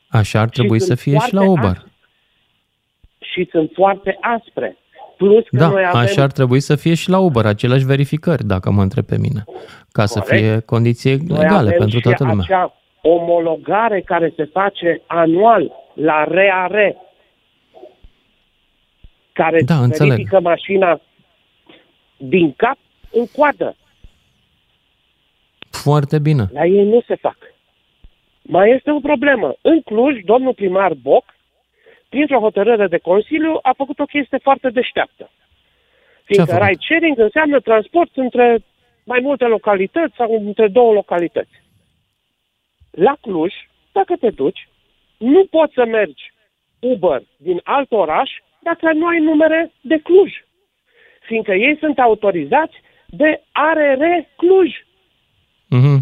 Așa 0.08 0.40
ar 0.40 0.48
trebui 0.48 0.78
și 0.78 0.84
să 0.84 0.94
fie 0.94 1.18
și 1.18 1.34
la 1.34 1.48
Uber. 1.48 1.64
Aspre. 1.64 1.90
Și 3.18 3.48
sunt 3.50 3.70
foarte 3.74 4.18
aspre. 4.20 4.76
Plus 5.16 5.44
că 5.48 5.56
da, 5.56 5.68
noi 5.68 5.84
avem... 5.86 6.00
așa 6.00 6.22
ar 6.22 6.30
trebui 6.30 6.60
să 6.60 6.76
fie 6.76 6.94
și 6.94 7.10
la 7.10 7.18
Uber, 7.18 7.44
aceleași 7.46 7.84
verificări, 7.84 8.44
dacă 8.44 8.70
mă 8.70 8.82
întreb 8.82 9.04
pe 9.04 9.18
mine, 9.18 9.42
ca 9.92 10.04
Corect. 10.04 10.10
să 10.10 10.20
fie 10.20 10.60
condiții 10.60 11.16
legale 11.28 11.70
pentru 11.70 12.00
toată 12.00 12.24
lumea. 12.24 12.44
Acea 12.48 12.74
omologare 13.02 14.00
care 14.00 14.32
se 14.36 14.44
face 14.44 15.02
anual 15.06 15.72
la 15.94 16.24
RAR, 16.24 16.96
care 19.40 19.62
da, 19.62 19.80
verifică 19.86 20.40
mașina 20.40 21.00
din 22.16 22.52
cap 22.52 22.78
în 23.10 23.26
coadă. 23.36 23.76
Foarte 25.70 26.18
bine. 26.18 26.44
La 26.52 26.64
ei 26.66 26.84
nu 26.84 27.00
se 27.06 27.14
fac. 27.14 27.36
Mai 28.42 28.70
este 28.70 28.90
o 28.90 29.00
problemă. 29.00 29.54
În 29.60 29.80
Cluj, 29.80 30.14
domnul 30.24 30.54
primar 30.54 30.92
Boc, 30.94 31.24
printr-o 32.08 32.40
hotărâre 32.40 32.86
de 32.86 32.98
Consiliu, 32.98 33.58
a 33.62 33.72
făcut 33.76 33.98
o 33.98 34.04
chestie 34.04 34.38
foarte 34.38 34.70
deșteaptă. 34.70 35.30
Fiindcă 36.24 36.56
ride 36.56 36.80
sharing 36.80 37.18
înseamnă 37.18 37.60
transport 37.60 38.10
între 38.14 38.64
mai 39.04 39.20
multe 39.22 39.44
localități 39.44 40.14
sau 40.16 40.44
între 40.46 40.68
două 40.68 40.92
localități. 40.92 41.62
La 42.90 43.16
Cluj, 43.20 43.52
dacă 43.92 44.14
te 44.20 44.30
duci, 44.30 44.68
nu 45.16 45.44
poți 45.50 45.74
să 45.74 45.84
mergi 45.84 46.32
Uber 46.80 47.22
din 47.36 47.60
alt 47.64 47.92
oraș 47.92 48.30
dacă 48.64 48.92
nu 48.92 49.06
ai 49.06 49.18
numere 49.20 49.72
de 49.80 49.98
Cluj. 50.02 50.30
Fiindcă 51.26 51.52
ei 51.52 51.76
sunt 51.80 51.98
autorizați 51.98 52.74
de 53.06 53.42
ARR 53.52 54.02
Cluj. 54.36 54.70
Mm-hmm. 55.76 55.98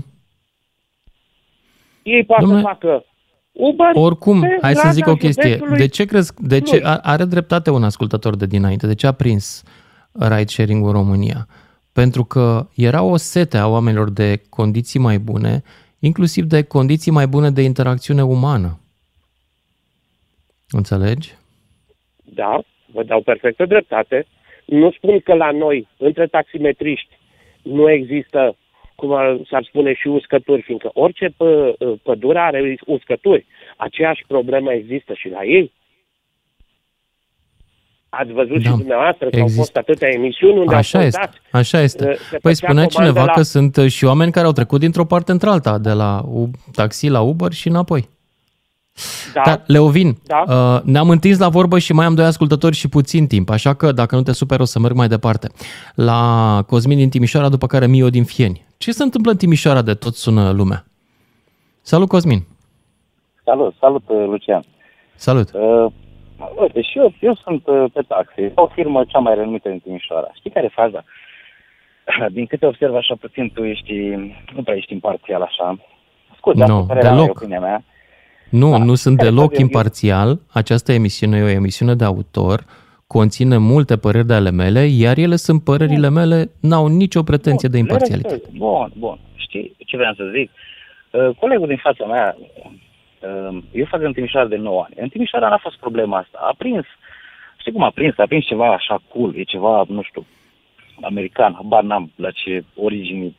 Ei 2.03 2.25
poate 2.25 2.45
Dom'le... 2.45 2.55
să 2.55 2.61
facă 2.61 3.05
Uber 3.53 3.91
Oricum, 3.93 4.41
pe 4.41 4.59
hai 4.61 4.75
să 4.75 4.81
rada 4.81 4.93
zic 4.93 5.07
o 5.07 5.15
chestie. 5.15 5.49
județului 5.51 5.79
De 5.79 5.87
ce 5.87 6.05
crezi, 6.05 6.33
de 6.39 6.61
ce 6.61 6.79
Cluj. 6.79 6.91
a- 6.93 7.01
are 7.03 7.25
dreptate 7.25 7.71
un 7.71 7.85
ascultător 7.85 8.37
de 8.37 8.47
dinainte? 8.47 8.87
De 8.87 8.95
ce 8.95 9.07
a 9.07 9.13
prins 9.13 9.63
ride 10.13 10.47
sharing 10.47 10.87
în 10.87 10.93
România? 10.93 11.49
Pentru 11.93 12.25
că 12.25 12.69
era 12.77 13.03
o 13.03 13.17
sete 13.17 13.57
a 13.57 13.67
oamenilor 13.67 14.11
de 14.11 14.43
condiții 14.49 14.99
mai 15.01 15.19
bune, 15.19 15.63
inclusiv 15.99 16.45
de 16.45 16.63
condiții 16.63 17.11
mai 17.11 17.27
bune 17.27 17.51
de 17.51 17.63
interacțiune 17.63 18.23
umană. 18.25 18.79
Înțelegi? 20.71 21.35
Da, 22.35 22.61
vă 22.87 23.03
dau 23.03 23.21
perfectă 23.21 23.65
dreptate. 23.67 24.27
Nu 24.65 24.91
spun 24.91 25.21
că 25.21 25.35
la 25.35 25.51
noi, 25.51 25.89
între 25.99 26.27
taximetriști, 26.27 27.19
nu 27.63 27.91
există, 27.91 28.57
cum 28.95 29.13
ar- 29.13 29.41
s-ar 29.51 29.65
spune, 29.69 29.95
și 29.95 30.07
uscături, 30.07 30.63
fiindcă 30.63 30.91
orice 30.95 31.35
pă, 31.37 31.75
pădure 32.03 32.39
are 32.39 32.77
uscături. 32.87 33.47
Aceeași 33.77 34.25
problemă 34.27 34.73
există 34.73 35.13
și 35.15 35.29
la 35.29 35.45
ei. 35.45 35.73
Ați 38.09 38.33
văzut 38.33 38.63
Da, 38.63 38.71
și 38.71 38.77
dumneavoastră 38.77 39.29
că 39.31 39.37
au 39.37 39.43
există. 39.43 39.61
fost 39.63 39.77
atâtea 39.77 40.09
emisiuni 40.09 40.59
unde 40.59 40.75
Așa 40.75 40.99
au 40.99 41.05
este, 41.05 41.19
dat, 41.21 41.43
așa 41.51 41.81
este. 41.81 42.09
uh, 42.09 42.15
se 42.17 42.27
Păi 42.31 42.41
făcea 42.41 42.55
spunea 42.55 42.85
comandă 42.87 42.93
cineva 43.11 43.25
la- 43.25 43.33
că 43.33 43.43
sunt 43.43 43.77
uh, 43.77 43.87
și 43.91 44.05
oameni 44.05 44.33
care 44.33 44.47
au 44.47 44.53
trecut 44.53 44.81
dintr-o 44.81 45.05
parte 45.05 45.33
într-alta, 45.33 45.79
de 45.79 45.93
la 45.93 46.23
U- 46.33 46.51
taxi 46.73 47.09
la 47.09 47.21
Uber 47.21 47.53
și 47.53 47.69
înapoi. 47.69 48.09
Da, 49.35 49.43
Da, 49.45 49.63
Leovin, 49.67 50.17
Da. 50.27 50.45
uh, 50.49 50.81
ne-am 50.85 51.11
întins 51.11 51.39
la 51.39 51.49
vorbă 51.49 51.79
și 51.79 51.93
mai 51.93 52.07
am 52.07 52.15
doi 52.15 52.25
ascultători 52.25 52.75
și 52.75 52.89
puțin 52.89 53.27
timp, 53.27 53.51
așa 53.51 53.75
că 53.75 53.93
dacă 53.93 54.15
nu 54.17 54.23
te 54.23 54.33
super 54.33 54.61
o 54.61 54.65
să 54.65 54.79
merg 54.79 54.95
mai 54.95 55.09
departe. 55.09 55.49
La 55.95 56.63
Cosmin 56.67 56.97
din 56.99 57.09
Timișoara, 57.09 57.49
după 57.49 57.67
care 57.67 57.87
Mio 57.87 58.09
din 58.11 58.25
Fieni. 58.25 58.67
Ce 58.79 58.91
se 58.93 59.03
întâmplă 59.03 59.31
în 59.31 59.37
Timișoara 59.37 59.83
de 59.83 59.95
tot 59.95 60.15
sună 60.15 60.51
lumea? 60.51 60.85
Salut 61.81 62.09
Cosmin! 62.09 62.47
Salut, 63.45 63.75
salut, 63.81 64.03
uh, 64.09 64.25
Lucian. 64.27 64.65
Salut! 65.15 65.49
Uh, 65.53 65.87
uite, 66.61 66.81
și 66.83 66.99
eu, 66.99 67.15
eu 67.21 67.35
sunt 67.45 67.67
uh, 67.67 67.85
pe 67.93 68.01
taxi, 68.09 68.41
o 68.55 68.67
firmă 68.67 69.05
cea 69.09 69.19
mai 69.19 69.35
renumită 69.35 69.69
din 69.69 69.79
Timișoara. 69.79 70.31
Știi 70.35 70.51
care 70.51 70.67
e 70.67 70.81
faza? 70.83 71.05
Din 72.37 72.47
câte 72.47 72.67
observ 72.67 72.95
așa 72.95 73.15
puțin, 73.21 73.51
tu 73.55 73.65
ești, 73.65 73.93
nu 74.55 74.63
prea 74.65 74.77
ești 74.77 74.93
imparțial 74.93 75.43
așa. 75.43 75.79
Scuze, 76.37 76.65
Nu, 76.65 76.75
asta 76.75 76.87
părerea 76.87 77.11
mea, 77.13 77.21
e 77.21 77.25
deloc. 77.25 77.37
opinia 77.41 77.61
mea. 77.61 77.85
Nu, 78.61 78.71
Da, 78.71 78.79
nu 78.85 78.95
sunt 78.95 79.17
care 79.17 79.29
deloc 79.29 79.45
fac 79.51 79.59
eu- 79.59 79.65
imparțial. 79.67 80.39
Această 80.53 80.93
emisiune 80.93 81.39
e 81.39 81.43
o 81.43 81.49
emisiune 81.49 81.95
de 81.95 82.05
autor, 82.05 82.65
conține 83.07 83.57
multe 83.57 83.97
păreri 83.97 84.27
de 84.27 84.35
ale 84.35 84.51
mele, 84.51 84.81
iar 84.87 85.17
ele 85.19 85.37
sunt 85.37 85.65
părerile 85.65 86.11
mele, 86.11 86.51
n-au 86.61 86.87
nicio 86.87 87.23
pretenție 87.23 87.69
de 87.69 87.77
Bun, 87.77 87.87
le 87.87 87.93
imparțialitate. 87.93 88.35
respect. 88.35 88.57
Bun, 88.59 88.93
bun. 88.99 89.19
Știi 89.35 89.75
ce 89.87 89.97
vreau 89.97 90.15
să 90.15 90.23
zic? 90.37 90.51
Uh, 91.11 91.29
colegul 91.41 91.67
din 91.67 91.77
fața 91.83 92.05
mea, 92.07 92.37
uh, 92.39 93.59
eu 93.73 93.85
fac 93.85 94.03
în 94.03 94.13
Timișoara 94.13 94.49
de 94.49 94.57
9 94.57 94.83
ani. 94.85 94.95
În 94.99 95.09
Timișoara 95.09 95.49
n-a 95.49 95.59
fost 95.63 95.77
problema 95.79 96.19
asta. 96.19 96.39
A 96.41 96.55
prins, 96.59 96.85
știi 97.61 97.73
cum 97.73 97.83
a 97.83 97.91
prins? 97.91 98.15
A 98.19 98.25
prins 98.27 98.45
ceva 98.45 98.73
așa 98.73 99.03
cool, 99.15 99.33
e 99.37 99.43
ceva, 99.43 99.85
nu 99.89 100.03
știu, 100.03 100.27
american, 101.01 101.53
habar 101.55 101.83
n-am 101.83 102.11
la 102.17 102.31
ce 102.31 102.65
origine, 102.77 103.33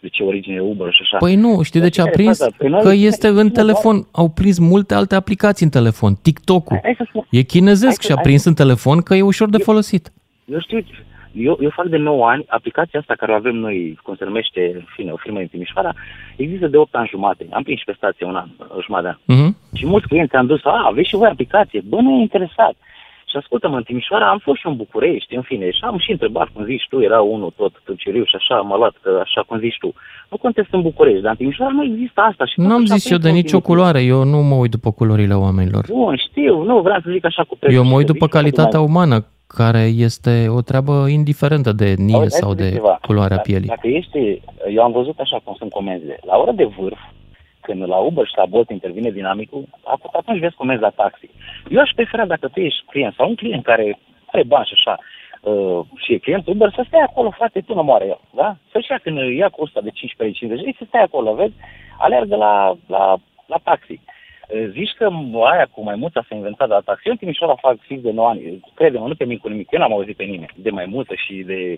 de 0.00 0.08
ce 0.08 0.22
origine 0.22 0.54
e 0.54 0.60
Uber 0.60 0.92
și 0.92 1.00
așa. 1.02 1.16
Păi 1.16 1.34
nu, 1.34 1.62
știi 1.62 1.80
de 1.80 1.86
Dar 1.86 1.94
ce 1.94 2.00
a 2.00 2.04
care 2.04 2.14
e 2.14 2.22
prins? 2.22 2.38
faza? 2.38 2.50
Păi 2.56 2.68
noi- 2.68 2.82
Că 2.82 2.92
este 2.92 3.28
în 3.28 3.36
cine 3.36 3.50
telefon. 3.50 4.06
Au 4.12 4.28
prins 4.28 4.58
multe 4.58 4.94
alte 4.94 5.14
aplicații 5.14 5.64
în 5.64 5.70
telefon. 5.70 6.14
TikTok-ul. 6.22 6.78
Hai 6.82 6.94
să 6.96 7.04
spun. 7.08 7.22
E 7.30 7.34
Hai 7.36 7.42
chinezesc 7.42 7.94
să- 8.02 8.06
și 8.06 8.12
a 8.12 8.14
hai 8.14 8.22
prins 8.24 8.44
în 8.44 8.54
telefon 8.54 9.00
că 9.00 9.14
e 9.14 9.22
ușor 9.22 9.48
de 9.50 9.58
folosit. 9.58 10.12
Eu 10.44 10.60
știu, 10.60 10.84
eu, 11.32 11.58
eu 11.62 11.70
fac 11.70 11.86
de 11.86 11.96
9 11.96 12.28
ani, 12.28 12.44
aplicația 12.48 12.98
asta 13.00 13.14
care 13.14 13.32
o 13.32 13.34
avem 13.34 13.54
noi, 13.56 13.98
cum 14.02 14.14
se 14.14 14.24
numește, 14.24 14.70
în 14.74 14.84
fine, 14.96 15.10
o 15.10 15.16
firmă 15.16 15.38
din 15.38 15.48
Timișoara, 15.48 15.94
există 16.36 16.66
de 16.66 16.76
8 16.76 16.94
ani 16.94 17.08
jumate. 17.10 17.46
Am 17.50 17.62
prins 17.62 17.78
și 17.78 17.84
pe 17.84 17.94
stație 17.96 18.26
un 18.26 18.34
an, 18.34 18.48
o 18.76 18.80
jumătate 18.82 19.18
de 19.26 19.32
an. 19.32 19.38
Mhm. 19.38 19.56
Și 19.74 19.86
mulți 19.86 20.06
clienți 20.06 20.34
am 20.34 20.46
dus, 20.46 20.64
a, 20.64 20.84
aveți 20.90 21.08
și 21.08 21.16
voi 21.16 21.28
aplicație? 21.28 21.82
Bă, 21.88 22.00
nu 22.00 22.10
e 22.10 22.20
interesat. 22.20 22.74
Și 23.30 23.36
ascultă-mă, 23.36 23.76
în 23.76 23.82
Timișoara 23.82 24.28
am 24.30 24.38
fost 24.46 24.58
și 24.60 24.66
în 24.66 24.76
București, 24.76 25.34
în 25.34 25.42
fine, 25.42 25.70
și 25.70 25.80
am 25.82 25.98
și 25.98 26.10
întrebat, 26.10 26.48
cum 26.52 26.64
zici 26.64 26.86
tu, 26.90 27.00
era 27.08 27.20
unul 27.20 27.52
tot 27.56 27.72
tâlceriu 27.84 28.24
și 28.24 28.36
așa, 28.40 28.56
m-a 28.60 28.76
luat, 28.76 28.94
că 29.02 29.10
așa 29.22 29.40
cum 29.46 29.58
zici 29.58 29.76
tu. 29.80 29.92
Nu 30.30 30.36
contest 30.36 30.68
în 30.72 30.82
București, 30.82 31.20
dar 31.22 31.30
în 31.30 31.36
Timișoara 31.36 31.72
nu 31.72 31.84
există 31.84 32.20
asta. 32.20 32.44
Și 32.46 32.54
Nu 32.60 32.64
tot 32.64 32.74
am 32.74 32.82
așa 32.82 32.94
zis 32.94 33.10
eu 33.10 33.16
de 33.18 33.22
prins 33.28 33.42
nicio 33.42 33.56
ultimul 33.56 33.76
culoare. 33.76 34.00
Eu 34.14 34.24
nu 34.24 34.38
mă 34.50 34.54
uit 34.54 34.70
după 34.70 34.90
culorile 34.92 35.34
oamenilor. 35.34 35.84
timp. 35.84 35.96
Bun, 35.98 36.16
știu, 36.28 36.62
nu 36.62 36.80
vreau 36.80 37.00
să 37.04 37.08
zic 37.10 37.24
așa 37.24 37.42
cu 37.48 37.58
Eu 37.78 37.84
mă 37.84 37.94
uit 37.96 38.06
după 38.06 38.26
prejudice, 38.26 38.36
calitatea 38.56 38.78
mai- 38.80 38.88
umană, 38.88 39.16
care 39.46 39.82
este 40.08 40.46
o 40.48 40.60
treabă 40.60 41.06
indiferentă 41.08 41.72
de 41.72 41.88
Auzi, 41.88 42.02
NIE 42.02 42.16
hai 42.18 42.30
sau 42.30 42.50
să 42.50 42.56
zic 42.56 42.64
de 42.70 42.76
ceva. 42.76 42.98
culoarea 43.06 43.36
Dacă- 43.36 43.48
pielii. 43.50 43.68
Dacă 43.68 43.86
ești, 43.88 44.18
eu 44.74 44.82
am 44.82 44.92
văzut 44.92 45.18
așa 45.18 45.40
cum 45.44 45.54
sunt 45.58 45.70
comenzile. 45.70 46.18
La 46.26 46.36
ora 46.36 46.52
de 46.52 46.64
vârf, 46.78 46.98
când 47.60 47.88
la 47.88 47.96
Uber 47.96 48.26
și 48.26 48.36
la 48.36 48.46
Bolt 48.46 48.70
intervine 48.70 49.10
dinamicul, 49.10 49.64
at- 49.84 50.12
atunci 50.12 50.38
vezi 50.38 50.54
comenzi 50.54 50.82
la 50.82 50.90
taxi. 50.90 51.30
Eu 51.68 51.80
aș 51.80 51.90
prefera 51.94 52.26
dacă 52.26 52.48
tu 52.48 52.60
ești 52.60 52.84
client 52.86 53.14
sau 53.14 53.28
un 53.28 53.34
client 53.34 53.64
care 53.64 53.98
are 54.26 54.42
bani 54.42 54.66
și 54.66 54.72
așa, 54.74 54.98
uh, 55.50 55.80
și 55.96 56.12
e 56.12 56.18
client 56.18 56.46
Uber, 56.46 56.72
să 56.74 56.84
stai 56.86 57.00
acolo, 57.00 57.30
frate, 57.30 57.60
până 57.60 57.82
moare 57.82 58.06
el, 58.06 58.20
da? 58.34 58.56
Să-și 58.72 58.90
ia 58.90 58.98
când 58.98 59.18
ia 59.36 59.48
cu 59.48 59.62
100 59.62 59.80
de 59.80 59.90
15-50 59.90 60.60
lei, 60.62 60.74
să 60.78 60.84
stai 60.86 61.02
acolo, 61.02 61.34
vezi? 61.34 61.54
Aleargă 61.98 62.36
la, 62.36 62.76
la, 62.86 63.16
la 63.46 63.56
taxi. 63.64 64.00
Uh, 64.48 64.66
Zici 64.70 64.94
că 64.98 65.10
aia 65.52 65.66
cu 65.72 65.82
maimuța 65.82 66.24
s-a 66.28 66.34
inventat 66.34 66.68
de 66.68 66.74
la 66.74 66.80
taxi. 66.80 67.06
Eu 67.06 67.12
în 67.12 67.18
Timișoara 67.18 67.54
fac 67.54 67.76
fix 67.80 68.02
de 68.02 68.10
9 68.10 68.28
ani. 68.28 68.60
Crede-mă, 68.74 69.06
nu 69.06 69.14
te 69.14 69.24
mint 69.24 69.40
cu 69.40 69.48
nimic. 69.48 69.68
Eu 69.70 69.80
n-am 69.80 69.92
auzit 69.92 70.16
pe 70.16 70.24
nimeni 70.24 70.54
de 70.56 70.70
maimuță 70.70 71.14
și 71.14 71.34
de... 71.34 71.74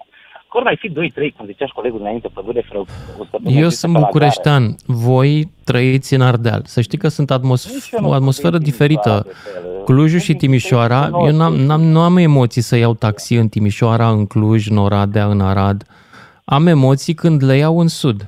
Că 0.53 0.59
ori 0.59 0.65
mai 0.67 0.77
fi 0.79 0.91
2-3, 0.91 1.37
cum 1.37 1.47
zicea 1.47 1.67
și 1.67 1.73
colegul 1.73 2.01
înainte, 2.01 2.29
pădure 2.35 2.65
fără 2.69 2.79
o 3.19 3.25
săptămână. 3.31 3.61
Eu 3.61 3.69
zisă 3.69 3.79
sunt 3.79 3.93
pe 3.93 3.99
la 3.99 4.05
bucureștean, 4.05 4.77
voi 4.87 5.51
trăiți 5.65 6.15
în 6.15 6.21
Ardeal. 6.21 6.63
Să 6.65 6.81
știi 6.81 6.99
că 6.99 7.09
sunt 7.09 7.29
Nici 7.31 7.39
atmos- 7.39 7.93
eu 7.93 8.01
nu 8.01 8.09
o 8.09 8.13
atmosferă 8.13 8.51
sunt 8.51 8.63
din 8.63 8.71
diferită. 8.71 9.27
Timișoara, 9.27 9.85
Clujul 9.85 10.09
Sunt 10.09 10.23
și 10.23 10.31
din 10.31 10.39
Timișoara, 10.39 11.01
Timișoara, 11.05 11.29
eu 11.31 11.37
n-am, 11.37 11.55
n-am, 11.55 11.81
nu 11.83 12.01
am 12.01 12.17
emoții 12.17 12.63
să 12.63 12.77
iau 12.77 12.95
taxi 12.95 13.35
în 13.35 13.49
Timișoara, 13.49 14.09
în 14.11 14.27
Cluj, 14.27 14.69
în 14.69 14.77
Oradea, 14.77 15.27
în 15.27 15.41
Arad. 15.41 15.87
Am 16.45 16.67
emoții 16.67 17.15
când 17.15 17.45
le 17.45 17.57
iau 17.57 17.79
în 17.79 17.89
Sud. 17.89 18.27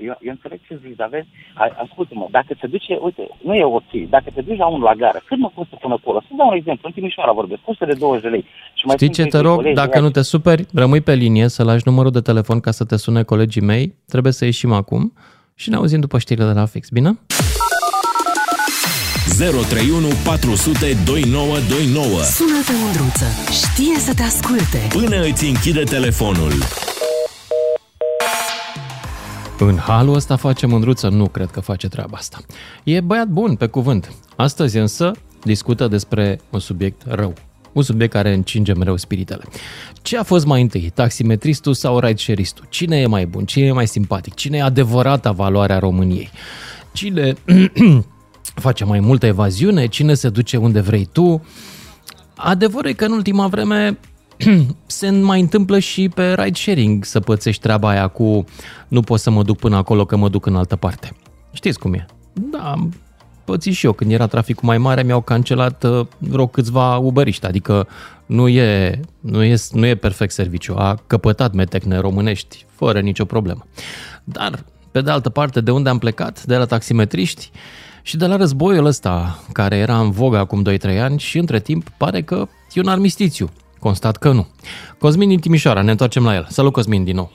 Bun, 0.00 0.06
bun. 0.06 0.08
Eu, 0.08 0.16
eu 0.26 0.32
înțeleg 0.36 0.58
ce 0.68 0.74
zici, 0.84 0.96
dar 1.02 1.08
vezi, 1.14 1.28
hai, 1.60 1.70
ascultă-mă, 1.84 2.26
dacă 2.30 2.50
te 2.60 2.66
duce, 2.74 2.92
uite, 3.06 3.22
nu 3.46 3.54
e 3.60 3.64
ok, 3.80 3.90
dacă 4.16 4.28
te 4.34 4.40
duci 4.48 4.60
la 4.64 4.66
unul 4.74 4.86
la 4.90 4.94
gară, 5.02 5.18
cât 5.28 5.38
mă 5.44 5.50
costă 5.54 5.74
până 5.80 5.94
acolo? 6.00 6.18
Să 6.26 6.32
dau 6.40 6.48
un 6.52 6.56
exemplu, 6.60 6.84
în 6.88 6.92
Timișoara 6.96 7.32
vorbesc, 7.40 7.60
costă 7.68 7.84
de 7.90 7.92
20 7.92 8.22
de 8.22 8.28
lei. 8.34 8.44
Și 8.78 8.84
mai 8.86 8.94
Știi 8.96 9.06
sunt 9.14 9.18
ce 9.18 9.24
te 9.32 9.36
doi 9.38 9.46
rog? 9.46 9.56
colegi, 9.60 9.74
Dacă 9.82 9.98
ia- 9.98 10.04
nu 10.06 10.10
te 10.10 10.22
superi, 10.32 10.62
rămâi 10.82 11.00
pe 11.08 11.14
linie 11.24 11.46
să 11.56 11.60
lași 11.70 11.82
numărul 11.90 12.10
de 12.18 12.20
telefon 12.30 12.58
ca 12.60 12.70
să 12.78 12.84
te 12.84 12.96
sune 12.96 13.22
colegii 13.22 13.62
mei. 13.72 13.84
Trebuie 14.12 14.32
să 14.38 14.44
ieșim 14.44 14.72
acum 14.72 15.02
și 15.54 15.66
ne 15.70 15.76
auzim 15.76 16.00
după 16.00 16.16
știrile 16.18 16.46
de 16.46 16.58
la 16.62 16.66
fix, 16.74 16.88
bine? 16.88 17.10
031 19.38 20.06
400 20.24 20.96
2929 21.04 22.22
Sună-te, 22.22 22.72
Mândruță. 22.82 23.26
Știe 23.52 23.98
să 23.98 24.14
te 24.14 24.22
asculte. 24.22 24.78
Până 24.88 25.20
îți 25.30 25.44
închide 25.44 25.82
telefonul. 25.82 26.52
În 29.62 29.76
halul 29.76 30.14
ăsta 30.14 30.36
face 30.36 30.66
mândruță? 30.66 31.08
Nu 31.08 31.28
cred 31.28 31.50
că 31.50 31.60
face 31.60 31.88
treaba 31.88 32.16
asta. 32.16 32.38
E 32.84 33.00
băiat 33.00 33.28
bun, 33.28 33.54
pe 33.54 33.66
cuvânt. 33.66 34.12
Astăzi 34.36 34.78
însă 34.78 35.12
discută 35.42 35.88
despre 35.88 36.40
un 36.50 36.58
subiect 36.58 37.02
rău. 37.06 37.34
Un 37.72 37.82
subiect 37.82 38.12
care 38.12 38.34
încinge 38.34 38.72
mereu 38.72 38.96
spiritele. 38.96 39.44
Ce 40.02 40.18
a 40.18 40.22
fost 40.22 40.46
mai 40.46 40.60
întâi, 40.60 40.90
taximetristul 40.94 41.74
sau 41.74 41.98
ridesharistul? 41.98 42.66
Cine 42.68 42.96
e 42.96 43.06
mai 43.06 43.26
bun? 43.26 43.44
Cine 43.44 43.66
e 43.66 43.72
mai 43.72 43.86
simpatic? 43.86 44.34
Cine 44.34 44.56
e 44.56 44.62
adevărata 44.62 45.32
valoare 45.32 45.72
a 45.72 45.78
României? 45.78 46.30
Cine 46.92 47.34
face 48.64 48.84
mai 48.84 49.00
multă 49.00 49.26
evaziune? 49.26 49.86
Cine 49.86 50.14
se 50.14 50.28
duce 50.28 50.56
unde 50.56 50.80
vrei 50.80 51.08
tu? 51.12 51.44
Adevărul 52.34 52.90
e 52.90 52.92
că 52.92 53.04
în 53.04 53.12
ultima 53.12 53.46
vreme 53.46 53.98
se 54.86 55.10
mai 55.10 55.40
întâmplă 55.40 55.78
și 55.78 56.08
pe 56.08 56.34
ride 56.34 56.58
sharing 56.58 57.04
să 57.04 57.20
pățești 57.20 57.62
treaba 57.62 57.88
aia 57.88 58.08
cu 58.08 58.44
nu 58.88 59.00
pot 59.00 59.20
să 59.20 59.30
mă 59.30 59.42
duc 59.42 59.56
până 59.56 59.76
acolo 59.76 60.04
că 60.04 60.16
mă 60.16 60.28
duc 60.28 60.46
în 60.46 60.56
altă 60.56 60.76
parte. 60.76 61.12
Știți 61.52 61.78
cum 61.78 61.94
e? 61.94 62.06
Da, 62.32 62.70
am 62.70 62.92
pățit 63.44 63.74
și 63.74 63.86
eu. 63.86 63.92
Când 63.92 64.12
era 64.12 64.26
traficul 64.26 64.68
mai 64.68 64.78
mare, 64.78 65.02
mi-au 65.02 65.20
cancelat 65.20 65.84
uh, 65.84 66.06
vreo 66.18 66.46
câțiva 66.46 66.96
uberiști, 66.96 67.46
adică 67.46 67.88
nu 68.26 68.48
e, 68.48 69.00
nu, 69.20 69.42
e, 69.42 69.56
nu 69.72 69.86
e 69.86 69.94
perfect 69.94 70.32
serviciu. 70.32 70.74
A 70.76 71.02
căpătat 71.06 71.52
metecne 71.52 71.98
românești, 71.98 72.66
fără 72.74 73.00
nicio 73.00 73.24
problemă. 73.24 73.66
Dar, 74.24 74.64
pe 74.90 75.00
de 75.00 75.10
altă 75.10 75.28
parte, 75.28 75.60
de 75.60 75.70
unde 75.70 75.88
am 75.88 75.98
plecat? 75.98 76.44
De 76.44 76.56
la 76.56 76.64
taximetriști 76.64 77.50
și 78.02 78.16
de 78.16 78.26
la 78.26 78.36
războiul 78.36 78.84
ăsta, 78.84 79.44
care 79.52 79.76
era 79.76 80.00
în 80.00 80.10
vogă 80.10 80.38
acum 80.38 80.66
2-3 80.68 80.98
ani 81.00 81.18
și 81.18 81.38
între 81.38 81.60
timp 81.60 81.88
pare 81.88 82.22
că 82.22 82.48
e 82.72 82.80
un 82.80 82.88
armistițiu. 82.88 83.50
Constat 83.80 84.16
că 84.16 84.28
nu. 84.28 84.46
Cosmin 84.98 85.28
din 85.28 85.38
Timișoara, 85.38 85.82
ne 85.82 85.90
întoarcem 85.90 86.24
la 86.24 86.34
el. 86.34 86.44
Salut 86.48 86.72
Cosmin 86.72 87.04
din 87.04 87.14
nou. 87.16 87.30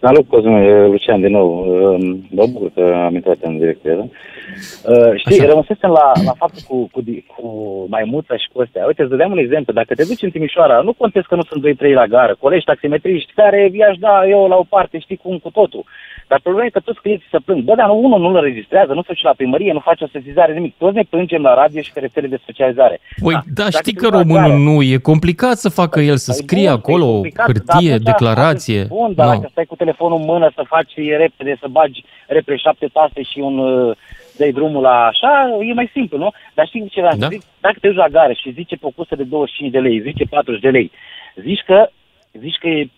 Salut, 0.00 0.28
Cosmin, 0.28 0.52
e 0.52 0.86
Lucian 0.86 1.20
din 1.20 1.30
nou. 1.32 1.48
Uh, 1.58 2.16
Mă 2.30 2.46
bucur 2.52 2.70
că 2.74 2.92
am 3.04 3.14
intrat 3.14 3.36
în 3.42 3.58
direct. 3.58 3.84
Uh, 3.84 5.12
știi, 5.16 5.40
Așa. 5.40 5.48
rămăsesem 5.48 5.90
la, 5.90 6.12
la 6.24 6.32
faptul 6.38 6.62
cu, 6.68 6.88
cu, 6.92 7.00
di- 7.02 7.24
cu 7.36 7.44
maimuța 7.88 8.36
și 8.36 8.48
cu 8.52 8.60
astea. 8.60 8.86
Uite, 8.86 9.00
îți 9.02 9.10
dădeam 9.10 9.30
un 9.30 9.38
exemplu. 9.38 9.72
Dacă 9.72 9.94
te 9.94 10.04
duci 10.04 10.22
în 10.22 10.30
Timișoara, 10.30 10.80
nu 10.80 10.92
contez 10.92 11.22
că 11.28 11.34
nu 11.34 11.42
sunt 11.42 11.76
2-3 11.76 11.92
la 11.92 12.06
gară, 12.06 12.36
colegi 12.40 12.64
taximetriști 12.64 13.32
care 13.34 13.70
i-aș 13.72 13.96
da 13.98 14.26
eu 14.28 14.48
la 14.48 14.56
o 14.56 14.64
parte, 14.68 14.98
știi 14.98 15.16
cum 15.22 15.38
cu 15.38 15.50
totul. 15.50 15.84
Dar 16.28 16.40
problema 16.42 16.66
e 16.66 16.70
că 16.70 16.80
toți 16.80 17.00
clienții 17.00 17.28
să 17.30 17.40
plâng. 17.44 17.62
Bă, 17.62 17.74
dar 17.74 17.86
nu, 17.86 17.98
unul 17.98 18.20
nu-l 18.20 18.36
înregistrează, 18.36 18.92
nu 18.92 19.00
se 19.02 19.06
duce 19.08 19.26
la 19.26 19.32
primărie, 19.36 19.72
nu 19.72 19.78
face 19.78 20.04
o 20.04 20.06
sesizare, 20.12 20.52
nimic. 20.52 20.74
Toți 20.78 20.94
ne 20.94 21.02
plângem 21.02 21.42
la 21.42 21.54
radio 21.54 21.80
și 21.80 21.92
pe 21.92 22.00
rețele 22.00 22.26
de 22.26 22.38
socializare. 22.46 23.00
Păi, 23.22 23.32
da, 23.34 23.40
dacă 23.54 23.70
știi 23.70 23.92
te 23.92 23.98
că 23.98 24.04
duci 24.08 24.12
la 24.14 24.18
românul 24.20 24.48
gară- 24.50 24.62
nu 24.62 24.82
e 24.82 24.96
complicat 24.96 25.56
să 25.56 25.68
facă 25.68 26.00
el, 26.00 26.16
să 26.16 26.30
Păi 26.32 26.40
scrie 26.42 26.68
bun, 26.68 26.76
acolo 26.78 27.04
e 27.04 27.08
o 27.08 27.12
complicat, 27.12 27.46
dar 27.46 27.56
hârtie, 27.56 27.90
atunci, 27.92 28.06
declarație. 28.06 28.80
atunci, 28.80 28.98
Bun, 28.98 29.12
dar 29.14 29.26
Nu. 29.26 29.32
dacă 29.32 29.48
stai 29.50 29.64
cu 29.64 29.76
telefonul 29.76 30.18
în 30.18 30.24
mână 30.24 30.50
să 30.54 30.62
faci 30.66 30.92
repede, 30.96 31.56
să 31.60 31.66
bagi 31.70 32.04
repede 32.26 32.56
șapte 32.56 32.86
taste 32.92 33.22
și 33.22 33.38
un 33.38 33.58
uh, 33.58 33.96
dai 34.38 34.52
drumul 34.52 34.82
la 34.82 35.04
așa, 35.06 35.32
e 35.68 35.72
mai 35.72 35.90
simplu, 35.92 36.18
nu? 36.18 36.30
Dar 36.54 36.66
știi 36.66 36.88
ce 36.88 37.00
vreau 37.00 37.16
Da. 37.16 37.26
să 37.26 37.32
zic? 37.32 37.42
Dacă 37.60 37.76
te 37.80 37.86
duci 37.88 37.96
la 37.96 38.08
gară 38.08 38.32
și 38.32 38.52
zice 38.52 38.76
pe 38.76 38.86
o 38.86 38.90
custă 38.96 39.16
de 39.16 39.22
25 39.22 39.70
de 39.72 39.78
lei, 39.78 40.00
zice 40.00 40.24
40 40.30 40.60
de 40.62 40.68
lei, 40.68 40.90
zici 41.34 41.62
că, 41.66 41.88
zici 42.32 42.56
că 42.60 42.68
e 42.68 42.88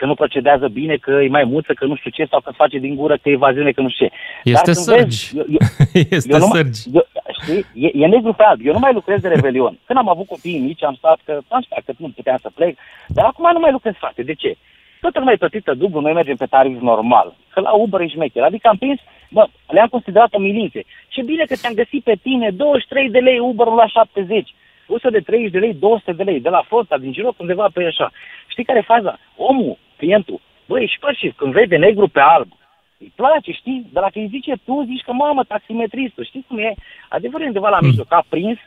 că 0.00 0.06
nu 0.06 0.14
procedează 0.22 0.66
bine, 0.68 0.96
că 0.96 1.10
e 1.10 1.28
mai 1.38 1.44
muță, 1.44 1.72
că 1.72 1.84
nu 1.84 1.96
știu 1.96 2.10
ce, 2.10 2.24
sau 2.30 2.40
că 2.40 2.50
face 2.62 2.78
din 2.78 2.94
gură, 2.94 3.14
că 3.22 3.28
e 3.28 3.32
evaziune, 3.40 3.70
că 3.72 3.80
nu 3.80 3.88
știu 3.90 4.06
ce. 4.06 4.12
Este 4.44 4.70
Dar 4.70 4.74
când 4.74 4.76
vezi- 4.76 4.88
sărgi. 4.96 5.20
eu- 5.38 5.46
eu- 5.56 5.66
Este 6.16 6.32
eu 6.32 6.38
nu 6.38 6.46
mai- 6.46 6.56
sărgi. 6.56 6.80
eu, 6.96 7.04
știi, 7.40 7.64
e, 7.84 7.88
e 8.02 8.06
negru 8.06 8.32
pe 8.32 8.42
alb. 8.42 8.60
Eu 8.64 8.72
nu 8.72 8.78
mai 8.78 8.92
lucrez 8.92 9.20
de 9.20 9.28
revelion. 9.28 9.78
Când 9.86 9.98
am 9.98 10.08
avut 10.08 10.26
copii 10.26 10.58
mici, 10.58 10.84
am 10.84 10.94
stat 10.94 11.18
că 11.24 11.32
am 11.48 11.62
stat 11.62 11.82
că 11.86 11.92
nu 11.96 12.08
puteam 12.16 12.38
să 12.40 12.50
plec, 12.54 12.76
dar 13.06 13.24
acum 13.24 13.50
nu 13.52 13.58
mai 13.58 13.72
lucrez 13.72 13.94
frate. 14.02 14.22
De 14.22 14.34
ce? 14.34 14.54
Toată 15.00 15.18
lumea 15.18 15.34
e 15.34 15.44
plătită 15.44 15.74
dublu, 15.74 16.00
noi 16.00 16.12
mergem 16.12 16.36
pe 16.36 16.46
tarif 16.46 16.80
normal. 16.80 17.34
Că 17.52 17.60
la 17.60 17.70
Uber 17.72 18.00
e 18.00 18.06
șmecher. 18.08 18.42
Adică 18.42 18.68
am 18.68 18.76
prins, 18.76 19.00
bă, 19.30 19.46
le-am 19.68 19.88
considerat 19.88 20.38
milințe. 20.38 20.80
Ce 21.08 21.22
bine 21.22 21.44
că 21.44 21.54
te-am 21.60 21.74
găsit 21.74 22.02
pe 22.04 22.14
tine, 22.22 22.50
23 22.50 23.10
de 23.10 23.18
lei 23.18 23.38
Uber 23.38 23.66
la 23.66 23.86
70. 23.86 24.54
130 24.86 25.50
de 25.50 25.58
lei, 25.58 25.74
200 25.74 26.12
de 26.12 26.22
lei, 26.22 26.40
de 26.40 26.48
la 26.48 26.62
flota, 26.66 26.98
din 26.98 27.12
giroc, 27.12 27.34
undeva 27.38 27.68
pe 27.72 27.84
așa. 27.84 28.10
Știi 28.48 28.64
care 28.64 28.78
e 28.78 28.92
faza? 28.94 29.18
Omul, 29.36 29.78
clientul, 30.00 30.40
băi, 30.68 30.86
și 30.92 30.98
păi, 30.98 31.34
când 31.36 31.52
vede 31.52 31.76
negru 31.76 32.08
pe 32.08 32.20
alb, 32.20 32.50
îi 32.98 33.12
place, 33.16 33.50
știi? 33.52 33.80
Dar 33.92 34.02
dacă 34.02 34.18
îi 34.18 34.32
zice 34.36 34.54
tu, 34.64 34.82
zici 34.90 35.06
că 35.06 35.12
mamă, 35.12 35.42
taximetristul, 35.44 36.24
știi 36.24 36.44
cum 36.48 36.58
e? 36.58 36.74
Adevărul 37.08 37.44
e 37.44 37.52
undeva 37.52 37.68
la 37.68 37.80
mijloc, 37.80 38.12
a 38.12 38.24
prins, 38.28 38.58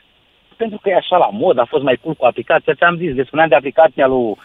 pentru 0.56 0.78
că 0.82 0.88
e 0.88 1.02
așa 1.02 1.16
la 1.16 1.28
mod, 1.32 1.58
a 1.58 1.64
fost 1.64 1.82
mai 1.82 1.98
cool 2.02 2.14
cu 2.14 2.24
aplicația, 2.24 2.74
ți-am 2.74 2.96
zis, 2.96 3.14
le 3.14 3.24
spuneam 3.24 3.48
de 3.48 3.54
aplicația 3.54 4.06
lui... 4.06 4.36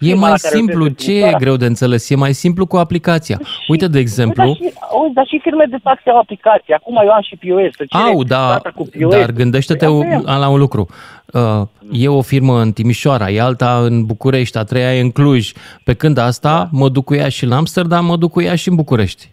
E 0.00 0.06
firma 0.06 0.20
mai 0.20 0.30
la 0.30 0.36
care 0.36 0.54
simplu, 0.56 0.76
lucrez 0.78 0.90
în 0.96 1.04
ce 1.04 1.10
e 1.10 1.14
Timișoara. 1.14 1.38
greu 1.38 1.56
de 1.56 1.66
înțeles? 1.66 2.10
E 2.10 2.16
mai 2.16 2.32
simplu 2.32 2.66
cu 2.66 2.76
aplicația. 2.76 3.40
Uite, 3.68 3.86
de 3.88 3.98
exemplu, 3.98 4.44
Dar 4.44 4.54
și, 4.54 4.72
auzi, 4.92 5.14
dar 5.14 5.26
și 5.26 5.38
firme 5.42 5.64
de 5.70 5.76
taxe 5.82 6.10
au 6.10 6.18
aplicație. 6.18 6.74
Acum 6.74 6.96
eu 7.04 7.10
am 7.10 7.22
și 7.22 7.36
POS. 7.36 7.74
Să 7.76 7.84
cere 7.88 8.02
Au, 8.12 8.22
da, 8.24 8.48
data 8.48 8.72
cu 8.74 8.88
POS. 9.00 9.10
dar 9.16 9.30
gândește-te 9.30 9.84
Păi 9.84 9.94
un- 9.94 10.04
avem. 10.06 10.24
la 10.40 10.48
un 10.48 10.58
lucru. 10.58 10.86
Uh, 11.32 11.62
E 11.92 12.08
o 12.08 12.22
firmă 12.22 12.60
în 12.60 12.72
Timișoara, 12.72 13.30
e 13.30 13.40
alta 13.40 13.78
în 13.82 14.04
București, 14.04 14.58
a 14.58 14.62
treia 14.64 14.94
e 14.96 15.00
în 15.00 15.10
Cluj. 15.10 15.52
Pe 15.84 15.94
când 15.94 16.18
asta, 16.18 16.68
mă 16.72 16.88
duc 16.88 17.04
cu 17.04 17.14
ea 17.14 17.28
și 17.28 17.44
în 17.44 17.52
Amsterdam, 17.52 18.04
mă 18.04 18.16
duc 18.16 18.30
cu 18.30 18.40
ea 18.42 18.54
și 18.54 18.68
în 18.68 18.74
București. 18.74 19.30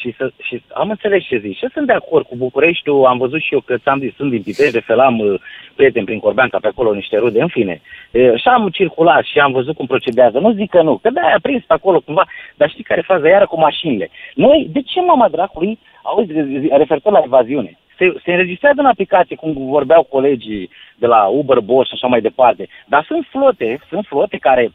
Și, 0.00 0.14
să, 0.16 0.32
și 0.42 0.62
am 0.72 0.90
înțeles 0.90 1.22
ce 1.24 1.38
zici. 1.38 1.56
Și 1.56 1.66
sunt 1.72 1.86
de 1.86 1.92
acord 1.92 2.26
cu 2.26 2.36
Bucureștiul. 2.36 3.06
Am 3.06 3.18
văzut 3.18 3.40
și 3.40 3.54
eu 3.54 3.60
că 3.60 3.76
ți-am 3.78 3.98
zis, 3.98 4.14
sunt 4.14 4.30
din 4.30 4.42
Pitești, 4.42 4.72
de 4.72 4.80
fel 4.80 5.00
am 5.00 5.18
uh, 5.18 5.40
prieteni 5.74 6.04
prin 6.04 6.18
Corbeanca 6.18 6.58
pe 6.58 6.66
acolo, 6.66 6.92
niște 6.92 7.16
rude, 7.18 7.40
în 7.40 7.48
fine. 7.48 7.80
E, 8.10 8.36
și 8.36 8.48
am 8.48 8.68
circulat 8.68 9.24
și 9.24 9.38
am 9.38 9.52
văzut 9.52 9.74
cum 9.76 9.86
procedează. 9.86 10.38
Nu 10.38 10.52
zic 10.52 10.70
că 10.70 10.82
nu, 10.82 10.96
că 10.96 11.10
da, 11.10 11.20
a 11.20 11.38
prins 11.42 11.64
pe 11.64 11.72
acolo 11.72 12.00
cumva. 12.00 12.24
Dar 12.56 12.70
știi 12.70 12.84
care 12.84 13.00
e 13.00 13.12
faza 13.12 13.28
iară 13.28 13.46
cu 13.46 13.58
mașinile? 13.58 14.10
Noi, 14.34 14.68
de 14.72 14.80
ce 14.80 15.00
mama 15.00 15.28
dracului, 15.28 15.78
auzi, 16.02 16.32
referitor 16.70 17.12
la 17.12 17.22
evaziune, 17.24 17.78
se, 17.98 18.14
se 18.24 18.30
înregistrează 18.30 18.80
în 18.80 18.86
aplicație, 18.86 19.36
cum 19.36 19.52
vorbeau 19.52 20.02
colegii 20.02 20.70
de 20.96 21.06
la 21.06 21.26
Uber, 21.26 21.60
Bosch 21.60 21.88
și 21.88 21.94
așa 21.94 22.06
mai 22.06 22.20
departe. 22.20 22.68
Dar 22.86 23.04
sunt 23.04 23.26
flote, 23.30 23.80
sunt 23.88 24.06
flote 24.06 24.36
care 24.36 24.72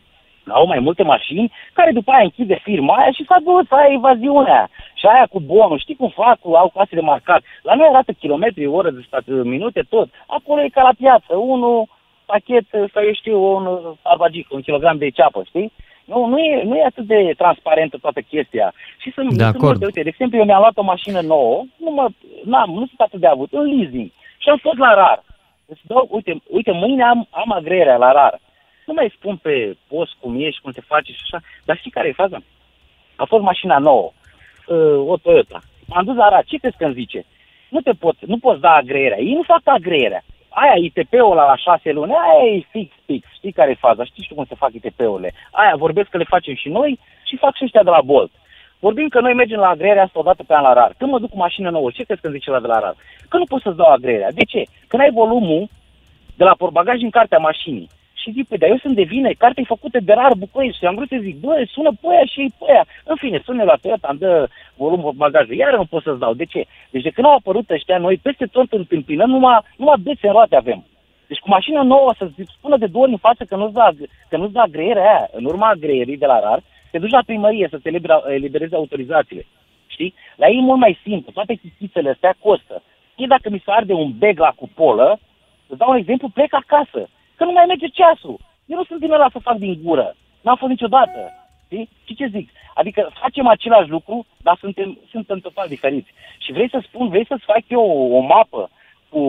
au 0.48 0.66
mai 0.68 0.80
multe 0.80 1.04
mașini, 1.04 1.52
care 1.74 1.92
după 1.92 2.12
aia 2.12 2.24
închide 2.24 2.60
firma 2.64 2.96
aia 2.96 3.12
și 3.12 3.24
fac 3.24 3.40
bă, 3.40 3.62
aia 3.70 3.90
e 3.90 3.94
evaziunea. 3.94 4.70
Și 4.94 5.06
aia 5.06 5.26
cu 5.30 5.40
bonul, 5.40 5.80
știi 5.80 5.96
cum 5.96 6.10
fac, 6.10 6.40
cu, 6.40 6.54
au 6.54 6.70
clase 6.70 6.96
de 6.96 7.02
marcat. 7.02 7.42
La 7.62 7.74
noi 7.76 7.88
arată 7.90 8.12
kilometri, 8.12 8.66
oră 8.66 8.90
de 8.90 9.04
stat, 9.08 9.24
minute, 9.26 9.82
tot. 9.90 10.10
Acolo 10.28 10.62
e 10.62 10.70
ca 10.70 10.82
la 10.82 10.94
piață, 10.98 11.36
unul 11.36 11.88
pachet, 12.26 12.66
sau 12.94 13.04
eu 13.04 13.14
știu, 13.14 13.56
un 13.56 13.80
arbagic, 14.02 14.52
un 14.52 14.62
kilogram 14.62 14.98
de 14.98 15.10
ceapă, 15.10 15.44
știi? 15.48 15.72
Nu, 16.06 16.26
nu 16.26 16.38
e, 16.40 16.64
nu 16.64 16.76
e 16.76 16.84
atât 16.86 17.06
de 17.06 17.34
transparentă 17.38 17.98
toată 18.02 18.22
chestia. 18.22 18.74
Și 18.98 19.12
sunt, 19.12 19.28
De 19.30 19.44
sunt 19.44 19.56
acord. 19.56 19.64
multe, 19.64 19.86
uite, 19.86 20.02
de 20.02 20.10
exemplu, 20.10 20.38
eu 20.38 20.46
mi-am 20.46 20.60
luat 20.60 20.78
o 20.78 20.84
mașină 20.84 21.20
nouă, 21.22 21.64
nu, 21.78 21.92
mă, 21.92 22.08
n-am, 22.44 22.70
nu 22.70 22.86
sunt 22.86 23.00
atât 23.00 23.20
de 23.20 23.28
avut, 23.28 23.50
în 23.52 23.66
leasing. 23.76 24.12
Și 24.38 24.50
am 24.50 24.58
fost 24.58 24.78
la 24.78 24.94
rar. 24.94 25.24
Îți 25.66 25.82
dau, 25.84 26.08
uite, 26.12 26.42
uite, 26.50 26.72
mâine 26.72 27.04
am, 27.04 27.28
am 27.30 27.52
agreerea 27.52 27.98
la 27.98 28.12
rar. 28.12 28.40
Nu 28.86 28.94
mai 28.94 29.14
spun 29.16 29.36
pe 29.38 29.78
post 29.88 30.12
cum 30.20 30.40
ești, 30.40 30.62
cum 30.62 30.72
te 30.72 30.82
faci 30.82 31.06
și 31.06 31.22
așa, 31.24 31.40
dar 31.66 31.78
știi 31.78 31.92
care 31.92 32.08
e 32.08 32.22
faza? 32.24 32.38
A 33.16 33.26
fost 33.26 33.44
mașina 33.44 33.78
nouă, 33.78 34.12
uh, 34.68 35.08
o 35.08 35.18
Toyota. 35.18 35.60
M-am 35.88 36.06
dus 36.06 36.16
la 36.16 36.30
rar, 36.30 36.44
ce 36.46 36.58
crezi 36.58 36.78
că 36.78 36.86
îmi 36.86 36.94
zice? 36.94 37.26
Nu 37.70 37.80
te 37.80 37.92
pot, 37.92 38.16
nu 38.26 38.38
poți 38.38 38.62
da 38.62 38.72
agreerea. 38.72 39.20
Ei 39.20 39.34
nu 39.34 39.44
fac 39.44 39.62
agreerea. 39.64 40.24
Aia 40.50 40.76
ITP-ul 40.76 41.36
la 41.36 41.56
șase 41.56 41.92
luni, 41.92 42.12
aia 42.12 42.56
e 42.56 42.66
fix, 42.72 42.94
fix. 43.06 43.28
Știi 43.34 43.52
care 43.52 43.72
e 43.72 43.86
faza? 43.88 44.04
Știi 44.04 44.24
și 44.24 44.30
tu 44.30 44.36
cum 44.36 44.46
se 44.46 44.56
fac 44.56 44.74
ITP-urile. 44.74 45.34
Aia 45.52 45.76
vorbesc 45.76 46.10
că 46.10 46.18
le 46.18 46.24
facem 46.24 46.56
și 46.56 46.70
noi 46.70 47.00
și 47.24 47.38
fac 47.38 47.56
și 47.56 47.64
ăștia 47.64 47.84
de 47.84 47.90
la 47.90 48.02
Bolt. 48.02 48.32
Vorbim 48.80 49.08
că 49.08 49.20
noi 49.20 49.34
mergem 49.34 49.60
la 49.60 49.70
agreerea 49.70 50.04
asta 50.04 50.20
odată 50.20 50.44
pe 50.44 50.54
an 50.54 50.62
la 50.62 50.74
rar. 50.74 50.94
Când 50.98 51.12
mă 51.12 51.20
duc 51.20 51.30
cu 51.30 51.38
mașină 51.38 51.70
nouă, 51.70 51.92
ce 51.92 52.04
crezi 52.04 52.22
că 52.22 52.28
îmi 52.28 52.38
zice 52.38 52.50
la 52.50 52.60
de 52.60 52.68
la 52.68 52.80
rar? 52.80 52.96
Că 53.30 53.38
nu 53.38 53.44
pot 53.44 53.62
să-ți 53.62 53.78
dau 53.78 53.92
agreerea. 53.92 54.32
De 54.32 54.44
ce? 54.44 54.64
Când 54.88 55.02
ai 55.02 55.12
volumul 55.12 55.70
de 56.38 56.44
la 56.44 56.56
portbagaj 56.58 57.02
în 57.02 57.10
cartea 57.10 57.38
mașinii. 57.38 57.90
Și 58.26 58.32
zic, 58.32 58.48
păi, 58.48 58.58
dar 58.58 58.70
eu 58.70 58.78
sunt 58.78 58.96
de 58.96 59.12
vină, 59.14 59.30
cartea 59.38 59.64
e 59.64 59.76
făcută 59.76 60.00
de 60.00 60.14
rar 60.14 60.34
București. 60.38 60.78
Și 60.78 60.86
am 60.86 60.96
vrut 60.96 61.08
să 61.08 61.18
zic, 61.22 61.36
bă, 61.40 61.54
sună 61.74 61.92
pe 62.02 62.08
aia 62.10 62.26
și 62.26 62.40
ei 62.40 62.54
pe 62.60 62.66
aia. 62.72 62.86
În 63.04 63.16
fine, 63.16 63.42
sună 63.46 63.64
la 63.64 63.76
Toyota, 63.82 64.08
îmi 64.12 64.20
dă 64.20 64.48
volumul 64.76 65.12
bagajului. 65.12 65.58
Iar 65.58 65.76
nu 65.76 65.86
pot 65.86 66.04
să-ți 66.04 66.20
dau. 66.20 66.34
De 66.34 66.46
ce? 66.46 66.66
Deci 66.90 67.04
de 67.08 67.10
când 67.10 67.28
au 67.28 67.36
apărut 67.36 67.70
ăștia, 67.70 67.98
noi 67.98 68.18
peste 68.18 68.46
tot 68.46 68.72
întâmpinăm, 68.72 69.30
numai, 69.30 69.60
numai 69.78 70.02
bețe 70.04 70.28
în 70.28 70.32
roate 70.32 70.56
avem. 70.56 70.86
Deci 71.28 71.40
cu 71.44 71.50
mașina 71.50 71.82
nouă 71.84 72.14
să 72.18 72.30
spună 72.58 72.78
de 72.78 72.86
două 72.88 73.04
ori 73.04 73.12
în 73.12 73.26
față 73.28 73.44
că 73.44 73.56
nu-ți 73.56 73.74
da, 73.74 73.90
că 74.30 74.38
nu-ți 74.38 74.54
da 74.54 74.62
agreerea 74.62 75.04
aia, 75.04 75.30
în 75.32 75.46
urma 75.46 75.68
agreerii 75.68 76.18
de 76.18 76.26
la 76.26 76.40
RAR, 76.40 76.62
te 76.92 76.98
duci 76.98 77.18
la 77.18 77.24
primărie 77.26 77.68
să 77.72 77.78
te 77.78 77.90
elibera- 77.90 78.34
elibereze 78.34 78.76
autorizațiile. 78.76 79.46
Știi? 79.88 80.14
La 80.36 80.48
ei 80.48 80.58
e 80.58 80.62
mult 80.62 80.80
mai 80.80 81.00
simplu. 81.04 81.32
Toate 81.32 81.54
chichițele 81.54 82.10
astea 82.10 82.36
costă. 82.40 82.84
Știi 83.12 83.28
dacă 83.28 83.50
mi 83.50 83.62
se 83.66 83.72
arde 83.72 83.94
un 83.94 84.12
beg 84.18 84.40
la 84.40 84.54
cupolă, 84.56 85.20
îți 85.68 85.78
dau 85.80 85.90
un 85.92 85.98
exemplu, 85.98 86.30
plec 86.30 86.54
acasă. 86.54 87.10
Că 87.38 87.44
nu 87.44 87.52
mai 87.52 87.66
merge 87.68 87.88
ceasul. 87.88 88.38
Eu 88.66 88.78
nu 88.78 88.84
sunt 88.84 89.00
din 89.00 89.12
ăla 89.12 89.30
să 89.32 89.40
fac 89.48 89.58
din 89.58 89.80
gură. 89.84 90.16
N-am 90.42 90.56
fost 90.56 90.72
niciodată. 90.72 91.20
Știi? 91.66 91.90
Și 92.06 92.16
ce 92.16 92.28
zic? 92.36 92.50
Adică 92.74 93.10
facem 93.22 93.48
același 93.48 93.90
lucru, 93.90 94.26
dar 94.38 94.58
suntem, 94.60 94.98
suntem 95.12 95.40
total 95.40 95.68
diferiți. 95.68 96.14
Și 96.38 96.52
vrei 96.52 96.70
să 96.70 96.80
spun, 96.84 97.10
vrei 97.10 97.26
să-ți 97.26 97.46
fac 97.46 97.64
eu 97.68 97.82
o, 97.82 98.16
o 98.18 98.20
mapă 98.20 98.70
cu, 99.10 99.24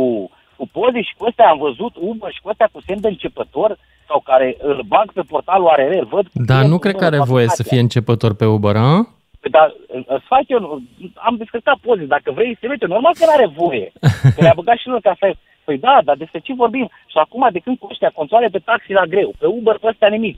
cu 0.57 0.68
poze 0.72 1.00
și 1.02 1.14
cu 1.18 1.24
astea 1.24 1.48
am 1.48 1.59
văzut 1.59 1.94
Uber 1.96 2.32
și 2.32 2.40
cu 2.40 2.48
astea 2.48 2.68
cu 2.72 2.80
semn 2.86 3.00
de 3.00 3.09
începător 3.09 3.78
sau 4.09 4.20
care 4.20 4.57
îl 4.59 4.82
bag 4.86 5.12
pe 5.12 5.22
portalul 5.22 5.66
ARR, 5.68 5.92
îl 5.92 6.09
văd. 6.11 6.26
Dar 6.32 6.64
nu 6.64 6.78
cred 6.78 6.94
că 6.94 7.04
are 7.04 7.18
voie 7.18 7.48
să 7.48 7.62
fie 7.62 7.80
începător 7.80 8.34
pe 8.34 8.44
Uber, 8.44 8.76
a? 8.76 8.94
Păi, 9.40 9.50
Dar 9.50 9.74
îți 10.07 10.26
fac 10.26 10.44
eu, 10.46 10.82
am 11.14 11.36
descărcat 11.36 11.76
poze, 11.76 12.04
dacă 12.04 12.32
vrei 12.32 12.57
să 12.61 12.66
merge, 12.68 12.86
normal 12.86 13.12
că 13.18 13.24
nu 13.24 13.34
are 13.36 13.46
voie. 13.46 13.92
Că 14.34 14.40
le-a 14.42 14.52
băgat 14.61 14.76
și 14.76 14.88
lor 14.88 15.00
ca 15.00 15.16
să... 15.18 15.34
Păi 15.66 15.78
da, 15.78 15.96
dar 16.04 16.16
despre 16.16 16.40
ce 16.46 16.52
vorbim? 16.62 16.86
Și 17.12 17.18
acum 17.24 17.48
de 17.52 17.58
când 17.64 17.76
cu 17.78 17.88
ăștia 17.90 18.12
controle 18.14 18.48
pe 18.48 18.60
taxi 18.70 18.92
la 19.00 19.04
greu, 19.12 19.30
pe 19.38 19.46
Uber 19.46 19.76
pe 19.80 19.86
ăstea 19.92 20.08
nimic. 20.08 20.36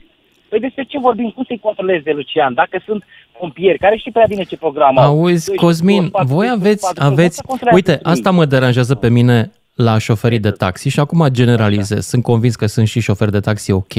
Păi 0.49 0.59
despre 0.59 0.83
ce 0.83 0.99
vorbim? 0.99 1.29
Cum 1.35 1.43
să-i 1.47 1.65
controlezi 1.67 2.03
de 2.03 2.11
Lucian? 2.11 2.53
Dacă 2.53 2.81
sunt 2.85 3.03
pompieri, 3.39 3.77
care 3.77 3.97
știi 3.97 4.11
prea 4.11 4.25
bine 4.27 4.43
ce 4.43 4.57
program 4.57 4.97
au. 4.97 5.05
Auzi, 5.05 5.47
Doi, 5.47 5.55
Cosmin, 5.55 6.01
doi, 6.01 6.09
patru, 6.09 6.33
voi 6.33 6.47
doi, 6.47 6.55
aveți, 6.59 6.85
patru, 6.85 7.03
doi, 7.03 7.11
aveți, 7.13 7.37
asta 7.39 7.47
controlează 7.47 7.75
uite, 7.75 7.91
ei. 7.91 8.13
asta 8.13 8.31
mă 8.31 8.45
deranjează 8.45 8.95
pe 8.95 9.09
mine 9.09 9.51
la 9.75 9.97
șoferii 9.97 10.39
de 10.39 10.51
taxi 10.51 10.89
și 10.89 10.99
acum 10.99 11.27
generalizez, 11.31 12.05
sunt 12.05 12.23
convins 12.23 12.55
că 12.55 12.65
sunt 12.65 12.87
și 12.87 12.99
șoferi 12.99 13.31
de 13.31 13.39
taxi 13.39 13.71
ok. 13.71 13.93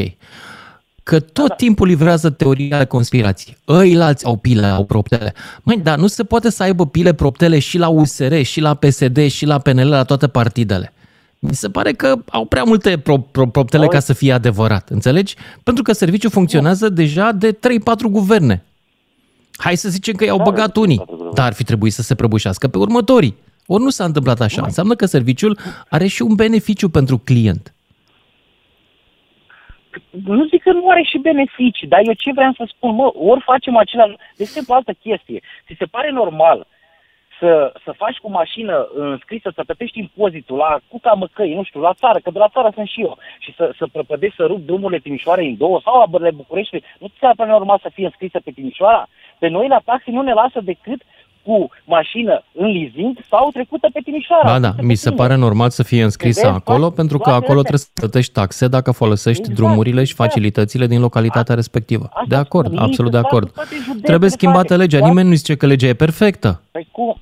Că 1.02 1.20
tot 1.20 1.56
timpul 1.56 1.86
livrează 1.86 2.30
teoria 2.30 2.78
de 2.78 2.84
conspirații. 2.84 3.56
Ăilalți 3.68 4.26
au 4.26 4.36
pile, 4.36 4.66
au 4.66 4.84
proptele. 4.84 5.34
Măi, 5.62 5.76
dar 5.76 5.98
nu 5.98 6.06
se 6.06 6.24
poate 6.24 6.50
să 6.50 6.62
aibă 6.62 6.86
pile 6.86 7.14
proptele 7.14 7.58
și 7.58 7.78
la 7.78 7.88
USR, 7.88 8.40
și 8.40 8.60
la 8.60 8.74
PSD, 8.74 9.26
și 9.26 9.46
la 9.46 9.58
PNL, 9.58 9.88
la 9.88 10.02
toate 10.02 10.28
partidele. 10.28 10.92
Mi 11.42 11.54
se 11.54 11.70
pare 11.70 11.92
că 11.92 12.14
au 12.30 12.44
prea 12.44 12.62
multe 12.62 12.98
pro, 12.98 13.18
pro, 13.18 13.46
proptele 13.46 13.86
ca 13.86 13.98
să 13.98 14.12
fie 14.12 14.32
adevărat, 14.32 14.88
înțelegi? 14.88 15.34
Pentru 15.62 15.82
că 15.82 15.92
serviciul 15.92 16.30
funcționează 16.30 16.88
deja 16.88 17.32
de 17.32 17.52
3-4 17.52 17.58
guverne. 18.10 18.64
Hai 19.56 19.76
să 19.76 19.88
zicem 19.88 20.14
că 20.14 20.24
i-au 20.24 20.42
băgat 20.42 20.76
unii, 20.76 21.04
dar 21.34 21.46
ar 21.46 21.52
fi 21.52 21.64
trebuit 21.64 21.92
să 21.92 22.02
se 22.02 22.14
prăbușească 22.14 22.68
pe 22.68 22.78
următorii. 22.78 23.36
Ori 23.66 23.82
nu 23.82 23.88
s-a 23.88 24.04
întâmplat 24.04 24.40
așa. 24.40 24.62
Înseamnă 24.64 24.94
că 24.94 25.06
serviciul 25.06 25.58
are 25.88 26.06
și 26.06 26.22
un 26.22 26.34
beneficiu 26.34 26.88
pentru 26.88 27.18
client. 27.18 27.74
nu 30.10 30.46
zic 30.46 30.62
că 30.62 30.72
nu 30.72 30.88
are 30.88 31.02
și 31.02 31.18
beneficii, 31.18 31.88
dar 31.88 32.00
eu 32.04 32.12
ce 32.12 32.32
vreau 32.32 32.52
să 32.52 32.64
spun, 32.74 32.94
mă, 32.94 33.12
ori 33.14 33.42
facem 33.44 33.76
același, 33.76 34.16
de 34.36 34.42
exemplu, 34.42 34.74
altă 34.74 34.92
chestie. 34.92 35.40
Ți 35.66 35.74
se 35.78 35.84
pare 35.84 36.10
normal 36.10 36.66
să, 37.40 37.72
să 37.84 37.90
faci 38.02 38.16
cu 38.22 38.30
mașină 38.30 38.88
înscrisă, 38.94 39.52
să 39.54 39.62
plătești 39.66 39.98
impozitul 39.98 40.56
la 40.56 40.78
Cuca 40.88 41.12
Măcăi, 41.12 41.54
nu 41.54 41.62
știu, 41.64 41.80
la 41.80 41.94
țară, 42.02 42.18
că 42.22 42.30
de 42.30 42.38
la 42.38 42.48
țară 42.54 42.70
sunt 42.74 42.88
și 42.88 43.00
eu, 43.00 43.18
și 43.38 43.54
să, 43.58 43.64
să 43.78 43.84
prăpădești, 43.92 44.36
să 44.36 44.44
rup 44.44 44.60
drumurile 44.66 44.98
Timișoarei 45.06 45.48
în 45.48 45.56
două 45.56 45.80
sau 45.84 46.00
abările 46.00 46.30
București, 46.30 46.82
nu 47.00 47.06
ți 47.06 47.14
se 47.20 47.26
pare 47.36 47.50
normal 47.50 47.78
să 47.82 47.90
fie 47.94 48.04
înscrisă 48.04 48.38
pe 48.44 48.50
Timișoara? 48.50 49.08
Pe 49.38 49.48
noi 49.48 49.68
la 49.68 49.80
taxi 49.84 50.10
nu 50.10 50.22
ne 50.22 50.32
lasă 50.32 50.60
decât 50.60 51.00
cu 51.42 51.68
mașină 51.84 52.42
în 52.52 52.66
leasing 52.66 53.18
sau 53.30 53.50
trecută 53.52 53.88
pe 53.92 54.00
Timișoara. 54.04 54.44
Ba 54.52 54.58
da, 54.58 54.72
mi 54.82 54.94
se 54.94 55.10
pare 55.10 55.34
normal 55.34 55.70
să 55.70 55.82
fie 55.82 56.02
înscrisă 56.02 56.40
Vezi, 56.46 56.54
acolo, 56.56 56.78
toate- 56.78 56.94
pentru 56.94 57.18
că 57.18 57.22
toate 57.30 57.44
acolo 57.44 57.58
astea. 57.60 57.70
trebuie 57.70 57.78
să 57.94 58.00
plătești 58.00 58.32
taxe 58.32 58.68
dacă 58.68 58.90
folosești 58.92 59.40
Exact, 59.40 59.56
drumurile 59.58 60.04
și 60.04 60.10
exact. 60.10 60.30
facilitățile 60.30 60.86
din 60.86 61.00
localitatea 61.00 61.54
respectivă. 61.54 62.04
Asta 62.04 62.24
De 62.28 62.36
acord, 62.36 62.66
spun, 62.66 62.78
absolut 62.78 63.10
de 63.10 63.16
ei 63.16 63.22
acord. 63.26 63.46
fac 63.46 63.54
toate 63.54 63.74
județele, 63.74 64.00
Trebuie 64.06 64.30
schimbată 64.30 64.66
toate. 64.66 64.82
legea, 64.82 64.98
Da? 64.98 65.06
nimeni 65.06 65.28
nu 65.28 65.34
zice 65.34 65.56
că 65.56 65.66
legea 65.66 65.86
e 65.86 65.94
perfectă. 65.94 66.62
Păi 66.70 66.88
cum? 66.92 67.16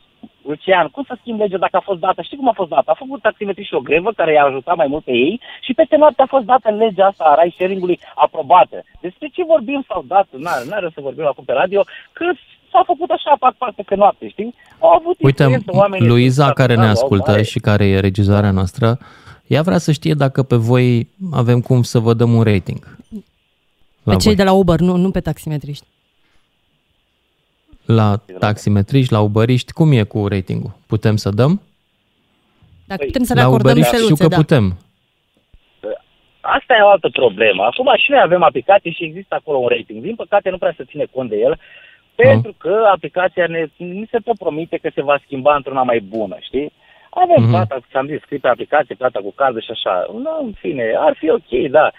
Lucian, 0.48 0.86
cum 0.94 1.04
să 1.08 1.14
schimb 1.20 1.38
legea 1.40 1.58
dacă 1.64 1.76
a 1.76 1.88
fost 1.90 2.00
dată? 2.06 2.22
Știi 2.22 2.36
cum 2.40 2.48
a 2.48 2.60
fost 2.60 2.72
dată? 2.76 2.88
A 2.90 3.02
făcut 3.04 3.20
taximetrii 3.22 3.64
și 3.70 3.74
o 3.80 3.86
grevă 3.88 4.10
care 4.20 4.32
i-a 4.32 4.44
ajutat 4.44 4.76
mai 4.76 4.86
mult 4.92 5.04
pe 5.04 5.12
ei 5.12 5.40
și 5.66 5.72
peste 5.74 5.96
noapte 5.96 6.22
a 6.22 6.32
fost 6.34 6.44
dată 6.52 6.68
legea 6.70 7.06
asta 7.06 7.24
a 7.24 7.34
ride 7.42 7.54
sharing-ului 7.58 7.98
aprobată. 8.14 8.76
Despre 9.06 9.26
ce 9.34 9.42
vorbim 9.54 9.80
sau 9.88 10.04
dată? 10.14 10.32
N-are, 10.44 10.64
n-are 10.68 10.90
să 10.94 11.00
vorbim 11.08 11.26
acum 11.26 11.44
pe 11.44 11.52
radio, 11.52 11.80
că 12.12 12.24
s-a 12.72 12.82
făcut 12.86 13.10
așa, 13.10 13.32
pac, 13.38 13.54
pac, 13.62 13.72
pe 13.74 13.94
noapte, 13.94 14.28
știi? 14.28 14.54
Au 14.78 14.90
avut 14.98 15.16
Uite, 15.20 15.42
influență 15.42 15.70
oamenii 15.82 16.08
Luiza 16.08 16.44
sunt 16.44 16.54
care 16.54 16.74
ne 16.74 16.84
au 16.84 16.90
ascultă 16.96 17.30
mare- 17.30 17.42
și 17.42 17.58
care 17.58 17.84
e 17.86 18.00
regizoarea 18.00 18.50
noastră, 18.50 18.98
ea 19.46 19.62
vrea 19.62 19.78
să 19.78 19.92
știe 19.92 20.14
dacă 20.14 20.42
pe 20.42 20.56
voi 20.56 21.08
avem 21.32 21.60
cum 21.60 21.82
să 21.82 21.98
vă 21.98 22.12
dăm 22.14 22.30
un 22.34 22.42
rating. 22.42 22.96
La 24.02 24.12
Pe 24.12 24.18
cei 24.18 24.34
voi. 24.34 24.34
de 24.34 24.44
la 24.50 24.52
Uber, 24.52 24.78
nu, 24.80 24.96
nu 24.96 25.10
pe 25.10 25.20
taximetriști. 25.20 25.86
La 27.96 28.16
taximetriști, 28.38 29.12
la 29.12 29.20
uberiști, 29.20 29.72
cum 29.72 29.92
e 29.92 30.02
cu 30.02 30.26
ratingul? 30.26 30.72
Putem 30.86 31.16
să 31.16 31.30
dăm? 31.30 31.60
Dacă 32.86 33.04
putem 33.04 33.22
să 33.22 33.34
le 33.34 33.40
la 33.40 33.46
acordăm 33.46 33.70
uberiști 33.70 33.94
știu 33.94 34.14
steluțe, 34.14 34.22
că 34.22 34.28
da. 34.28 34.36
putem. 34.36 34.64
Asta 36.40 36.74
e 36.78 36.82
o 36.82 36.88
altă 36.88 37.08
problemă. 37.12 37.62
Acum 37.64 37.88
și 37.96 38.10
noi 38.10 38.20
avem 38.22 38.42
aplicații 38.42 38.92
și 38.92 39.04
există 39.04 39.34
acolo 39.34 39.58
un 39.58 39.68
rating. 39.68 40.02
Din 40.02 40.14
păcate 40.14 40.50
nu 40.50 40.58
prea 40.58 40.74
se 40.76 40.84
ține 40.84 41.04
cont 41.14 41.28
de 41.28 41.36
el, 41.36 41.58
pentru 42.14 42.54
că 42.58 42.74
aplicația 42.92 43.46
ne, 43.46 43.66
ni 43.76 44.08
se 44.10 44.18
tot 44.24 44.38
promite 44.38 44.76
că 44.76 44.90
se 44.94 45.02
va 45.02 45.20
schimba 45.24 45.54
într-una 45.54 45.82
mai 45.82 46.00
bună, 46.00 46.36
știi? 46.40 46.72
Avem 47.10 47.42
Mhm. 47.42 47.50
plata, 47.50 47.78
ți-am 47.90 48.06
zis, 48.06 48.20
scris 48.20 48.40
pe 48.40 48.48
aplicație, 48.48 48.94
plata 48.94 49.20
cu 49.22 49.32
cardul 49.36 49.60
și 49.60 49.70
așa. 49.70 50.06
Nu, 50.12 50.30
în 50.46 50.52
fine, 50.52 50.84
ar 50.98 51.14
fi 51.18 51.30
ok, 51.30 51.70
da. 51.70 51.90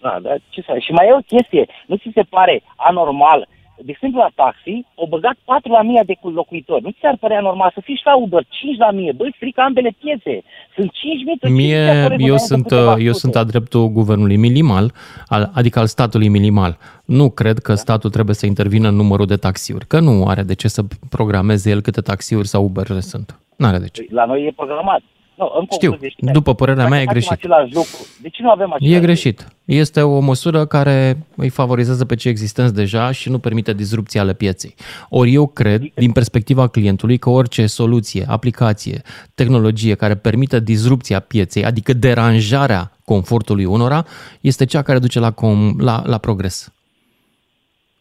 Da, 0.00 0.18
dar 0.22 0.40
ce 0.48 0.62
să... 0.62 0.76
Și 0.78 0.92
mai 0.92 1.06
e 1.06 1.12
o 1.12 1.36
chestie, 1.36 1.66
nu 1.86 1.96
ți 1.96 2.10
se 2.14 2.22
pare 2.22 2.62
anormal 2.76 3.48
de 3.84 3.90
exemplu, 3.94 4.18
la 4.20 4.30
taxi, 4.34 4.84
au 5.00 5.06
băgat 5.14 5.36
4 5.44 5.72
la 5.72 5.82
mie 5.82 6.02
de 6.06 6.14
locuitori. 6.20 6.82
Nu 6.82 6.90
ți 6.90 7.06
ar 7.06 7.16
părea 7.20 7.40
normal 7.40 7.70
să 7.74 7.80
fii 7.84 7.96
și 7.96 8.06
la 8.10 8.16
Uber 8.16 8.44
5 8.48 8.78
la 8.78 8.90
mie? 8.90 9.12
Băi, 9.12 9.32
strică 9.36 9.60
ambele 9.60 9.96
piețe. 10.00 10.42
Sunt 10.74 10.90
5 10.92 11.24
mii, 11.24 11.38
tu 11.40 11.48
Mie, 11.48 12.16
eu 12.18 12.36
sunt, 12.36 12.70
eu 12.98 13.12
sunt 13.12 13.36
a 13.36 13.44
dreptul 13.44 13.88
guvernului 13.88 14.36
minimal, 14.36 14.92
al, 15.26 15.50
adică 15.54 15.78
al 15.78 15.86
statului 15.86 16.28
minimal. 16.28 16.78
Nu 17.04 17.30
cred 17.30 17.58
că 17.58 17.74
statul 17.74 18.10
trebuie 18.10 18.34
să 18.34 18.46
intervină 18.46 18.88
în 18.88 18.94
numărul 18.94 19.26
de 19.26 19.36
taxiuri, 19.36 19.86
că 19.86 20.00
nu 20.00 20.26
are 20.26 20.42
de 20.42 20.54
ce 20.54 20.68
să 20.68 20.82
programeze 21.10 21.70
el 21.70 21.80
câte 21.80 22.00
taxiuri 22.00 22.48
sau 22.48 22.64
Uber 22.64 22.86
sunt. 23.00 23.38
Nu 23.56 23.66
are 23.66 23.78
de 23.78 23.88
ce. 23.88 24.06
La 24.10 24.24
noi 24.24 24.46
e 24.46 24.52
programat. 24.56 25.02
Nu, 25.42 25.58
în 25.60 25.66
Știu, 25.70 25.88
concluzie, 25.88 26.08
știi, 26.08 26.32
după 26.32 26.54
părerea 26.54 26.88
mea 26.88 27.00
e 27.00 27.04
dacă 27.04 27.18
facem 27.18 27.28
greșit. 27.28 27.44
același 27.44 27.74
lucru, 27.74 28.06
de 28.22 28.28
ce 28.28 28.42
nu 28.42 28.50
avem 28.50 28.72
același 28.72 28.96
E 28.96 29.00
greșit. 29.00 29.48
Este 29.64 30.02
o 30.02 30.20
măsură 30.20 30.66
care 30.66 31.26
îi 31.36 31.48
favorizează 31.48 32.04
pe 32.04 32.14
cei 32.14 32.30
existenți 32.30 32.74
deja 32.74 33.10
și 33.10 33.28
nu 33.30 33.38
permite 33.38 33.72
disrupția 33.72 34.20
ale 34.20 34.34
pieței. 34.34 34.74
Ori 35.08 35.32
eu 35.32 35.46
cred, 35.46 35.82
din 35.94 36.12
perspectiva 36.12 36.66
clientului, 36.68 37.18
că 37.18 37.30
orice 37.30 37.66
soluție, 37.66 38.24
aplicație, 38.28 39.02
tehnologie 39.34 39.94
care 39.94 40.14
permite 40.14 40.60
disrupția 40.60 41.20
pieței, 41.20 41.64
adică 41.64 41.92
deranjarea 41.92 42.92
confortului 43.04 43.64
unora, 43.64 44.04
este 44.40 44.64
cea 44.64 44.82
care 44.82 44.98
duce 44.98 45.18
la, 45.18 45.32
com- 45.32 45.76
la, 45.78 46.02
la 46.06 46.18
progres. 46.18 46.72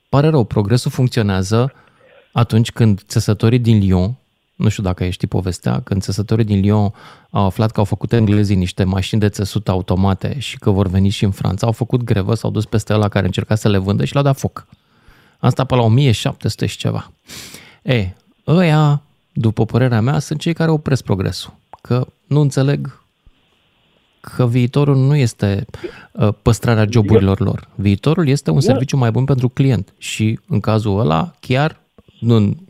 Pare 0.10 0.28
rău, 0.28 0.44
progresul 0.44 0.92
funcționează 0.92 1.74
atunci 2.32 2.72
când 2.72 3.02
țesătorii 3.08 3.60
din 3.60 3.78
Lyon, 3.80 4.16
nu 4.62 4.70
știu 4.70 4.84
dacă 4.84 5.03
ești 5.03 5.28
povestea, 5.28 5.82
când 5.84 6.01
țesătorii 6.01 6.45
din 6.45 6.59
Lyon 6.59 6.93
au 7.30 7.45
aflat 7.45 7.72
că 7.72 7.80
au 7.80 7.86
făcut 7.86 8.14
englezii 8.14 8.55
niște 8.55 8.84
mașini 8.84 9.22
de 9.22 9.30
țesut 9.30 9.70
automate 9.70 10.39
și 10.39 10.57
că 10.57 10.70
vor 10.72 10.88
veni 10.88 11.09
și 11.09 11.24
în 11.24 11.32
Franța, 11.32 11.66
au 11.66 11.72
făcut 11.72 12.03
grevă, 12.03 12.36
s-au 12.36 12.49
dus 12.49 12.66
peste 12.66 12.93
ăla 12.93 13.07
care 13.07 13.26
încerca 13.26 13.55
să 13.55 13.70
le 13.70 13.78
vândă 13.78 14.05
și 14.05 14.14
l-au 14.14 14.24
dat 14.24 14.38
foc. 14.38 14.68
Asta 15.39 15.64
pe 15.64 15.76
la 15.76 15.82
1700 15.82 16.66
și 16.66 16.78
ceva. 16.78 17.12
E, 17.82 18.09
ăia, 18.47 19.01
după 19.32 19.66
părerea 19.66 20.01
mea, 20.01 20.20
sunt 20.20 20.39
cei 20.39 20.53
care 20.53 20.72
opresc 20.72 21.03
progresul. 21.03 21.53
Că 21.82 22.07
nu 22.28 22.39
înțeleg 22.39 23.01
că 24.22 24.47
viitorul 24.47 24.95
nu 24.95 25.16
este 25.16 25.66
uh, 26.12 26.30
păstrarea 26.41 26.88
joburilor 26.89 27.39
lor. 27.39 27.68
Viitorul 27.76 28.28
este 28.28 28.51
un 28.51 28.62
serviciu 28.62 28.97
mai 28.97 29.12
bun 29.12 29.26
pentru 29.26 29.49
client 29.49 29.93
și 29.97 30.39
în 30.47 30.59
cazul 30.59 30.99
ăla, 30.99 31.32
chiar 31.39 31.80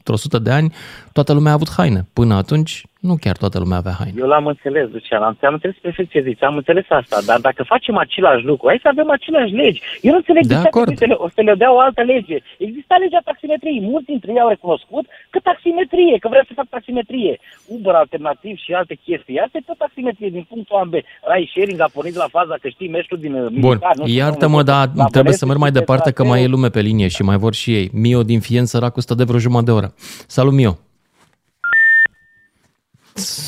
într-o 0.01 0.15
sută 0.23 0.39
de 0.47 0.51
ani, 0.59 0.73
toată 1.17 1.31
lumea 1.33 1.51
a 1.51 1.59
avut 1.59 1.71
haine. 1.77 2.01
Până 2.19 2.33
atunci, 2.43 2.73
nu 3.09 3.15
chiar 3.23 3.37
toată 3.43 3.57
lumea 3.63 3.77
avea 3.77 3.95
haine. 3.99 4.17
Eu 4.23 4.27
l-am 4.33 4.45
înțeles, 4.53 4.85
Lucian, 4.95 5.21
am, 5.23 5.37
am 5.49 5.53
înțeles 5.57 5.75
perfect 5.87 6.09
ce 6.13 6.21
zici, 6.29 6.43
am 6.43 6.55
înțeles 6.61 6.85
asta, 6.99 7.17
dar 7.29 7.39
dacă 7.47 7.61
facem 7.73 7.95
același 8.05 8.43
lucru, 8.49 8.65
hai 8.67 8.79
să 8.85 8.89
avem 8.93 9.09
aceleași 9.17 9.53
legi. 9.61 9.79
Eu 10.05 10.11
nu 10.11 10.17
înțeleg 10.21 10.43
De 10.45 10.53
de 10.53 10.59
ce 10.61 10.67
acord. 10.67 10.97
să 10.97 11.05
le, 11.11 11.15
o 11.25 11.27
să 11.35 11.41
le 11.47 11.53
dea 11.61 11.71
o 11.77 11.79
altă 11.87 12.01
lege. 12.13 12.37
Exista 12.67 12.95
legea 13.03 13.21
taximetriei, 13.31 13.81
mulți 13.91 14.05
dintre 14.13 14.29
ei 14.35 14.39
au 14.45 14.49
recunoscut 14.55 15.05
că 15.33 15.39
taximetrie, 15.49 16.15
că 16.21 16.27
vrea 16.33 16.45
să 16.47 16.53
fac 16.59 16.67
taximetrie. 16.75 17.33
Uber 17.75 17.93
alternativ 18.03 18.55
și 18.63 18.71
alte 18.81 18.95
chestii. 19.05 19.39
Asta 19.45 19.55
e 19.57 19.69
tot 19.69 19.77
taximetrie 19.85 20.29
din 20.37 20.45
punctul 20.51 20.75
A 20.77 20.81
în 20.85 20.89
B. 20.93 20.95
Rai 21.29 21.49
sharing 21.53 21.79
a 21.81 21.89
pornit 21.95 22.15
la 22.23 22.27
faza 22.37 22.55
că 22.61 22.67
știi, 22.75 22.89
mergi 22.95 23.07
tu 23.11 23.15
din 23.25 23.33
uh, 23.33 23.45
Bun, 23.65 23.73
militar, 23.73 23.95
nu 23.99 24.05
știu, 24.07 24.17
iartă-mă, 24.21 24.57
unde- 24.61 24.71
dar 24.71 24.85
la 25.01 25.05
trebuie 25.15 25.33
să 25.41 25.45
Bănești, 25.45 25.45
merg 25.51 25.59
mai 25.65 25.71
pe 25.71 25.79
departe 25.79 26.09
că 26.09 26.19
traseu. 26.21 26.31
mai 26.33 26.43
e 26.43 26.53
lume 26.55 26.69
pe 26.75 26.81
linie 26.89 27.07
și 27.15 27.21
mai 27.29 27.37
vor 27.45 27.53
și 27.61 27.69
ei. 27.79 27.87
Mio 28.03 28.21
din 28.31 28.39
Fien, 28.47 28.65
săracul, 28.73 29.01
stă 29.01 29.13
de 29.19 29.23
vreo 29.29 29.39
jumătate 29.47 29.65
de 29.71 29.77
oră. 29.77 29.89
Salut, 30.27 30.53
Mio! 30.53 30.71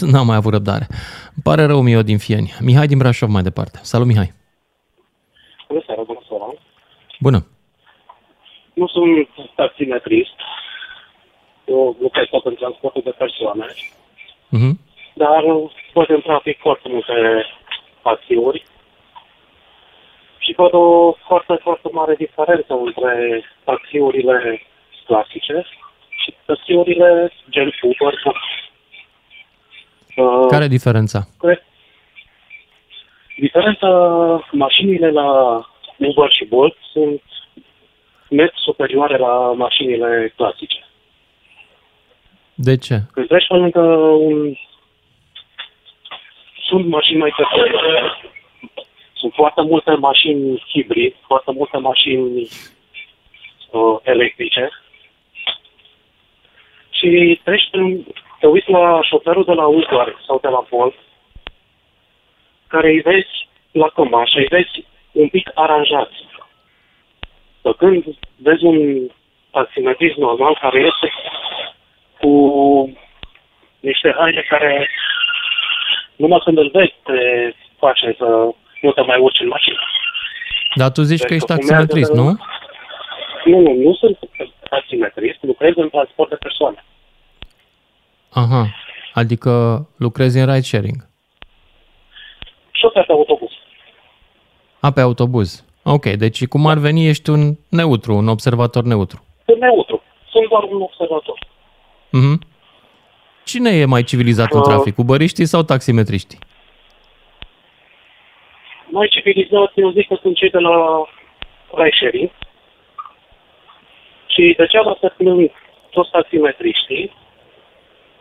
N-am 0.01 0.25
mai 0.25 0.35
avut 0.35 0.53
răbdare. 0.53 0.87
Îmi 1.35 1.43
pare 1.43 1.65
rău, 1.65 1.81
Mio 1.81 2.01
din 2.01 2.17
Fieni. 2.17 2.53
Mihai 2.61 2.87
din 2.87 2.97
Brașov 2.97 3.29
mai 3.29 3.41
departe. 3.41 3.79
Salut, 3.81 4.07
Mihai! 4.07 4.33
Bună 5.67 5.81
seara, 5.85 6.01
bună 6.01 6.19
seara. 6.29 6.53
Bună! 7.19 7.45
Nu 8.73 8.87
sunt 8.87 9.27
taximetrist. 9.55 10.35
Eu 11.65 11.97
lucrez 12.01 12.25
tot 12.29 12.45
în 12.45 12.55
transportul 12.55 13.01
de 13.05 13.13
persoane, 13.17 13.65
Mhm. 14.49 14.79
dar 15.13 15.43
văd 15.93 16.09
în 16.09 16.21
trafic 16.21 16.59
foarte 16.59 16.87
multe 16.89 17.13
taxiuri 18.03 18.65
și 20.37 20.53
văd 20.57 20.73
o 20.73 21.11
foarte, 21.27 21.53
foarte 21.61 21.89
mare 21.91 22.15
diferență 22.15 22.73
între 22.85 23.43
taxiurile 23.63 24.61
clasice 25.05 25.65
și 26.23 26.33
taxiurile 26.45 27.31
gen 27.49 27.73
Uber. 27.81 28.13
Uh, 30.15 30.47
Care 30.49 30.63
e 30.63 30.77
diferența? 30.77 31.19
Cred. 31.39 31.63
Diferența, 33.37 33.89
mașinile 34.51 35.11
la 35.11 35.27
Uber 35.97 36.31
și 36.31 36.45
Bolt 36.45 36.77
sunt 36.91 37.21
net 38.29 38.51
superioare 38.55 39.17
la 39.17 39.53
mașinile 39.55 40.33
clasice. 40.35 40.85
De 42.53 42.77
ce? 42.77 42.99
Când 43.13 43.27
treci 43.27 43.47
pe 43.47 43.55
lângă 43.55 43.81
un... 44.29 44.53
Sunt 46.67 46.87
mașini 46.87 47.17
mai 47.17 47.33
perfecte, 47.37 47.79
sunt 49.13 49.33
foarte 49.33 49.61
multe 49.61 49.91
mașini 49.91 50.63
hibrid, 50.67 51.15
foarte 51.27 51.51
multe 51.51 51.77
mașini 51.77 52.47
uh, 53.71 53.97
electrice 54.03 54.69
și 57.03 57.39
treci 57.43 57.67
prin, 57.71 58.05
te 58.39 58.47
uiți 58.47 58.69
la 58.69 58.99
șoferul 59.03 59.43
de 59.43 59.53
la 59.53 59.65
Uber 59.65 60.17
sau 60.25 60.39
de 60.41 60.47
la 60.47 60.65
Bolt, 60.69 60.95
care 62.67 62.89
îi 62.89 63.01
vezi 63.01 63.47
la 63.71 63.87
cămașă, 63.87 64.39
îi 64.39 64.47
vezi 64.49 64.85
un 65.11 65.27
pic 65.27 65.51
aranjați. 65.53 66.25
Dar 67.61 67.73
când 67.73 68.03
vezi 68.35 68.63
un 68.63 69.09
taximetrist 69.51 70.15
normal 70.15 70.57
care 70.61 70.79
este 70.79 71.11
cu 72.19 72.33
niște 73.79 74.15
haine 74.17 74.41
care 74.49 74.89
numai 76.15 76.41
când 76.43 76.57
îl 76.57 76.69
vezi 76.73 76.93
te 77.03 77.51
face 77.77 78.15
să 78.17 78.25
nu 78.81 78.91
te 78.91 79.01
mai 79.01 79.19
urci 79.19 79.39
în 79.39 79.47
mașină. 79.47 79.79
Dar 80.75 80.91
tu 80.91 81.01
zici 81.01 81.19
Deci 81.19 81.27
că 81.27 81.33
ești 81.33 81.47
că 81.47 81.53
fumează 81.53 81.85
taximetrist, 81.85 82.11
de- 82.11 82.19
nu? 82.21 82.27
Nu, 83.45 83.59
nu, 83.59 83.73
nu 83.81 83.93
sunt 83.93 84.17
taximetrist, 84.69 85.37
lucrez 85.41 85.73
în 85.75 85.89
transport 85.89 86.29
de 86.29 86.35
persoane. 86.35 86.83
Aha. 88.33 88.67
Adică 89.13 89.85
lucrezi 89.97 90.39
în 90.39 90.45
ride 90.45 90.61
sharing. 90.61 91.07
Șofer 92.71 93.05
de 93.05 93.13
autobuz. 93.13 93.49
A, 94.79 94.91
pe 94.91 95.01
autobuz. 95.01 95.65
Ok, 95.83 96.05
deci 96.05 96.45
cum 96.47 96.67
ar 96.67 96.77
veni 96.77 97.07
ești 97.07 97.29
un 97.29 97.55
neutru, 97.69 98.13
un 98.15 98.27
observator 98.27 98.83
neutru. 98.83 99.23
Sunt 99.45 99.59
neutru. 99.59 100.01
Sunt 100.31 100.47
doar 100.49 100.63
un 100.63 100.81
observator. 100.81 101.39
Mhm. 102.09 102.41
Cine 103.45 103.69
e 103.69 103.85
mai 103.85 104.03
civilizat 104.03 104.51
în 104.51 104.59
Uh. 104.59 104.65
trafic, 104.65 104.97
ubăriștii 104.97 105.45
sau 105.45 105.61
taximetriștii? 105.63 106.39
Mai 108.89 109.07
civilizați, 109.07 109.73
eu 109.79 109.91
zic 109.91 110.07
că 110.07 110.17
sunt 110.21 110.35
cei 110.35 110.49
de 110.49 110.57
la 110.59 111.03
ridesharing. 111.75 112.29
Și 114.27 114.53
degeaba 114.57 114.97
să 114.99 115.13
plâng 115.17 115.51
toți 115.89 116.09
taximetriștii, 116.11 117.11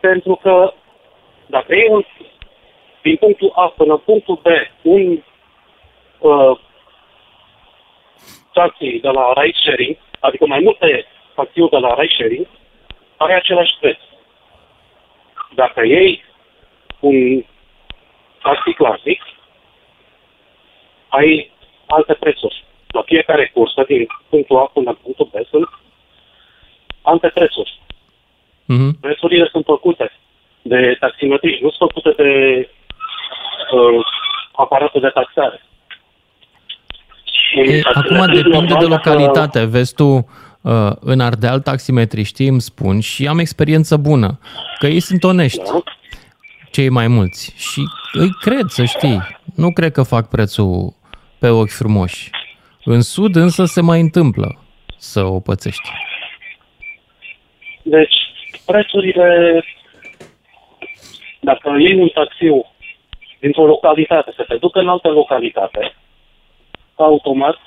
pentru 0.09 0.35
că 0.35 0.73
dacă 1.45 1.75
e 1.75 1.89
un, 1.89 2.05
din 3.01 3.15
punctul 3.15 3.51
A 3.55 3.67
până 3.67 3.93
în 3.93 3.99
punctul 3.99 4.39
B 4.43 4.45
un 4.81 5.23
uh, 6.19 6.59
taxi 8.53 8.99
de 8.99 9.09
la 9.09 9.33
ridesharing, 9.35 9.97
adică 10.19 10.45
mai 10.45 10.59
multe 10.59 11.05
taxiuri 11.35 11.69
de 11.69 11.77
la 11.77 11.95
ridesharing, 11.99 12.47
are 13.17 13.33
același 13.33 13.77
preț. 13.79 13.97
Dacă 15.55 15.85
iei 15.85 16.23
un 16.99 17.43
taxi 18.41 18.73
clasic, 18.73 19.21
ai 21.07 21.51
alte 21.87 22.13
prețuri. 22.13 22.63
La 22.87 23.01
fiecare 23.01 23.51
cursă, 23.53 23.83
din 23.87 24.07
punctul 24.29 24.57
A 24.57 24.65
până 24.65 24.89
la 24.89 24.97
punctul 25.03 25.29
B, 25.31 25.45
sunt 25.49 25.69
alte 27.01 27.27
prețuri. 27.27 27.81
Mhm. 28.65 28.99
Prețurile 28.99 29.47
sunt 29.51 29.65
făcute 29.65 30.11
de 30.61 30.97
taximetriști, 30.99 31.63
nu 31.63 31.69
sunt 31.69 31.91
făcute 31.93 32.23
de 32.23 32.29
uh, 33.73 34.05
aparatul 34.55 35.01
de 35.01 35.07
taxare. 35.07 35.61
E, 37.55 37.79
acum 37.93 38.33
depinde 38.33 38.73
de 38.79 38.85
localitate. 38.85 39.65
Vezi 39.65 39.95
tu, 39.95 40.05
uh, 40.61 40.91
în 40.99 41.19
Ardeal, 41.19 41.59
taximetriștii 41.59 42.47
îmi 42.47 42.61
spun 42.61 42.99
și 42.99 43.27
am 43.27 43.39
experiență 43.39 43.97
bună, 43.97 44.39
că 44.79 44.87
ei 44.87 44.99
sunt 44.99 45.23
onești, 45.23 45.61
cei 46.71 46.89
mai 46.89 47.07
mulți. 47.07 47.53
Și 47.57 47.81
îi 48.13 48.29
cred, 48.41 48.65
să 48.67 48.83
știi. 48.83 49.21
Nu 49.55 49.71
cred 49.73 49.91
că 49.91 50.03
fac 50.03 50.29
prețul 50.29 50.93
pe 51.39 51.49
ochi 51.49 51.69
frumoși. 51.69 52.29
În 52.83 53.01
sud 53.01 53.35
însă 53.35 53.65
se 53.65 53.81
mai 53.81 53.99
întâmplă 53.99 54.57
să 54.97 55.23
o 55.23 55.39
pățești. 55.39 55.89
Deci, 57.81 58.15
prețurile, 58.65 59.61
dacă 61.39 61.75
iei 61.79 61.99
un 61.99 62.07
taxiu 62.07 62.71
dintr-o 63.39 63.65
localitate, 63.65 64.31
să 64.35 64.43
te 64.47 64.55
ducă 64.55 64.79
în 64.79 64.89
altă 64.89 65.09
localitate, 65.09 65.93
automat, 66.95 67.57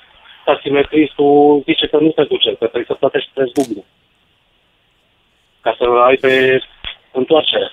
taximetristul 0.45 1.61
zice 1.65 1.87
că 1.87 1.97
nu 1.97 2.09
te 2.09 2.23
duce, 2.23 2.49
că 2.49 2.55
trebuie 2.55 2.85
să 2.87 2.93
plătești 2.93 3.29
preț 3.33 3.51
dublu. 3.51 3.85
Ca 5.61 5.75
să 5.79 5.83
ai 6.05 6.15
pe 6.15 6.61
întoarcere. 7.11 7.71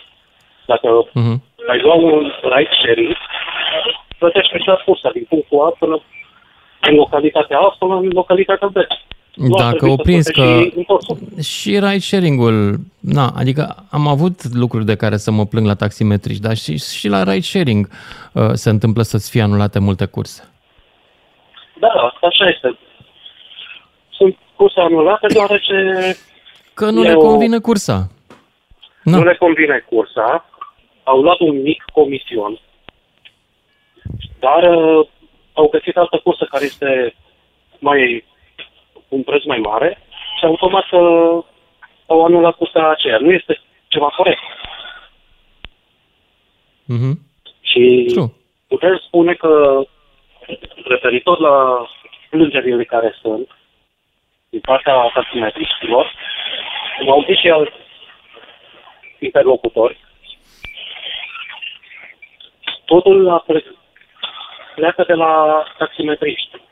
Dacă 0.67 1.09
Mhm. 1.13 1.43
ai 1.69 1.81
lua 1.81 1.95
un 1.95 2.33
ride 2.43 2.71
sharing, 2.83 3.17
plătești 4.19 4.53
pe 4.53 4.59
cea 4.59 4.83
cursa 4.85 5.11
din 5.11 5.25
punctul 5.29 5.61
A 5.67 5.71
până 5.79 6.01
în 6.81 6.95
localitatea 6.95 7.59
A 7.59 7.77
până 7.79 7.95
în 7.95 8.09
localitatea 8.13 8.67
B. 8.69 8.77
Nu 9.35 9.55
ar 9.57 9.63
Dacă 9.63 9.77
trebui 9.77 9.95
să 9.95 10.01
oprinzi 10.01 10.33
că 10.33 10.43
plătești 10.43 10.71
și 10.73 10.79
întorsul. 10.79 11.19
și 11.43 11.71
ride 11.79 11.99
sharing-ul, 11.99 12.79
na, 13.01 13.33
adică 13.37 13.87
am 13.91 14.07
avut 14.07 14.55
lucruri 14.55 14.85
de 14.85 14.97
care 14.97 15.17
să 15.17 15.31
mă 15.31 15.45
plâng 15.47 15.67
la 15.67 15.75
taximetriști, 15.75 16.43
dar 16.43 16.57
și, 16.57 16.79
și 16.79 17.09
la 17.09 17.23
ride 17.23 17.41
sharing 17.41 17.89
uh, 18.33 18.51
se 18.53 18.71
întâmplă 18.71 19.03
să-ți 19.03 19.31
fie 19.31 19.43
anulate 19.43 19.79
multe 19.79 20.05
curse. 20.05 20.49
Da, 21.81 21.89
așa 22.21 22.49
este. 22.49 22.79
Sunt 24.11 24.37
curse 24.57 24.81
anulate 24.81 25.27
deoarece 25.27 25.75
Că 26.75 26.91
nu 26.91 27.05
E 27.05 27.09
le 27.09 27.15
o- 27.15 27.19
convine 27.21 27.59
cursa. 27.59 28.09
nu 29.03 29.23
le 29.25 29.37
convine 29.37 29.85
cursa, 29.89 30.45
au 31.05 31.21
luat 31.21 31.39
un 31.39 31.63
mic 31.63 31.85
comision, 31.93 32.61
dar 34.41 34.63
uh, 34.77 35.07
au 35.53 35.69
găsit 35.69 35.97
altă 35.97 36.21
cursă 36.25 36.47
care 36.51 36.65
este 36.65 37.15
mai 37.79 38.25
un 39.15 39.23
preț 39.23 39.45
mai 39.45 39.59
mare 39.59 39.99
și 40.39 40.45
automat 40.45 40.87
uh, 40.91 41.45
au 42.07 42.25
anulat 42.25 42.55
cursa 42.57 42.91
aceea. 42.91 43.19
Nu 43.19 43.33
este 43.33 43.61
ceva 43.89 44.09
corect. 44.09 44.43
Mhm. 46.85 47.13
Și 47.61 48.15
putem 48.69 48.97
spune 49.07 49.35
că 49.35 49.83
referitor 50.85 51.39
la 51.39 51.87
plângerile 52.31 52.85
care 52.85 53.15
sunt 53.21 53.49
din 54.49 54.61
partea 54.61 55.11
taximetriștilor, 55.15 56.13
m-au 57.05 57.25
zis 57.29 57.39
și 57.39 57.51
alți 57.51 57.73
interlocutori, 59.19 59.99
totul 62.85 63.23
la 63.23 63.39
pre- 63.47 63.75
pleacă 64.75 65.05
de 65.07 65.15
la 65.15 65.63
taximetriști. 65.79 66.63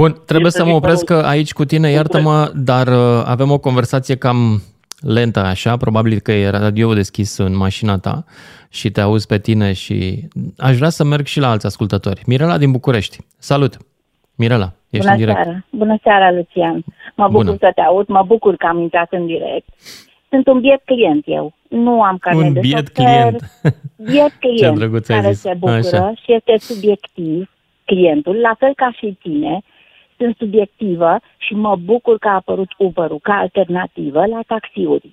Bun, 0.00 0.12
trebuie 0.26 0.46
Este 0.46 0.58
să 0.58 0.64
mă 0.66 0.72
opresc 0.74 1.04
dincolo- 1.04 1.20
că 1.20 1.26
aici 1.26 1.52
cu 1.52 1.64
tine, 1.64 1.88
iartă-mă, 1.90 2.50
dar 2.54 2.86
uh, 2.86 3.22
avem 3.24 3.50
o 3.50 3.58
conversație 3.58 4.16
cam 4.16 4.62
lentă 5.00 5.40
așa, 5.40 5.76
probabil 5.76 6.18
că 6.18 6.32
e 6.32 6.48
radio 6.48 6.94
deschis 6.94 7.36
în 7.38 7.56
mașina 7.56 7.98
ta 7.98 8.24
și 8.68 8.90
te 8.90 9.00
auzi 9.00 9.26
pe 9.26 9.38
tine 9.38 9.72
și 9.72 10.28
aș 10.58 10.76
vrea 10.76 10.88
să 10.88 11.04
merg 11.04 11.26
și 11.26 11.40
la 11.40 11.50
alți 11.50 11.66
ascultători. 11.66 12.22
Mirela 12.26 12.58
din 12.58 12.70
București. 12.70 13.16
Salut! 13.38 13.76
Mirela, 14.36 14.72
ești 14.90 14.98
Bună 15.06 15.10
în 15.10 15.16
direct. 15.18 15.36
seara. 15.42 15.64
Bună 15.70 15.98
seara, 16.02 16.32
Lucian. 16.32 16.84
Mă 17.16 17.26
bucur 17.28 17.44
Bună. 17.44 17.56
să 17.60 17.70
te 17.74 17.80
aud, 17.80 18.06
mă 18.08 18.22
bucur 18.26 18.56
că 18.56 18.66
am 18.66 18.78
intrat 18.80 19.12
în 19.12 19.26
direct. 19.26 19.68
Sunt 20.30 20.46
un 20.46 20.60
biet 20.60 20.82
client 20.84 21.22
eu. 21.26 21.52
Nu 21.68 22.02
am 22.02 22.16
carnet 22.18 22.46
Un 22.46 22.52
de 22.52 22.60
biet 22.60 22.86
șofer. 22.96 23.04
client. 23.04 23.36
Biet 23.96 24.32
client 24.44 24.76
drăguț 24.78 25.08
ai 25.08 25.20
care 25.20 25.32
zis. 25.32 25.40
se 25.40 25.54
bucură 25.58 25.76
Așa. 25.76 26.12
și 26.22 26.32
este 26.34 26.54
subiectiv 26.58 27.50
clientul, 27.84 28.36
la 28.36 28.54
fel 28.58 28.72
ca 28.76 28.90
și 28.98 29.18
tine. 29.22 29.60
Sunt 30.18 30.36
subiectivă 30.36 31.18
și 31.36 31.54
mă 31.54 31.76
bucur 31.76 32.18
că 32.18 32.28
a 32.28 32.34
apărut 32.34 32.68
Uber-ul 32.78 33.18
ca 33.22 33.34
alternativă 33.34 34.26
la 34.26 34.40
taxiuri. 34.46 35.10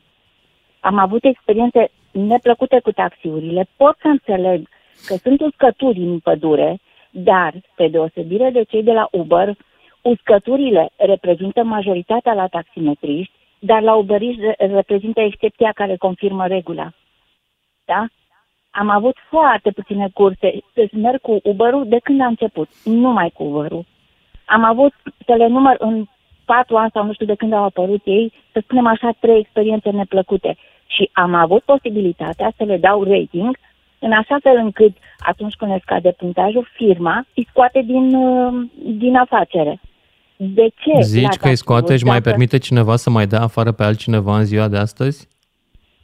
Am 0.79 0.97
avut 0.97 1.23
experiențe 1.23 1.91
neplăcute 2.11 2.79
cu 2.79 2.91
taxiurile. 2.91 3.67
Pot 3.77 3.95
să 4.01 4.07
înțeleg 4.07 4.67
că 5.05 5.15
sunt 5.15 5.41
uscături 5.41 5.99
în 5.99 6.19
pădure, 6.19 6.79
dar, 7.11 7.53
pe 7.75 7.87
deosebire 7.87 8.49
de 8.49 8.63
cei 8.63 8.83
de 8.83 8.91
la 8.91 9.07
Uber, 9.11 9.55
uscăturile 10.01 10.89
reprezintă 10.95 11.63
majoritatea 11.63 12.33
la 12.33 12.47
taximetriști, 12.47 13.33
dar 13.59 13.81
la 13.81 13.95
uberiști 13.95 14.41
re- 14.41 14.55
reprezintă 14.57 15.21
excepția 15.21 15.71
care 15.71 15.95
confirmă 15.95 16.47
regula. 16.47 16.91
Da? 17.85 18.05
Am 18.71 18.89
avut 18.89 19.15
foarte 19.29 19.71
puține 19.71 20.09
curse, 20.13 20.59
deci 20.73 20.91
merg 20.91 21.21
cu 21.21 21.39
Uber-ul 21.43 21.87
de 21.87 21.99
când 22.03 22.21
a 22.21 22.25
început, 22.25 22.69
numai 22.83 23.29
cu 23.29 23.43
Uber-ul. 23.43 23.85
Am 24.45 24.63
avut, 24.63 24.93
să 25.25 25.33
le 25.37 25.47
număr 25.47 25.75
în 25.79 26.05
patru 26.45 26.75
ani 26.75 26.91
sau 26.93 27.05
nu 27.05 27.13
știu 27.13 27.25
de 27.25 27.35
când 27.35 27.53
au 27.53 27.63
apărut 27.63 28.01
ei, 28.03 28.33
să 28.51 28.59
spunem 28.63 28.87
așa, 28.87 29.09
trei 29.19 29.39
experiențe 29.39 29.89
neplăcute. 29.89 30.57
Și 30.85 31.09
am 31.13 31.33
avut 31.33 31.63
posibilitatea 31.63 32.51
să 32.57 32.63
le 32.63 32.77
dau 32.77 33.03
rating 33.03 33.57
în 33.99 34.11
așa 34.11 34.37
fel 34.41 34.57
încât 34.57 34.91
atunci 35.19 35.53
când 35.53 35.71
le 35.71 35.79
scade 35.81 36.11
punctajul, 36.11 36.69
firma 36.73 37.25
îi 37.35 37.47
scoate 37.49 37.81
din, 37.81 38.15
uh, 38.15 38.67
din 38.97 39.15
afacere. 39.15 39.79
De 40.35 40.67
ce? 40.75 40.91
la 40.93 41.01
Zici 41.01 41.21
că 41.21 41.25
îi 41.25 41.29
taxiuri, 41.29 41.55
scoate 41.55 41.97
și 41.97 42.03
mai 42.03 42.17
dacă- 42.17 42.29
permite 42.29 42.57
cineva 42.57 42.95
să 42.95 43.09
mai 43.09 43.27
dea 43.27 43.41
afară 43.41 43.71
pe 43.71 43.83
altcineva 43.83 44.37
în 44.37 44.43
ziua 44.43 44.67
de 44.67 44.77
astăzi? 44.77 45.27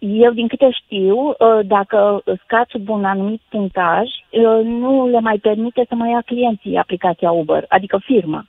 Eu, 0.03 0.31
din 0.31 0.47
câte 0.47 0.69
știu, 0.71 1.17
uh, 1.27 1.35
dacă 1.63 2.23
scați 2.43 2.71
sub 2.71 2.89
un 2.89 3.05
anumit 3.05 3.41
punctaj, 3.49 4.07
uh, 4.29 4.65
nu 4.65 5.07
le 5.07 5.19
mai 5.19 5.37
permite 5.37 5.85
să 5.87 5.95
mai 5.95 6.09
ia 6.11 6.21
clienții 6.25 6.75
aplicația 6.77 7.31
Uber, 7.31 7.65
adică 7.67 8.01
firma. 8.05 8.47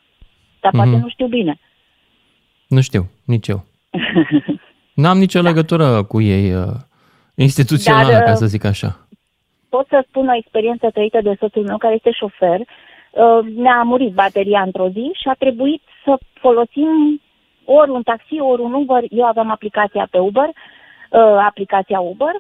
Dar 0.61 0.71
poate 0.73 0.89
Mhm. 0.91 1.01
nu 1.01 1.09
știu 1.09 1.27
bine. 1.27 1.59
Nu 2.69 2.81
știu, 2.81 3.11
nici 3.25 3.49
eu. 3.49 3.65
N-am 5.03 5.19
nicio 5.19 5.41
legătură 5.41 6.03
cu 6.03 6.21
ei 6.21 6.55
uh, 6.55 6.63
instituțională, 7.35 8.13
Dar, 8.13 8.23
ca 8.23 8.31
uh, 8.31 8.37
să 8.37 8.47
zic 8.47 8.65
așa. 8.65 9.07
Pot 9.69 9.87
să 9.89 10.05
spun 10.09 10.29
o 10.29 10.35
experiență 10.37 10.91
trăită 10.91 11.21
de 11.23 11.37
soțul 11.39 11.63
meu, 11.63 11.77
care 11.79 11.95
este 11.95 12.11
șofer. 12.11 12.61
Uh, 12.61 13.55
Ne-a 13.57 13.83
murit 13.83 14.13
bateria 14.13 14.63
într-o 14.63 14.89
zi 14.89 15.11
și 15.21 15.29
a 15.29 15.35
trebuit 15.39 15.83
să 16.05 16.19
folosim 16.33 17.21
ori 17.65 17.91
un 17.91 18.03
taxi, 18.03 18.41
ori 18.41 18.63
un 18.63 18.73
Uber. 18.73 19.03
Eu 19.11 19.25
aveam 19.25 19.51
aplicația 19.51 20.09
pe 20.11 20.19
Uber, 20.19 20.49
uh, 20.49 20.55
aplicația 21.21 22.01
Uber. 22.01 22.35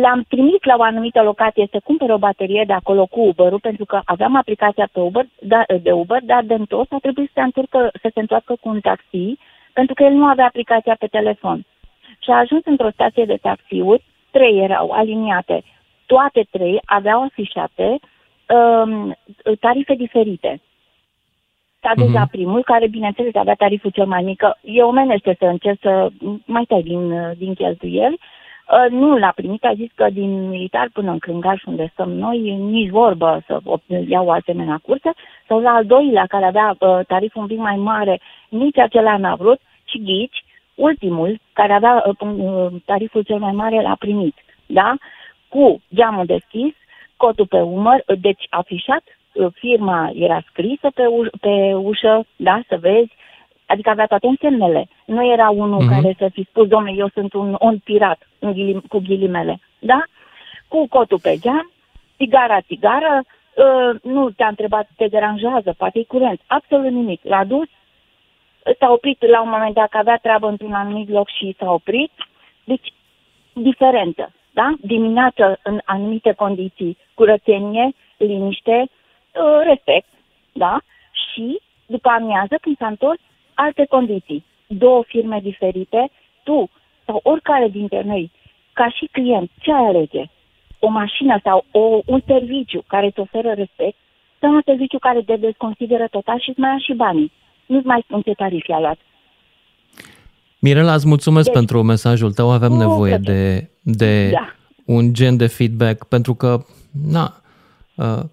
L-am 0.00 0.24
trimis 0.28 0.62
la 0.62 0.74
o 0.78 0.82
anumită 0.82 1.22
locație 1.22 1.68
să 1.70 1.80
cumpere 1.84 2.12
o 2.12 2.18
baterie 2.18 2.64
de 2.66 2.72
acolo 2.72 3.06
cu 3.06 3.20
Uber-ul, 3.20 3.60
pentru 3.60 3.84
că 3.84 4.00
aveam 4.04 4.36
aplicația 4.36 4.88
pe 4.92 5.00
Uber, 5.00 5.26
da, 5.40 5.64
de 5.82 5.92
Uber, 5.92 6.22
dar 6.22 6.42
de 6.42 6.54
întors 6.54 6.90
a 6.90 6.98
trebuit 6.98 7.26
să 7.26 7.32
se, 7.34 7.40
întoarcă, 7.40 7.90
să 8.02 8.10
se 8.14 8.20
întoarcă 8.20 8.56
cu 8.60 8.68
un 8.68 8.80
taxi, 8.80 9.38
pentru 9.72 9.94
că 9.94 10.02
el 10.02 10.12
nu 10.12 10.24
avea 10.24 10.46
aplicația 10.46 10.96
pe 10.98 11.06
telefon. 11.06 11.64
Și 12.18 12.30
a 12.30 12.38
ajuns 12.38 12.64
într-o 12.64 12.90
stație 12.90 13.24
de 13.24 13.38
taxiuri, 13.42 14.04
trei 14.30 14.58
erau 14.58 14.90
aliniate, 14.90 15.62
toate 16.06 16.46
trei 16.50 16.80
aveau 16.84 17.22
afișate 17.22 17.98
um, 18.48 19.16
tarife 19.60 19.94
diferite. 19.94 20.60
S-a 21.82 21.92
dus 21.96 22.06
Mhm. 22.06 22.14
la 22.14 22.26
primul, 22.30 22.62
care, 22.62 22.86
bineînțeles, 22.88 23.34
avea 23.34 23.54
tariful 23.54 23.90
cel 23.90 24.06
mai 24.06 24.22
mic. 24.22 24.38
că 24.38 24.54
E 24.60 24.82
omenește 24.82 25.36
să 25.38 25.44
încerci 25.44 25.80
să 25.80 26.08
mai 26.46 26.64
tai 26.64 26.82
din, 26.82 27.32
din 27.38 27.54
cheltuieli. 27.54 28.18
Uh, 28.68 28.90
Nu 28.90 29.18
l-a 29.18 29.32
primit, 29.34 29.64
a 29.64 29.72
zis 29.74 29.90
că 29.94 30.06
din 30.12 30.48
militar 30.48 30.88
până 30.92 31.10
în 31.10 31.18
Crângaș, 31.18 31.62
unde 31.64 31.90
stăm 31.92 32.10
noi, 32.12 32.38
nici 32.56 32.90
vorbă 32.90 33.42
să 33.46 33.58
op- 33.64 34.06
ia 34.08 34.20
o 34.20 34.30
asemenea 34.30 34.80
cursă. 34.82 35.10
Sau 35.48 35.60
la 35.60 35.70
al 35.70 35.84
doilea, 35.86 36.26
care 36.28 36.44
avea 36.44 36.76
uh, 36.78 36.98
tariful 37.06 37.40
un 37.42 37.46
pic 37.46 37.58
mai 37.58 37.76
mare, 37.76 38.20
nici 38.48 38.78
acela 38.78 39.16
n-a 39.16 39.34
vrut, 39.34 39.60
și 39.84 39.98
ghici, 40.02 40.44
ultimul, 40.74 41.38
care 41.52 41.72
avea 41.72 42.04
uh, 42.06 42.14
pun- 42.18 42.38
uh, 42.38 42.80
tariful 42.84 43.22
cel 43.22 43.38
mai 43.38 43.52
mare, 43.52 43.82
l-a 43.82 43.96
primit. 43.98 44.34
Da? 44.66 44.94
Cu 45.48 45.82
geamul 45.94 46.26
deschis, 46.26 46.74
cotul 47.16 47.46
pe 47.46 47.60
umăr, 47.60 48.02
uh, 48.06 48.16
deci 48.20 48.46
afișat, 48.50 49.02
uh, 49.06 49.21
firma 49.54 50.10
era 50.14 50.42
scrisă 50.48 50.90
pe, 50.94 51.06
u- 51.06 51.30
pe 51.40 51.74
ușă, 51.74 52.24
da, 52.36 52.60
să 52.68 52.76
vezi, 52.80 53.12
adică 53.66 53.90
avea 53.90 54.06
toate 54.06 54.26
însemnele. 54.26 54.88
Nu 55.06 55.32
era 55.32 55.50
unul 55.50 55.82
Mhm. 55.82 55.88
care 55.88 56.14
să 56.18 56.28
fi 56.32 56.44
spus, 56.48 56.68
domnule, 56.68 56.94
eu 56.96 57.08
sunt 57.08 57.32
un 57.32 57.56
on 57.58 57.78
pirat, 57.78 58.28
în 58.38 58.52
ghilim, 58.52 58.80
cu 58.88 58.98
ghilimele, 58.98 59.60
da? 59.78 60.02
Cu 60.68 60.86
cotul 60.88 61.18
pe 61.20 61.36
geam, 61.40 61.70
țigara, 62.16 62.60
țigară, 62.60 63.22
uh, 63.24 64.00
nu 64.02 64.30
te-a 64.30 64.48
întrebat, 64.48 64.88
te 64.96 65.06
deranjează, 65.06 65.74
poate 65.78 65.98
e 65.98 66.02
curent, 66.02 66.40
absolut 66.46 66.90
nimic. 66.92 67.20
L-a 67.24 67.44
dus, 67.44 67.68
s-a 68.78 68.90
oprit 68.92 69.26
la 69.26 69.42
un 69.42 69.48
moment 69.48 69.74
dat, 69.74 69.88
că 69.88 69.98
avea 69.98 70.16
treabă 70.16 70.48
într-un 70.48 70.72
anumit 70.72 71.08
loc 71.08 71.28
și 71.28 71.54
s-a 71.58 71.72
oprit. 71.72 72.10
Deci, 72.64 72.92
diferență, 73.52 74.32
da? 74.50 74.72
Dimineață, 74.80 75.58
în 75.62 75.80
anumite 75.84 76.32
condiții, 76.32 76.96
curățenie, 77.14 77.92
liniște, 78.16 78.88
uh, 79.34 79.60
respect, 79.70 80.08
da? 80.52 80.80
Și, 81.24 81.60
după 81.86 82.08
amiază, 82.08 82.54
când 82.60 82.76
s-a 82.78 82.86
întors, 82.86 83.20
alte 83.54 83.86
condiții. 83.88 84.44
Două 84.66 85.02
firme 85.06 85.40
diferite, 85.42 86.10
tu 86.42 86.70
sau 87.06 87.20
oricare 87.22 87.68
dintre 87.68 88.02
noi, 88.02 88.30
ca 88.72 88.88
și 88.96 89.08
client, 89.12 89.50
ce 89.60 89.72
ai 89.72 89.84
alege? 89.86 90.24
O 90.78 90.88
mașină 90.88 91.40
sau 91.44 91.64
o, 91.70 92.00
un 92.06 92.20
serviciu 92.26 92.82
care 92.86 93.06
îți 93.06 93.20
oferă 93.20 93.52
respect 93.52 93.96
sau 94.40 94.52
un 94.54 94.62
serviciu 94.64 94.98
care 94.98 95.22
te 95.22 95.36
desconsideră 95.36 96.06
total 96.10 96.40
și 96.40 96.48
îți 96.50 96.60
mai 96.60 96.70
ia 96.70 96.78
și 96.78 96.92
banii. 96.92 97.32
Nu-ți 97.66 97.86
mai 97.86 98.00
spun 98.04 98.20
ce 98.22 98.32
tarif 98.32 98.66
i-a 98.66 98.80
luat. 98.80 98.98
Mirela, 100.58 100.94
îți 100.94 101.06
mulțumesc 101.08 101.44
Deci- 101.44 101.54
pentru 101.54 101.82
mesajul 101.82 102.32
tău. 102.32 102.50
Avem 102.50 102.68
Cu 102.70 102.76
nevoie 102.76 103.14
plăcere. 103.18 103.70
de, 103.82 103.92
de 103.92 104.30
Da. 104.30 104.54
un 104.86 105.12
gen 105.12 105.36
de 105.36 105.46
feedback, 105.46 106.08
pentru 106.08 106.34
că, 106.34 106.58
na, 107.10 107.22
uh, 107.22 107.41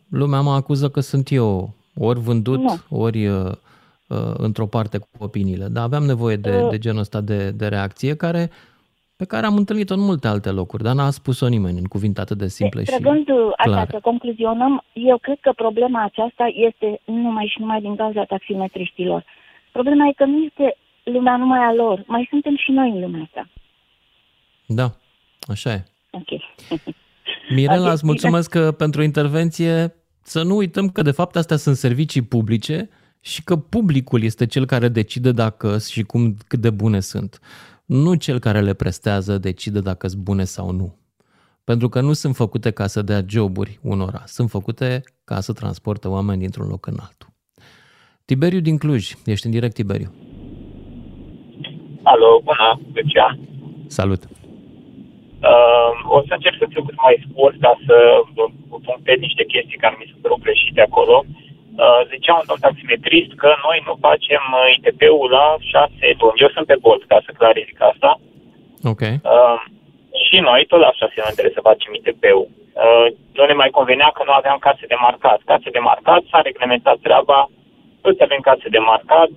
lumea 0.10 0.42
mă 0.42 0.52
acuză 0.52 0.90
că 0.90 1.00
sunt 1.00 1.32
eu 1.32 1.74
ori 1.98 2.20
vândut, 2.20 2.60
Nu. 2.62 2.76
ori 2.90 3.28
uh, 3.28 3.52
uh, 4.08 4.18
într-o 4.38 4.66
parte 4.66 4.98
cu 4.98 5.08
opiniile. 5.20 5.68
Dar 5.68 5.84
aveam 5.84 6.04
nevoie 6.04 6.36
de, 6.36 6.62
Uh. 6.64 6.70
de 6.70 6.78
genul 6.78 7.00
ăsta 7.00 7.22
de, 7.22 7.52
de 7.52 7.68
reacție 7.68 8.16
care, 8.16 8.50
pe 9.16 9.26
care 9.26 9.46
am 9.46 9.56
întâlnit-o 9.56 9.94
în 9.94 10.00
multe 10.00 10.28
alte 10.28 10.50
locuri, 10.52 10.84
dar 10.84 10.96
n-a 10.96 11.10
spus-o 11.10 11.48
nimeni 11.48 11.78
în 11.78 11.86
cuvinte 11.86 12.22
atât 12.22 12.38
de 12.38 12.48
simple 12.48 12.84
și 12.84 12.90
Trăgând 12.90 13.30
uh, 13.30 13.36
asta 13.56 13.72
clare. 13.72 13.90
să 13.92 14.00
concluzionăm, 14.02 14.84
eu 14.94 15.18
cred 15.18 15.38
că 15.42 15.52
problema 15.56 16.04
aceasta 16.04 16.44
este 16.54 17.02
numai 17.06 17.46
și 17.54 17.60
numai 17.60 17.82
din 17.82 17.96
cauza 17.96 18.24
taximetriștilor. 18.24 19.26
Problema 19.72 20.08
e 20.08 20.14
că 20.14 20.26
nu 20.26 20.44
este 20.44 20.78
lumea 21.04 21.38
numai 21.38 21.60
a 21.60 21.74
lor, 21.74 22.04
mai 22.08 22.28
suntem 22.30 22.56
și 22.58 22.72
noi 22.72 22.90
în 22.90 23.00
lumea 23.00 23.22
asta. 23.24 23.50
Da, 24.66 24.92
așa 25.48 25.72
e. 25.74 25.84
Ok. 26.12 26.28
Mirela, 27.50 27.88
Ok, 27.88 27.94
îți 27.94 28.06
mulțumesc 28.06 28.50
că 28.50 28.72
pentru 28.72 29.04
intervenție. 29.04 29.94
Să 30.22 30.44
nu 30.44 30.56
uităm 30.56 30.90
că 30.90 31.02
de 31.02 31.12
fapt 31.12 31.36
astea 31.36 31.58
sunt 31.58 31.76
servicii 31.76 32.22
publice 32.22 32.90
și 33.20 33.44
că 33.44 33.56
publicul 33.56 34.24
este 34.24 34.46
cel 34.46 34.66
care 34.66 34.88
decide 34.88 35.32
dacă 35.32 35.78
și 35.78 36.04
cum 36.04 36.36
cât 36.48 36.60
de 36.60 36.70
bune 36.70 37.00
sunt. 37.00 37.40
Nu 37.86 38.14
cel 38.14 38.40
care 38.40 38.62
le 38.62 38.74
prestează 38.74 39.38
decide 39.38 39.80
dacă 39.80 40.08
sunt 40.08 40.22
bune 40.22 40.44
sau 40.44 40.72
nu. 40.72 40.98
Pentru 41.64 41.90
că 41.90 42.02
nu 42.02 42.14
sunt 42.14 42.36
făcute 42.36 42.72
ca 42.72 42.88
să 42.88 43.02
dea 43.02 43.24
joburi 43.28 43.80
unora, 43.82 44.24
sunt 44.26 44.50
făcute 44.50 45.04
ca 45.24 45.40
să 45.40 45.54
transporte 45.54 46.08
oameni 46.08 46.40
dintr-un 46.40 46.68
loc 46.68 46.86
în 46.86 46.98
altul. 47.00 47.28
Tiberiu 48.26 48.60
din 48.60 48.78
Cluj, 48.78 49.14
ești 49.26 49.46
în 49.46 49.52
direct, 49.52 49.74
Tiberiu. 49.74 50.14
Alo, 52.04 52.42
bună, 52.44 52.80
Lucian. 52.94 53.40
Salut! 53.88 54.39
Uh, 55.48 55.90
o 56.16 56.20
să 56.28 56.34
încerc 56.34 56.58
să 56.60 56.68
fiu 56.74 56.84
cât 56.88 56.98
mai 57.06 57.16
scurt 57.26 57.56
ca 57.66 57.74
să 57.88 57.96
vă 58.36 58.46
punctez 58.88 59.18
niște 59.20 59.44
chestii 59.54 59.84
care 59.84 59.96
mi 59.98 60.10
se 60.12 60.22
părut 60.22 60.42
greșite 60.46 60.82
acolo. 60.82 61.16
Uh, 61.84 62.02
zicea 62.12 62.34
un 62.40 62.48
domn 62.50 62.64
taximetrist 62.66 63.32
că 63.44 63.50
noi 63.66 63.78
nu 63.88 63.94
facem 64.08 64.44
uh, 64.52 64.66
ITP-ul 64.76 65.30
la 65.38 65.48
șase 65.72 66.06
luni. 66.20 66.42
Eu 66.44 66.50
sunt 66.56 66.66
pe 66.68 66.78
Bolt, 66.84 67.04
ca 67.12 67.18
să 67.26 67.38
clarific 67.40 67.80
asta. 67.92 68.12
Ok. 68.92 69.02
Uh, 69.02 69.60
și 70.26 70.38
noi 70.50 70.62
tot 70.70 70.80
la 70.86 70.92
șase 71.00 71.18
luni 71.24 71.38
trebuie 71.38 71.58
să 71.58 71.68
facem 71.70 71.92
ITP-ul. 71.98 72.48
Uh, 72.84 73.06
nu 73.38 73.44
ne 73.46 73.56
mai 73.62 73.76
convenea 73.78 74.10
că 74.14 74.22
nu 74.26 74.34
aveam 74.40 74.58
case 74.68 74.86
de 74.92 74.98
marcat. 75.06 75.40
Case 75.52 75.70
de 75.76 75.86
marcat, 75.90 76.22
s-a 76.30 76.42
reglementat 76.42 76.98
treaba, 77.08 77.40
toți 78.02 78.24
avem 78.24 78.42
case 78.50 78.68
de 78.76 78.82
marcat, 78.92 79.30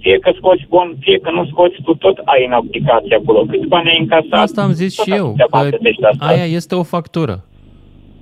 fie 0.00 0.18
că 0.18 0.30
scoți 0.36 0.64
bon, 0.68 0.96
fie 1.00 1.18
că 1.18 1.30
nu 1.30 1.46
scoți, 1.46 1.82
tu 1.82 1.94
tot 1.94 2.16
ai 2.24 2.46
în 2.46 2.52
aplicație 2.52 3.14
acolo. 3.14 3.44
Câți 3.44 3.66
bani 3.66 3.88
ai 3.88 3.98
încasat? 3.98 4.40
Asta 4.46 4.62
am 4.62 4.72
zis 4.72 4.94
tot 4.94 5.04
și 5.04 5.10
eu, 5.12 5.26
atâția 5.26 5.44
că 5.44 5.56
bani 5.56 5.68
plătești 5.70 6.00
la 6.00 6.10
stat. 6.12 6.28
aia 6.28 6.44
este 6.44 6.74
o 6.74 6.82
factură 6.82 7.44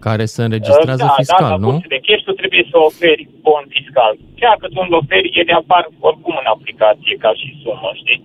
care 0.08 0.24
se 0.34 0.40
înregistrează 0.46 1.06
da, 1.10 1.14
fiscal, 1.20 1.52
da, 1.54 1.62
nu? 1.66 1.70
la 1.70 1.90
de 1.94 2.00
cash 2.06 2.22
tu 2.26 2.32
trebuie 2.40 2.64
să 2.70 2.76
oferi 2.90 3.24
bon 3.46 3.64
fiscal. 3.76 4.12
Chiar 4.40 4.56
că 4.60 4.66
tu 4.74 4.80
nu 4.88 4.96
oferi, 5.02 5.28
ele 5.40 5.52
apar 5.62 5.82
oricum 6.08 6.34
în 6.42 6.48
aplicație 6.56 7.14
ca 7.24 7.30
și 7.40 7.48
sumă, 7.62 7.90
știi? 8.02 8.20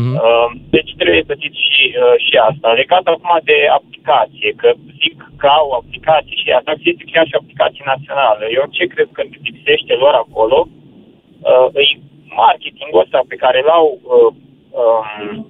Mhm. 0.00 0.14
Uh, 0.14 0.48
deci 0.76 0.90
trebuie 1.00 1.28
plătit 1.28 1.54
și, 1.66 1.82
uh, 2.02 2.16
și 2.26 2.34
asta. 2.48 2.68
Legat 2.80 3.04
acum 3.14 3.32
de 3.50 3.58
aplicație, 3.78 4.50
că 4.60 4.68
zic 5.02 5.16
că 5.40 5.46
au 5.60 5.66
aplicații 5.80 6.40
și 6.40 6.48
taxi 6.68 6.90
este 6.92 7.04
chiar 7.12 7.26
și 7.26 7.40
aplicație 7.40 7.82
națională. 7.92 8.42
Eu 8.58 8.64
ce 8.76 8.84
cred 8.94 9.08
că 9.16 9.22
lipsește 9.46 9.92
lor 10.02 10.14
acolo, 10.24 10.58
uh, 11.50 11.68
e 11.82 11.84
marketingul 12.42 13.02
ăsta 13.04 13.20
pe 13.32 13.40
care 13.44 13.60
l-au 13.68 13.86
uh, 14.16 14.30
um, 14.82 15.46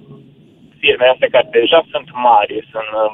firmele 0.81 1.11
astea 1.11 1.33
care 1.35 1.47
deja 1.51 1.79
sunt 1.91 2.07
mari, 2.27 2.53
sunt 2.71 2.91
uh, 3.03 3.11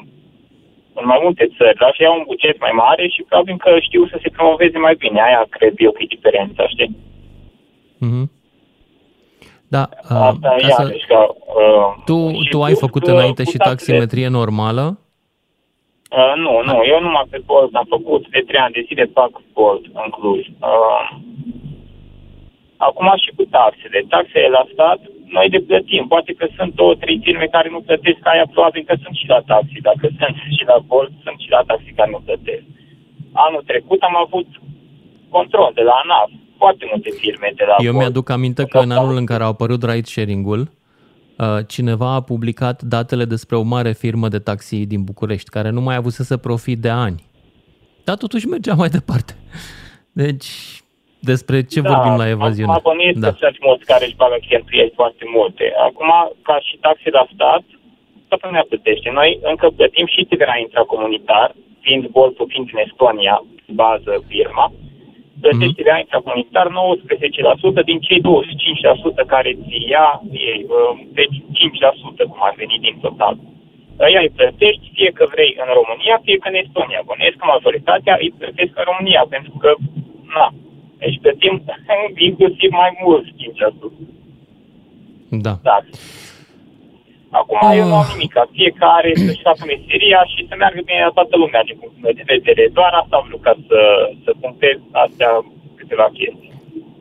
în 0.98 1.04
mai 1.12 1.20
multe 1.24 1.44
țări, 1.56 1.80
dar 1.82 1.92
și 1.94 2.04
au 2.04 2.16
un 2.18 2.24
buget 2.30 2.56
mai 2.66 2.74
mare 2.84 3.04
și 3.14 3.26
probabil 3.28 3.56
că 3.64 3.70
știu 3.88 4.02
să 4.12 4.16
se 4.22 4.34
promoveze 4.36 4.78
mai 4.78 4.94
bine. 5.02 5.18
Aia 5.22 5.42
cred 5.56 5.74
eu 5.76 5.92
că 5.92 6.00
e 6.02 6.14
diferența, 6.16 6.62
știi? 6.74 6.96
Mhm. 7.98 8.24
Da, 9.68 9.84
uh, 10.10 10.26
Asta 10.30 10.48
ca 10.48 10.68
iarăși 10.68 11.06
să, 11.06 11.12
ca... 11.12 11.20
Uh, 11.62 11.88
tu, 12.08 12.16
și 12.42 12.48
tu 12.48 12.62
ai 12.62 12.74
plus, 12.74 12.84
făcut 12.84 13.02
uh, 13.06 13.12
înainte 13.12 13.42
cu 13.42 13.50
și 13.50 13.56
taxele. 13.56 13.74
taximetrie 13.74 14.28
normală? 14.28 14.84
Uh, 16.10 16.32
nu, 16.36 16.52
nu, 16.68 16.76
eu 16.92 17.00
numai 17.00 17.26
pe 17.30 17.42
Bolt 17.46 17.74
am 17.74 17.86
făcut 17.88 18.28
de 18.28 18.44
trei 18.46 18.60
ani 18.60 18.72
de 18.72 18.84
zile 18.86 19.10
fac 19.12 19.30
Bolt 19.52 19.84
în 19.92 20.10
Cluj. 20.10 20.46
Uh, 20.46 21.08
acum 22.76 23.08
și 23.24 23.30
cu 23.36 23.44
taxele. 23.56 23.98
Taxele 24.14 24.48
la 24.56 24.64
stat, 24.72 25.00
noi 25.36 25.48
le 25.54 25.60
plătim. 25.68 26.04
Poate 26.14 26.32
că 26.38 26.46
sunt 26.56 26.74
două, 26.74 26.94
trei 26.94 27.18
firme 27.24 27.46
care 27.56 27.68
nu 27.74 27.80
plătesc, 27.88 28.20
aia 28.22 28.46
probabil 28.54 28.82
că 28.88 28.94
sunt 29.02 29.14
și 29.20 29.26
la 29.34 29.40
taxi. 29.50 29.86
Dacă 29.88 30.06
sunt 30.18 30.36
și 30.56 30.64
la 30.70 30.78
Bolt, 30.90 31.12
sunt 31.24 31.38
și 31.44 31.50
la 31.56 31.62
taxi 31.70 31.96
care 31.98 32.10
nu 32.10 32.20
plătesc. 32.28 32.66
Anul 33.32 33.62
trecut 33.70 34.00
am 34.02 34.16
avut 34.26 34.48
control 35.28 35.70
de 35.74 35.82
la 35.88 35.94
ANAF. 36.02 36.30
Foarte 36.62 36.84
multe 36.92 37.10
firme 37.22 37.48
de 37.56 37.64
la 37.70 37.74
Eu 37.78 37.90
Bolt. 37.90 37.96
mi-aduc 38.02 38.30
aminte 38.30 38.64
că 38.64 38.78
în 38.78 38.90
anul 38.90 39.16
în 39.16 39.26
care 39.26 39.42
a 39.42 39.46
apărut 39.46 39.82
ride 39.82 40.10
sharing-ul, 40.12 40.62
uh, 41.38 41.46
cineva 41.66 42.14
a 42.14 42.20
publicat 42.20 42.82
datele 42.82 43.24
despre 43.24 43.56
o 43.56 43.62
mare 43.62 43.92
firmă 43.92 44.28
de 44.28 44.38
taxi 44.38 44.86
din 44.86 45.02
București, 45.04 45.50
care 45.50 45.70
nu 45.70 45.80
mai 45.80 45.96
avusese 45.96 46.36
profit 46.38 46.78
de 46.78 46.88
ani. 46.88 47.24
Dar 48.04 48.16
totuși 48.16 48.46
mergea 48.46 48.74
mai 48.74 48.88
departe. 48.88 49.34
Deci, 50.12 50.80
despre 51.32 51.56
ce 51.72 51.80
vorbim 51.90 52.16
la 52.22 52.28
evaziune? 52.36 52.72
Acum 52.72 52.90
bănuiesc 52.90 53.20
Da. 53.24 53.28
că 53.28 53.36
sunt 53.40 53.56
mulți 53.68 53.88
care 53.92 54.04
își 54.06 54.20
bagă 54.22 54.38
cheltuieli 54.48 54.98
foarte 55.00 55.24
multe. 55.36 55.64
Acum, 55.88 56.10
ca 56.48 56.56
și 56.66 56.74
taxe 56.84 57.08
la 57.18 57.24
stat, 57.34 57.64
toată 58.28 58.44
lumea 58.46 58.70
plătește. 58.70 59.08
Noi 59.20 59.30
încă 59.50 59.66
plătim 59.78 60.06
și 60.14 60.28
TVA 60.30 60.56
intracomunitar, 60.66 61.48
fiind 61.84 62.04
Boltul 62.16 62.46
fiind 62.52 62.68
în 62.72 62.80
Estonia, 62.86 63.36
bază 63.82 64.12
firma, 64.32 64.66
plătești 65.40 65.78
TVA 65.78 65.98
intracomunitar 65.98 66.66
19% 67.80 67.82
din 67.90 67.98
cei 68.06 68.20
25% 68.20 69.24
care 69.34 69.50
ți 69.62 69.78
ia 69.94 70.08
ei, 70.50 70.60
uh, 70.76 70.92
deci 71.18 71.36
5% 71.58 72.22
cum 72.30 72.40
ar 72.48 72.54
veni 72.60 72.76
din 72.86 72.96
total. 73.06 73.34
Aia 74.06 74.20
îi 74.20 74.36
plătești 74.38 74.90
fie 74.96 75.10
că 75.18 75.24
vrei 75.34 75.52
în 75.62 75.70
România, 75.80 76.16
fie 76.24 76.36
că 76.42 76.48
în 76.48 76.60
Estonia. 76.64 77.00
Bănuiesc 77.08 77.36
că 77.38 77.46
majoritatea 77.54 78.14
îi 78.22 78.34
plătesc 78.40 78.72
în 78.80 78.86
România, 78.90 79.22
pentru 79.34 79.54
că, 79.62 79.70
na, 80.34 80.46
deci 80.98 81.18
plătim 81.22 81.54
inclusiv 82.28 82.70
mai 82.82 82.92
mult 83.04 83.24
5%. 83.24 83.28
Da. 85.28 85.58
Da. 85.62 85.78
Acum 87.30 87.58
eu 87.80 87.86
nu 87.88 87.96
am 88.02 88.08
nimic, 88.12 88.32
ca 88.32 88.44
fiecare 88.52 89.10
să-și 89.14 89.46
facă 89.48 89.62
meseria 89.72 90.20
și 90.32 90.46
să 90.48 90.54
meargă 90.58 90.80
bine 90.84 91.02
la 91.06 91.16
toată 91.18 91.34
lumea 91.42 91.62
din 91.68 91.76
punctul 91.80 92.02
meu 92.02 92.14
de 92.20 92.30
vedere. 92.34 92.62
Doar 92.78 92.92
asta 93.00 93.14
am 93.16 93.24
vrut 93.28 93.42
ca 93.42 93.54
să, 93.68 93.80
să 94.24 94.30
punctez 94.40 94.76
astea 95.04 95.30
câteva 95.80 96.08
chestii. 96.18 96.54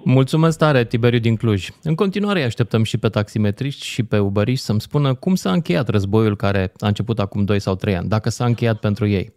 Mulțumesc 0.04 0.58
tare, 0.58 0.86
Tiberiu 0.86 1.20
din 1.20 1.36
Cluj. 1.36 1.68
În 1.84 1.96
continuare 1.96 2.39
îi 2.39 2.46
așteptăm 2.46 2.84
și 2.84 2.98
pe 2.98 3.10
taximetriști 3.10 3.86
și 3.86 4.04
pe 4.04 4.18
uberiști 4.18 4.66
să-mi 4.66 4.82
spună 4.82 5.14
cum 5.14 5.36
s-a 5.36 5.52
încheiat 5.52 5.88
războiul 5.88 6.36
care 6.36 6.72
a 6.80 6.88
început 6.88 7.20
acum 7.20 7.46
2 7.46 7.60
sau 7.60 7.76
3 7.76 7.96
ani, 7.96 8.10
dacă 8.10 8.30
s-a 8.30 8.46
încheiat 8.46 8.80
pentru 8.80 9.08
ei. 9.08 9.34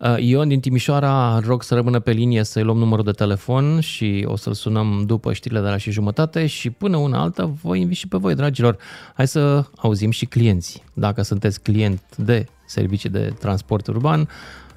Uh, 0.00 0.14
Ion 0.18 0.48
din 0.48 0.60
Timișoara, 0.60 1.40
rog 1.46 1.62
să 1.62 1.74
rămână 1.74 2.00
pe 2.00 2.10
linie 2.10 2.42
să-i 2.42 2.62
luăm 2.62 2.76
numărul 2.76 3.04
de 3.04 3.10
telefon 3.10 3.80
și 3.80 4.24
o 4.28 4.36
să-l 4.36 4.54
sunăm 4.54 5.04
după 5.06 5.32
știrile 5.32 5.60
de 5.60 5.68
la 5.68 5.76
și 5.76 5.90
jumătate 5.90 6.46
și 6.46 6.70
până 6.70 6.96
una 6.96 7.20
alta 7.20 7.50
vă 7.62 7.76
invit 7.76 7.96
și 7.96 8.08
pe 8.08 8.16
voi, 8.16 8.34
dragilor. 8.34 8.76
Hai 9.14 9.28
să 9.28 9.64
auzim 9.76 10.10
și 10.10 10.26
clienții. 10.26 10.82
Dacă 10.92 11.22
sunteți 11.22 11.60
client 11.60 12.02
de 12.16 12.46
servicii 12.66 13.10
de 13.10 13.34
transport 13.40 13.86
urban, 13.86 14.28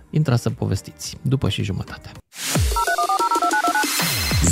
intrați 0.09 0.41
să 0.41 0.49
povestiți 0.49 1.17
după 1.22 1.49
și 1.49 1.63
jumătate. 1.63 2.11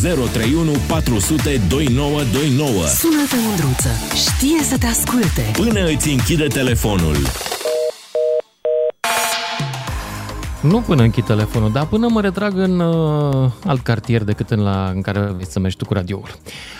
031 0.01 0.71
400 0.87 1.61
2929 1.69 2.87
Sună-te, 2.87 3.35
Mândruță. 3.47 3.89
Știe 4.15 4.63
să 4.63 4.77
te 4.77 4.85
asculte. 4.85 5.51
Până 5.53 5.87
îți 5.87 6.09
închide 6.09 6.47
telefonul. 6.47 7.15
Nu 10.61 10.81
până 10.81 11.01
închid 11.01 11.23
telefonul, 11.23 11.71
dar 11.71 11.85
până 11.85 12.07
mă 12.09 12.21
retrag 12.21 12.57
în 12.57 12.79
uh, 12.79 13.51
alt 13.67 13.79
cartier 13.79 14.23
decât 14.23 14.49
în, 14.49 14.63
la, 14.63 14.89
în 14.93 15.01
care 15.01 15.19
vrei 15.19 15.45
să 15.45 15.59
mergi 15.59 15.77
tu 15.77 15.85
cu 15.85 15.93
radioul. 15.93 16.27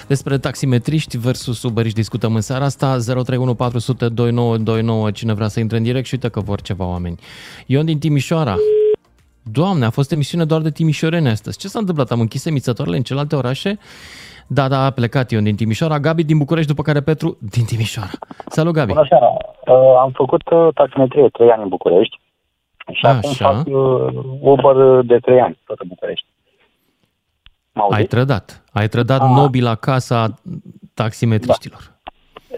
Despre 0.07 0.37
taximetriști 0.37 1.17
versus 1.17 1.63
uberiști 1.63 1.97
discutăm 1.97 2.35
în 2.35 2.41
seara 2.41 2.65
asta. 2.65 2.87
031 2.87 3.53
400 3.53 4.09
2929, 4.09 5.11
cine 5.11 5.33
vrea 5.33 5.47
să 5.47 5.59
intre 5.59 5.77
în 5.77 5.83
direct 5.83 6.05
și 6.05 6.13
uite 6.13 6.29
că 6.29 6.39
vor 6.39 6.61
ceva 6.61 6.85
oameni. 6.85 7.17
Ion 7.65 7.85
din 7.85 7.99
Timișoara. 7.99 8.55
Doamne, 9.51 9.85
a 9.85 9.89
fost 9.89 10.11
emisiune 10.11 10.45
doar 10.45 10.61
de 10.61 10.71
timișoreni 10.71 11.27
astăzi. 11.27 11.57
Ce 11.57 11.67
s-a 11.67 11.79
întâmplat? 11.79 12.11
Am 12.11 12.19
închis 12.19 12.45
emițătoarele 12.45 12.97
în 12.97 13.03
celelalte 13.03 13.35
orașe? 13.35 13.77
Da, 14.47 14.67
da, 14.67 14.85
a 14.85 14.89
plecat 14.89 15.31
Ion 15.31 15.43
din 15.43 15.55
Timișoara, 15.55 15.99
Gabi 15.99 16.23
din 16.23 16.37
București, 16.37 16.69
după 16.69 16.81
care 16.81 17.01
Petru 17.01 17.37
din 17.51 17.65
Timișoara. 17.65 18.11
Salut, 18.47 18.73
Gabi! 18.73 18.93
Bună 18.93 19.05
seara! 19.09 19.27
Uh, 19.27 19.97
am 19.99 20.11
făcut 20.13 20.41
uh, 20.51 20.67
taximetrie 20.73 21.27
3 21.31 21.49
ani 21.49 21.63
în 21.63 21.69
București 21.69 22.19
și 22.91 23.05
acum 23.05 23.29
Așa. 23.29 23.49
fac 23.49 23.65
uh, 23.65 24.07
Uber 24.39 25.01
de 25.01 25.17
3 25.17 25.41
ani, 25.41 25.59
tot 25.65 25.79
în 25.79 25.87
București. 25.87 26.25
Ai 27.89 28.03
trădat. 28.03 28.63
Ai 28.73 28.87
trădat 28.87 29.29
nobila 29.29 29.75
casa 29.75 30.27
taximetriștilor. 30.93 31.95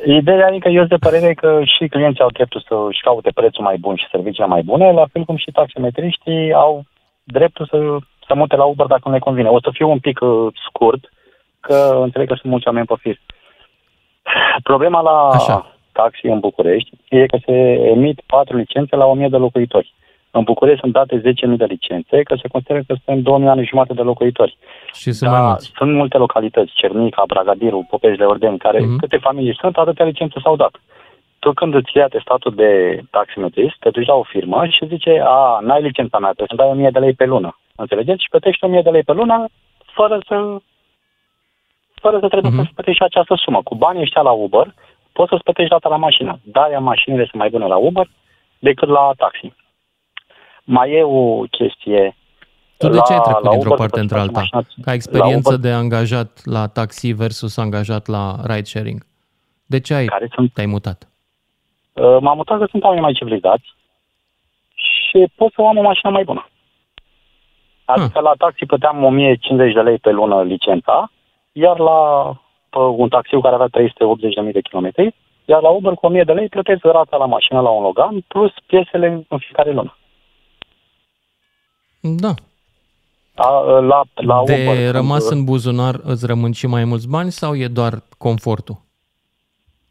Ideea 0.05 0.47
adică 0.47 0.67
eu 0.67 0.85
sunt 0.85 0.89
de 0.89 1.09
părere 1.09 1.33
că 1.33 1.59
și 1.63 1.87
clienții 1.87 2.23
au 2.23 2.29
dreptul 2.31 2.61
să-și 2.67 3.01
caute 3.01 3.31
prețul 3.33 3.63
mai 3.63 3.77
bun 3.77 3.95
și 3.95 4.07
serviciile 4.11 4.45
mai 4.45 4.61
bune, 4.61 4.91
la 4.91 5.05
fel 5.11 5.23
cum 5.23 5.37
și 5.37 5.51
taximetriștii 5.51 6.53
au 6.53 6.83
dreptul 7.23 7.65
să, 7.65 7.77
să 8.27 8.35
mute 8.35 8.55
la 8.55 8.63
Uber 8.63 8.85
dacă 8.85 9.01
nu 9.05 9.11
le 9.11 9.19
convine. 9.19 9.49
O 9.49 9.59
să 9.59 9.69
fiu 9.73 9.89
un 9.89 9.99
pic 9.99 10.21
uh, 10.21 10.47
scurt, 10.67 11.09
că 11.59 11.99
înțeleg 12.01 12.27
că 12.27 12.33
sunt 12.33 12.51
mulți 12.51 12.67
oameni 12.67 12.85
pe 12.85 12.93
fir. 12.99 13.19
Problema 14.63 15.01
la 15.01 15.27
Așa. 15.27 15.75
taxi 15.91 16.25
în 16.25 16.39
București 16.39 16.89
e 17.09 17.25
că 17.25 17.37
se 17.45 17.53
emit 17.95 18.21
patru 18.25 18.57
licențe 18.57 18.95
la 18.95 19.05
1000 19.05 19.27
de 19.27 19.37
locuitori. 19.37 19.93
În 20.31 20.43
București 20.43 20.79
sunt 20.79 20.93
date 20.93 21.21
10.000 21.21 21.57
de 21.57 21.65
licențe, 21.65 22.23
că 22.23 22.35
se 22.41 22.47
consideră 22.47 22.81
că 22.87 22.95
sunt 23.05 23.23
2 23.23 23.33
milioane 23.35 23.61
și 23.63 23.67
jumătate 23.69 23.93
de 23.93 24.01
locuitori. 24.01 24.57
Și 24.93 25.11
sunt 25.11 25.31
mai 25.31 25.41
mulți. 25.41 25.71
Sunt 25.75 25.93
multe 25.93 26.17
localități, 26.17 26.71
Cernica, 26.75 27.23
Bragadiru, 27.27 27.87
Popești 27.89 28.17
de 28.17 28.23
Ordeni, 28.23 28.57
care 28.57 28.79
Mhm. 28.79 28.97
câte 28.97 29.17
familii 29.17 29.57
sunt, 29.59 29.77
atâtea 29.77 30.05
licențe 30.05 30.39
s-au 30.43 30.55
dat. 30.55 30.81
Tu 31.39 31.53
când 31.53 31.73
îți 31.73 31.91
iei 31.93 32.03
atestatul 32.03 32.55
de 32.55 33.01
taximetrist, 33.11 33.75
te 33.79 33.89
duci 33.89 34.05
la 34.07 34.13
o 34.13 34.23
firmă 34.23 34.65
și 34.67 34.87
zice, 34.87 35.21
a, 35.25 35.59
n-ai 35.61 35.81
licența 35.81 36.17
mea, 36.19 36.31
trebuie 36.33 36.57
să 36.57 36.63
dai 36.63 36.71
1000 36.71 36.89
de 36.89 36.99
lei 36.99 37.13
pe 37.13 37.25
lună. 37.25 37.57
Înțelegeți? 37.75 38.21
Și 38.23 38.29
plătești 38.29 38.65
1000 38.65 38.81
de 38.81 38.89
lei 38.89 39.03
pe 39.03 39.13
lună 39.13 39.45
fără 39.93 40.19
să 40.27 40.35
fără 42.01 42.19
să 42.19 42.27
trebuie 42.27 42.51
să-ți 42.55 42.73
plătești 42.73 43.03
această 43.03 43.35
sumă. 43.35 43.61
Cu 43.63 43.75
banii 43.75 44.01
ăștia 44.01 44.21
la 44.21 44.31
Uber, 44.31 44.73
poți 45.11 45.29
să-ți 45.29 45.43
plătești 45.43 45.69
data 45.71 45.89
la 45.89 45.95
mașină. 45.95 46.39
Da, 46.43 46.67
mașinile 46.79 47.21
sunt 47.25 47.41
mai 47.41 47.49
bune 47.49 47.65
la 47.65 47.75
Uber 47.77 48.07
decât 48.59 48.87
la 48.87 49.11
taxi. 49.17 49.53
Mai 50.71 50.91
e 50.91 51.03
o 51.03 51.41
chestie. 51.57 52.15
Tu 52.77 52.87
de 52.89 52.97
ce 53.07 53.13
ai 53.13 53.19
trecut 53.19 53.43
la 53.43 53.49
dintr-o 53.49 53.73
Uber, 53.73 53.77
parte 53.77 53.85
după 53.85 53.95
ce 53.95 54.01
într-alta? 54.01 54.39
faci 54.39 54.49
mașina- 54.51 54.83
Ca 54.85 54.93
experiență 54.93 55.49
la 55.49 55.55
Uber, 55.55 55.69
de 55.71 55.75
angajat 55.77 56.41
la 56.45 56.67
taxi 56.67 57.11
versus 57.11 57.57
angajat 57.57 58.07
la 58.07 58.35
ride 58.43 58.63
sharing. 58.63 59.05
De 59.65 59.79
ce 59.79 59.93
ai, 59.93 60.07
te-ai 60.53 60.65
mutat? 60.75 61.07
Uh, 61.93 62.17
M-am 62.21 62.35
mutat 62.37 62.57
că 62.59 62.65
sunt 62.69 62.83
oameni 62.83 63.01
mai 63.01 63.13
civilizați 63.13 63.67
și 64.73 65.27
pot 65.35 65.51
să 65.53 65.61
am 65.61 65.77
o 65.77 65.81
mașină 65.81 66.11
mai 66.11 66.23
bună. 66.23 66.49
Adică 67.85 68.19
la 68.19 68.33
taxi 68.37 68.65
plăteam 68.65 69.03
1050 69.03 69.73
de 69.73 69.79
lei 69.81 69.97
pe 69.97 70.11
lună 70.11 70.41
licența, 70.43 71.11
iar 71.51 71.79
la 71.79 71.99
pe 72.69 72.77
un 72.79 73.09
taxiu 73.09 73.41
care 73.41 73.55
avea 73.55 73.67
380.000 73.67 74.51
de 74.53 74.61
kilometri, 74.61 75.15
iar 75.45 75.61
la 75.61 75.69
Uber 75.69 75.93
cu 75.93 76.05
1000 76.05 76.23
de 76.23 76.33
lei 76.33 76.47
plătesc 76.49 76.83
rata 76.83 77.17
la 77.17 77.25
mașină 77.25 77.59
la 77.61 77.69
un 77.69 77.83
Logan 77.83 78.21
plus 78.27 78.51
piesele 78.65 79.25
în 79.29 79.37
fiecare 79.37 79.71
lună. 79.71 79.97
Da. 82.01 82.33
A, 83.35 83.79
la, 83.79 84.01
la 84.15 84.43
de 84.45 84.53
Uber, 84.53 84.75
când- 84.75 84.91
rămas 84.91 85.29
în 85.29 85.43
buzunar 85.43 85.95
îți 86.03 86.25
rămân 86.25 86.51
și 86.51 86.67
mai 86.67 86.83
mulți 86.83 87.09
bani 87.09 87.31
sau 87.31 87.55
e 87.55 87.67
doar 87.67 87.93
confortul? 88.17 88.75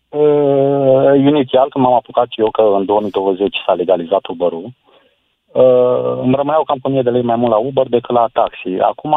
Uh, 0.08 1.12
inițial, 1.16 1.68
când 1.68 1.84
m-am 1.84 1.94
apucat 1.94 2.28
eu, 2.36 2.50
că 2.50 2.62
în 2.62 2.84
2020 2.84 3.56
s-a 3.66 3.72
legalizat 3.72 4.26
Uber-ul, 4.26 4.64
uh, 4.64 6.20
îmi 6.22 6.34
rămâneau 6.34 6.64
cam 6.64 6.78
pe 6.78 6.88
1000 6.88 7.02
de 7.02 7.10
lei 7.10 7.22
mai 7.22 7.36
mult 7.36 7.50
la 7.50 7.58
Uber 7.58 7.86
decât 7.88 8.14
la 8.14 8.28
taxi. 8.32 8.68
Acum 8.80 9.14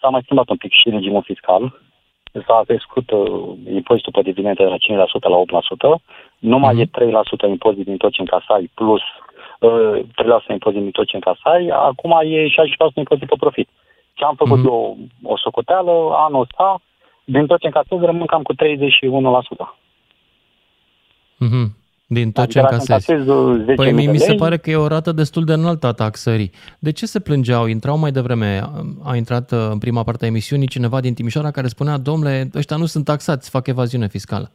s-a 0.00 0.08
mai 0.08 0.20
schimbat 0.24 0.48
un 0.48 0.56
pic 0.56 0.72
și 0.72 0.90
regimul 0.90 1.22
fiscal. 1.22 1.80
S-a 2.46 2.62
crescut 2.66 3.10
uh, 3.10 3.52
impozitul 3.72 4.12
pe 4.12 4.22
dividende 4.22 4.62
de 4.64 4.68
la 4.68 5.04
5% 5.06 5.08
la 5.20 5.60
8%. 5.98 6.02
Nu 6.38 6.58
mai 6.58 6.78
e 6.78 6.90
3% 7.46 7.48
impozit 7.48 7.84
din 7.84 7.96
tot 7.96 8.12
ce 8.12 8.20
încasai 8.20 8.70
plus 8.74 9.00
uh, 9.58 9.98
3% 10.48 10.52
impozit 10.52 10.80
din 10.80 10.90
tot 10.90 11.06
ce 11.06 11.16
încasai. 11.16 11.68
Acum 11.72 12.10
e 12.24 12.46
60% 12.48 12.48
impozit 12.94 13.28
pe 13.28 13.34
profit. 13.38 13.68
Ce 14.14 14.24
am 14.24 14.34
făcut 14.34 14.64
eu 14.64 14.96
o 15.22 15.36
socoteală 15.38 15.90
anul 16.26 16.40
ăsta, 16.40 16.80
din 17.24 17.46
tot 17.46 17.60
ce 17.60 17.66
încasez 17.66 17.98
rămân 18.00 18.26
cam 18.26 18.42
cu 18.42 18.54
31%. 18.54 19.78
Mhm. 21.38 21.76
Din 22.10 22.32
tot 22.32 22.42
Adică 22.44 22.58
ce 22.58 22.64
dacă 22.64 22.72
încasezi. 22.74 23.10
încasez, 23.10 23.34
uh, 23.36 23.64
10.000 23.64 23.74
Păi 23.76 23.92
mie 23.92 24.04
de 24.06 24.10
mi 24.12 24.18
se 24.18 24.28
lei- 24.28 24.36
pare 24.38 24.56
că 24.56 24.70
e 24.70 24.76
o 24.76 24.86
rată 24.86 25.12
destul 25.12 25.44
de 25.44 25.52
înaltă 25.52 25.86
a 25.86 25.92
taxării. 25.92 26.50
De 26.78 26.92
ce 26.92 27.06
se 27.06 27.20
plângeau? 27.20 27.66
Intrau 27.66 27.98
mai 27.98 28.10
devreme, 28.10 28.60
a 29.04 29.16
intrat 29.16 29.52
uh, 29.52 29.58
în 29.70 29.78
prima 29.78 30.02
parte 30.02 30.24
a 30.24 30.28
emisiunii 30.28 30.66
cineva 30.68 31.00
din 31.00 31.14
Timișoara 31.14 31.50
care 31.50 31.66
spunea, 31.66 31.98
domnule, 31.98 32.48
ăștia 32.54 32.76
nu 32.76 32.84
sunt 32.86 33.04
taxați, 33.04 33.50
fac 33.50 33.66
evaziune 33.66 34.08
fiscală. 34.08 34.50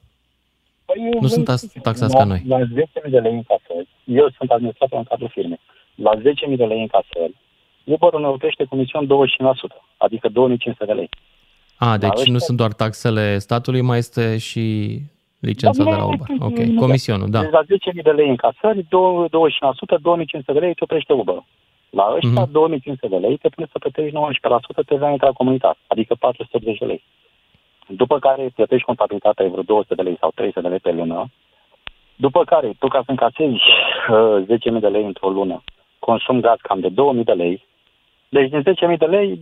Păi, 0.93 1.17
Nu 1.21 1.27
sunt 1.27 1.45
tas- 1.45 1.71
taxați 1.81 2.15
ca 2.15 2.23
noi. 2.23 2.41
La 2.47 2.59
10.000 2.59 3.11
de 3.11 3.19
lei 3.19 3.33
încasări, 3.33 3.87
eu 4.03 4.29
sunt 4.37 4.49
administrator 4.51 4.97
în 4.97 5.03
cadrul 5.03 5.29
firmei, 5.33 5.59
la 5.95 6.11
10.000 6.15 6.57
de 6.57 6.65
lei 6.65 6.81
încasări, 6.81 7.33
Uber 7.83 8.13
ne 8.13 8.27
plătește 8.27 8.63
comisiune 8.63 9.05
25%, 9.05 9.81
adică 9.97 10.29
2500 10.29 10.85
de 10.85 10.93
lei. 10.93 11.09
A, 11.77 11.97
deci 11.97 12.09
ăștia- 12.15 12.31
nu 12.31 12.37
sunt 12.37 12.57
doar 12.57 12.71
taxele 12.73 13.37
statului, 13.37 13.81
mai 13.81 13.97
este 13.97 14.37
și 14.37 14.65
licența 15.39 15.83
de 15.83 15.89
la 15.89 16.05
Uber. 16.05 16.27
Ok, 16.39 16.59
comisionul, 16.79 17.29
da. 17.29 17.41
Deci 17.41 17.51
la 17.51 17.63
10.000 17.63 18.01
de 18.03 18.11
lei 18.11 18.29
încasări, 18.29 18.85
25%, 18.89 19.97
2500 20.01 20.53
de 20.53 20.59
lei 20.59 20.73
te 20.73 20.83
oprește 20.83 21.13
Uber. 21.13 21.43
La 21.89 22.05
ăștia, 22.15 22.41
Mhm. 22.41 22.51
2500 22.51 23.07
de 23.07 23.15
lei 23.17 23.37
te 23.37 23.49
pune 23.49 23.67
să 23.71 23.77
plătești 23.79 24.13
19% 24.15 24.81
TVA 24.83 25.09
intracomunitar, 25.09 25.77
adică 25.87 26.15
480 26.19 26.77
de 26.77 26.85
lei. 26.85 27.03
După 27.87 28.19
care 28.19 28.51
plătești 28.55 28.85
contabilitatea 28.85 29.47
vreo 29.47 29.63
200 29.63 29.95
de 29.95 30.01
lei 30.01 30.17
sau 30.19 30.31
300 30.35 30.61
de 30.61 30.67
lei 30.67 30.79
pe 30.79 30.91
lună, 30.91 31.31
după 32.15 32.43
care 32.43 32.73
tu 32.79 32.87
ca 32.87 33.01
să 33.05 33.11
încasezi 33.11 33.61
uh, 34.09 34.43
10.000 34.75 34.79
de 34.79 34.87
lei 34.87 35.03
într-o 35.03 35.29
lună, 35.29 35.63
consum 35.99 36.39
gaz 36.39 36.57
cam 36.61 36.79
de 36.79 36.89
2.000 36.89 37.23
de 37.23 37.33
lei, 37.33 37.65
deci 38.29 38.49
din 38.49 38.63
10.000 38.91 38.97
de 38.97 39.05
lei, 39.05 39.39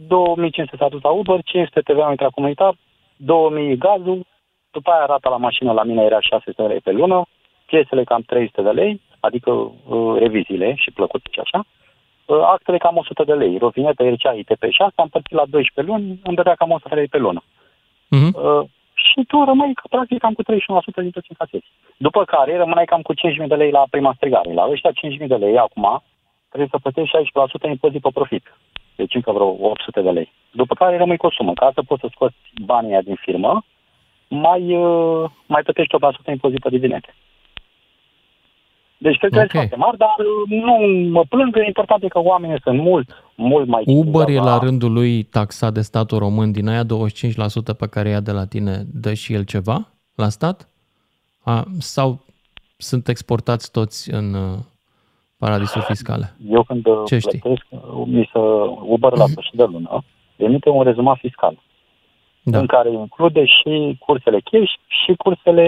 2.500 0.66 0.78
s-a 0.78 0.90
dus 0.90 1.02
la 1.02 1.10
Uber, 1.10 1.40
500 1.44 1.82
TVA 1.82 2.10
intracomunitar, 2.10 2.74
2.000 2.74 3.78
gazul, 3.78 4.26
după 4.72 4.92
aia 4.92 5.06
rata 5.06 5.30
la 5.30 5.38
mașină 5.38 5.72
la 5.72 5.84
mine 5.84 6.04
era 6.04 6.20
600 6.20 6.62
de 6.62 6.68
lei 6.68 6.80
pe 6.80 6.92
lună, 6.92 7.26
piesele 7.66 8.04
cam 8.04 8.22
300 8.22 8.62
de 8.62 8.70
lei, 8.70 9.02
adică 9.20 9.52
uh, 9.52 10.16
reviziile 10.20 10.76
și 10.76 10.92
plăcute 10.92 11.30
și 11.32 11.40
așa, 11.40 11.60
uh, 12.26 12.42
actele 12.42 12.78
cam 12.78 12.98
100 12.98 13.24
de 13.24 13.34
lei, 13.34 13.58
rovinetă, 13.58 14.04
RCA, 14.04 14.32
ITP 14.34 14.64
și 14.70 14.82
asta, 14.82 15.02
am 15.02 15.10
împărțit 15.10 15.32
la 15.32 15.46
12 15.50 15.94
luni, 15.94 16.20
îmi 16.24 16.36
dădea 16.36 16.56
cam 16.56 16.72
100 16.72 16.90
de 16.90 16.96
lei 16.96 17.08
pe 17.08 17.18
lună. 17.18 17.44
Mhm. 18.16 18.32
Uh, 18.36 18.64
și 18.94 19.20
tu 19.28 19.44
rămâi 19.44 19.74
ca, 19.74 19.84
practic 19.90 20.20
cam 20.20 20.34
cu 20.34 20.44
31% 20.44 21.02
din 21.02 21.12
tot 21.12 21.24
ce 21.24 21.34
încasezi. 21.36 21.72
După 21.98 22.22
care 22.26 22.58
rămâneai 22.58 22.92
cam 22.92 23.02
cu 23.02 23.14
5.000 23.14 23.48
de 23.48 23.56
lei 23.56 23.72
la 23.72 23.84
prima 23.90 24.14
strigare. 24.16 24.54
La 24.54 24.68
ăștia 24.70 24.92
5.000 24.92 25.28
de 25.28 25.36
lei 25.36 25.58
acum 25.58 26.04
trebuie 26.50 26.70
să 26.72 26.80
plătești 26.84 27.16
16% 27.66 27.70
impozit 27.70 28.02
pe 28.02 28.10
profit. 28.14 28.46
Deci 28.96 29.16
încă 29.16 29.32
vreo 29.32 29.50
800 29.60 30.02
de 30.02 30.10
lei. 30.10 30.32
După 30.52 30.74
care 30.74 30.98
rămâi 30.98 31.18
cu 31.18 31.26
o 31.26 31.32
sumă. 31.32 31.54
Ca 31.54 31.72
să 31.74 31.82
poți 31.82 32.02
să 32.02 32.08
scoți 32.12 32.36
banii 32.66 32.92
aia 32.92 33.02
din 33.02 33.16
firmă, 33.16 33.64
mai, 34.28 34.76
uh, 34.76 35.30
mai 35.46 35.62
plătești 35.64 35.96
8% 35.96 36.32
impozit 36.32 36.60
pe 36.60 36.70
dividende. 36.70 37.16
Deci 39.06 39.18
cred 39.18 39.32
că 39.32 39.38
Ok. 39.38 39.44
okay. 39.44 39.60
foarte 39.62 39.76
mari, 39.76 39.98
dar 39.98 40.16
uh, 40.20 40.62
nu 40.66 40.74
mă 41.10 41.24
plâng, 41.30 41.54
că 41.54 41.60
important 41.60 42.04
e 42.04 42.08
că 42.08 42.20
oamenii 42.20 42.60
sunt 42.64 42.80
mult, 42.80 43.24
mult 43.36 43.68
mai 43.68 43.84
Uber 43.86 44.22
e 44.22 44.26
civilizați. 44.26 44.48
la 44.48 44.58
rândul 44.58 44.92
lui 44.94 45.24
taxat 45.24 45.74
de 45.74 45.82
statul 45.82 46.18
român. 46.18 46.52
Din 46.52 46.68
aia 46.68 46.84
25% 46.84 46.88
pe 47.78 47.88
care 47.88 48.10
ia 48.10 48.20
de 48.20 48.32
la 48.32 48.46
tine, 48.46 48.84
dă 48.94 49.14
și 49.14 49.34
el 49.34 49.44
ceva 49.44 49.88
la 50.16 50.30
stat? 50.30 50.70
A, 51.44 51.64
sau 51.80 52.20
sunt 52.78 53.08
exportați 53.08 53.72
toți 53.72 54.12
în 54.14 54.34
uh, 54.34 54.58
paradisuri 55.38 55.86
fiscale? 55.86 56.34
Eu 56.50 56.64
când 56.64 56.86
uh, 56.86 57.02
Ce 57.06 57.18
știi? 57.18 57.40
plătesc, 57.40 57.66
uh, 57.70 58.04
mi 58.06 58.30
se 58.34 58.40
Uber 58.86 59.12
la 59.18 59.26
sfârșit 59.26 59.58
de 59.58 59.64
lună, 59.64 60.04
emite 60.36 60.70
un 60.70 60.84
rezumat 60.84 61.18
fiscal. 61.18 61.60
Da. 62.44 62.60
În 62.60 62.66
care 62.66 62.92
include 62.92 63.46
și 63.46 63.96
cursele 64.00 64.40
cash 64.52 64.72
și 64.88 65.14
cursele 65.18 65.66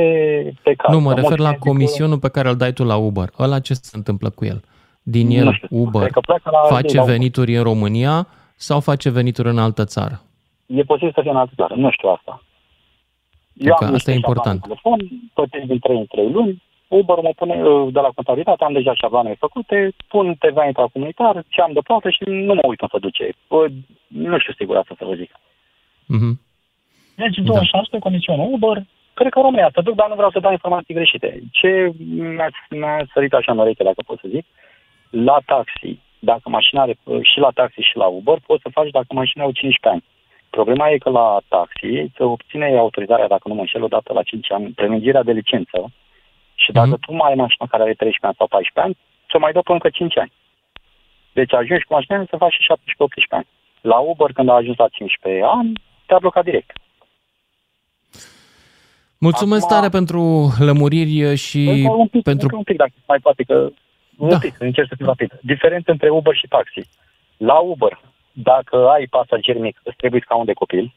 pe 0.64 0.74
card. 0.74 0.94
Nu, 0.94 1.00
mă 1.00 1.10
Că 1.10 1.16
refer 1.16 1.30
mulți 1.30 1.44
la 1.44 1.50
zic 1.50 1.60
că- 1.60 1.70
comisionul 1.70 2.20
pe 2.20 2.30
care 2.30 2.50
îl 2.50 2.56
dai 2.56 2.74
tu 2.74 2.84
la 2.84 2.96
Uber. 2.96 3.30
Ăla 3.40 3.60
ce 3.60 3.74
se 3.74 3.98
întâmplă 3.98 4.30
cu 4.30 4.46
el? 4.46 4.62
Din 5.04 5.28
Nu 5.28 5.34
el, 5.34 5.54
știu, 5.54 5.68
Uber, 5.72 6.02
cred 6.02 6.12
că 6.14 6.20
pleacă 6.20 6.50
la- 6.52 6.76
face 6.76 6.98
la- 6.98 7.04
venituri 7.04 7.56
în 7.56 7.64
România 7.64 8.28
sau 8.56 8.80
face 8.80 9.10
venituri 9.10 9.50
în 9.50 9.58
altă 9.58 9.84
țară? 9.86 10.22
E 10.66 10.82
posibil 10.84 11.12
să 11.16 11.22
fie 11.22 11.30
în 11.30 11.38
altă 11.38 11.54
țară, 11.56 11.74
nu 11.76 11.90
știu 11.92 12.10
asta. 12.10 12.44
Că 13.64 13.70
am 13.70 13.74
asta 13.74 13.90
niște 13.90 14.12
e 14.12 14.16
important. 14.16 14.60
șabloane 14.62 14.82
în 14.94 15.00
telefon, 15.08 15.30
plătesc 15.34 15.66
din 15.66 15.80
3 15.80 15.98
în 15.98 16.06
3 16.06 16.32
luni, 16.32 16.64
Uber 16.88 17.18
mă 17.22 17.32
pune 17.36 17.54
uh, 17.64 17.94
de 17.94 18.00
la 18.00 18.10
contabilitate, 18.16 18.64
am 18.64 18.74
deja 18.74 18.94
șabloane 18.96 19.36
făcute, 19.40 19.94
pun 20.08 20.36
TVA 20.40 20.66
intracomunitar, 20.66 21.44
ce 21.50 21.62
am 21.62 21.74
de 21.74 21.80
plată 21.84 22.10
și 22.10 22.24
nu 22.26 22.54
mă 22.54 22.62
uit 22.68 22.82
în 22.82 22.88
să 22.92 22.98
duce. 23.00 23.30
Bă, 23.50 23.68
Nu 24.08 24.40
știu 24.40 24.54
sigur 24.54 24.76
asta 24.78 24.96
să 24.98 25.06
vă 25.06 25.14
zic. 25.14 25.32
Mhm. 26.06 26.40
Deci 27.16 27.38
26% 27.98 28.00
comisionul 28.00 28.54
Uber, 28.54 28.84
cred 29.14 29.32
că 29.32 29.40
România 29.40 29.70
să 29.74 29.82
duc, 29.82 29.96
dar 29.96 30.10
nu 30.10 30.16
vreau 30.16 30.32
să 30.32 30.40
dau 30.40 30.52
informații 30.52 30.94
greșite. 30.94 31.40
Ce 31.52 31.92
mi-a, 32.08 32.50
mi-a 32.70 33.06
sărit 33.14 33.34
așa 33.34 33.52
în 33.52 33.58
ureche, 33.58 33.84
dacă 33.84 34.02
pot 34.06 34.20
să 34.20 34.28
zic, 34.30 34.46
la 35.10 35.38
taxi, 35.46 36.00
dacă 36.20 36.50
mașina 36.50 36.82
are, 36.82 36.98
și 37.22 37.40
la 37.40 37.50
taxi 37.50 37.82
și 37.82 37.98
la 37.98 38.06
Uber, 38.06 38.38
poți 38.46 38.62
să 38.62 38.70
faci 38.72 38.90
dacă 38.90 39.08
mașina 39.10 39.44
au 39.44 39.52
15 39.52 39.88
ani. 39.88 40.04
Problema 40.50 40.90
e 40.90 40.98
că 40.98 41.10
la 41.10 41.42
taxi 41.48 42.12
să 42.16 42.24
obține 42.24 42.78
autorizarea, 42.78 43.28
dacă 43.28 43.48
nu 43.48 43.54
mă 43.54 43.60
înșel, 43.60 43.84
odată 43.84 44.14
la 44.14 44.24
5 44.24 44.52
ani, 44.52 44.72
prelungirea 44.72 45.24
de 45.24 45.32
licență 45.32 45.92
și 46.56 46.72
dacă 46.72 46.98
tu 47.02 47.14
mai 47.14 47.30
ai 47.30 47.36
mașina 47.36 47.68
care 47.70 47.84
are 47.84 47.94
13 47.94 48.26
ani 48.26 48.36
sau 48.38 48.48
14 48.48 48.80
ani, 48.80 48.98
ți-o 49.28 49.40
mai 49.40 49.52
dă 49.52 49.62
pe 49.62 49.72
încă 49.72 49.90
5 49.90 50.18
ani. 50.18 50.32
Deci 51.34 51.54
ajungi 51.54 51.86
cu 51.86 51.94
mașina 51.94 52.26
să 52.30 52.38
faci 52.38 52.54
și 52.54 52.68
17-18 52.68 53.30
ani. 53.30 53.48
La 53.82 53.98
Uber, 53.98 54.32
când 54.32 54.50
a 54.50 54.54
ajuns 54.54 54.78
la 54.78 54.88
15 54.88 55.44
ani, 55.44 55.74
te-a 56.06 56.20
blocat 56.20 56.44
direct. 56.44 56.78
Mulțumesc 59.28 59.64
Acum- 59.66 59.76
tare 59.76 59.90
pentru 59.90 60.22
lămuriri 60.60 61.36
și 61.36 61.62
Încă 61.70 61.92
un 61.92 62.08
pic, 62.08 62.24
pentru... 62.24 62.44
încă 62.48 62.56
un 62.56 62.64
pic, 62.64 62.78
dacă 62.78 62.92
mai 63.08 63.20
poate, 63.26 63.44
că 63.44 63.70
un 64.18 64.30
Da. 64.30 64.38
pic, 64.38 64.56
încerc 64.60 64.88
să 64.88 64.96
fiu 64.98 65.06
rapid. 65.06 65.30
Diferență 65.42 65.92
între 65.92 66.10
Uber 66.10 66.36
și 66.36 66.48
taxi. 66.48 66.82
La 67.38 67.58
Uber, 67.74 67.94
dacă 68.32 68.76
ai 68.96 69.06
pasager 69.10 69.58
mic, 69.58 69.80
îți 69.84 69.96
trebuie 69.96 70.22
scaun 70.26 70.46
de 70.46 70.54
copil. 70.54 70.94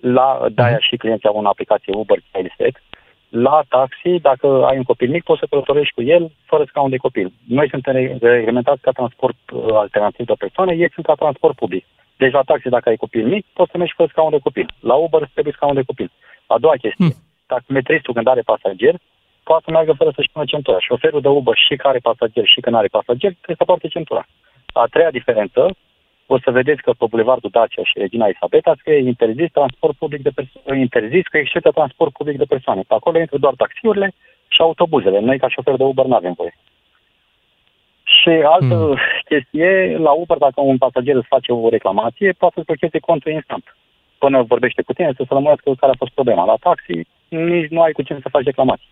La 0.00 0.46
de-aia 0.52 0.78
și 0.78 0.96
clienții 0.96 1.28
au 1.28 1.38
în 1.38 1.46
aplicație 1.46 1.92
Uber 1.96 2.18
Child 2.32 2.52
Set. 2.56 2.82
La 3.28 3.62
taxi, 3.68 4.18
dacă 4.28 4.46
ai 4.68 4.76
un 4.76 4.82
copil 4.82 5.10
mic, 5.10 5.22
poți 5.24 5.40
să 5.40 5.46
călătorești 5.50 5.94
cu 5.94 6.02
el 6.02 6.32
fără 6.44 6.64
scaun 6.68 6.90
de 6.90 6.96
copil. 6.96 7.32
Noi 7.48 7.68
suntem 7.68 7.92
re- 7.94 8.16
reglementați 8.20 8.80
ca 8.80 8.90
transport 8.90 9.36
uh, 9.52 9.62
alternativ 9.74 10.26
de 10.26 10.34
persoane, 10.38 10.72
ei 10.74 10.90
sunt 10.94 11.06
ca 11.06 11.14
transport 11.14 11.56
public. 11.56 11.84
Deci 12.16 12.32
la 12.32 12.42
taxi, 12.42 12.68
dacă 12.68 12.88
ai 12.88 12.96
copil 12.96 13.26
mic, 13.26 13.46
poți 13.52 13.70
să 13.70 13.76
mergi 13.78 13.92
fără 13.96 14.08
scaun 14.12 14.30
de 14.30 14.38
copil. 14.38 14.66
La 14.80 14.94
Uber 14.94 15.20
îți 15.22 15.32
trebuie 15.32 15.54
scaun 15.56 15.74
de 15.74 15.82
copil. 15.82 16.10
A 16.54 16.58
doua 16.58 16.76
chestie, 16.82 17.04
Hmm. 17.04 17.14
taximetristul 17.46 18.14
când 18.14 18.26
are 18.26 18.40
pasager, 18.52 18.94
poate 19.48 19.62
să 19.66 19.70
meargă 19.70 19.92
fără 20.00 20.10
să-și 20.14 20.32
pună 20.32 20.44
centura. 20.52 20.78
Șoferul 20.88 21.20
de 21.20 21.28
Uber 21.28 21.56
și 21.56 21.76
care 21.76 21.88
are 21.88 21.98
pasager 22.08 22.46
și 22.46 22.60
când 22.60 22.76
are 22.76 22.86
pasager, 22.96 23.30
trebuie 23.42 23.56
să 23.60 23.64
poarte 23.64 23.88
centura. 23.88 24.24
A 24.72 24.84
treia 24.90 25.10
diferență, 25.10 25.60
o 26.26 26.36
să 26.44 26.50
vedeți 26.50 26.82
că 26.82 26.90
pe 26.98 27.04
Bulevardul 27.08 27.50
Dacia 27.52 27.84
și 27.84 27.98
Regina 27.98 28.26
Isabeta 28.26 28.74
scrie 28.78 28.98
interzis 28.98 29.50
transport 29.52 29.96
public 29.96 30.22
de 30.22 30.30
persoane, 30.38 30.80
interzis 30.80 31.26
că 31.26 31.36
exceptă 31.38 31.70
transport 31.70 32.12
public 32.12 32.36
de 32.36 32.44
persoane. 32.54 32.82
Pe 32.88 32.94
acolo 32.94 33.18
intră 33.18 33.38
doar 33.38 33.54
taxiurile 33.56 34.12
și 34.48 34.60
autobuzele. 34.60 35.18
Noi 35.20 35.38
ca 35.38 35.48
șofer 35.48 35.76
de 35.76 35.82
Uber 35.84 36.04
nu 36.04 36.14
avem 36.14 36.32
voie. 36.32 36.54
Și 38.02 38.28
altă 38.28 38.74
Hmm. 38.74 38.98
chestie, 39.24 39.96
la 39.98 40.10
Uber, 40.10 40.36
dacă 40.36 40.60
un 40.60 40.78
pasager 40.78 41.14
îți 41.16 41.26
face 41.26 41.52
o 41.52 41.68
reclamație, 41.68 42.32
poate 42.32 42.54
să 42.56 42.62
blocheze 42.66 42.98
contul 42.98 43.32
instant. 43.32 43.76
Până 44.22 44.42
vorbește 44.52 44.82
cu 44.82 44.92
tine, 44.92 45.12
să 45.16 45.24
se 45.28 45.34
lămurească 45.34 45.72
care 45.80 45.92
a 45.92 46.02
fost 46.02 46.12
problema. 46.18 46.44
La 46.44 46.56
taxi, 46.66 46.96
nici 47.28 47.70
nu 47.74 47.80
ai 47.82 47.92
cu 47.92 48.02
cine 48.02 48.18
să 48.22 48.28
faci 48.34 48.50
reclamații. 48.50 48.88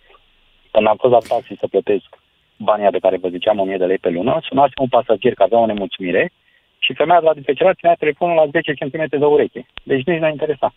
Când 0.72 0.86
am 0.86 0.96
fost 1.02 1.12
la 1.12 1.26
taxi 1.28 1.60
să 1.60 1.66
plătesc 1.66 2.08
banii 2.56 2.90
de 2.90 2.98
care 2.98 3.16
vă 3.16 3.28
ziceam, 3.28 3.58
1000 3.58 3.76
de 3.76 3.84
lei 3.84 3.98
pe 3.98 4.08
lună, 4.08 4.40
sunase 4.48 4.72
un 4.80 4.88
pasager 4.88 5.34
care 5.34 5.48
avea 5.50 5.64
o 5.64 5.66
nemulțumire 5.66 6.32
și 6.78 6.94
femeia 6.94 7.20
de 7.20 7.26
la 7.26 7.34
dispecerat 7.34 7.76
ținea 7.76 7.94
telefonul 7.94 8.36
la 8.36 8.46
10 8.50 8.72
cm 8.72 9.18
de 9.18 9.24
ureche. 9.24 9.66
Deci 9.82 10.04
nici 10.04 10.20
n-a 10.20 10.28
interesat. 10.28 10.72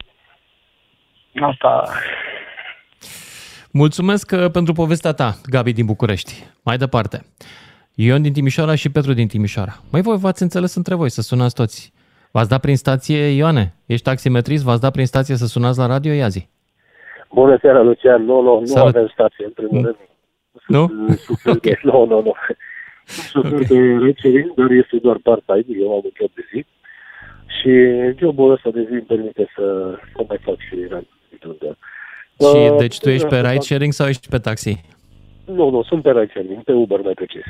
Asta... 1.42 1.90
Mulțumesc 3.72 4.32
uh, 4.32 4.52
pentru 4.52 4.74
povestea 4.74 5.14
ta, 5.14 5.34
Gabi 5.50 5.74
din 5.74 5.86
București. 5.86 6.34
Mai 6.64 6.78
departe. 6.78 7.26
Ion 7.96 8.22
din 8.22 8.34
Timișoara 8.34 8.76
și 8.76 8.92
Petru 8.92 9.14
din 9.14 9.28
Timișoara. 9.28 9.74
Mai 9.92 10.02
voi 10.02 10.18
v-ați 10.18 10.42
înțeles 10.42 10.76
între 10.76 10.96
voi 10.96 11.10
să 11.10 11.22
sunați 11.22 11.56
toți. 11.56 11.94
V-ați 12.32 12.50
dat 12.50 12.60
prin 12.62 12.76
stație, 12.76 13.18
Ioane? 13.28 13.74
Ești 13.86 14.04
taximetrist? 14.06 14.64
V-ați 14.64 14.82
dat 14.82 14.92
prin 14.92 15.06
stație 15.06 15.36
să 15.36 15.46
sunați 15.46 15.80
la 15.80 15.86
radio? 15.86 16.12
Ia 16.14 16.28
zi. 16.28 16.48
Bună 17.34 17.58
seara, 17.62 17.82
Lucian. 17.82 18.24
Nu, 18.26 18.42
nu, 18.42 18.60
nu 18.60 18.66
Salut. 18.66 18.96
avem 18.96 19.08
stație, 19.14 19.46
în 19.46 19.52
primul 19.52 19.82
rând. 19.84 19.98
Nu? 20.68 20.92
Șofer 21.26 21.56
de... 21.60 21.80
Nu, 21.90 22.06
nu, 22.06 22.22
nu. 22.22 22.34
Sunt 23.06 23.46
șofer 23.46 23.68
de 23.68 23.80
recering, 24.06 24.54
dar 24.54 24.70
este 24.72 24.98
doar 24.98 25.18
part-time. 25.24 25.66
Eu 25.80 25.88
am 25.92 26.02
un 26.04 26.12
job 26.20 26.30
de 26.36 26.44
zi. 26.54 26.66
Și 27.60 27.72
jobul 28.20 28.52
ăsta 28.52 28.70
de 28.70 28.82
zi 28.88 28.92
îmi 28.94 29.02
permite 29.02 29.50
să, 29.56 29.96
să 30.16 30.24
mai 30.28 30.38
fac 30.42 30.56
și 30.60 30.76
ride. 30.76 31.08
Și 32.40 32.70
Uh, 32.72 32.76
deci 32.78 33.00
tu 33.00 33.10
ești 33.10 33.28
pe 33.28 33.36
vreau 33.36 33.44
să 33.46 33.52
ride 33.52 33.64
sharing 33.64 33.94
sau 33.94 34.08
ești 34.08 34.30
pe 34.30 34.38
taxi? 34.38 34.74
fac- 34.76 35.56
Nu, 35.56 35.70
nu, 35.70 35.84
sunt 35.84 36.02
pe 36.04 36.10
ride 36.12 36.28
sharing, 36.34 36.64
pe 36.64 36.72
Uber 36.72 37.00
mai 37.02 37.14
precis. 37.14 37.44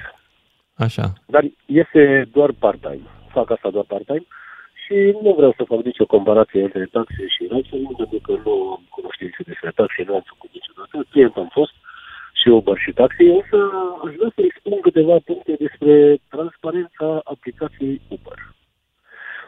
Așa. 0.74 1.14
Dar 1.26 1.44
este 1.66 2.30
doar 2.34 2.52
part-time. 2.60 3.02
Fac 3.32 3.52
asta 3.52 3.70
doar 3.70 3.86
part-time 3.88 4.26
și 4.92 5.18
nu 5.22 5.32
vreau 5.34 5.54
să 5.58 5.64
fac 5.64 5.80
nicio 5.84 6.06
comparație 6.06 6.62
între 6.64 6.86
taxi 6.96 7.24
și 7.36 7.42
ride-sharing, 7.52 7.96
pentru 7.96 8.20
că 8.26 8.34
nu 8.46 8.54
am 8.76 8.84
cunoștințe 8.98 9.40
despre 9.46 9.72
taxi, 9.80 10.02
nu 10.08 10.14
am 10.14 10.26
făcut 10.32 10.50
niciodată. 10.54 10.96
Client 11.12 11.36
am 11.36 11.50
fost 11.52 11.74
și 12.40 12.48
Uber 12.48 12.78
și 12.78 12.92
taxi, 12.92 13.24
însă 13.38 13.58
aș 14.06 14.14
vrea 14.18 14.32
să 14.36 14.42
expun 14.42 14.78
câteva 14.82 15.18
puncte 15.30 15.54
despre 15.66 15.94
transparența 16.34 17.08
aplicației 17.34 18.02
Uber. 18.16 18.40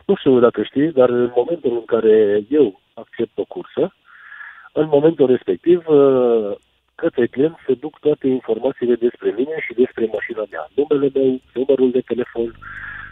Nu 0.05 0.15
știu 0.15 0.39
dacă 0.39 0.63
știi, 0.63 0.91
dar 0.99 1.09
în 1.09 1.31
momentul 1.35 1.71
în 1.79 1.85
care 1.93 2.43
eu 2.49 2.79
accept 2.93 3.37
o 3.37 3.45
cursă, 3.53 3.83
în 4.73 4.87
momentul 4.95 5.27
respectiv, 5.27 5.79
uh, 5.87 6.51
către 6.95 7.27
client 7.27 7.55
se 7.65 7.73
duc 7.73 7.99
toate 7.99 8.27
informațiile 8.27 8.95
despre 8.95 9.33
mine 9.37 9.55
și 9.65 9.73
despre 9.73 10.09
mașina 10.15 10.43
mea. 10.51 10.65
Numele 10.77 11.09
meu, 11.13 11.39
numărul 11.53 11.91
de 11.91 12.01
telefon, 12.11 12.49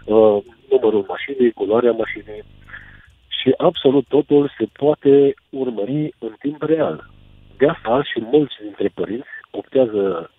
uh, 0.06 0.44
numărul 0.72 1.06
mașinii, 1.08 1.52
culoarea 1.52 1.92
mașinii 1.92 2.44
și 3.38 3.54
absolut 3.58 4.06
totul 4.08 4.52
se 4.58 4.66
poate 4.74 5.34
urmări 5.50 6.14
în 6.20 6.34
timp 6.40 6.62
real. 6.64 7.10
De 7.58 7.68
asta 7.68 8.04
și 8.04 8.24
mulți 8.32 8.54
dintre 8.62 8.88
părinți 8.94 9.34
optează 9.52 10.32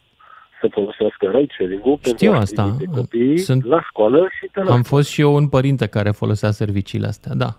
să 0.61 0.69
folosească 0.71 1.27
ride 1.27 1.53
sharing-ul 1.57 1.99
pentru 2.03 2.17
Știu 2.25 2.33
a 2.33 2.37
asta. 2.39 2.63
trimite 2.63 3.01
copiii 3.01 3.39
Sunt- 3.39 3.65
la 3.65 3.81
școală 3.83 4.29
și 4.39 4.49
de 4.53 4.61
la 4.61 4.73
Am 4.73 4.83
fost 4.83 5.09
și 5.11 5.21
eu 5.21 5.35
un 5.35 5.49
părinte 5.49 5.87
care 5.87 6.11
folosea 6.11 6.51
serviciile 6.51 7.07
astea, 7.07 7.33
da. 7.35 7.51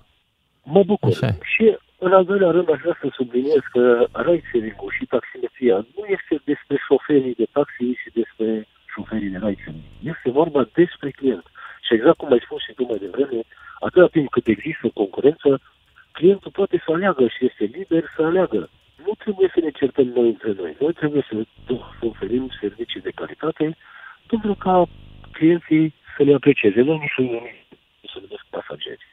Mă 0.63 0.83
bucur. 0.83 1.09
Așa 1.09 1.27
e. 1.27 1.37
Și 1.55 1.77
în 1.97 2.11
al 2.13 2.25
doilea 2.25 2.51
rând 2.51 2.71
aș 2.71 2.79
vrea 2.81 2.97
să 3.01 3.07
subliniez 3.13 3.63
că 3.71 4.05
ride 4.11 4.43
sharing-ul 4.51 4.91
și 4.97 5.05
taximetria 5.05 5.75
nu 5.75 6.03
este 6.17 6.33
despre 6.51 6.75
șoferii 6.87 7.33
de 7.41 7.47
taxi 7.51 7.85
și 8.01 8.09
despre 8.13 8.67
șoferii 8.93 9.29
de 9.29 9.37
ride 9.45 9.61
sharing. 9.63 9.83
Este 10.13 10.29
vorba 10.39 10.69
despre 10.73 11.09
client. 11.11 11.45
Și 11.93 11.99
exact 11.99 12.17
cum 12.17 12.31
ai 12.31 12.45
spus 12.45 12.61
și 12.63 12.73
tu 12.73 12.83
mai 12.83 12.97
devreme, 12.97 13.39
atâta 13.79 14.07
timp 14.07 14.29
cât 14.29 14.47
există 14.47 14.89
concurență, 14.93 15.61
clientul 16.11 16.51
poate 16.51 16.81
să 16.85 16.91
aleagă 16.91 17.27
și 17.27 17.45
este 17.45 17.63
liber 17.63 18.03
să 18.15 18.21
aleagă. 18.23 18.69
Nu 19.05 19.13
trebuie 19.17 19.49
să 19.53 19.59
ne 19.59 19.69
certăm 19.69 20.07
noi 20.07 20.27
între 20.27 20.53
noi. 20.57 20.75
Noi 20.79 20.93
trebuie 20.93 21.25
să 21.29 21.35
să 21.67 22.05
oferim 22.05 22.49
servicii 22.59 23.01
de 23.01 23.11
calitate 23.15 23.77
pentru 24.27 24.53
ca 24.53 24.85
clienții 25.31 25.93
să 26.17 26.23
le 26.23 26.33
aprecieze. 26.33 26.81
Noi 26.81 26.97
nu 26.97 27.09
să 27.15 27.23
să 28.11 28.17
numesc 28.21 28.45
pasageri. 28.49 29.05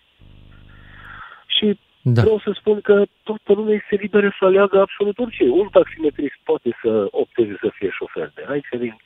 Și 1.47 1.79
Da. 2.03 2.21
vreau 2.23 2.39
să 2.39 2.51
spun 2.55 2.81
că 2.81 3.05
toată 3.23 3.53
lumea 3.53 3.75
este 3.75 3.97
liberă 4.05 4.37
să 4.39 4.45
aleagă 4.45 4.81
absolut 4.81 5.19
orice. 5.19 5.45
Un 5.45 5.69
taximetrist 5.71 6.39
poate 6.45 6.71
să 6.83 7.09
opteze 7.11 7.57
să 7.61 7.71
fie 7.73 7.91
șofer 7.91 8.31
de 8.35 8.43
ride 8.49 8.67
sharing 8.71 8.97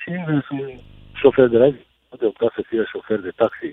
și 0.00 0.10
invers 0.10 0.48
un 0.48 0.68
șofer 1.14 1.46
de 1.46 1.64
ride 1.64 1.86
poate 2.12 2.26
opta 2.26 2.52
să 2.54 2.62
fie 2.68 2.84
șofer 2.84 3.18
de 3.20 3.32
taxi. 3.36 3.70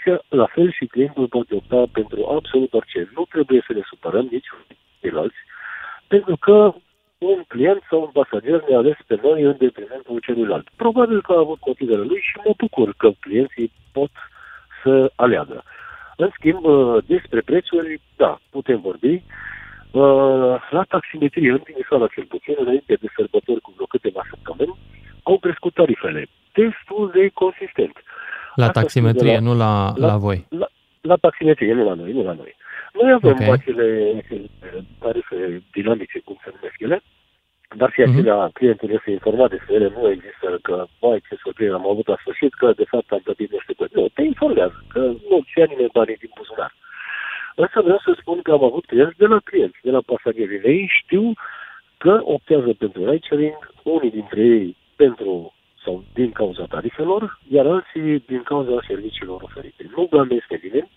Și 0.00 0.08
la 0.28 0.46
fel 0.46 0.72
și 0.72 0.86
clientul 0.86 1.26
poate 1.28 1.54
opta 1.54 1.84
pentru 1.92 2.20
absolut 2.36 2.72
orice. 2.72 3.10
Nu 3.14 3.24
trebuie 3.30 3.62
să 3.66 3.72
ne 3.72 3.82
supărăm 3.90 4.26
nici 4.30 4.50
ceilalți, 5.00 5.40
pentru 6.06 6.36
că 6.36 6.74
un 7.18 7.42
client 7.48 7.82
sau 7.88 8.00
un 8.00 8.12
pasager 8.18 8.64
ne-a 8.68 8.78
ales 8.78 8.96
pe 9.06 9.18
noi 9.22 9.42
în 9.42 9.56
detrimentul 9.58 10.18
celuilalt. 10.26 10.66
Probabil 10.76 11.22
că 11.22 11.32
a 11.32 11.38
avut 11.38 11.58
motivele 11.66 12.02
lui 12.10 12.20
și 12.20 12.36
mă 12.44 12.52
bucur 12.56 12.94
că 12.96 13.10
clienții 13.20 13.72
pot 13.92 14.10
să 14.82 15.12
aleagă. 15.16 15.62
În 16.16 16.30
schimb, 16.36 16.64
uh, 16.64 17.04
despre 17.06 17.40
prețuri, 17.40 18.00
da, 18.16 18.38
putem 18.50 18.80
vorbi. 18.80 19.14
Uh, 19.90 20.54
La 20.70 20.82
taximetrie, 20.88 21.50
în 21.50 21.58
Timișoara 21.58 22.06
cel 22.06 22.24
puțin, 22.24 22.54
înainte 22.58 22.94
de 22.94 23.06
sărbători 23.16 23.60
cu 23.60 23.72
vreo 23.74 23.86
câteva 23.86 24.22
săptămâni, 24.30 24.78
au 25.22 25.38
crescut 25.38 25.74
tarifele 25.74 26.28
destul 26.52 27.10
de 27.14 27.30
consistent. 27.34 27.96
La 28.54 28.66
Asta 28.66 28.80
taximetrie, 28.80 29.34
spune 29.34 29.48
nu 29.48 29.56
la, 29.56 29.92
la, 29.96 30.16
voi. 30.16 30.46
La, 30.48 30.66
la 31.00 31.16
taximetrie, 31.16 31.72
nu 31.72 31.84
la 31.84 31.94
noi, 31.94 32.12
nu 32.12 32.22
la 32.22 32.32
noi. 32.32 32.56
Noi 32.92 33.12
avem 33.12 33.30
Ok. 33.32 33.40
okay. 33.40 33.50
acele 33.50 33.86
tarife 34.98 35.62
dinamice, 35.72 36.18
cum 36.24 36.36
se 36.44 36.50
numesc 36.54 36.78
ele, 36.78 37.02
dar 37.76 37.90
și 37.92 38.00
Mhm. 38.00 38.10
acelea 38.10 38.50
clientul 38.52 38.90
este 38.90 39.10
informat 39.10 39.50
despre 39.50 39.74
ele, 39.74 39.88
nu 39.96 40.10
există 40.10 40.58
că, 40.62 40.86
mai 41.00 41.22
ce 41.28 41.34
surprindere 41.42 41.78
am 41.78 41.88
avut 41.90 42.06
la 42.06 42.16
sfârșit, 42.20 42.54
că 42.54 42.72
de 42.76 42.84
fapt 42.92 43.12
am 43.12 43.20
plătit 43.24 43.50
nu 43.52 43.58
știu 43.60 43.74
cât. 43.74 43.94
Nu, 43.94 44.08
te 44.08 44.22
informează, 44.22 44.84
că 44.88 44.98
nu 44.98 45.36
ți 45.46 45.58
ia 45.58 45.64
nimeni 45.68 45.90
banii 45.92 46.16
din 46.16 46.30
buzunar. 46.36 46.72
Însă 47.54 47.80
vreau 47.80 48.00
să 48.04 48.16
spun 48.20 48.42
că 48.42 48.52
am 48.52 48.64
avut 48.64 48.84
clienți 48.86 49.18
de 49.18 49.26
la 49.26 49.38
clienți, 49.44 49.78
de 49.82 49.90
la 49.90 50.00
pasagerii 50.00 50.60
ei, 50.64 50.90
știu 51.00 51.32
că 51.98 52.20
optează 52.24 52.72
pentru 52.78 53.10
ride 53.10 53.58
unii 53.82 54.10
dintre 54.10 54.40
ei 54.40 54.76
pentru 54.96 55.54
sau 55.84 56.04
din 56.14 56.30
cauza 56.30 56.64
tarifelor, 56.64 57.38
iar 57.48 57.66
alții 57.66 58.24
din 58.26 58.42
cauza 58.44 58.84
serviciilor 58.86 59.42
oferite. 59.42 59.90
Nu 59.96 60.06
blamez 60.10 60.38
pe 60.48 60.60
nimeni 60.62 60.90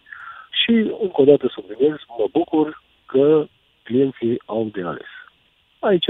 și 0.64 0.72
încă 1.02 1.22
o 1.22 1.24
dată 1.24 1.48
subliniez, 1.48 1.96
mă 2.18 2.26
bucur 2.32 2.84
că 3.06 3.48
clienții 3.84 4.42
au 4.46 4.70
de 4.74 4.82
ales. 4.82 5.12
Aici 5.80 6.06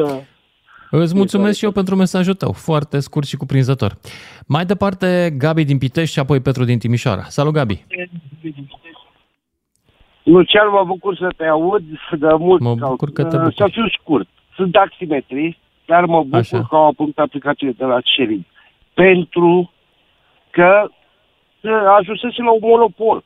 Îți 0.91 1.15
mulțumesc 1.15 1.57
și 1.57 1.65
eu 1.65 1.71
pentru 1.71 1.95
mesajul 1.95 2.33
tău, 2.33 2.51
foarte 2.51 2.99
scurt 2.99 3.27
și 3.27 3.37
cuprinzător. 3.37 3.91
Mai 4.47 4.65
departe, 4.65 5.35
Gabi 5.37 5.63
din 5.63 5.77
Pitești 5.77 6.13
și 6.13 6.19
apoi 6.19 6.39
Petru 6.41 6.63
din 6.63 6.79
Timișoara. 6.79 7.23
Salut, 7.23 7.53
Gabi! 7.53 7.85
Lucian, 10.23 10.69
mă 10.69 10.83
bucur 10.85 11.15
să 11.15 11.29
te 11.37 11.45
aud 11.45 11.83
de 12.19 12.27
mult. 12.37 12.61
Mă 12.61 12.75
bucur 12.75 13.11
că 13.11 13.23
te 13.23 13.35
Uh, 13.35 13.41
bucuri. 13.41 13.55
Să 13.55 13.67
fiu 13.71 13.87
scurt. 14.01 14.27
Sunt 14.55 14.71
taximetrist, 14.71 15.57
dar 15.85 16.05
mă 16.05 16.23
bucur 16.23 16.37
Așa. 16.37 16.65
că 16.69 16.75
au 16.75 16.87
apuntat 16.87 17.25
aplicațiile 17.25 17.71
de 17.77 17.85
la 17.85 17.99
Sharing. 18.03 18.43
Pentru 18.95 19.71
că 20.49 20.87
uh, 21.61 21.71
ajunsese 21.99 22.41
la 22.41 22.51
un 22.51 22.59
monopol. 22.61 23.23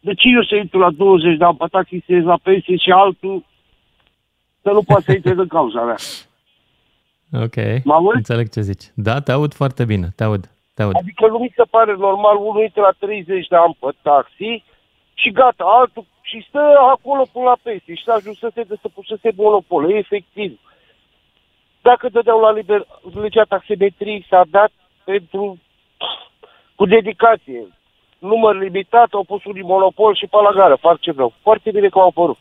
De 0.00 0.14
ce 0.14 0.28
eu 0.28 0.42
să 0.42 0.54
intru 0.54 0.78
la 0.78 0.90
20 0.90 1.36
de 1.36 1.44
ani 1.44 1.56
pe 1.56 1.64
taxi, 1.70 2.02
să 2.06 2.12
ies 2.12 2.24
la 2.24 2.38
pensie 2.42 2.76
și 2.76 2.90
altul 2.90 3.44
să 4.62 4.70
nu 4.70 4.82
poate 4.82 5.02
să 5.02 5.12
intre 5.12 5.30
în 5.32 5.46
cauza 5.46 5.82
mea? 5.84 5.96
Ok, 7.44 7.56
Mă 7.84 7.94
auzi? 7.94 8.16
înțeleg 8.16 8.48
ce 8.48 8.60
zici. 8.60 8.84
Da, 8.94 9.20
te 9.20 9.32
aud 9.32 9.54
foarte 9.54 9.84
bine, 9.84 10.08
te 10.16 10.24
aud, 10.24 10.50
te 10.74 10.82
aud. 10.82 10.94
Adică 10.96 11.26
nu 11.26 11.38
mi 11.38 11.52
se 11.56 11.62
pare 11.70 11.94
normal, 11.98 12.36
unul 12.36 12.62
intră 12.62 12.80
la 12.80 12.90
30 12.98 13.46
de 13.46 13.56
ani 13.56 13.76
pe 13.80 13.90
taxi 14.02 14.64
și 15.14 15.30
gata, 15.32 15.64
altul 15.80 16.04
și 16.20 16.44
stă 16.48 16.62
acolo 16.94 17.22
până 17.32 17.44
la 17.44 17.56
pensie 17.62 17.94
și 17.94 18.02
ajunsese 18.06 18.62
de 18.62 18.74
să 18.80 18.88
pusese 18.94 19.30
monopol. 19.36 19.90
E 19.90 19.96
efectiv. 19.96 20.60
Dacă 21.88 22.08
dădeau 22.12 22.40
la 22.40 22.52
liber, 22.52 22.86
legea 23.22 23.42
taximetrii 23.42 24.26
s-a 24.30 24.42
dat 24.50 24.72
pentru 25.04 25.58
cu 26.74 26.86
dedicație. 26.86 27.60
Număr 28.18 28.54
limitat, 28.58 29.08
au 29.12 29.24
pus 29.24 29.44
un 29.44 29.60
monopol 29.62 30.14
și 30.14 30.26
pe 30.26 30.36
la 30.46 30.52
gară, 30.58 30.76
fac 30.80 31.00
ce 31.00 31.12
vreau. 31.12 31.32
Foarte 31.42 31.70
bine 31.70 31.88
că 31.88 31.98
au 31.98 32.08
apărut. 32.08 32.38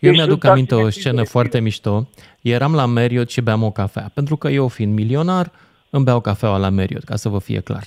Eu 0.00 0.10
Deci 0.10 0.14
mi-aduc 0.14 0.40
sunt 0.40 0.52
aminte 0.52 0.74
o 0.74 0.78
taximetrii 0.78 1.00
scenă 1.00 1.24
foarte 1.24 1.60
mișto. 1.60 2.08
Eram 2.40 2.74
la 2.74 2.86
Marriott 2.86 3.30
și 3.30 3.40
beam 3.40 3.62
o 3.62 3.70
cafea. 3.70 4.10
Pentru 4.14 4.36
că 4.36 4.48
eu, 4.48 4.68
fiind 4.68 4.94
milionar, 4.94 5.50
îmi 5.90 6.04
beau 6.04 6.20
cafeaua 6.20 6.56
la 6.56 6.68
Marriott, 6.68 7.04
ca 7.04 7.16
să 7.16 7.28
vă 7.28 7.38
fie 7.38 7.60
clar. 7.60 7.84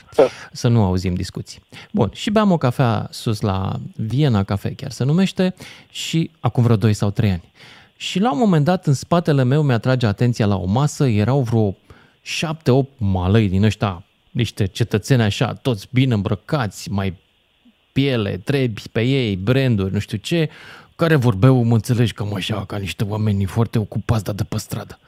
Să 0.52 0.68
nu 0.68 0.84
auzim 0.84 1.14
discuții. 1.14 1.62
Bun, 1.92 2.10
și 2.14 2.30
beam 2.32 2.52
o 2.52 2.58
cafea 2.58 3.08
sus 3.10 3.42
la 3.42 3.72
Viena 3.96 4.44
Cafe, 4.44 4.74
chiar 4.76 4.92
se 4.92 5.04
numește, 5.04 5.56
și 5.90 6.32
acum 6.40 6.64
vreo 6.64 6.76
2 6.76 6.94
sau 6.94 7.10
3 7.10 7.30
ani. 7.30 7.52
Și 7.98 8.20
la 8.20 8.32
un 8.32 8.38
moment 8.38 8.66
dat, 8.66 8.88
în 8.88 8.94
spatele 8.94 9.44
meu 9.44 9.62
mi-atrage 9.62 10.06
atenția 10.06 10.46
la 10.46 10.56
o 10.56 10.66
masă, 10.66 11.08
erau 11.08 11.42
vreo 11.42 11.72
7-8 11.72 11.76
malăi 12.98 13.50
din 13.50 13.64
ăștia, 13.64 14.04
niște 14.32 14.66
cetățeni 14.66 15.22
așa, 15.22 15.54
toți 15.54 15.88
bine 15.92 16.14
îmbrăcați, 16.14 16.92
mai 16.92 17.18
piele, 17.92 18.38
trebi 18.38 18.82
pe 18.92 19.02
ei, 19.02 19.36
branduri, 19.36 19.94
nu 19.94 20.00
știu 20.00 20.18
ce, 20.18 20.50
care 20.96 21.16
vorbeau, 21.16 21.64
mă 21.64 21.74
înțelegi, 21.74 22.14
cam 22.14 22.34
așa, 22.34 22.66
ca 22.66 22.78
niște 22.78 23.04
oameni 23.04 23.46
foarte 23.46 23.80
ocupați, 23.80 24.24
dar 24.24 24.36
de 24.36 24.44
pe 24.44 24.58
stradă. 24.58 25.00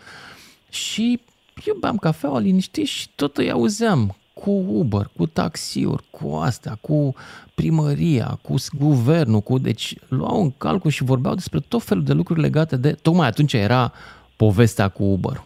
Și 0.70 1.20
eu 1.66 1.76
beam 1.80 1.98
cafeaua 1.98 2.40
liniștit 2.40 2.88
și 2.88 3.10
tot 3.16 3.38
îi 3.38 3.52
auzeam 3.52 4.16
cu 4.42 4.52
Uber, 4.52 5.10
cu 5.16 5.26
taxiuri, 5.26 6.04
cu 6.10 6.28
astea, 6.36 6.78
cu 6.82 7.16
primăria, 7.54 8.40
cu 8.42 8.58
s- 8.58 8.70
guvernul, 8.78 9.42
cu... 9.42 9.58
Deci 9.58 9.96
luau 10.08 10.42
în 10.42 10.52
calcul 10.52 10.92
și 10.92 11.04
vorbeau 11.04 11.34
despre 11.34 11.60
tot 11.60 11.84
felul 11.84 12.04
de 12.04 12.14
lucruri 12.14 12.40
legate 12.42 12.76
de... 12.78 12.92
Tocmai 12.92 13.28
atunci 13.28 13.54
era 13.54 13.94
povestea 14.36 14.90
cu 14.90 15.04
Uber. 15.04 15.44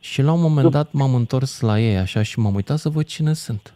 Și 0.00 0.22
la 0.22 0.32
un 0.32 0.40
moment 0.40 0.70
dat 0.70 0.92
m-am 0.92 1.14
întors 1.14 1.60
la 1.60 1.80
ei 1.80 1.96
așa 1.98 2.22
și 2.22 2.38
m-am 2.38 2.54
uitat 2.54 2.78
să 2.78 2.88
văd 2.88 3.04
cine 3.04 3.32
sunt. 3.34 3.74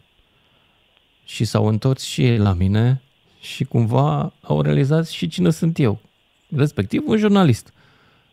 Și 1.25 1.45
s-au 1.45 1.67
întors 1.67 2.03
și 2.03 2.25
ei 2.25 2.37
la 2.37 2.53
mine 2.53 3.01
și 3.39 3.63
cumva 3.63 4.33
au 4.41 4.61
realizat 4.61 5.07
și 5.07 5.27
cine 5.27 5.49
sunt 5.49 5.79
eu. 5.79 5.99
Respectiv 6.55 7.03
un 7.05 7.17
jurnalist. 7.17 7.73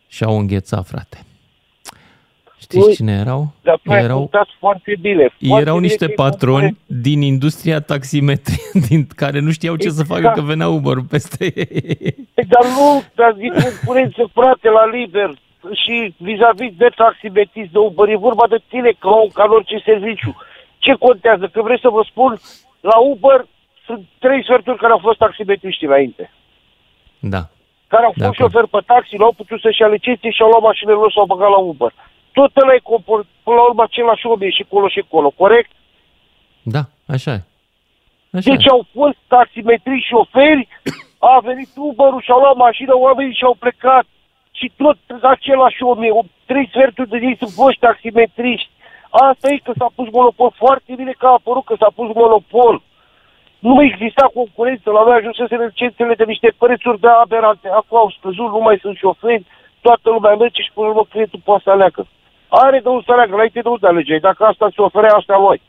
Și 0.07 0.23
au 0.23 0.39
înghețat, 0.39 0.87
frate. 0.87 1.25
Știți 2.61 2.87
Ui, 2.87 2.93
cine 2.93 3.13
erau? 3.25 3.41
Dar 3.61 3.79
tu 3.83 3.91
ai 3.91 4.03
erau, 4.03 4.17
punctat 4.17 4.47
foarte 4.59 4.95
bine. 5.01 5.25
Foarte 5.47 5.61
erau 5.63 5.75
bine 5.75 5.87
niște 5.87 6.05
că 6.05 6.11
ai 6.11 6.29
patroni 6.29 6.77
din 6.85 7.21
industria 7.21 7.79
taximetrii, 7.81 8.61
din 8.89 9.07
care 9.15 9.39
nu 9.39 9.51
știau 9.51 9.75
ce 9.75 9.89
să 9.89 10.03
facă 10.03 10.19
Exact. 10.19 10.35
că 10.37 10.41
venea 10.41 10.67
Uber 10.67 10.97
peste 11.09 11.43
ei. 11.43 12.13
Păi, 12.33 12.45
Dar 12.53 12.65
nu, 12.77 13.03
dar 13.15 13.35
e 13.37 13.47
concurență, 13.63 14.21
frate, 14.33 14.69
la 14.69 14.85
liber 14.97 15.29
și 15.83 16.13
vis-a-vis 16.17 16.73
de 16.77 16.89
taximetrist 16.95 17.71
de 17.71 17.77
Uber, 17.77 18.07
e 18.09 18.15
vorba 18.29 18.45
de 18.49 18.59
tine 18.69 18.91
ca 18.99 19.09
om, 19.09 19.29
ca 19.33 19.43
în 19.47 19.51
orice 19.59 19.77
serviciu. 19.85 20.35
Ce 20.77 20.93
contează? 20.93 21.45
Că 21.53 21.61
vreți 21.61 21.81
să 21.81 21.89
vă 21.89 22.03
spun, 22.11 22.31
la 22.79 22.97
Uber 23.13 23.39
sunt 23.85 24.01
trei 24.19 24.43
sferturi 24.43 24.77
care 24.77 24.91
au 24.91 25.01
fost 25.07 25.17
taximetriști 25.17 25.85
înainte. 25.85 26.31
Da. 27.19 27.41
Care 27.87 28.05
au 28.05 28.13
De 28.15 28.23
fost 28.23 28.33
acord. 28.39 28.51
șoferi 28.51 28.69
pe 28.75 28.79
taxi, 28.93 29.15
nu 29.17 29.25
au 29.25 29.33
putut 29.41 29.59
să-și 29.61 29.81
ia 29.81 29.87
licențe 29.87 30.29
și 30.29 30.41
au 30.41 30.49
luat 30.49 30.61
mașinile 30.69 30.95
lor 30.95 31.11
și 31.11 31.17
au 31.19 31.25
băgat 31.33 31.49
la 31.49 31.57
Uber. 31.71 31.91
Tot 32.33 32.55
ăla 32.57 32.73
e 32.73 32.79
compor- 32.91 33.27
până 33.43 33.55
la 33.55 33.63
urmă 33.69 33.83
același 33.83 34.25
om, 34.25 34.41
e 34.41 34.49
și 34.49 34.65
colo 34.69 34.87
și 34.87 35.03
colo, 35.09 35.29
corect? 35.29 35.71
Da, 36.63 36.79
așa 37.07 37.31
e. 37.31 37.41
Așa 38.37 38.49
Deci 38.51 38.65
e. 38.65 38.69
au 38.69 38.85
fost 38.93 39.17
taximetriști 39.27 40.07
șoferi, 40.07 40.67
a 41.19 41.39
venit 41.43 41.69
Uber-ul 41.75 42.21
și-au 42.21 42.39
luat 42.39 42.55
mașină, 42.55 42.93
oamenii 42.95 43.33
și-au 43.35 43.55
plecat. 43.59 44.05
Și 44.51 44.71
tot 44.77 44.97
același 45.21 45.83
om, 45.83 46.03
e, 46.03 46.11
o- 46.11 46.31
trei 46.45 46.67
sferturi 46.67 47.09
de 47.09 47.17
ei 47.21 47.35
sunt 47.37 47.49
foști 47.49 47.79
taximetriști. 47.79 48.69
Asta 49.09 49.47
e 49.49 49.57
că 49.57 49.71
s-a 49.77 49.89
pus 49.95 50.07
monopol 50.11 50.51
foarte 50.55 50.93
bine 50.95 51.13
că 51.17 51.25
a 51.27 51.31
apărut 51.39 51.65
că 51.65 51.75
s-a 51.79 51.91
pus 51.95 52.13
monopol. 52.13 52.81
Nu 53.59 53.73
mai 53.73 53.85
exista 53.85 54.29
concurență, 54.33 54.89
la 54.91 55.03
noi 55.03 55.15
ajunsese 55.17 55.55
licențele 55.65 56.13
de 56.15 56.23
niște 56.23 56.53
prețuri 56.57 56.99
de 56.99 57.07
aberante. 57.07 57.67
Acum 57.69 57.97
au 57.97 58.09
scăzut, 58.17 58.49
nu 58.55 58.59
mai 58.59 58.77
sunt 58.81 58.97
șoferi, 58.97 59.45
toată 59.81 60.09
lumea 60.09 60.35
merge 60.35 60.61
și 60.61 60.71
până 60.73 60.85
la 60.87 60.91
urmă 60.93 61.05
clientul 61.09 61.39
poate 61.43 61.61
să 61.63 61.69
aleagă. 61.69 62.07
Are 62.53 62.79
de 62.79 62.89
unde 62.89 63.03
să 63.05 63.11
aleagă, 63.11 63.33
înainte 63.33 63.61
de 63.61 63.67
unde 63.67 63.87
alegeai. 63.87 64.19
Dacă 64.19 64.43
asta 64.43 64.71
se 64.75 64.81
oferea, 64.81 65.13
asta 65.13 65.37
lui. 65.37 65.61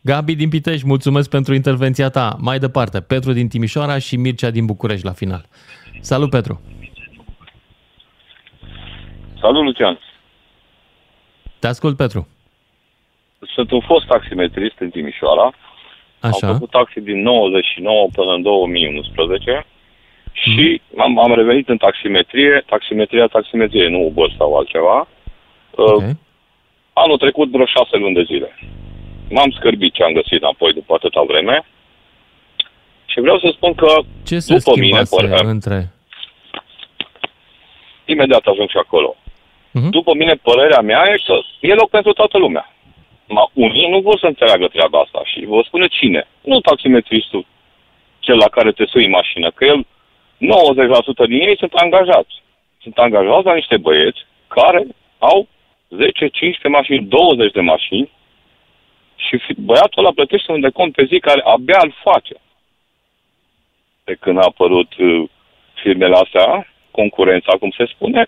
Gabi 0.00 0.34
din 0.34 0.48
Pitești, 0.48 0.86
mulțumesc 0.86 1.30
pentru 1.30 1.54
intervenția 1.54 2.08
ta. 2.08 2.36
Mai 2.40 2.58
departe, 2.58 3.00
Petru 3.00 3.32
din 3.32 3.48
Timișoara 3.48 3.98
și 3.98 4.16
Mircea 4.16 4.50
din 4.50 4.66
București 4.66 5.04
la 5.04 5.12
final. 5.12 5.42
Salut, 6.00 6.30
Petru! 6.30 6.60
Salut, 9.40 9.64
Lucian. 9.64 9.98
Te 11.58 11.66
ascult, 11.66 11.96
Petru. 11.96 12.28
Sunt 13.54 13.70
un 13.70 13.80
fost 13.80 14.06
taximetrist 14.06 14.78
în 14.78 14.90
Timișoara. 14.90 15.52
Așa. 16.20 16.46
Am 16.46 16.52
făcut 16.52 16.70
taxi 16.70 17.00
din 17.00 17.22
99 17.22 18.08
până 18.12 18.32
în 18.32 18.42
2011 18.42 19.66
și 20.32 20.80
am, 20.98 21.18
am 21.18 21.34
revenit 21.34 21.68
în 21.68 21.76
taximetrie, 21.76 22.64
taximetria, 22.66 23.26
taximetrie, 23.26 23.88
nu 23.88 24.06
Uber 24.06 24.34
sau 24.38 24.56
altceva. 24.56 25.08
Okay. 25.76 26.08
Uh, 26.08 26.14
anul 26.92 27.18
trecut 27.18 27.50
vreo 27.50 27.66
șase 27.66 27.96
luni 27.96 28.14
de 28.14 28.22
zile. 28.22 28.58
M-am 29.30 29.50
scârbit 29.50 29.92
ce 29.92 30.02
am 30.02 30.12
găsit 30.12 30.40
înapoi 30.40 30.72
după 30.72 30.94
atâta 30.94 31.22
vreme 31.22 31.64
și 33.06 33.20
vreau 33.20 33.38
să 33.38 33.48
spun 33.52 33.74
că 33.74 33.86
Ce 34.24 34.38
se 34.38 34.54
după 34.56 34.72
mine, 34.74 35.04
schimbase 35.04 35.16
părerea, 35.16 35.50
între... 35.50 35.92
imediat 38.04 38.44
ajung 38.46 38.68
și 38.68 38.76
acolo. 38.76 39.16
Mhm. 39.70 39.90
După 39.90 40.14
mine, 40.14 40.34
părerea 40.34 40.80
mea 40.80 41.02
e 41.12 41.22
că 41.26 41.36
e 41.60 41.74
loc 41.74 41.90
pentru 41.90 42.12
toată 42.12 42.38
lumea. 42.38 42.72
Ma, 43.28 43.50
unii 43.52 43.88
nu 43.88 44.00
vor 44.00 44.18
să 44.18 44.26
înțeleagă 44.26 44.66
treaba 44.66 44.98
asta 45.00 45.22
și 45.24 45.44
vă 45.44 45.62
spune 45.66 45.86
cine. 45.86 46.28
Nu 46.40 46.60
taximetristul, 46.60 47.46
cel 48.18 48.36
la 48.36 48.48
care 48.48 48.72
te 48.72 48.84
sui 48.86 49.04
în 49.04 49.10
mașină, 49.10 49.50
că 49.50 49.64
el, 49.64 49.86
90% 49.86 49.86
din 51.28 51.40
ei 51.40 51.56
sunt 51.58 51.72
angajați. 51.72 52.42
sunt 52.82 52.96
angajați 52.98 53.46
la 53.46 53.54
niște 53.54 53.76
băieți 53.76 54.26
care 54.48 54.86
au 55.18 55.48
10, 55.96 56.28
15 56.28 56.68
mașini, 56.68 57.06
20 57.06 57.52
de 57.52 57.60
mașini 57.60 58.10
și 59.16 59.38
fi- 59.38 59.60
băiatul 59.60 60.04
ăla 60.04 60.10
plătește 60.14 60.52
un 60.52 60.60
decont 60.60 60.94
pe 60.94 61.04
zi 61.04 61.18
care 61.18 61.40
abia 61.44 61.78
îl 61.82 61.94
face. 62.04 62.34
De 64.04 64.14
când 64.20 64.38
a 64.38 64.48
apărut 64.48 64.96
uh, 64.98 65.28
firmele 65.74 66.14
astea, 66.14 66.66
concurența, 66.90 67.52
cum 67.60 67.70
se 67.70 67.84
spune, 67.94 68.26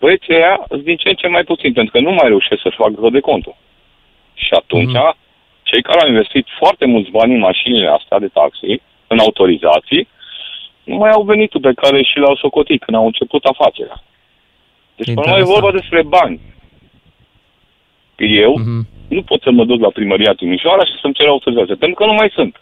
băieții 0.00 0.34
ăia 0.34 0.64
sunt 0.68 0.82
din 0.82 0.96
ce 0.96 1.08
în 1.08 1.14
ce 1.14 1.28
mai 1.28 1.44
puțin, 1.44 1.72
pentru 1.72 1.92
că 1.92 2.00
nu 2.00 2.10
mai 2.10 2.28
reușesc 2.28 2.60
să-și 2.62 2.76
facă 2.76 3.10
de 3.10 3.20
contul. 3.20 3.56
Și 4.34 4.52
atunci, 4.52 4.92
mm. 4.92 5.14
cei 5.62 5.82
care 5.82 6.00
au 6.00 6.08
investit 6.08 6.46
foarte 6.58 6.86
mulți 6.86 7.10
bani 7.10 7.34
în 7.34 7.38
mașinile 7.38 7.88
astea 7.88 8.18
de 8.18 8.28
taxi, 8.28 8.80
în 9.06 9.18
autorizații, 9.18 10.08
nu 10.84 10.96
mai 10.96 11.10
au 11.10 11.22
venitul 11.22 11.60
pe 11.60 11.72
care 11.72 12.02
și 12.02 12.18
l-au 12.18 12.36
socotit 12.36 12.84
când 12.84 12.96
au 12.96 13.06
început 13.06 13.44
afacerea. 13.44 14.02
Deci, 14.96 15.14
până 15.14 15.26
la 15.26 15.32
urmă, 15.32 15.48
e 15.48 15.54
vorba 15.54 15.70
despre 15.70 16.02
bani. 16.02 16.40
Eu 18.16 18.52
mm-hmm. 18.60 19.08
nu 19.08 19.22
pot 19.22 19.42
să 19.42 19.50
mă 19.50 19.64
duc 19.64 19.80
la 19.80 19.90
primăria 19.90 20.32
Timișoara 20.32 20.84
și 20.84 21.00
să-mi 21.00 21.14
cer 21.14 21.26
autorizație, 21.26 21.74
pentru 21.74 21.96
că 21.96 22.04
nu 22.10 22.12
mai 22.12 22.30
sunt. 22.34 22.60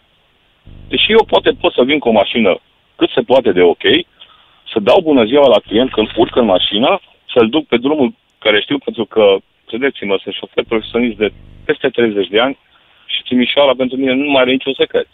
Deși 0.87 1.11
eu 1.11 1.23
poate 1.25 1.51
pot 1.51 1.73
să 1.73 1.83
vin 1.83 1.99
cu 1.99 2.09
o 2.09 2.11
mașină 2.11 2.59
cât 2.95 3.09
se 3.09 3.21
poate 3.21 3.51
de 3.51 3.61
ok, 3.61 3.83
să 4.71 4.79
dau 4.79 4.99
bună 5.01 5.23
ziua 5.25 5.47
la 5.47 5.59
client 5.59 5.91
când 5.91 6.09
urcă 6.15 6.39
în 6.39 6.45
mașină, 6.45 6.99
să-l 7.33 7.49
duc 7.49 7.67
pe 7.67 7.77
drumul 7.77 8.13
care 8.39 8.61
știu, 8.61 8.77
pentru 8.77 9.05
că, 9.05 9.35
credeți-mă, 9.67 10.19
sunt 10.23 10.35
șofer 10.35 10.63
profesionist 10.67 11.17
de 11.17 11.31
peste 11.65 11.89
30 11.89 12.27
de 12.27 12.39
ani 12.39 12.57
și 13.05 13.23
Timișoara 13.23 13.73
pentru 13.77 13.97
mine 13.97 14.13
nu 14.13 14.29
mai 14.29 14.41
are 14.41 14.51
niciun 14.51 14.73
secret. 14.73 15.07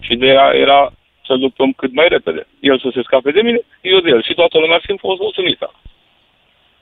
Și 0.00 0.12
ideea 0.12 0.50
era 0.54 0.92
să-l 1.26 1.38
duc 1.38 1.54
pe 1.54 1.62
om 1.62 1.72
cât 1.72 1.92
mai 1.94 2.08
repede. 2.08 2.46
El 2.60 2.78
să 2.78 2.88
se 2.94 3.02
scape 3.02 3.30
de 3.30 3.42
mine, 3.42 3.60
eu 3.80 4.00
de 4.00 4.08
el. 4.08 4.22
Și 4.22 4.34
toată 4.34 4.58
lumea 4.58 4.74
ar 4.74 4.82
fi 4.86 4.96
fost 4.96 5.20
mulțumită. 5.20 5.74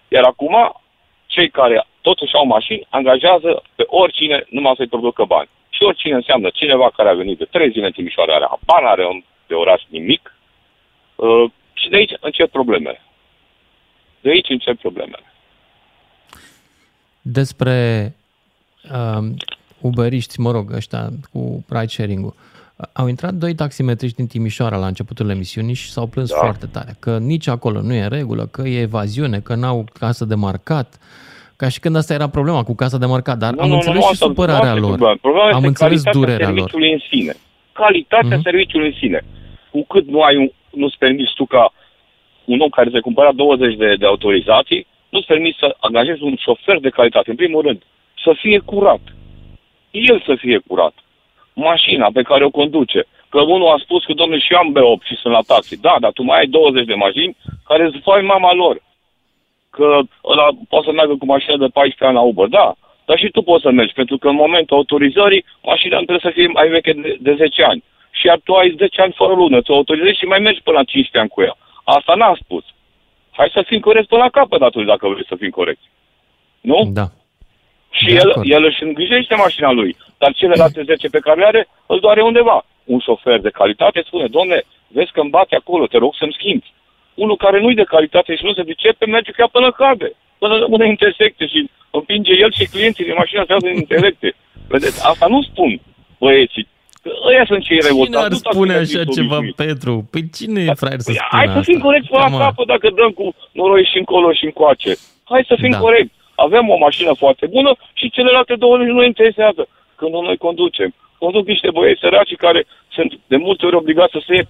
Iar 0.08 0.24
acum, 0.24 0.54
cei 1.34 1.48
care 1.50 1.86
totuși 2.00 2.34
au 2.34 2.46
mașini, 2.46 2.86
angajează 2.88 3.62
pe 3.74 3.84
oricine 3.86 4.46
numai 4.50 4.74
să-i 4.76 4.94
producă 4.94 5.24
bani. 5.24 5.48
Și 5.68 5.82
oricine 5.82 6.14
înseamnă 6.14 6.48
cineva 6.50 6.90
care 6.96 7.08
a 7.08 7.20
venit 7.22 7.38
de 7.38 7.44
trei 7.44 7.70
zile 7.70 7.86
în 7.86 7.92
Timișoara, 7.92 8.34
are 8.34 8.46
habar, 8.48 8.84
are 8.90 9.04
om 9.04 9.24
de 9.46 9.54
oraș 9.54 9.82
nimic. 9.88 10.34
Uh, 11.14 11.50
și 11.72 11.88
de 11.88 11.96
aici 11.96 12.12
încep 12.20 12.50
problemele. 12.50 13.00
De 14.20 14.30
aici 14.30 14.48
încep 14.48 14.78
problemele. 14.78 15.32
Despre 17.22 17.76
uh, 18.92 19.24
uberiști, 19.80 20.40
mă 20.40 20.50
rog, 20.50 20.72
ăștia 20.72 21.08
cu 21.32 21.64
ride 21.68 21.86
sharing-ul. 21.86 22.34
Au 22.92 23.06
intrat 23.08 23.34
doi 23.34 23.54
taximetriști 23.54 24.16
din 24.16 24.26
Timișoara 24.26 24.76
la 24.76 24.86
începutul 24.86 25.30
emisiunii 25.30 25.74
și 25.74 25.90
s-au 25.90 26.06
plâns 26.06 26.30
da. 26.30 26.36
foarte 26.38 26.66
tare 26.66 26.92
că 27.00 27.18
nici 27.18 27.48
acolo 27.48 27.80
nu 27.80 27.92
e 27.92 28.02
în 28.02 28.08
regulă, 28.08 28.46
că 28.46 28.62
e 28.68 28.80
evaziune, 28.80 29.38
că 29.40 29.54
n-au 29.54 29.84
casă 29.98 30.24
de 30.24 30.34
marcat. 30.34 30.98
Ca 31.56 31.68
și 31.68 31.80
când 31.80 31.96
asta 31.96 32.14
era 32.14 32.28
problema 32.28 32.62
cu 32.62 32.74
casa 32.74 32.98
de 32.98 33.06
marcat, 33.06 33.38
dar 33.38 33.52
Nu, 33.54 33.60
am 33.62 33.68
nu, 33.68 33.74
înțeles 33.74 33.96
nu, 33.96 34.00
și 34.02 34.08
asta- 34.12 34.26
nu 34.26 34.30
supărarea 34.32 34.62
asta 34.72 34.76
e 34.76 34.80
lor. 34.80 34.88
problema. 34.88 35.16
Problema 35.20 35.44
Am 35.48 35.54
este 35.56 35.66
înțeles 35.66 36.02
calitatea 36.02 36.20
durerea 36.20 36.48
lor. 36.48 36.56
serviciului 36.70 36.92
în 36.92 37.00
sine. 37.10 37.34
Calitatea 37.72 38.36
Mhm. 38.36 38.42
serviciului 38.48 38.86
în 38.86 38.96
sine. 39.02 39.20
Cu 39.70 39.80
cât 39.92 40.06
nu 40.14 40.20
ai 40.20 40.36
un, 40.36 40.48
nu-ți 40.80 40.98
permiți 40.98 41.32
tu 41.34 41.44
ca 41.46 41.72
un 42.44 42.60
om 42.60 42.68
care 42.68 42.90
se 42.92 43.00
cumpăra 43.00 43.32
20 43.32 43.76
de, 43.76 43.94
de 43.98 44.06
autorizații, 44.06 44.86
nu-ți 45.08 45.26
permiți 45.26 45.58
să 45.58 45.76
angajezi 45.80 46.22
un 46.22 46.34
șofer 46.44 46.78
de 46.80 46.88
calitate. 46.98 47.30
În 47.30 47.36
primul 47.36 47.62
rând, 47.62 47.80
să 48.24 48.32
fie 48.42 48.58
curat. 48.58 49.00
El 49.90 50.22
să 50.26 50.34
fie 50.38 50.58
curat. 50.66 50.94
Mașina 51.70 52.08
pe 52.12 52.22
care 52.22 52.44
o 52.44 52.56
conduce. 52.60 53.00
Că 53.28 53.40
unul 53.40 53.68
a 53.68 53.78
spus 53.84 54.04
că, 54.04 54.12
domnule, 54.12 54.40
și 54.40 54.52
eu 54.52 54.58
am 54.58 54.74
B8 54.76 55.02
și 55.08 55.14
sunt 55.14 55.32
la 55.32 55.40
taxi. 55.46 55.80
Da, 55.80 55.94
dar 56.00 56.12
tu 56.12 56.22
mai 56.22 56.38
ai 56.38 56.46
20 56.46 56.84
de 56.86 56.94
mașini 56.94 57.36
care 57.68 57.82
îți 57.84 57.98
faci 58.08 58.24
mama 58.24 58.52
lor 58.52 58.76
că 59.70 59.98
ăla 60.32 60.46
poate 60.68 60.86
să 60.86 60.92
meargă 60.92 61.14
cu 61.18 61.26
mașina 61.34 61.56
de 61.56 61.68
14 61.78 62.04
ani 62.04 62.18
la 62.20 62.28
Uber, 62.30 62.46
da, 62.46 62.66
dar 63.08 63.18
și 63.18 63.28
tu 63.34 63.40
poți 63.42 63.62
să 63.62 63.70
mergi, 63.70 63.98
pentru 64.00 64.16
că 64.18 64.28
în 64.28 64.34
momentul 64.44 64.76
autorizării, 64.76 65.44
mașina 65.62 65.98
nu 65.98 66.04
trebuie 66.08 66.28
să 66.28 66.36
fie 66.36 66.46
mai 66.58 66.68
veche 66.68 66.92
de, 66.92 67.16
de 67.20 67.34
10 67.34 67.62
ani. 67.62 67.84
Și 68.10 68.26
iar 68.26 68.38
tu 68.44 68.52
ai 68.54 68.74
10 68.76 69.00
ani 69.02 69.18
fără 69.20 69.34
lună, 69.34 69.60
tu 69.60 69.72
autorizezi 69.74 70.18
și 70.18 70.24
mai 70.32 70.38
mergi 70.38 70.62
până 70.62 70.76
la 70.76 70.84
15 70.84 71.18
ani 71.18 71.28
cu 71.34 71.40
ea. 71.42 71.56
Asta 71.84 72.14
n-am 72.14 72.36
spus. 72.42 72.64
Hai 73.38 73.50
să 73.52 73.62
fim 73.66 73.80
corecți 73.80 74.08
până 74.08 74.22
la 74.22 74.30
capăt 74.38 74.62
atunci, 74.62 74.86
dacă 74.86 75.08
vrei 75.08 75.26
să 75.28 75.36
fim 75.36 75.50
corecți. 75.50 75.86
Nu? 76.60 76.90
Da. 76.92 77.06
Și 77.90 78.04
De 78.04 78.12
el, 78.12 78.30
acord. 78.30 78.50
el 78.50 78.64
își 78.64 78.82
îngrijește 78.82 79.34
mașina 79.34 79.70
lui, 79.70 79.96
dar 80.18 80.32
celelalte 80.32 80.82
10 80.92 81.08
pe 81.08 81.18
care 81.18 81.38
le 81.40 81.46
are, 81.46 81.68
îl 81.86 81.98
doare 82.00 82.22
undeva. 82.22 82.64
Un 82.84 82.98
șofer 82.98 83.38
de 83.40 83.50
calitate 83.60 84.02
spune, 84.06 84.26
domne, 84.26 84.62
vezi 84.96 85.12
că 85.12 85.20
îmi 85.20 85.30
bate 85.30 85.54
acolo, 85.54 85.86
te 85.86 85.98
rog 85.98 86.12
să-mi 86.18 86.36
schimbi. 86.38 86.72
Unul 87.14 87.36
care 87.36 87.60
nu-i 87.60 87.74
de 87.74 87.84
calitate 87.94 88.36
și 88.36 88.44
nu 88.44 88.52
se 88.54 88.62
pricepe, 88.64 89.06
merge 89.06 89.30
cu 89.30 89.40
ea 89.40 89.48
până 89.52 89.70
cade, 89.72 90.12
până 90.38 90.54
rămâne 90.58 90.86
intersecte 90.88 91.46
și 91.46 91.70
împinge 91.90 92.32
el 92.44 92.52
și 92.52 92.64
clienții 92.72 93.04
din 93.04 93.14
mașina 93.16 93.42
să 93.46 93.52
iasă 93.52 93.66
în 93.66 93.76
intersecte. 93.84 94.34
Vedeți, 94.68 95.06
asta 95.10 95.26
nu 95.26 95.42
spun 95.42 95.80
băieții. 96.18 96.68
Că 97.02 97.10
ăia 97.30 97.44
sunt 97.50 97.62
cei 97.64 97.76
Cine 97.78 97.88
revoltați. 97.88 98.24
ar 98.24 98.30
nu 98.30 98.36
spune 98.36 98.72
taximetristul 98.72 99.00
așa 99.00 99.20
ceva, 99.20 99.36
obișnuit. 99.36 99.56
Petru? 99.64 99.92
Păi 100.12 100.22
cine 100.36 100.60
e 100.70 100.80
fraier 100.82 101.00
să 101.06 101.10
Păi 101.10 101.18
spună 101.20 101.36
Hai 101.38 101.46
să 101.56 101.60
fim 101.68 101.76
asta? 101.78 101.86
corecți 101.86 102.08
până 102.12 102.20
la 102.24 102.28
Come 102.30 102.36
on. 102.38 102.44
capăt 102.46 102.66
dacă 102.74 102.86
dăm 103.00 103.10
cu 103.20 103.24
noroi 103.60 103.84
și 103.90 103.96
încolo 104.02 104.28
și 104.38 104.44
încoace. 104.50 104.92
Hai 105.30 105.42
să 105.50 105.54
fim 105.62 105.70
Da. 105.76 105.78
corecți. 105.84 106.14
Avem 106.46 106.64
o 106.74 106.76
mașină 106.86 107.12
foarte 107.22 107.46
bună 107.54 107.70
și 107.98 108.10
celelalte 108.16 108.54
două 108.62 108.74
nu 108.76 109.00
ne 109.00 109.06
interesează 109.12 109.62
când 109.98 110.12
noi 110.12 110.36
conducem. 110.46 110.90
Conduc 111.18 111.46
niște 111.46 111.70
băieți 111.70 112.00
săraci 112.00 112.44
care 112.46 112.66
sunt 112.96 113.10
de 113.26 113.36
multe 113.36 113.66
ori 113.66 113.76
obligați 113.76 114.12
să 114.16 114.20
se 114.26 114.42
14-15 114.42 114.46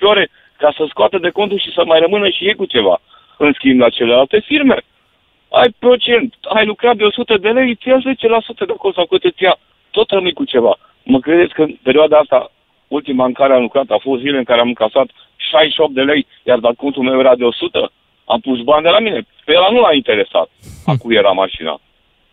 ore 0.00 0.28
ca 0.56 0.70
să 0.76 0.84
scoată 0.88 1.18
de 1.18 1.30
contul 1.30 1.58
și 1.58 1.74
să 1.76 1.82
mai 1.84 1.98
rămână 2.00 2.28
și 2.28 2.46
ei 2.48 2.54
cu 2.54 2.64
ceva. 2.64 3.00
În 3.38 3.52
schimb, 3.52 3.80
la 3.80 3.88
celelalte 3.88 4.38
firme, 4.40 4.76
ai 5.50 5.68
procent, 5.78 6.34
ai 6.42 6.66
lucrat 6.66 6.96
de 6.96 7.04
100 7.04 7.36
de 7.36 7.48
lei, 7.48 7.70
îți 7.70 7.88
ia 7.88 7.98
10% 7.98 8.66
de 8.66 8.72
acolo 8.76 8.92
sau 8.92 9.06
cât 9.06 9.24
îți 9.24 9.42
ia, 9.42 9.58
tot 9.90 10.10
rămâi 10.10 10.32
cu 10.32 10.44
ceva. 10.44 10.76
Mă 11.02 11.18
credeți 11.20 11.54
că 11.54 11.62
în 11.62 11.76
perioada 11.82 12.18
asta, 12.18 12.50
ultima 12.88 13.24
în 13.24 13.32
care 13.32 13.52
am 13.54 13.60
lucrat, 13.60 13.90
a 13.90 13.98
fost 14.00 14.20
zile 14.20 14.38
în 14.38 14.44
care 14.44 14.60
am 14.60 14.68
încasat 14.68 15.06
68 15.36 15.92
de 15.94 16.02
lei, 16.02 16.26
iar 16.42 16.58
dacă 16.58 16.74
contul 16.78 17.02
meu 17.02 17.18
era 17.18 17.34
de 17.36 17.44
100, 17.44 17.90
am 18.24 18.40
pus 18.40 18.60
bani 18.60 18.82
de 18.82 18.88
la 18.88 18.98
mine. 18.98 19.26
Pe 19.44 19.54
ăla 19.56 19.68
nu 19.70 19.80
l-a 19.80 19.94
interesat, 19.94 20.48
a 20.86 20.92
cui 20.98 21.14
era 21.14 21.30
mașina. 21.30 21.80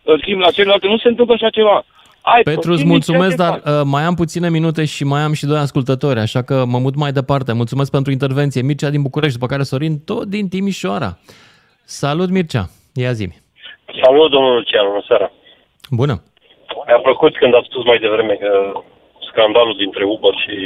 În 0.02 0.18
schimb, 0.18 0.40
la 0.40 0.50
celelalte 0.50 0.86
nu 0.86 0.98
se 0.98 1.08
întâmplă 1.08 1.34
așa 1.34 1.50
ceva. 1.50 1.84
Ai 2.26 2.42
Petru, 2.42 2.72
îți 2.72 2.84
procent, 2.84 2.88
mulțumesc, 2.88 3.30
ce 3.30 3.36
dar 3.36 3.60
faci? 3.64 3.72
uh, 3.74 3.80
mai 3.84 4.02
am 4.02 4.14
puține 4.14 4.48
minute 4.50 4.84
și 4.84 5.04
mai 5.04 5.20
am 5.20 5.32
și 5.32 5.44
doi 5.46 5.58
ascultători, 5.58 6.18
așa 6.20 6.42
că 6.42 6.64
mă 6.64 6.78
mut 6.78 6.94
mai 6.94 7.12
departe. 7.12 7.52
Mulțumesc 7.52 7.90
pentru 7.90 8.12
intervenție. 8.12 8.62
Mircea 8.62 8.90
din 8.90 9.02
București, 9.02 9.38
după 9.38 9.50
care 9.52 9.62
Sorin, 9.62 9.98
tot 10.04 10.24
din 10.24 10.48
Timișoara. 10.48 11.18
Salut, 11.84 12.28
Mircea. 12.30 12.64
Ia 12.94 13.12
zi 13.12 13.28
Salut, 14.02 14.30
domnul 14.30 14.54
Lucian, 14.54 14.86
bună 14.86 15.04
seara. 15.08 15.30
Bună. 15.90 16.22
Mi-a 16.86 16.98
plăcut 16.98 17.36
când 17.36 17.54
ați 17.54 17.68
spus 17.70 17.84
mai 17.84 17.98
devreme 17.98 18.34
că 18.34 18.50
scandalul 19.30 19.76
dintre 19.76 20.04
Uber 20.04 20.34
și 20.44 20.56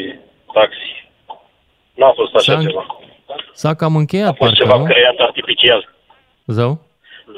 taxi 0.53 0.91
n-a 1.95 2.13
fost 2.19 2.35
așa 2.35 2.53
S-a- 2.53 2.61
ceva. 2.67 2.87
S-a 3.53 3.75
cam 3.75 3.97
încheiat, 3.97 4.29
A 4.33 4.33
fost 4.43 4.51
parcă, 4.55 4.63
ceva 4.65 4.77
nu? 4.79 4.85
creat 4.85 5.17
artificial. 5.19 5.95
Zău? 6.47 6.73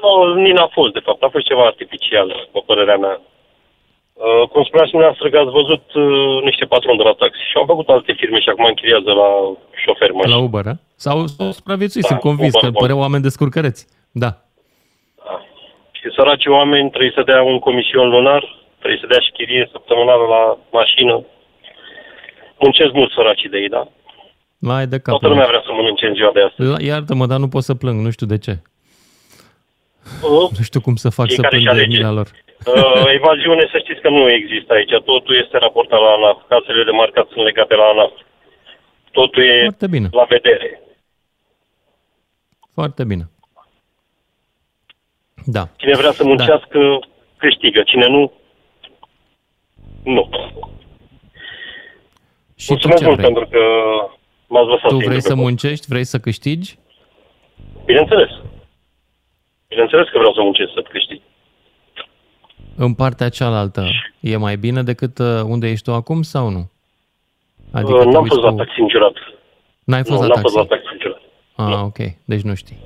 Nu, 0.01 0.35
nici 0.35 0.53
n-a 0.59 0.69
fost, 0.73 0.93
de 0.93 1.03
fapt. 1.07 1.23
A 1.23 1.29
fost 1.33 1.45
ceva 1.47 1.65
artificial, 1.65 2.27
după 2.47 2.61
părerea 2.67 2.97
mea. 2.97 3.21
Uh, 4.27 4.49
cum 4.53 4.63
spuneați 4.69 4.91
dumneavoastră 4.95 5.27
că 5.31 5.39
ați 5.39 5.57
văzut 5.61 5.85
uh, 5.95 6.43
niște 6.49 6.65
patroni 6.75 7.01
de 7.01 7.07
la 7.11 7.13
taxi 7.23 7.49
și 7.51 7.57
au 7.61 7.65
făcut 7.73 7.89
alte 7.89 8.13
firme 8.21 8.39
și 8.41 8.49
acum 8.49 8.65
închiriază 8.65 9.11
la 9.23 9.29
șoferi 9.83 10.13
mașini. 10.19 10.35
La 10.35 10.41
Uber, 10.49 10.67
a? 10.73 10.75
Sau 11.07 11.17
s-au 11.27 11.51
supraviețuit, 11.59 12.05
Da, 12.05 12.09
sunt 12.11 12.21
convins 12.29 12.55
Uber, 12.55 12.61
că 12.63 12.69
Uber. 12.69 12.81
păreau 12.83 13.01
oameni 13.05 13.27
descurcăreți. 13.29 13.83
Da. 14.25 14.31
Și 15.99 16.07
săracii 16.17 16.51
oameni 16.59 16.89
trebuie 16.95 17.13
să 17.19 17.23
dea 17.31 17.43
un 17.53 17.59
comision 17.59 18.07
lunar, 18.17 18.43
trebuie 18.81 19.01
să 19.03 19.07
dea 19.13 19.21
și 19.27 19.31
chirie 19.37 19.69
săptămânală 19.75 20.25
la 20.35 20.43
mașină. 20.79 21.15
Muncesc 22.65 22.93
mult 22.93 23.11
săracii 23.13 23.49
de 23.55 23.59
ei, 23.59 23.69
da? 23.69 23.89
Mai 24.59 24.87
de 24.87 24.99
cap. 24.99 25.13
Toată 25.15 25.29
lumea 25.29 25.47
vrea 25.47 25.63
să 25.67 25.73
mănânce 25.73 26.07
în 26.07 26.15
ziua 26.15 26.33
de 26.33 26.43
astăzi. 26.43 26.69
La- 26.71 26.81
Iartă-mă, 26.91 27.27
dar 27.27 27.39
nu 27.39 27.49
pot 27.49 27.63
să 27.63 27.75
plâng, 27.75 27.99
nu 28.05 28.11
știu 28.11 28.27
de 28.27 28.39
ce. 28.39 28.55
Uh, 30.23 30.51
Nu 30.59 30.63
știu 30.63 30.81
cum 30.81 30.95
să 30.97 31.09
fac 31.19 31.27
să 31.29 31.33
Fiecare 31.35 31.49
plâng 31.57 31.67
își 31.67 31.75
de 31.77 31.81
alege. 31.83 31.97
mila 31.99 32.13
lor. 32.19 32.29
Uh, 32.67 33.03
evaziune, 33.15 33.69
să 33.73 33.79
știți 33.79 34.01
că 34.01 34.09
nu 34.09 34.31
există 34.31 34.73
aici. 34.73 34.91
Totul 35.05 35.37
este 35.43 35.59
raportat 35.59 36.01
la 36.01 36.11
ANAF. 36.11 36.39
Casele 36.49 36.85
de 36.85 36.91
marcat 36.91 37.27
sunt 37.29 37.45
legate 37.45 37.75
la 37.75 37.85
ANAF. 37.85 38.13
Totul 39.11 39.43
e 39.43 39.61
Foarte 39.61 39.87
bine. 39.87 40.09
la 40.13 40.25
vedere. 40.25 40.81
Foarte 42.75 43.05
bine. 43.05 43.31
Da. 45.47 45.69
Cine 45.77 45.93
vrea 45.97 46.13
să 46.13 46.25
muncească, 46.25 46.99
câștigă. 47.37 47.83
Cine 47.83 48.07
nu, 48.07 48.33
nu. 50.05 50.29
Și 52.57 52.67
Mulțumesc 52.71 52.99
tu 52.99 53.03
ce 53.03 53.07
mult 53.07 53.21
vrei? 53.21 53.33
pentru 53.33 53.47
că 53.51 53.63
m-ați 54.49 54.67
lăsat 54.69 54.89
Tu 54.89 54.99
să 54.99 55.05
vrei 55.05 55.15
intru 55.15 55.21
să 55.21 55.29
pe 55.29 55.35
post. 55.35 55.47
muncești? 55.47 55.87
Vrei 55.89 56.05
să 56.05 56.19
câștigi? 56.19 56.79
Bineînțeles. 57.85 58.31
Bineînțeles 59.69 60.09
că 60.09 60.19
vreau 60.19 60.35
să 60.35 60.41
muncesc 60.43 60.71
să 60.75 60.83
câștig. 60.91 61.21
În 62.87 62.93
partea 62.95 63.29
cealaltă 63.29 63.83
e 64.21 64.37
mai 64.37 64.57
bine 64.57 64.83
decât 64.83 65.19
uh, 65.19 65.41
unde 65.53 65.67
ești 65.71 65.85
tu 65.85 65.93
acum 66.01 66.23
sau 66.23 66.49
nu? 66.49 66.63
Adică 67.79 67.99
te 67.99 68.09
n-am 68.13 68.23
uiți 68.23 68.35
fost 68.35 68.45
la 68.49 68.51
cu- 68.51 68.57
taxi 68.63 68.81
niciodată. 68.81 69.21
N-ai 69.91 70.05
fost 70.11 70.21
nu, 70.21 70.27
la 70.27 70.35
n-am 70.35 70.39
taxi? 70.43 70.55
fost 70.57 70.57
la 70.63 70.75
taxi 70.75 70.91
niciodată. 70.97 71.25
Ah, 71.65 71.81
ok. 71.91 71.99
Deci 72.33 72.45
nu 72.49 72.55
știi. 72.63 72.77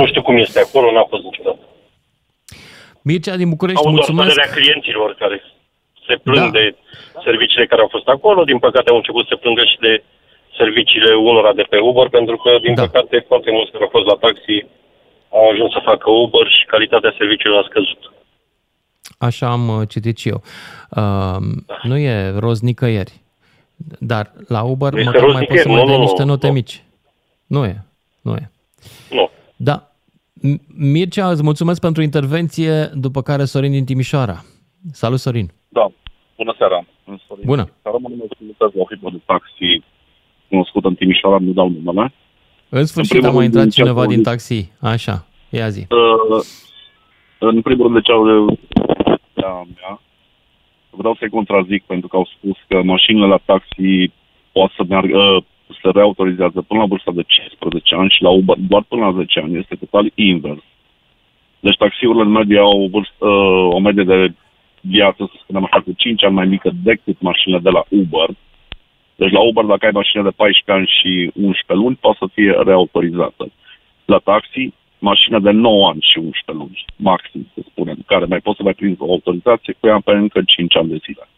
Nu 0.00 0.06
știu 0.06 0.22
cum 0.22 0.36
este 0.36 0.58
acolo, 0.66 0.86
n-a 0.92 1.06
fost 1.12 1.22
niciodată. 1.30 1.62
Mircea 3.08 3.36
din 3.40 3.48
București, 3.54 3.78
Au 3.80 3.84
doar 3.84 3.94
mulțumesc. 3.96 4.28
părerea 4.28 4.52
clienților 4.56 5.08
care 5.22 5.36
se 6.06 6.14
plâng 6.26 6.50
Da. 6.52 6.58
de 6.58 6.64
serviciile 7.26 7.66
care 7.66 7.80
au 7.82 7.88
fost 7.96 8.08
acolo. 8.08 8.40
Din 8.44 8.58
păcate 8.58 8.88
au 8.90 8.96
început 8.96 9.22
să 9.24 9.30
se 9.32 9.40
plângă 9.42 9.62
și 9.64 9.78
de 9.86 9.92
serviciile 10.60 11.14
unora 11.14 11.52
de 11.52 11.62
pe 11.72 11.78
Uber, 11.78 12.08
pentru 12.18 12.36
că, 12.36 12.50
din 12.66 12.74
da. 12.74 12.82
păcate, 12.86 13.24
foarte 13.30 13.50
mulți 13.50 13.70
care 13.72 13.84
au 13.84 13.90
fost 13.96 14.06
la 14.06 14.16
taxi 14.26 14.56
au 15.38 15.44
ajuns 15.50 15.72
să 15.72 15.80
facă 15.90 16.10
Uber 16.10 16.46
și 16.56 16.64
calitatea 16.72 17.14
serviciilor 17.18 17.58
a 17.62 17.68
scăzut. 17.70 18.11
Așa 19.26 19.50
am 19.50 19.68
uh, 19.68 19.88
citit 19.88 20.18
și 20.18 20.28
eu. 20.28 20.42
Uh, 20.90 21.36
nu 21.82 21.96
e 21.96 22.30
roz 22.38 22.60
nicăieri. 22.60 23.20
Dar 23.98 24.32
la 24.48 24.62
Uber 24.62 24.92
Nu 24.92 24.98
este 24.98 25.10
măcar 25.10 25.24
roz 25.24 25.32
mai 25.34 25.44
poți 25.44 25.62
să 25.62 25.68
nicăieri, 25.68 25.68
mai 25.68 25.80
nu, 25.82 25.86
dai 25.88 25.96
nu, 25.96 26.02
niște 26.02 26.22
nu, 26.22 26.28
note 26.28 26.46
nu. 26.46 26.52
mici. 26.52 26.84
Nu 27.46 27.64
e. 27.64 27.84
Nu 28.22 28.32
e. 28.34 28.50
Nu. 29.10 29.30
Da. 29.56 29.90
M- 30.48 30.60
Mircea, 30.76 31.30
îți 31.30 31.42
mulțumesc 31.42 31.80
pentru 31.80 32.02
intervenție, 32.02 32.84
după 32.94 33.22
care 33.22 33.44
Sorin 33.44 33.70
din 33.70 33.84
Timișoara. 33.84 34.44
Salut, 34.92 35.18
Sorin. 35.18 35.50
Da, 35.68 35.90
bună 36.36 36.54
seara. 36.58 36.84
În 37.06 37.18
Sorin. 37.26 37.44
Bună. 37.46 37.70
Seara 37.82 37.96
mă 38.00 38.08
numesc 38.08 38.32
lucrez 38.38 38.70
la 38.74 38.82
o 38.82 38.86
firmă 38.86 39.10
de 39.10 39.20
taxi 39.26 39.82
cunoscută 40.48 40.88
în 40.88 40.94
Timișoara, 40.94 41.38
nu 41.40 41.52
dau 41.52 41.68
numele. 41.68 42.12
În 42.68 42.84
sfârșit 42.84 43.12
primul 43.12 43.28
a 43.28 43.32
mai 43.32 43.42
rând, 43.42 43.54
intrat 43.54 43.72
ce 43.72 43.80
cineva 43.80 44.00
ați 44.00 44.08
din 44.08 44.16
auzit? 44.18 44.32
taxi. 44.32 44.72
Așa, 44.80 45.26
ia 45.48 45.68
zi. 45.68 45.86
Uh, 45.90 46.44
în 47.38 47.62
primul 47.62 47.82
rând, 47.86 47.94
de 47.94 48.00
ce 48.00 48.12
au 49.46 49.66
mea, 49.80 50.00
vreau 50.90 51.14
să-i 51.14 51.28
contrazic 51.28 51.82
pentru 51.84 52.08
că 52.08 52.16
au 52.16 52.28
spus 52.36 52.56
că 52.68 52.82
mașinile 52.82 53.26
la 53.26 53.40
taxi 53.44 54.10
pot 54.52 54.70
să 54.76 54.84
meargă, 54.88 55.18
uh, 55.18 55.42
se 55.82 55.90
reautorizează 55.94 56.62
până 56.62 56.80
la 56.80 56.86
vârsta 56.86 57.12
de 57.12 57.22
15 57.22 57.94
ani 57.94 58.10
și 58.10 58.22
la 58.22 58.28
Uber 58.30 58.56
doar 58.58 58.82
până 58.88 59.04
la 59.04 59.12
10 59.12 59.40
ani. 59.40 59.58
Este 59.58 59.74
total 59.74 60.10
invers. 60.14 60.62
Deci 61.60 61.76
taxiurile 61.76 62.22
în 62.22 62.30
medie 62.30 62.58
au 62.58 62.82
o, 62.82 62.88
vârstă, 62.88 63.26
uh, 63.26 63.74
o 63.74 63.78
medie 63.78 64.04
de 64.04 64.32
viață, 64.80 65.30
să 65.32 65.36
spunem 65.42 65.64
așa, 65.64 65.80
cu 65.80 65.92
5 65.96 66.24
ani 66.24 66.34
mai 66.34 66.46
mică 66.46 66.70
decât 66.82 67.20
mașinile 67.20 67.60
de 67.60 67.70
la 67.70 67.84
Uber. 67.88 68.28
Deci 69.16 69.30
la 69.30 69.40
Uber, 69.40 69.64
dacă 69.64 69.86
ai 69.86 69.92
mașină 70.00 70.22
de 70.22 70.30
14 70.36 70.72
ani 70.72 70.86
și 70.98 71.30
11 71.34 71.72
luni, 71.84 71.98
poate 72.00 72.18
să 72.20 72.26
fie 72.32 72.50
reautorizată. 72.64 73.50
La 74.04 74.18
taxi, 74.18 74.72
mașină 74.98 75.38
de 75.38 75.50
9 75.50 75.88
ani 75.88 76.06
și 76.10 76.18
11 76.18 76.64
luni, 76.64 76.84
maxim, 76.96 77.50
să 77.54 77.60
spunem, 77.82 78.02
care 78.06 78.24
mai 78.24 78.40
poți 78.40 78.56
să 78.56 78.62
mai 78.62 78.74
prinzi 78.74 79.02
o 79.02 79.10
autorizație 79.10 79.76
cu 79.80 79.86
ea 79.86 80.00
pe 80.04 80.12
încă 80.12 80.42
5 80.46 80.76
ani 80.76 80.88
de 80.88 80.98
zile. 81.04 81.28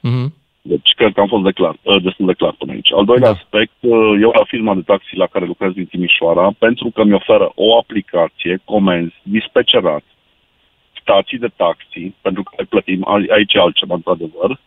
Mhm. 0.00 0.34
Deci 0.62 0.90
cred 0.96 1.12
că 1.12 1.20
am 1.20 1.26
fost 1.26 1.42
declar, 1.42 1.74
uh, 1.82 2.02
destul 2.02 2.26
de 2.26 2.32
clar 2.32 2.54
până 2.58 2.72
aici. 2.72 2.92
Al 2.92 3.04
doilea 3.04 3.32
da. 3.32 3.36
aspect, 3.36 3.78
uh, 3.80 4.16
eu 4.20 4.30
la 4.38 4.44
firma 4.44 4.74
de 4.74 4.80
taxi 4.80 5.16
la 5.16 5.26
care 5.26 5.44
lucrez 5.46 5.72
din 5.72 5.86
Timișoara, 5.86 6.50
pentru 6.58 6.90
că 6.94 7.04
mi 7.04 7.12
oferă 7.12 7.52
o 7.54 7.76
aplicație, 7.76 8.60
comenzi, 8.64 9.14
dispecerat, 9.22 10.04
stații 11.00 11.38
de 11.38 11.50
taxi, 11.56 12.12
pentru 12.20 12.42
că 12.42 12.50
le 12.56 12.64
plătim, 12.64 13.04
a- 13.06 13.34
aici 13.36 13.54
e 13.54 13.58
altceva, 13.58 13.94
într-adevăr, 13.94 14.58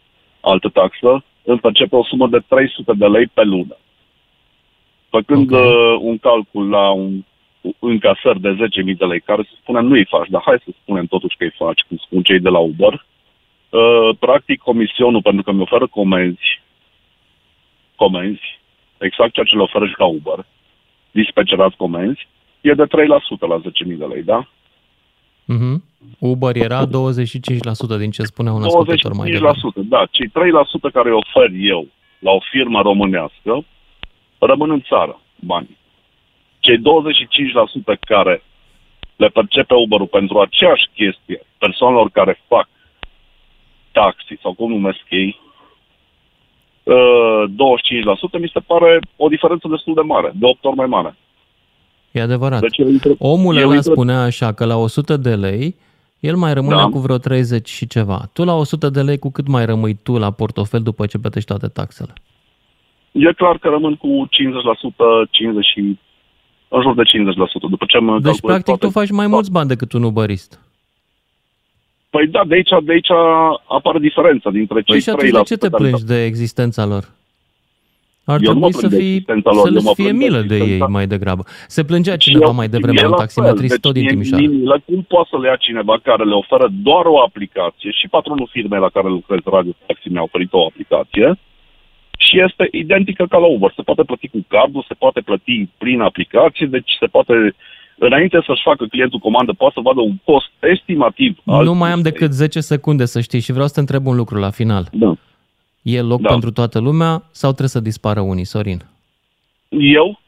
altă 0.41 0.69
taxă, 0.69 1.23
îmi 1.43 1.59
percepe 1.59 1.95
o 1.95 2.03
sumă 2.03 2.27
de 2.27 2.39
300 2.47 2.93
de 2.93 3.07
lei 3.07 3.27
pe 3.27 3.43
lună. 3.43 3.77
Făcând 5.09 5.51
okay. 5.51 5.67
uh, 5.67 5.97
un 6.01 6.17
calcul 6.17 6.69
la 6.69 6.89
un 6.89 7.23
încasări 7.79 8.39
de 8.39 8.69
10.000 8.91 8.97
de 8.97 9.05
lei, 9.05 9.21
care 9.21 9.43
să 9.43 9.53
spunem 9.61 9.85
nu 9.85 9.93
îi 9.93 10.05
faci, 10.05 10.29
dar 10.29 10.41
hai 10.45 10.61
să 10.65 10.71
spunem 10.81 11.05
totuși 11.05 11.35
că 11.37 11.43
îi 11.43 11.55
faci, 11.57 11.81
cum 11.87 11.97
spun 11.97 12.21
cei 12.23 12.39
de 12.39 12.49
la 12.49 12.59
Uber, 12.59 12.93
uh, 12.93 14.15
practic 14.19 14.59
comisionul, 14.59 15.21
pentru 15.21 15.43
că 15.43 15.51
mi 15.51 15.61
oferă 15.61 15.87
comenzi, 15.87 16.61
comenzi, 17.95 18.59
exact 18.97 19.33
ceea 19.33 19.45
ce 19.45 19.55
le 19.55 19.61
oferă 19.61 19.85
și 19.85 19.95
la 19.97 20.05
Uber, 20.05 20.45
dispecerați 21.11 21.75
comenzi, 21.75 22.27
e 22.61 22.73
de 22.73 22.85
3% 22.85 22.87
la 23.47 23.61
10.000 23.61 23.97
de 23.97 24.05
lei, 24.05 24.23
da? 24.23 24.47
Mhm. 25.45 25.83
Uber 26.19 26.55
era 26.55 26.85
25% 26.85 27.97
din 27.97 28.11
ce 28.11 28.23
spunea 28.23 28.53
un 28.53 28.63
ascultător 28.63 29.13
mai 29.13 29.29
25%, 29.29 29.31
devreme. 29.31 29.87
da. 29.89 30.05
Cei 30.11 30.27
3% 30.27 30.91
care 30.93 31.09
îi 31.09 31.19
ofer 31.23 31.49
eu 31.59 31.87
la 32.19 32.31
o 32.31 32.39
firmă 32.51 32.81
românească 32.81 33.65
rămân 34.39 34.71
în 34.71 34.81
țară 34.81 35.19
banii. 35.39 35.77
Cei 36.59 36.77
25% 36.77 36.81
care 37.99 38.43
le 39.15 39.27
percepe 39.27 39.73
Uber-ul 39.73 40.07
pentru 40.07 40.39
aceeași 40.39 40.85
chestie 40.93 41.41
persoanelor 41.57 42.09
care 42.09 42.41
fac 42.47 42.67
taxi 43.91 44.37
sau 44.41 44.53
cum 44.53 44.71
numesc 44.71 45.03
ei, 45.09 45.39
uh, 46.83 47.43
25% 47.49 48.39
mi 48.39 48.51
se 48.53 48.59
pare 48.59 48.99
o 49.15 49.27
diferență 49.27 49.67
destul 49.67 49.93
de 49.93 50.01
mare, 50.01 50.31
de 50.35 50.45
8 50.45 50.65
ori 50.65 50.75
mai 50.75 50.85
mare. 50.85 51.15
E 52.11 52.21
adevărat. 52.21 52.59
Deci 52.59 52.77
eu 52.77 52.89
intră- 52.89 53.15
Omul 53.19 53.57
eu 53.57 53.65
ăla 53.67 53.75
intră- 53.75 53.91
spunea 53.91 54.21
așa 54.21 54.53
că 54.53 54.65
la 54.65 54.75
100 54.75 55.17
de 55.17 55.35
lei 55.35 55.75
el 56.19 56.35
mai 56.35 56.53
rămânea 56.53 56.77
Da. 56.77 56.89
cu 56.89 56.99
vreo 56.99 57.17
30 57.17 57.69
și 57.69 57.87
ceva. 57.87 58.21
Tu 58.33 58.43
la 58.43 58.53
100 58.53 58.89
de 58.89 59.01
lei 59.01 59.17
cu 59.19 59.31
cât 59.31 59.47
mai 59.47 59.65
rămâi 59.65 59.95
tu 60.03 60.17
la 60.17 60.31
portofel 60.31 60.81
după 60.81 61.05
ce 61.05 61.17
plătești 61.17 61.47
toate 61.49 61.67
taxele? 61.67 62.13
E 63.11 63.33
clar 63.33 63.57
că 63.57 63.69
rămân 63.69 63.95
cu 63.95 64.27
50%, 64.29 65.27
50 65.31 65.65
și 65.65 65.97
în 66.69 66.81
jur 66.81 66.95
de 66.95 67.01
50%. 67.03 67.69
După 67.69 67.85
ce 67.87 67.97
mă 67.97 68.11
Deci, 68.13 68.23
calculez 68.23 68.39
practic, 68.39 68.65
toate- 68.65 68.85
tu 68.85 68.91
faci 68.91 69.09
mai 69.11 69.27
mulți 69.27 69.51
bani 69.51 69.67
decât 69.67 69.91
un 69.93 70.03
uberist. 70.03 70.59
Păi 72.09 72.27
da, 72.27 72.41
de 72.47 72.53
aici, 72.55 72.69
de 72.83 72.91
aici 72.91 73.11
apare 73.67 73.99
diferența 73.99 74.49
dintre 74.49 74.75
cei 74.75 74.83
Păi 74.93 74.99
și 74.99 75.09
atunci 75.09 75.29
3% 75.31 75.31
de 75.37 75.53
ce 75.53 75.57
te 75.57 75.69
care- 75.69 75.83
plângi 75.83 76.05
de 76.05 76.25
existența 76.25 76.85
lor? 76.85 77.03
Ar 78.25 78.39
Eu 78.41 78.53
nu 78.53 78.59
mă 78.59 78.69
trebui 78.69 78.73
să, 78.73 78.79
plâng 78.87 78.93
de 78.93 78.99
fii, 78.99 79.13
existența 79.13 79.49
lor, 79.51 79.61
să 79.67 79.71
eu 79.73 79.81
mă 79.81 79.89
le 79.89 79.93
fie 79.99 80.03
plâng 80.03 80.19
de 80.19 80.25
milă 80.25 80.41
de 80.41 80.55
ei 80.55 80.59
existența- 80.61 80.87
mai 80.97 81.07
degrabă. 81.07 81.43
Se 81.67 81.83
plângea 81.89 82.15
cineva 82.17 82.45
eu- 82.45 82.53
mai 82.59 82.67
devreme 82.75 82.99
e 83.01 83.03
un 83.05 83.09
la 83.09 83.15
taximetrist 83.23 83.69
fel, 83.75 83.79
tot 83.85 83.93
din 83.93 84.03
deci 84.03 84.11
Timișoara. 84.11 84.43
mie- 84.43 84.55
mie- 84.57 84.83
cum 84.85 85.01
poate 85.13 85.27
să 85.31 85.37
le 85.41 85.47
ia 85.47 85.55
cineva 85.55 85.95
care 86.09 86.23
le 86.23 86.33
oferă 86.43 86.67
doar 86.87 87.05
o 87.05 87.17
aplicație 87.27 87.91
și 87.99 88.07
patronul 88.07 88.47
firmei 88.51 88.79
la 88.79 88.89
care 88.89 89.07
lucrez, 89.17 89.39
Radio 89.55 89.71
Taxi, 89.85 90.07
mi-a 90.13 90.21
oferit 90.29 90.53
o 90.53 90.65
aplicație 90.65 91.27
și 92.29 92.41
este 92.47 92.67
identică 92.71 93.25
ca 93.25 93.37
la 93.37 93.45
Uber. 93.45 93.71
Se 93.75 93.81
poate 93.81 94.03
plăti 94.03 94.27
cu 94.27 94.45
cardul, 94.47 94.85
se 94.87 94.93
poate 94.93 95.21
plăti 95.21 95.67
prin 95.77 96.01
aplicație, 96.01 96.65
deci 96.65 96.91
se 96.99 97.05
poate 97.05 97.33
înainte 97.97 98.41
să-și 98.45 98.61
facă 98.63 98.85
clientul 98.85 99.19
comandă, 99.19 99.53
poate 99.53 99.73
să 99.77 99.81
vadă 99.83 99.99
un 100.01 100.17
cost 100.23 100.49
estimativ 100.59 101.37
al 101.45 101.63
Nu 101.65 101.73
mai 101.73 101.91
am 101.91 102.01
decât 102.01 102.31
10 102.33 102.59
secunde 102.59 103.05
să 103.05 103.21
știi 103.21 103.39
și 103.39 103.51
vreau 103.51 103.67
să 103.67 103.73
te 103.73 103.79
întreb 103.79 104.05
un 104.05 104.15
lucru 104.15 104.37
la 104.39 104.49
final. 104.49 104.87
Da. 104.91 105.13
E 105.81 106.01
loc 106.01 106.21
Da. 106.21 106.29
pentru 106.29 106.51
toată 106.51 106.79
lumea 106.79 107.11
sau 107.31 107.49
trebuie 107.49 107.69
să 107.69 107.79
dispară 107.79 108.19
unii, 108.21 108.45
Sorin? 108.45 108.81
Eu, 109.69 110.19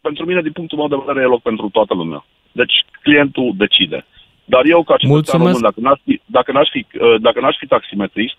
pentru 0.00 0.24
mine, 0.24 0.42
din 0.42 0.52
punctul 0.52 0.78
meu 0.78 0.88
de 0.88 0.96
vedere, 1.06 1.24
e 1.24 1.28
loc 1.28 1.42
pentru 1.42 1.68
toată 1.68 1.94
lumea. 1.94 2.24
Deci 2.52 2.74
clientul 3.02 3.54
decide. 3.56 4.04
Dar 4.44 4.62
eu, 4.64 4.82
ca 4.82 4.96
cetățean 4.96 5.12
Mulțumesc. 5.12 5.54
român, 5.54 5.62
dacă 5.62 5.80
n-aș 5.80 5.98
fi, 6.04 6.20
dacă 6.26 6.52
n-aș 6.52 6.68
fi, 6.70 6.86
uh, 7.00 7.20
dacă 7.20 7.40
n-aș 7.40 7.56
fi 7.58 7.66
taximetrist, 7.66 8.36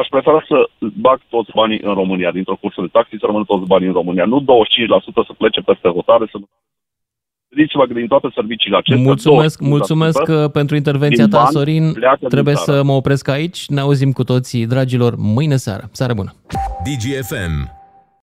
aș 0.00 0.06
prefera 0.10 0.40
să 0.50 0.56
bag 1.06 1.18
toți 1.28 1.50
banii 1.54 1.80
în 1.82 1.94
România, 1.94 2.30
dintr-o 2.30 2.60
cursă 2.62 2.80
de 2.80 2.94
taxi, 2.96 3.20
să 3.20 3.26
rămână 3.26 3.44
toți 3.44 3.66
banii 3.66 3.86
în 3.86 3.98
România. 4.00 4.24
Nu 4.24 4.38
25% 4.42 4.46
să 5.28 5.32
plece 5.38 5.60
peste 5.60 5.88
hotare, 5.88 6.26
să 6.30 6.38
Gândiți-vă 7.48 7.86
că 7.86 7.92
din 7.92 8.06
toate 8.06 8.28
serviciile 8.34 8.76
acestea... 8.76 9.04
Mulțumesc, 9.04 9.62
25% 9.64 9.68
mulțumesc 9.68 10.22
uh, 10.28 10.50
pentru 10.52 10.76
intervenția 10.76 11.24
din 11.24 11.32
ta, 11.32 11.38
bani 11.38 11.50
Sorin. 11.52 11.92
pleacă 11.92 12.16
din 12.20 12.28
Trebuie 12.28 12.54
țară. 12.54 12.78
să 12.78 12.84
mă 12.84 12.92
opresc 12.92 13.28
aici. 13.28 13.66
Ne 13.68 13.80
auzim 13.80 14.12
cu 14.12 14.24
toții, 14.24 14.66
dragilor, 14.66 15.14
mâine 15.16 15.56
seară. 15.56 15.88
Seară 15.92 16.14
bună! 16.14 16.32
DGFM 16.84 17.75